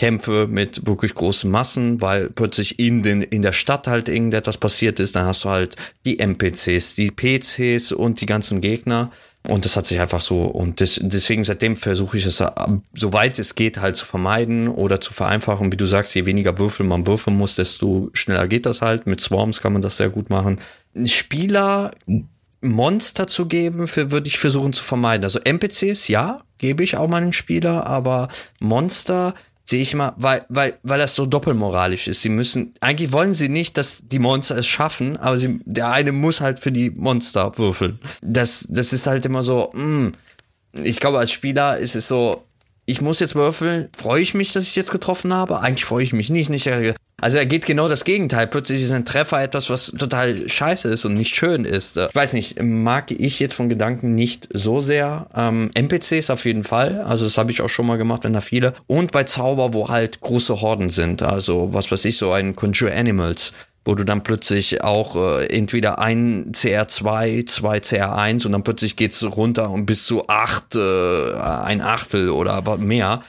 Kämpfe 0.00 0.46
mit 0.48 0.86
wirklich 0.86 1.14
großen 1.14 1.50
Massen, 1.50 2.00
weil 2.00 2.30
plötzlich 2.30 2.78
in, 2.78 3.02
den, 3.02 3.20
in 3.20 3.42
der 3.42 3.52
Stadt 3.52 3.86
halt 3.86 4.08
irgendetwas 4.08 4.56
passiert 4.56 4.98
ist. 4.98 5.14
Dann 5.14 5.26
hast 5.26 5.44
du 5.44 5.50
halt 5.50 5.76
die 6.06 6.18
NPCs, 6.18 6.94
die 6.94 7.10
PCs 7.10 7.92
und 7.92 8.22
die 8.22 8.26
ganzen 8.26 8.62
Gegner. 8.62 9.10
Und 9.48 9.64
das 9.64 9.76
hat 9.76 9.86
sich 9.86 10.00
einfach 10.00 10.20
so, 10.20 10.42
und 10.42 10.80
das, 10.80 11.00
deswegen 11.02 11.44
seitdem 11.44 11.76
versuche 11.76 12.18
ich 12.18 12.26
es, 12.26 12.42
soweit 12.94 13.38
es 13.38 13.54
geht, 13.54 13.80
halt 13.80 13.96
zu 13.96 14.04
vermeiden 14.04 14.68
oder 14.68 15.00
zu 15.00 15.14
vereinfachen. 15.14 15.72
Wie 15.72 15.76
du 15.76 15.86
sagst, 15.86 16.14
je 16.14 16.26
weniger 16.26 16.58
Würfel 16.58 16.84
man 16.84 17.06
würfeln 17.06 17.36
muss, 17.36 17.56
desto 17.56 18.10
schneller 18.12 18.48
geht 18.48 18.66
das 18.66 18.82
halt. 18.82 19.06
Mit 19.06 19.20
Swarms 19.20 19.60
kann 19.60 19.72
man 19.72 19.82
das 19.82 19.96
sehr 19.96 20.10
gut 20.10 20.28
machen. 20.28 20.60
Spieler 21.06 21.92
Monster 22.60 23.26
zu 23.26 23.46
geben, 23.46 23.86
für, 23.86 24.10
würde 24.10 24.28
ich 24.28 24.38
versuchen 24.38 24.74
zu 24.74 24.82
vermeiden. 24.82 25.24
Also 25.24 25.38
NPCs, 25.38 26.08
ja, 26.08 26.42
gebe 26.58 26.84
ich 26.84 26.96
auch 26.96 27.08
meinen 27.08 27.32
Spieler, 27.32 27.86
aber 27.86 28.28
Monster 28.60 29.34
sehe 29.70 29.82
ich 29.82 29.94
mal, 29.94 30.12
weil, 30.16 30.44
weil, 30.48 30.74
weil 30.82 30.98
das 30.98 31.14
so 31.14 31.26
doppelmoralisch 31.26 32.08
ist. 32.08 32.22
Sie 32.22 32.28
müssen, 32.28 32.74
eigentlich 32.80 33.12
wollen 33.12 33.34
sie 33.34 33.48
nicht, 33.48 33.78
dass 33.78 34.02
die 34.04 34.18
Monster 34.18 34.58
es 34.58 34.66
schaffen, 34.66 35.16
aber 35.16 35.38
sie, 35.38 35.60
der 35.64 35.90
eine 35.90 36.12
muss 36.12 36.40
halt 36.40 36.58
für 36.58 36.72
die 36.72 36.90
Monster 36.90 37.56
würfeln. 37.56 38.00
Das, 38.20 38.66
das 38.68 38.92
ist 38.92 39.06
halt 39.06 39.24
immer 39.24 39.42
so, 39.42 39.70
mh. 39.72 39.84
Mm, 39.84 40.12
ich 40.84 41.00
glaube, 41.00 41.18
als 41.18 41.32
Spieler 41.32 41.78
ist 41.78 41.96
es 41.96 42.06
so, 42.06 42.44
ich 42.86 43.00
muss 43.00 43.20
jetzt 43.20 43.34
würfeln, 43.34 43.88
freue 43.96 44.22
ich 44.22 44.34
mich, 44.34 44.52
dass 44.52 44.64
ich 44.64 44.76
jetzt 44.76 44.92
getroffen 44.92 45.32
habe? 45.32 45.60
Eigentlich 45.60 45.84
freue 45.84 46.04
ich 46.04 46.12
mich 46.12 46.30
nicht, 46.30 46.48
nicht. 46.48 46.68
Also 47.20 47.38
er 47.38 47.46
geht 47.46 47.66
genau 47.66 47.88
das 47.88 48.04
Gegenteil. 48.04 48.46
Plötzlich 48.46 48.82
ist 48.82 48.92
ein 48.92 49.04
Treffer 49.04 49.42
etwas, 49.42 49.70
was 49.70 49.86
total 49.86 50.48
scheiße 50.48 50.88
ist 50.88 51.04
und 51.04 51.14
nicht 51.14 51.34
schön 51.34 51.64
ist. 51.64 51.96
Ich 51.96 52.14
weiß 52.14 52.32
nicht, 52.32 52.62
mag 52.62 53.10
ich 53.10 53.40
jetzt 53.40 53.54
von 53.54 53.68
Gedanken 53.68 54.14
nicht 54.14 54.48
so 54.52 54.80
sehr. 54.80 55.26
Ähm, 55.34 55.70
NPCs 55.74 56.30
auf 56.30 56.44
jeden 56.44 56.64
Fall. 56.64 57.00
Also 57.00 57.24
das 57.24 57.38
habe 57.38 57.50
ich 57.50 57.60
auch 57.60 57.68
schon 57.68 57.86
mal 57.86 57.98
gemacht, 57.98 58.24
wenn 58.24 58.32
da 58.32 58.40
viele. 58.40 58.72
Und 58.86 59.12
bei 59.12 59.24
Zauber, 59.24 59.74
wo 59.74 59.88
halt 59.88 60.20
große 60.20 60.60
Horden 60.60 60.90
sind. 60.90 61.22
Also 61.22 61.72
was 61.72 61.90
weiß 61.90 62.04
ich, 62.04 62.16
so 62.16 62.32
ein 62.32 62.56
Conjure 62.56 62.94
Animals 62.94 63.52
wo 63.84 63.94
du 63.94 64.04
dann 64.04 64.22
plötzlich 64.22 64.84
auch 64.84 65.16
äh, 65.16 65.46
entweder 65.46 65.98
ein 65.98 66.52
CR2, 66.52 67.46
zwei 67.46 67.78
CR1 67.78 68.46
und 68.46 68.52
dann 68.52 68.62
plötzlich 68.62 68.96
geht's 68.96 69.24
runter 69.24 69.70
und 69.70 69.86
bis 69.86 70.04
zu 70.04 70.28
acht, 70.28 70.76
äh, 70.76 71.32
ein 71.34 71.80
Achtel 71.80 72.30
oder 72.30 72.76
mehr. 72.76 73.22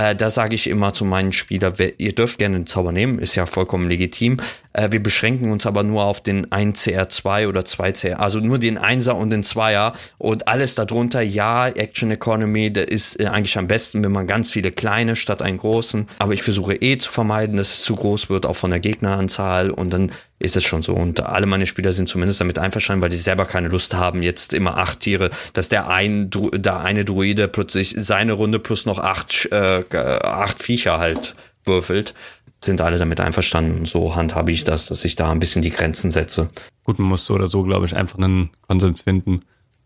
Äh, 0.00 0.16
da 0.16 0.30
sage 0.30 0.54
ich 0.54 0.66
immer 0.66 0.92
zu 0.92 1.04
meinen 1.04 1.32
Spielern, 1.32 1.74
ihr 1.98 2.14
dürft 2.14 2.38
gerne 2.38 2.56
den 2.56 2.66
Zauber 2.66 2.92
nehmen, 2.92 3.18
ist 3.18 3.34
ja 3.34 3.44
vollkommen 3.44 3.88
legitim. 3.88 4.38
Äh, 4.72 4.92
wir 4.92 5.02
beschränken 5.02 5.50
uns 5.50 5.66
aber 5.66 5.82
nur 5.82 6.04
auf 6.04 6.22
den 6.22 6.50
1 6.50 6.86
CR2 6.86 7.48
oder 7.48 7.64
2 7.64 7.92
CR, 7.92 8.20
also 8.20 8.40
nur 8.40 8.58
den 8.58 8.78
1er 8.78 9.12
und 9.12 9.30
den 9.30 9.44
2er 9.44 9.92
und 10.16 10.48
alles 10.48 10.74
darunter, 10.74 11.20
ja, 11.20 11.68
Action 11.68 12.10
Economy, 12.10 12.72
der 12.72 12.88
ist 12.88 13.20
äh, 13.20 13.26
eigentlich 13.26 13.58
am 13.58 13.66
besten, 13.66 14.02
wenn 14.02 14.12
man 14.12 14.26
ganz 14.26 14.50
viele 14.50 14.70
kleine 14.70 15.16
statt 15.16 15.42
einen 15.42 15.58
großen, 15.58 16.08
aber 16.18 16.32
ich 16.32 16.42
versuche 16.42 16.74
eh 16.76 16.96
zu 16.96 17.10
vermeiden, 17.10 17.58
dass 17.58 17.72
es 17.72 17.82
zu 17.82 17.94
groß 17.94 18.30
wird, 18.30 18.46
auch 18.46 18.56
von 18.56 18.70
der 18.70 18.80
Gegneranzahl. 18.80 19.70
Und 19.70 19.92
dann 19.92 20.12
ist 20.40 20.56
es 20.56 20.64
schon 20.64 20.82
so. 20.82 20.94
Und 20.94 21.20
alle 21.20 21.46
meine 21.46 21.66
Spieler 21.66 21.92
sind 21.92 22.08
zumindest 22.08 22.40
damit 22.40 22.58
einverstanden, 22.58 23.02
weil 23.02 23.10
die 23.10 23.16
selber 23.16 23.44
keine 23.44 23.68
Lust 23.68 23.94
haben, 23.94 24.22
jetzt 24.22 24.52
immer 24.52 24.78
acht 24.78 25.00
Tiere, 25.00 25.30
dass 25.52 25.68
der, 25.68 25.88
ein, 25.88 26.30
der 26.30 26.80
eine 26.80 27.04
Druide 27.04 27.46
plötzlich 27.46 27.94
seine 27.96 28.32
Runde 28.32 28.58
plus 28.58 28.86
noch 28.86 28.98
acht, 28.98 29.46
äh, 29.52 29.84
acht 29.94 30.62
Viecher 30.62 30.98
halt 30.98 31.34
würfelt 31.64 32.14
sind 32.62 32.80
alle 32.80 32.98
damit 32.98 33.20
einverstanden. 33.20 33.86
So 33.86 34.14
handhabe 34.14 34.52
ich 34.52 34.64
das, 34.64 34.86
dass 34.86 35.04
ich 35.04 35.16
da 35.16 35.30
ein 35.30 35.40
bisschen 35.40 35.62
die 35.62 35.70
Grenzen 35.70 36.10
setze. 36.10 36.48
Gut, 36.84 36.98
man 36.98 37.08
muss 37.08 37.24
so 37.24 37.34
oder 37.34 37.46
so, 37.46 37.62
glaube 37.62 37.86
ich, 37.86 37.96
einfach 37.96 38.18
einen 38.18 38.50
Konsens 38.66 39.02
finden. 39.02 39.40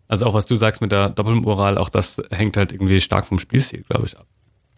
Also 0.09 0.27
auch 0.27 0.35
was 0.35 0.47
du 0.47 0.57
sagst 0.57 0.81
mit 0.81 0.93
der 0.93 1.11
Doppelmoral, 1.11 1.79
auch 1.79 1.89
das 1.89 2.21
hängt 2.31 2.57
halt 2.57 2.73
irgendwie 2.73 3.01
stark 3.01 3.27
vom 3.27 3.39
Spielstil, 3.39 3.85
glaube 3.89 4.07
ich, 4.07 4.19
ab. 4.19 4.27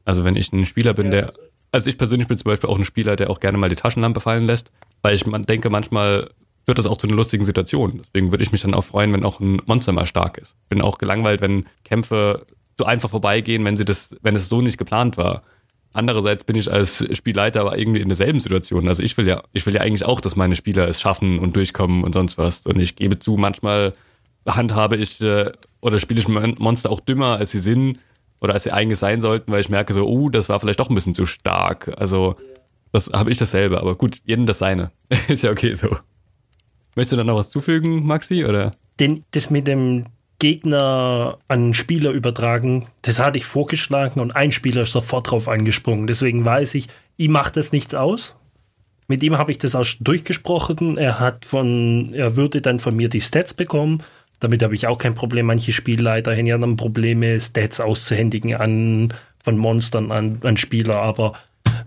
Also 0.05 0.25
wenn 0.25 0.37
ich 0.37 0.53
ein 0.53 0.67
Spieler 0.67 0.95
bin, 0.95 1.11
der, 1.11 1.33
also 1.73 1.91
ich 1.91 1.99
persönlich 1.99 2.29
bin 2.29 2.39
zum 2.39 2.51
Beispiel 2.51 2.71
auch 2.71 2.79
ein 2.79 2.85
Spieler, 2.85 3.17
der 3.17 3.31
auch 3.31 3.41
gerne 3.41 3.59
mal 3.59 3.69
die 3.69 3.77
Taschenlampe 3.77 4.21
fallen 4.21 4.47
lässt, 4.47 4.73
weil 5.07 5.15
ich 5.15 5.23
denke, 5.23 5.71
manchmal 5.71 6.31
führt 6.65 6.79
das 6.79 6.87
auch 6.87 6.97
zu 6.97 7.07
einer 7.07 7.15
lustigen 7.15 7.45
Situation. 7.45 8.03
Deswegen 8.05 8.33
würde 8.33 8.43
ich 8.43 8.51
mich 8.51 8.63
dann 8.63 8.75
auch 8.75 8.83
freuen, 8.83 9.13
wenn 9.15 9.25
auch 9.25 9.39
ein 9.39 9.63
Monster 9.67 9.93
mal 9.93 10.09
stark 10.09 10.37
ist. 10.37 10.57
Bin 10.69 10.83
auch 10.83 10.99
gelangweilt, 10.99 11.41
wenn 11.41 11.65
Kämpfe 11.85 12.45
so 12.77 12.85
einfach 12.85 13.09
vorbeigehen, 13.09 13.65
wenn 13.65 13.77
sie 13.77 13.85
das, 13.85 14.17
wenn 14.23 14.35
es 14.35 14.49
so 14.49 14.61
nicht 14.61 14.79
geplant 14.79 15.17
war. 15.17 15.45
Andererseits 15.95 16.43
bin 16.43 16.57
ich 16.57 16.73
als 16.73 17.07
Spielleiter 17.17 17.61
aber 17.61 17.79
irgendwie 17.79 18.01
in 18.01 18.09
derselben 18.09 18.41
Situation. 18.41 18.89
Also 18.89 19.05
ich 19.05 19.17
will 19.17 19.29
ja, 19.29 19.45
ich 19.53 19.65
will 19.65 19.77
ja 19.77 19.81
eigentlich 19.81 20.05
auch, 20.05 20.21
dass 20.21 20.35
meine 20.35 20.57
Spieler 20.57 20.89
es 20.89 21.01
schaffen 21.01 21.39
und 21.39 21.55
durchkommen 21.55 22.03
und 22.03 22.13
sonst 22.13 22.37
was. 22.37 22.67
Und 22.67 22.81
ich 22.81 22.97
gebe 22.97 23.21
zu, 23.21 23.37
manchmal 23.37 23.93
handhabe 24.45 24.97
ich 24.97 25.21
äh, 25.21 25.53
oder 25.81 26.01
spiele 26.01 26.21
ich 26.21 26.27
Monster 26.27 26.91
auch 26.91 26.99
dümmer, 26.99 27.37
als 27.37 27.53
sie 27.53 27.61
sind 27.61 28.01
oder 28.41 28.55
als 28.55 28.65
sie 28.65 28.73
eigentlich 28.73 28.99
sein 28.99 29.21
sollten, 29.21 29.53
weil 29.53 29.61
ich 29.61 29.69
merke 29.69 29.93
so, 29.93 30.05
oh, 30.05 30.31
das 30.31 30.49
war 30.49 30.59
vielleicht 30.59 30.81
doch 30.81 30.91
ein 30.91 30.97
bisschen 30.97 31.15
zu 31.15 31.27
stark. 31.27 31.95
Also 31.97 32.35
das 32.97 33.11
habe 33.13 33.31
ich 33.31 33.39
dasselbe, 33.39 33.81
aber 33.81 33.95
gut, 33.95 34.21
jedem 34.25 34.47
das 34.47 34.59
seine. 34.59 34.91
Ist 35.29 35.45
ja 35.45 35.51
okay 35.51 35.75
so. 35.75 35.97
Möchtest 36.97 37.13
du 37.13 37.17
da 37.17 37.25
noch 37.25 37.37
was 37.37 37.51
zufügen, 37.51 38.07
Maxi, 38.07 38.45
oder? 38.45 38.71
Den, 38.99 39.25
das 39.33 39.51
mit 39.51 39.67
dem 39.67 40.05
Gegner 40.39 41.39
an 41.49 41.75
Spieler 41.75 42.11
übertragen, 42.11 42.87
das 43.03 43.19
hatte 43.19 43.39
ich 43.39 43.45
vorgeschlagen 43.45 44.21
und 44.21 44.35
ein 44.35 44.53
Spieler 44.53 44.83
ist 44.83 44.93
sofort 44.93 45.31
drauf 45.31 45.49
angesprungen. 45.49 46.07
Deswegen 46.07 46.45
weiß 46.45 46.75
ich, 46.75 46.89
ihm 47.17 47.33
macht 47.33 47.57
das 47.57 47.73
nichts 47.73 47.95
aus. 47.95 48.35
Mit 49.09 49.23
ihm 49.23 49.39
habe 49.39 49.51
ich 49.51 49.59
das 49.59 49.75
auch 49.75 49.87
durchgesprochen. 50.01 50.97
Er 50.97 51.21
hat 51.21 51.45
von, 51.45 52.13
er 52.13 52.37
würde 52.37 52.61
dann 52.61 52.81
von 52.81 52.97
mir 52.97 53.09
die 53.09 53.21
Stats 53.21 53.55
bekommen. 53.55 54.03
Damit 54.41 54.63
habe 54.63 54.75
ich 54.75 54.87
auch 54.87 54.99
kein 54.99 55.15
Problem. 55.15 55.47
Manche 55.47 55.73
Spielleiter 55.73 56.37
haben 56.37 56.47
ja 56.47 56.59
dann 56.59 56.77
Probleme, 56.77 57.41
Stats 57.41 57.81
auszuhändigen 57.81 58.55
an 58.55 59.15
von 59.43 59.57
Monstern 59.57 60.11
an, 60.11 60.41
an 60.43 60.57
Spieler, 60.57 61.01
aber 61.01 61.35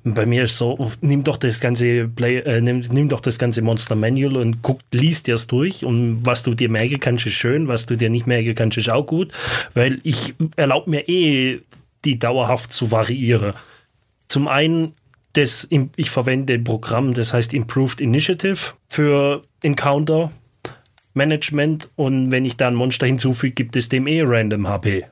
bei 0.03 0.25
mir 0.25 0.43
ist 0.43 0.57
so, 0.57 0.91
nimm 1.01 1.23
doch 1.23 1.37
das 1.37 1.59
ganze 1.59 2.07
Play, 2.07 2.39
äh, 2.39 2.61
nimm, 2.61 2.83
nimm 2.91 3.09
doch 3.09 3.21
das 3.21 3.39
ganze 3.39 3.61
Monster 3.61 3.95
Manual 3.95 4.37
und 4.37 4.61
guck, 4.61 4.79
liest 4.91 5.27
dir 5.27 5.35
es 5.35 5.47
durch 5.47 5.85
und 5.85 6.25
was 6.25 6.43
du 6.43 6.53
dir 6.53 6.69
merken 6.69 6.99
kannst, 6.99 7.25
ist 7.25 7.33
schön, 7.33 7.67
was 7.67 7.85
du 7.85 7.95
dir 7.95 8.09
nicht 8.09 8.27
merken 8.27 8.55
kannst, 8.55 8.77
ist 8.77 8.89
auch 8.89 9.05
gut, 9.05 9.31
weil 9.73 9.99
ich 10.03 10.35
erlaube 10.55 10.89
mir 10.89 11.07
eh, 11.07 11.61
die 12.05 12.19
dauerhaft 12.19 12.73
zu 12.73 12.91
variieren. 12.91 13.53
Zum 14.27 14.47
einen, 14.47 14.93
das, 15.33 15.67
ich 15.95 16.09
verwende 16.09 16.53
ein 16.53 16.63
Programm, 16.63 17.13
das 17.13 17.33
heißt 17.33 17.53
Improved 17.53 18.01
Initiative 18.01 18.73
für 18.87 19.41
Encounter 19.61 20.31
Management 21.13 21.89
und 21.95 22.31
wenn 22.31 22.45
ich 22.45 22.57
da 22.57 22.67
ein 22.67 22.75
Monster 22.75 23.05
hinzufüge, 23.05 23.53
gibt 23.53 23.75
es 23.75 23.89
dem 23.89 24.07
eh 24.07 24.21
Random 24.23 24.67
HP. 24.67 25.05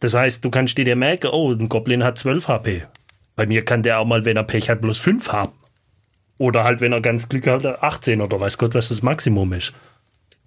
Das 0.00 0.14
heißt, 0.14 0.44
du 0.44 0.50
kannst 0.50 0.78
dir 0.78 0.96
merken, 0.96 1.30
oh, 1.32 1.52
ein 1.52 1.68
Goblin 1.68 2.04
hat 2.04 2.18
12 2.18 2.48
HP. 2.48 2.82
Bei 3.38 3.46
mir 3.46 3.64
kann 3.64 3.84
der 3.84 4.00
auch 4.00 4.04
mal, 4.04 4.24
wenn 4.24 4.36
er 4.36 4.42
Pech 4.42 4.68
hat, 4.68 4.80
bloß 4.80 4.98
5 4.98 5.30
haben. 5.30 5.52
Oder 6.38 6.64
halt, 6.64 6.80
wenn 6.80 6.90
er 6.92 7.00
ganz 7.00 7.28
Glück 7.28 7.46
hat, 7.46 7.64
18 7.64 8.20
oder 8.20 8.40
weiß 8.40 8.58
Gott, 8.58 8.74
was 8.74 8.88
das 8.88 9.02
Maximum 9.02 9.52
ist. 9.52 9.72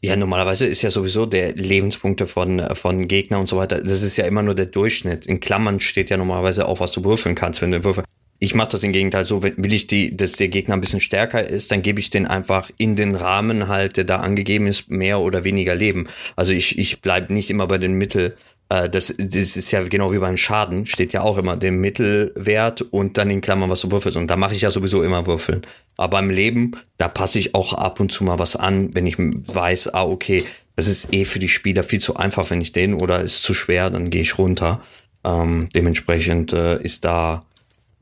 Ja, 0.01 0.17
normalerweise 0.17 0.65
ist 0.65 0.81
ja 0.81 0.89
sowieso 0.89 1.25
der 1.25 1.53
Lebenspunkte 1.53 2.27
von, 2.27 2.61
von 2.75 3.07
Gegner 3.07 3.39
und 3.39 3.47
so 3.47 3.55
weiter, 3.55 3.81
das 3.81 4.01
ist 4.01 4.17
ja 4.17 4.25
immer 4.25 4.43
nur 4.43 4.55
der 4.55 4.65
Durchschnitt. 4.65 5.25
In 5.25 5.39
Klammern 5.39 5.79
steht 5.79 6.09
ja 6.09 6.17
normalerweise 6.17 6.67
auch, 6.67 6.81
was 6.81 6.91
du 6.91 7.05
würfeln 7.05 7.33
kannst, 7.33 7.61
wenn 7.61 7.71
du 7.71 7.81
würfelst. 7.81 8.09
Ich 8.39 8.55
mache 8.55 8.69
das 8.69 8.83
im 8.83 8.91
Gegenteil 8.91 9.23
so, 9.23 9.41
will 9.41 9.71
ich 9.71 9.87
die, 9.87 10.17
dass 10.17 10.33
der 10.33 10.49
Gegner 10.49 10.73
ein 10.73 10.81
bisschen 10.81 10.99
stärker 10.99 11.47
ist, 11.47 11.71
dann 11.71 11.83
gebe 11.83 12.01
ich 12.01 12.09
den 12.09 12.27
einfach 12.27 12.71
in 12.75 12.97
den 12.97 13.15
Rahmen 13.15 13.69
halt, 13.69 13.95
der 13.95 14.03
da 14.03 14.17
angegeben 14.17 14.67
ist, 14.67 14.89
mehr 14.89 15.21
oder 15.21 15.45
weniger 15.45 15.75
Leben. 15.75 16.09
Also 16.35 16.51
ich, 16.51 16.77
ich 16.77 16.99
bleibe 16.99 17.31
nicht 17.31 17.49
immer 17.51 17.67
bei 17.67 17.77
den 17.77 17.93
Mittel, 17.93 18.35
das, 18.71 19.13
das 19.17 19.57
ist 19.57 19.71
ja 19.71 19.83
genau 19.83 20.13
wie 20.13 20.19
beim 20.19 20.37
Schaden, 20.37 20.85
steht 20.85 21.11
ja 21.11 21.23
auch 21.23 21.37
immer 21.37 21.57
der 21.57 21.73
Mittelwert 21.73 22.81
und 22.81 23.17
dann 23.17 23.29
in 23.29 23.41
Klammern, 23.41 23.69
was 23.69 23.81
du 23.81 23.91
würfelst. 23.91 24.17
Und 24.17 24.27
da 24.27 24.37
mache 24.37 24.55
ich 24.55 24.61
ja 24.61 24.71
sowieso 24.71 25.03
immer 25.03 25.27
Würfeln. 25.27 25.63
Aber 25.97 26.19
beim 26.19 26.29
Leben, 26.29 26.71
da 26.97 27.09
passe 27.09 27.37
ich 27.37 27.53
auch 27.53 27.73
ab 27.73 27.99
und 27.99 28.13
zu 28.13 28.23
mal 28.23 28.39
was 28.39 28.55
an, 28.55 28.95
wenn 28.95 29.07
ich 29.07 29.15
weiß, 29.17 29.93
ah, 29.93 30.05
okay, 30.05 30.45
das 30.77 30.87
ist 30.87 31.13
eh 31.13 31.25
für 31.25 31.39
die 31.39 31.49
Spieler 31.49 31.83
viel 31.83 31.99
zu 31.99 32.15
einfach, 32.15 32.49
wenn 32.49 32.61
ich 32.61 32.71
den 32.71 32.93
oder 32.93 33.21
ist 33.21 33.43
zu 33.43 33.53
schwer, 33.53 33.89
dann 33.89 34.09
gehe 34.09 34.21
ich 34.21 34.37
runter. 34.37 34.81
Ähm, 35.25 35.67
dementsprechend 35.75 36.53
äh, 36.53 36.81
ist 36.81 37.03
da, 37.03 37.43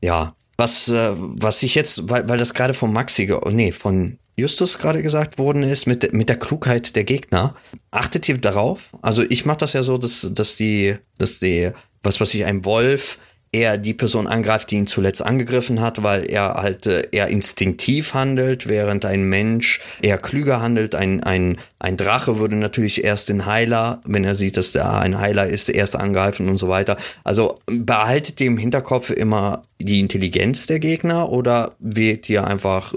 ja, 0.00 0.36
was, 0.56 0.88
äh, 0.88 1.12
was 1.16 1.64
ich 1.64 1.74
jetzt, 1.74 2.08
weil, 2.08 2.28
weil 2.28 2.38
das 2.38 2.54
gerade 2.54 2.74
von 2.74 2.92
Maxi, 2.92 3.28
nee, 3.50 3.72
von 3.72 4.19
Justus 4.36 4.78
gerade 4.78 5.02
gesagt 5.02 5.38
worden 5.38 5.62
ist, 5.62 5.86
mit, 5.86 6.12
mit 6.12 6.28
der 6.28 6.38
Klugheit 6.38 6.96
der 6.96 7.04
Gegner. 7.04 7.54
Achtet 7.90 8.28
ihr 8.28 8.38
darauf? 8.38 8.92
Also 9.02 9.22
ich 9.28 9.44
mache 9.44 9.58
das 9.58 9.72
ja 9.72 9.82
so, 9.82 9.98
dass, 9.98 10.30
dass 10.32 10.56
die, 10.56 10.96
dass 11.18 11.40
die, 11.40 11.70
was 12.02 12.20
weiß 12.20 12.34
ich, 12.34 12.44
ein 12.44 12.64
Wolf 12.64 13.18
eher 13.52 13.78
die 13.78 13.94
Person 13.94 14.26
angreift, 14.28 14.70
die 14.70 14.76
ihn 14.76 14.86
zuletzt 14.86 15.24
angegriffen 15.24 15.80
hat, 15.80 16.02
weil 16.04 16.30
er 16.30 16.54
halt 16.54 16.86
äh, 16.86 17.08
eher 17.10 17.28
instinktiv 17.28 18.14
handelt, 18.14 18.68
während 18.68 19.04
ein 19.04 19.24
Mensch 19.24 19.80
eher 20.02 20.18
klüger 20.18 20.60
handelt. 20.60 20.94
Ein, 20.94 21.22
ein, 21.24 21.58
ein 21.80 21.96
Drache 21.96 22.38
würde 22.38 22.56
natürlich 22.56 23.02
erst 23.02 23.28
den 23.28 23.46
Heiler, 23.46 24.00
wenn 24.04 24.24
er 24.24 24.36
sieht, 24.36 24.56
dass 24.56 24.72
der 24.72 24.92
ein 24.92 25.18
Heiler 25.18 25.48
ist, 25.48 25.68
erst 25.68 25.96
angreifen 25.96 26.48
und 26.48 26.58
so 26.58 26.68
weiter. 26.68 26.96
Also 27.24 27.58
behaltet 27.66 28.40
ihr 28.40 28.46
im 28.46 28.58
Hinterkopf 28.58 29.10
immer 29.10 29.62
die 29.80 29.98
Intelligenz 29.98 30.66
der 30.66 30.78
Gegner 30.78 31.30
oder 31.30 31.72
wählt 31.80 32.28
ihr 32.28 32.46
einfach 32.46 32.94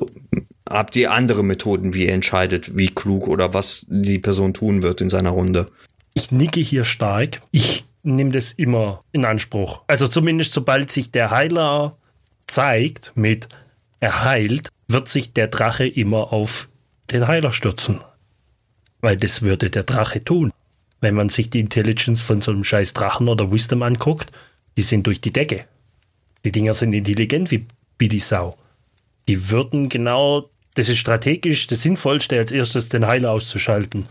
habt 0.73 0.95
ihr 0.95 1.11
andere 1.11 1.43
Methoden, 1.43 1.93
wie 1.93 2.05
ihr 2.05 2.13
entscheidet, 2.13 2.75
wie 2.75 2.87
klug 2.87 3.27
oder 3.27 3.53
was 3.53 3.85
die 3.87 4.19
Person 4.19 4.53
tun 4.53 4.81
wird 4.81 5.01
in 5.01 5.09
seiner 5.09 5.29
Runde? 5.29 5.67
Ich 6.13 6.31
nicke 6.31 6.59
hier 6.59 6.83
stark. 6.83 7.41
Ich 7.51 7.85
nehme 8.03 8.31
das 8.31 8.51
immer 8.51 9.03
in 9.11 9.25
Anspruch. 9.25 9.81
Also 9.87 10.07
zumindest 10.07 10.53
sobald 10.53 10.91
sich 10.91 11.11
der 11.11 11.31
Heiler 11.31 11.97
zeigt 12.47 13.13
mit 13.15 13.47
er 13.99 14.25
heilt, 14.25 14.69
wird 14.87 15.07
sich 15.07 15.31
der 15.31 15.47
Drache 15.47 15.87
immer 15.87 16.33
auf 16.33 16.67
den 17.11 17.27
Heiler 17.27 17.53
stürzen. 17.53 18.01
Weil 18.99 19.17
das 19.17 19.41
würde 19.41 19.69
der 19.69 19.83
Drache 19.83 20.23
tun. 20.23 20.51
Wenn 20.99 21.15
man 21.15 21.29
sich 21.29 21.49
die 21.49 21.59
Intelligence 21.59 22.21
von 22.21 22.41
so 22.41 22.51
einem 22.51 22.63
scheiß 22.63 22.93
Drachen 22.93 23.27
oder 23.27 23.51
Wisdom 23.51 23.83
anguckt, 23.83 24.31
die 24.77 24.81
sind 24.81 25.07
durch 25.07 25.21
die 25.21 25.33
Decke. 25.33 25.65
Die 26.43 26.51
Dinger 26.51 26.73
sind 26.73 26.93
intelligent 26.93 27.51
wie, 27.51 27.65
wie 27.97 28.07
die 28.09 28.19
Sau. 28.19 28.57
Die 29.27 29.49
würden 29.49 29.87
genau 29.87 30.49
das 30.75 30.89
ist 30.89 30.97
strategisch 30.97 31.67
das 31.67 31.81
Sinnvollste, 31.81 32.37
als 32.37 32.51
erstes 32.51 32.89
den 32.89 33.05
Heiler 33.05 33.31
auszuschalten. 33.31 34.07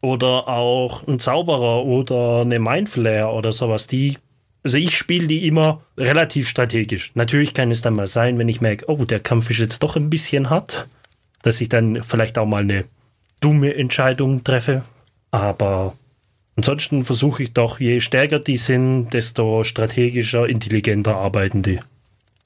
Oder 0.00 0.48
auch 0.48 1.06
ein 1.06 1.18
Zauberer 1.18 1.84
oder 1.84 2.40
eine 2.40 2.58
Mindflayer 2.58 3.32
oder 3.32 3.52
sowas. 3.52 3.86
Die, 3.86 4.18
also 4.64 4.76
ich 4.76 4.96
spiele 4.96 5.26
die 5.26 5.46
immer 5.46 5.82
relativ 5.96 6.48
strategisch. 6.48 7.12
Natürlich 7.14 7.54
kann 7.54 7.70
es 7.70 7.82
dann 7.82 7.94
mal 7.94 8.06
sein, 8.06 8.38
wenn 8.38 8.48
ich 8.48 8.60
merke, 8.60 8.88
oh, 8.88 9.04
der 9.04 9.20
Kampf 9.20 9.50
ist 9.50 9.58
jetzt 9.58 9.82
doch 9.82 9.96
ein 9.96 10.10
bisschen 10.10 10.50
hart, 10.50 10.86
dass 11.42 11.60
ich 11.60 11.68
dann 11.68 12.02
vielleicht 12.02 12.38
auch 12.38 12.46
mal 12.46 12.62
eine 12.62 12.84
dumme 13.40 13.74
Entscheidung 13.74 14.42
treffe. 14.44 14.82
Aber 15.30 15.94
ansonsten 16.56 17.04
versuche 17.04 17.44
ich 17.44 17.52
doch, 17.52 17.80
je 17.80 18.00
stärker 18.00 18.38
die 18.38 18.56
sind, 18.56 19.10
desto 19.10 19.64
strategischer, 19.64 20.48
intelligenter 20.48 21.16
arbeiten 21.16 21.62
die. 21.62 21.80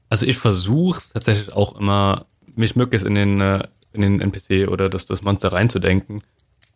Also 0.09 0.27
ich 0.27 0.39
versuche 0.39 1.01
tatsächlich 1.13 1.53
auch 1.53 1.79
immer 1.79 2.27
mich 2.57 2.77
möglichst 2.77 3.07
in 3.07 3.15
den, 3.15 3.41
äh, 3.41 3.63
in 3.93 4.03
den 4.03 4.21
NPC 4.21 4.71
oder 4.71 4.89
das, 4.89 5.07
das 5.07 5.23
Monster 5.23 5.53
reinzudenken. 5.53 6.23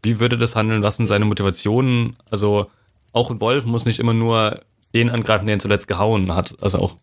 Wie 0.03 0.21
würde 0.21 0.39
das 0.39 0.57
handeln? 0.57 0.83
Was 0.83 0.97
sind 0.97 1.07
seine 1.07 1.25
Motivationen? 1.25 2.15
Also 2.31 2.71
auch 3.13 3.31
ein 3.31 3.41
Wolf 3.41 3.65
muss 3.67 3.85
nicht 3.85 3.99
immer 3.99 4.15
nur 4.15 4.61
den 4.95 5.11
angreifen, 5.11 5.47
den 5.47 5.59
er 5.59 5.61
zuletzt 5.61 5.89
gehauen 5.89 6.35
hat. 6.35 6.57
Also 6.61 6.79
auch 6.79 6.97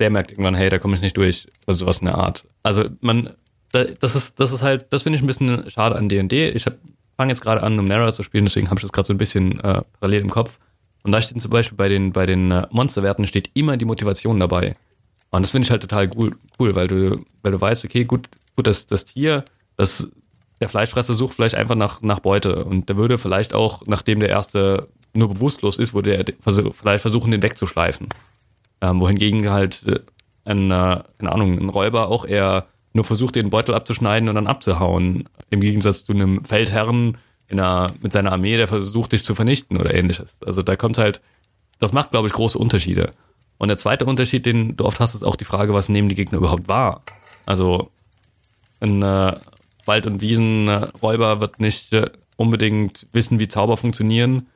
der 0.00 0.10
merkt 0.10 0.30
irgendwann, 0.30 0.54
hey, 0.54 0.68
da 0.68 0.78
komme 0.78 0.94
ich 0.94 1.00
nicht 1.00 1.16
durch 1.16 1.46
oder 1.66 1.74
sowas 1.74 2.00
in 2.00 2.06
der 2.06 2.18
Art. 2.18 2.46
Also 2.62 2.84
man, 3.00 3.30
das 3.70 4.14
ist, 4.14 4.40
das 4.40 4.52
ist 4.52 4.62
halt, 4.62 4.86
das 4.90 5.04
finde 5.04 5.16
ich 5.16 5.22
ein 5.22 5.26
bisschen 5.26 5.68
schade 5.70 5.96
an 5.96 6.08
D&D. 6.08 6.50
Ich 6.50 6.64
fange 7.16 7.32
jetzt 7.32 7.42
gerade 7.42 7.62
an, 7.62 7.76
Numenera 7.76 8.12
zu 8.12 8.22
spielen, 8.22 8.44
deswegen 8.44 8.68
habe 8.68 8.78
ich 8.78 8.82
das 8.82 8.92
gerade 8.92 9.06
so 9.06 9.14
ein 9.14 9.18
bisschen 9.18 9.60
äh, 9.60 9.82
parallel 10.00 10.22
im 10.22 10.30
Kopf. 10.30 10.58
Und 11.04 11.12
da 11.12 11.20
steht 11.20 11.40
zum 11.40 11.50
Beispiel 11.50 11.76
bei 11.76 11.88
den, 11.88 12.12
bei 12.12 12.26
den 12.26 12.50
äh, 12.50 12.66
Monsterwerten 12.70 13.26
steht 13.26 13.50
immer 13.54 13.76
die 13.76 13.84
Motivation 13.84 14.38
dabei. 14.38 14.76
Und 15.32 15.42
das 15.42 15.50
finde 15.50 15.66
ich 15.66 15.70
halt 15.70 15.82
total 15.82 16.10
cool, 16.16 16.36
cool, 16.60 16.74
weil 16.74 16.86
du, 16.86 17.24
weil 17.42 17.52
du 17.52 17.60
weißt, 17.60 17.84
okay, 17.84 18.04
gut, 18.04 18.28
gut, 18.54 18.66
das, 18.66 18.86
das 18.86 19.06
Tier, 19.06 19.44
das, 19.76 20.10
der 20.60 20.68
Fleischfresser 20.68 21.14
sucht 21.14 21.34
vielleicht 21.34 21.54
einfach 21.54 21.74
nach, 21.74 22.02
nach 22.02 22.20
Beute 22.20 22.64
und 22.64 22.88
der 22.88 22.96
würde 22.96 23.18
vielleicht 23.18 23.54
auch, 23.54 23.82
nachdem 23.86 24.20
der 24.20 24.28
erste 24.28 24.88
nur 25.14 25.28
bewusstlos 25.28 25.78
ist, 25.78 25.94
würde 25.94 26.16
er 26.16 26.24
vielleicht 26.72 27.02
versuchen, 27.02 27.30
den 27.30 27.42
wegzuschleifen. 27.42 28.08
Ähm, 28.80 29.00
wohingegen 29.00 29.50
halt 29.50 29.86
äh, 29.86 30.00
ein, 30.44 30.70
äh, 30.70 31.02
keine 31.18 31.32
Ahnung, 31.32 31.58
ein 31.58 31.68
Räuber 31.68 32.08
auch 32.08 32.24
eher 32.24 32.66
nur 32.92 33.04
versucht, 33.04 33.34
den 33.34 33.50
Beutel 33.50 33.74
abzuschneiden 33.74 34.28
und 34.28 34.34
dann 34.34 34.46
abzuhauen. 34.46 35.28
Im 35.50 35.60
Gegensatz 35.60 36.04
zu 36.04 36.12
einem 36.12 36.44
Feldherrn 36.44 37.16
in 37.48 37.60
einer, 37.60 37.86
mit 38.02 38.12
seiner 38.12 38.32
Armee, 38.32 38.56
der 38.56 38.68
versucht, 38.68 39.12
dich 39.12 39.24
zu 39.24 39.34
vernichten 39.34 39.78
oder 39.78 39.94
ähnliches. 39.94 40.40
Also 40.44 40.62
da 40.62 40.76
kommt 40.76 40.98
halt, 40.98 41.20
das 41.78 41.92
macht, 41.92 42.10
glaube 42.10 42.28
ich, 42.28 42.32
große 42.32 42.58
Unterschiede. 42.58 43.10
Und 43.62 43.68
der 43.68 43.78
zweite 43.78 44.06
Unterschied, 44.06 44.44
den 44.44 44.76
du 44.76 44.84
oft 44.84 44.98
hast, 44.98 45.14
ist 45.14 45.22
auch 45.22 45.36
die 45.36 45.44
Frage, 45.44 45.72
was 45.72 45.88
nehmen 45.88 46.08
die 46.08 46.16
Gegner 46.16 46.38
überhaupt 46.38 46.66
wahr? 46.66 47.02
Also 47.46 47.92
ein 48.80 49.00
äh, 49.02 49.36
Wald- 49.84 50.06
und 50.08 50.20
Wiesenräuber 50.20 51.40
wird 51.40 51.60
nicht 51.60 51.92
äh, 51.92 52.10
unbedingt 52.36 53.06
wissen, 53.12 53.38
wie 53.38 53.46
Zauber 53.46 53.76
funktionieren 53.76 54.48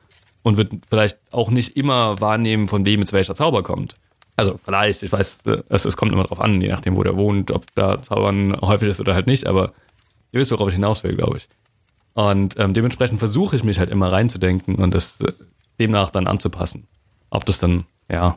und 0.43 0.57
wird 0.57 0.73
vielleicht 0.89 1.19
auch 1.31 1.51
nicht 1.51 1.77
immer 1.77 2.19
wahrnehmen, 2.19 2.67
von 2.67 2.85
wem 2.85 2.99
jetzt 2.99 3.13
welcher 3.13 3.33
Zauber 3.33 3.63
kommt. 3.63 3.93
Also 4.35 4.59
vielleicht, 4.61 5.03
ich 5.03 5.11
weiß, 5.13 5.45
äh, 5.45 5.63
es, 5.69 5.85
es 5.85 5.95
kommt 5.95 6.11
immer 6.11 6.25
drauf 6.25 6.41
an, 6.41 6.59
je 6.59 6.67
nachdem, 6.67 6.97
wo 6.97 7.03
der 7.03 7.15
wohnt, 7.15 7.51
ob 7.51 7.63
da 7.75 8.01
Zaubern 8.01 8.59
häufig 8.59 8.89
ist 8.89 8.99
oder 8.99 9.13
halt 9.13 9.27
nicht, 9.27 9.47
aber 9.47 9.71
ihr 10.33 10.41
wisst, 10.41 10.51
worauf 10.51 10.67
ich 10.67 10.75
hinaus 10.75 11.05
will, 11.05 11.15
glaube 11.15 11.37
ich. 11.37 11.47
Und 12.13 12.59
ähm, 12.59 12.73
dementsprechend 12.73 13.19
versuche 13.19 13.55
ich 13.55 13.63
mich 13.63 13.79
halt 13.79 13.89
immer 13.89 14.11
reinzudenken 14.11 14.75
und 14.75 14.93
das 14.93 15.21
äh, 15.21 15.31
demnach 15.79 16.09
dann 16.09 16.27
anzupassen. 16.27 16.87
Ob 17.29 17.45
das 17.45 17.59
dann, 17.59 17.85
ja. 18.11 18.35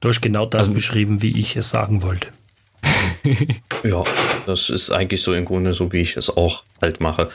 Du 0.00 0.08
hast 0.08 0.20
genau 0.20 0.46
das 0.46 0.60
also, 0.60 0.74
beschrieben, 0.74 1.22
wie 1.22 1.38
ich 1.38 1.56
es 1.56 1.70
sagen 1.70 2.02
wollte. 2.02 2.28
ja, 3.84 4.02
das 4.46 4.70
ist 4.70 4.92
eigentlich 4.92 5.22
so 5.22 5.34
im 5.34 5.44
Grunde 5.44 5.74
so, 5.74 5.92
wie 5.92 6.00
ich 6.00 6.16
es 6.16 6.36
auch 6.36 6.64
halt 6.80 7.00
mache. 7.00 7.28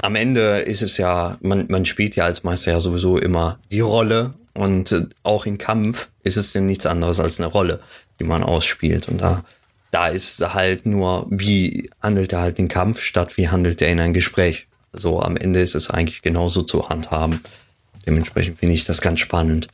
Am 0.00 0.14
Ende 0.14 0.58
ist 0.60 0.82
es 0.82 0.98
ja, 0.98 1.38
man, 1.40 1.66
man 1.68 1.84
spielt 1.84 2.16
ja 2.16 2.24
als 2.24 2.44
Meister 2.44 2.72
ja 2.72 2.80
sowieso 2.80 3.18
immer 3.18 3.58
die 3.70 3.80
Rolle 3.80 4.32
und 4.54 4.92
äh, 4.92 5.06
auch 5.22 5.46
im 5.46 5.58
Kampf 5.58 6.08
ist 6.24 6.36
es 6.36 6.52
denn 6.52 6.66
nichts 6.66 6.86
anderes 6.86 7.20
als 7.20 7.38
eine 7.38 7.48
Rolle, 7.48 7.80
die 8.18 8.24
man 8.24 8.42
ausspielt. 8.42 9.08
Und 9.08 9.20
da, 9.20 9.44
da 9.90 10.08
ist 10.08 10.40
halt 10.54 10.86
nur, 10.86 11.26
wie 11.30 11.90
handelt 12.02 12.32
er 12.32 12.40
halt 12.40 12.58
den 12.58 12.68
Kampf 12.68 13.00
statt 13.00 13.36
wie 13.36 13.48
handelt 13.48 13.80
er 13.82 13.88
in 13.88 14.00
ein 14.00 14.14
Gespräch. 14.14 14.66
So 14.92 15.20
am 15.20 15.36
Ende 15.36 15.60
ist 15.60 15.74
es 15.74 15.90
eigentlich 15.90 16.22
genauso 16.22 16.62
zu 16.62 16.88
handhaben. 16.88 17.40
Dementsprechend 18.06 18.58
finde 18.58 18.74
ich 18.74 18.84
das 18.84 19.00
ganz 19.00 19.20
spannend. 19.20 19.68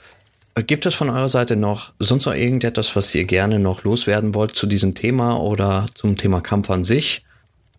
Gibt 0.62 0.86
es 0.86 0.94
von 0.94 1.11
eurer 1.11 1.28
Seite 1.28 1.57
noch 1.57 1.92
sonst 1.98 2.26
noch 2.26 2.34
irgendetwas, 2.34 2.94
was 2.94 3.12
ihr 3.14 3.24
gerne 3.24 3.59
noch 3.59 3.82
loswerden 3.82 4.34
wollt 4.34 4.55
zu 4.55 4.68
diesem 4.68 4.94
Thema 4.94 5.40
oder 5.40 5.86
zum 5.94 6.16
Thema 6.16 6.40
Kampf 6.40 6.70
an 6.70 6.84
sich? 6.84 7.24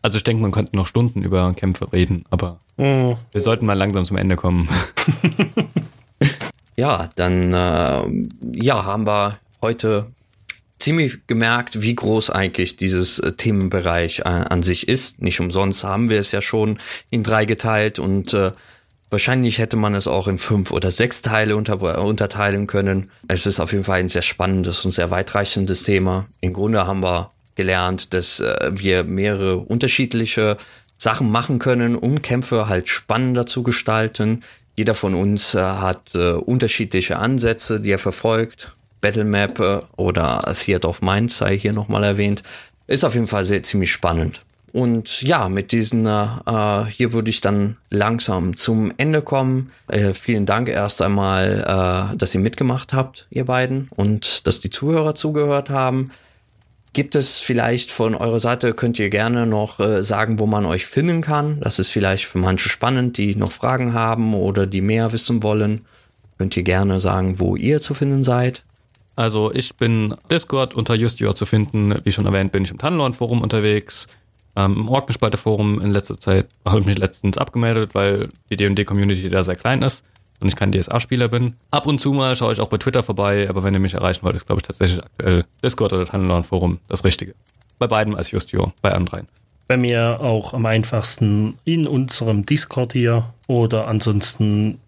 Also 0.01 0.17
ich 0.17 0.25
denke, 0.25 0.41
man 0.41 0.51
könnte 0.51 0.75
noch 0.75 0.85
Stunden 0.85 1.23
über 1.23 1.53
Kämpfe 1.53 1.93
reden, 1.93 2.25
aber 2.29 2.59
oh. 2.77 3.15
wir 3.31 3.41
sollten 3.41 3.65
mal 3.65 3.73
langsam 3.73 4.03
zum 4.03 4.17
Ende 4.17 4.35
kommen. 4.35 4.67
ja, 6.75 7.09
dann 7.15 7.53
äh, 7.53 8.61
ja, 8.61 8.83
haben 8.83 9.07
wir 9.07 9.39
heute 9.61 10.07
ziemlich 10.77 11.25
gemerkt, 11.27 11.81
wie 11.81 11.95
groß 11.95 12.29
eigentlich 12.29 12.75
dieses 12.75 13.19
äh, 13.19 13.31
Themenbereich 13.31 14.19
äh, 14.19 14.23
an 14.23 14.63
sich 14.63 14.89
ist. 14.89 15.21
Nicht 15.21 15.39
umsonst 15.39 15.85
haben 15.85 16.09
wir 16.09 16.19
es 16.19 16.33
ja 16.33 16.41
schon 16.41 16.79
in 17.09 17.23
drei 17.23 17.45
geteilt 17.45 17.99
und 17.99 18.33
äh, 18.33 18.51
Wahrscheinlich 19.09 19.59
hätte 19.59 19.77
man 19.77 19.93
es 19.93 20.07
auch 20.07 20.27
in 20.27 20.37
fünf 20.37 20.71
oder 20.71 20.91
sechs 20.91 21.21
Teile 21.21 21.55
unter, 21.55 22.03
unterteilen 22.03 22.67
können. 22.67 23.11
Es 23.27 23.45
ist 23.45 23.59
auf 23.59 23.71
jeden 23.71 23.83
Fall 23.83 23.99
ein 23.99 24.09
sehr 24.09 24.23
spannendes 24.23 24.83
und 24.83 24.91
sehr 24.91 25.11
weitreichendes 25.11 25.83
Thema. 25.83 26.27
Im 26.41 26.53
Grunde 26.53 26.85
haben 26.87 27.03
wir 27.03 27.31
gelernt, 27.55 28.13
dass 28.13 28.39
äh, 28.39 28.71
wir 28.73 29.03
mehrere 29.03 29.57
unterschiedliche 29.57 30.57
Sachen 30.97 31.31
machen 31.31 31.59
können, 31.59 31.95
um 31.95 32.21
Kämpfe 32.21 32.67
halt 32.67 32.89
spannender 32.89 33.45
zu 33.45 33.63
gestalten. 33.63 34.43
Jeder 34.75 34.95
von 34.95 35.13
uns 35.13 35.53
äh, 35.53 35.61
hat 35.61 36.15
äh, 36.15 36.31
unterschiedliche 36.31 37.17
Ansätze, 37.17 37.79
die 37.79 37.91
er 37.91 37.99
verfolgt. 37.99 38.73
Battlemap 39.01 39.59
äh, 39.59 39.79
oder 39.97 40.53
Theater 40.59 40.89
of 40.89 41.01
Mind 41.01 41.31
sei 41.31 41.57
hier 41.57 41.73
nochmal 41.73 42.03
erwähnt. 42.03 42.43
Ist 42.87 43.03
auf 43.03 43.13
jeden 43.13 43.27
Fall 43.27 43.45
sehr 43.45 43.63
ziemlich 43.63 43.91
spannend. 43.91 44.41
Und 44.75 45.21
ja, 45.21 45.47
mit 45.47 45.71
diesen, 45.71 46.05
äh, 46.05 46.85
hier 46.89 47.13
würde 47.13 47.29
ich 47.29 47.39
dann 47.39 47.77
langsam 47.89 48.57
zum 48.57 48.91
Ende 48.97 49.21
kommen. 49.21 49.71
Äh, 49.87 50.13
vielen 50.13 50.45
Dank 50.45 50.67
erst 50.67 51.01
einmal, 51.01 52.11
äh, 52.13 52.17
dass 52.17 52.35
ihr 52.35 52.41
mitgemacht 52.41 52.91
habt, 52.91 53.25
ihr 53.29 53.45
beiden, 53.45 53.87
und 53.95 54.45
dass 54.45 54.59
die 54.59 54.69
Zuhörer 54.69 55.15
zugehört 55.15 55.69
haben. 55.69 56.11
Gibt 56.91 57.15
es 57.15 57.39
vielleicht 57.39 57.89
von 57.89 58.15
eurer 58.15 58.41
Seite, 58.41 58.73
könnt 58.73 58.99
ihr 58.99 59.09
gerne 59.09 59.45
noch 59.45 59.79
äh, 59.79 60.03
sagen, 60.03 60.39
wo 60.39 60.45
man 60.45 60.65
euch 60.65 60.85
finden 60.85 61.21
kann? 61.21 61.61
Das 61.61 61.79
ist 61.79 61.87
vielleicht 61.87 62.25
für 62.25 62.39
manche 62.39 62.67
spannend, 62.67 63.17
die 63.17 63.33
noch 63.37 63.53
Fragen 63.53 63.93
haben 63.93 64.33
oder 64.33 64.67
die 64.67 64.81
mehr 64.81 65.13
wissen 65.13 65.41
wollen. 65.41 65.85
Könnt 66.37 66.57
ihr 66.57 66.63
gerne 66.63 66.99
sagen, 66.99 67.39
wo 67.39 67.55
ihr 67.55 67.79
zu 67.79 67.93
finden 67.93 68.25
seid? 68.25 68.61
Also 69.15 69.53
ich 69.53 69.73
bin 69.75 70.15
Discord 70.29 70.73
unter 70.73 70.95
Justio 70.95 71.31
zu 71.31 71.45
finden. 71.45 71.95
Wie 72.03 72.11
schon 72.11 72.25
erwähnt, 72.25 72.51
bin 72.51 72.65
ich 72.65 72.71
im 72.71 72.77
Tannenlorn-Forum 72.77 73.41
unterwegs. 73.41 74.09
Ähm, 74.55 74.75
Im 74.77 74.89
Orkenspalte-Forum 74.89 75.81
in 75.81 75.91
letzter 75.91 76.17
Zeit 76.17 76.47
habe 76.65 76.79
ich 76.79 76.85
mich 76.85 76.97
letztens 76.97 77.37
abgemeldet, 77.37 77.93
weil 77.93 78.29
die 78.49 78.55
D&D-Community 78.55 79.29
da 79.29 79.43
sehr 79.43 79.55
klein 79.55 79.81
ist 79.81 80.03
und 80.39 80.47
ich 80.47 80.55
kein 80.55 80.71
DSA-Spieler 80.71 81.27
bin. 81.27 81.55
Ab 81.71 81.87
und 81.87 81.99
zu 81.99 82.13
mal 82.13 82.35
schaue 82.35 82.53
ich 82.53 82.61
auch 82.61 82.69
bei 82.69 82.77
Twitter 82.77 83.03
vorbei, 83.03 83.49
aber 83.49 83.63
wenn 83.63 83.73
ihr 83.73 83.79
mich 83.79 83.93
erreichen 83.93 84.23
wollt, 84.23 84.35
ist 84.35 84.45
glaube 84.45 84.61
ich 84.61 84.67
tatsächlich 84.67 85.03
aktuell 85.03 85.43
Discord 85.63 85.93
oder 85.93 86.05
Tunnelorn-Forum 86.05 86.79
das 86.87 87.03
Richtige. 87.03 87.35
Bei 87.79 87.87
beiden 87.87 88.15
als 88.15 88.31
Justio, 88.31 88.71
bei 88.81 88.93
anderen. 88.93 89.27
Bei 89.67 89.77
mir 89.77 90.21
auch 90.21 90.53
am 90.53 90.65
einfachsten 90.65 91.57
in 91.65 91.87
unserem 91.87 92.45
Discord 92.45 92.93
hier 92.93 93.33
oder 93.47 93.87
ansonsten 93.87 94.79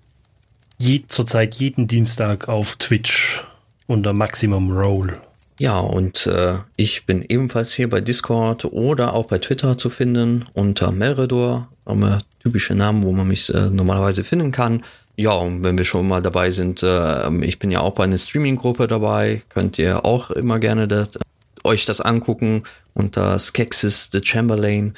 je, 0.77 1.03
zurzeit 1.07 1.55
jeden 1.55 1.87
Dienstag 1.87 2.47
auf 2.47 2.75
Twitch 2.75 3.43
unter 3.87 4.13
Maximum 4.13 4.71
Roll. 4.71 5.17
Ja, 5.59 5.79
und 5.79 6.27
äh, 6.27 6.55
ich 6.75 7.05
bin 7.05 7.25
ebenfalls 7.27 7.73
hier 7.73 7.89
bei 7.89 7.99
Discord 7.99 8.65
oder 8.65 9.13
auch 9.13 9.25
bei 9.25 9.39
Twitter 9.39 9.77
zu 9.77 9.89
finden 9.89 10.45
unter 10.53 10.91
Melredor, 10.91 11.69
ein 11.85 12.21
typische 12.39 12.75
Namen, 12.75 13.03
wo 13.03 13.11
man 13.11 13.27
mich 13.27 13.53
äh, 13.53 13.69
normalerweise 13.69 14.23
finden 14.23 14.51
kann. 14.51 14.83
Ja, 15.15 15.33
und 15.33 15.63
wenn 15.63 15.77
wir 15.77 15.85
schon 15.85 16.07
mal 16.07 16.21
dabei 16.21 16.51
sind, 16.51 16.83
äh, 16.83 17.43
ich 17.43 17.57
bin 17.57 17.71
ja 17.71 17.79
auch 17.79 17.93
bei 17.93 18.03
einer 18.03 18.19
Streaming-Gruppe 18.19 18.87
dabei, 18.87 19.41
könnt 19.49 19.79
ihr 19.79 20.05
auch 20.05 20.29
immer 20.29 20.59
gerne 20.59 20.87
das, 20.87 21.17
euch 21.63 21.85
das 21.85 22.01
angucken 22.01 22.63
unter 22.93 23.39
Skexis 23.39 24.09
the 24.11 24.21
Chamberlain. 24.23 24.93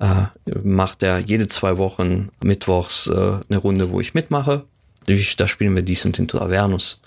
Äh, 0.00 0.26
macht 0.64 1.04
er 1.04 1.20
jede 1.20 1.46
zwei 1.46 1.78
Wochen 1.78 2.30
mittwochs 2.42 3.06
äh, 3.06 3.12
eine 3.48 3.58
Runde, 3.58 3.92
wo 3.92 4.00
ich 4.00 4.14
mitmache. 4.14 4.64
Da 5.36 5.48
spielen 5.48 5.74
wir 5.74 5.82
Decent 5.82 6.18
into 6.18 6.38
Avernus. 6.38 7.00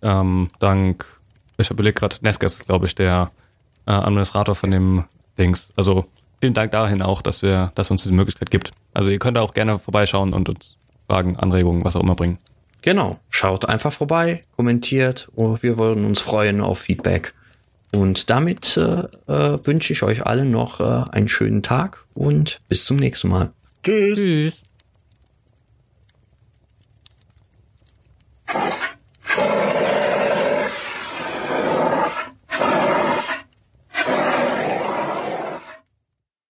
Ähm, 0.00 0.48
dank, 0.60 1.04
ich 1.58 1.70
überlege 1.70 1.94
gerade, 1.94 2.16
ist, 2.22 2.66
glaube 2.66 2.86
ich, 2.86 2.94
der 2.94 3.30
äh, 3.86 3.90
Administrator 3.90 4.54
von 4.54 4.70
dem 4.70 5.04
Dings. 5.36 5.74
Also 5.76 6.06
vielen 6.40 6.54
Dank 6.54 6.72
dahin 6.72 7.02
auch, 7.02 7.20
dass 7.20 7.42
wir, 7.42 7.70
dass 7.74 7.90
uns 7.90 8.02
diese 8.02 8.14
Möglichkeit 8.14 8.50
gibt. 8.50 8.70
Also 8.94 9.10
ihr 9.10 9.18
könnt 9.18 9.36
auch 9.36 9.52
gerne 9.52 9.78
vorbeischauen 9.78 10.32
und 10.32 10.48
uns 10.48 10.76
Fragen, 11.06 11.36
Anregungen, 11.36 11.84
was 11.84 11.96
auch 11.96 12.02
immer 12.02 12.14
bringen. 12.14 12.38
Genau. 12.82 13.18
Schaut 13.28 13.68
einfach 13.68 13.92
vorbei, 13.92 14.44
kommentiert. 14.56 15.28
Und 15.34 15.62
wir 15.62 15.78
würden 15.78 16.04
uns 16.04 16.20
freuen 16.20 16.60
auf 16.60 16.80
Feedback. 16.80 17.34
Und 17.92 18.30
damit 18.30 18.76
äh, 18.76 19.04
äh, 19.32 19.58
wünsche 19.66 19.92
ich 19.92 20.02
euch 20.02 20.24
allen 20.26 20.50
noch 20.50 20.80
äh, 20.80 21.10
einen 21.10 21.28
schönen 21.28 21.62
Tag 21.62 22.04
und 22.14 22.60
bis 22.68 22.84
zum 22.84 22.96
nächsten 22.96 23.28
Mal. 23.28 23.52
Tschüss. 23.82 24.18
Tschüss. 24.18 24.62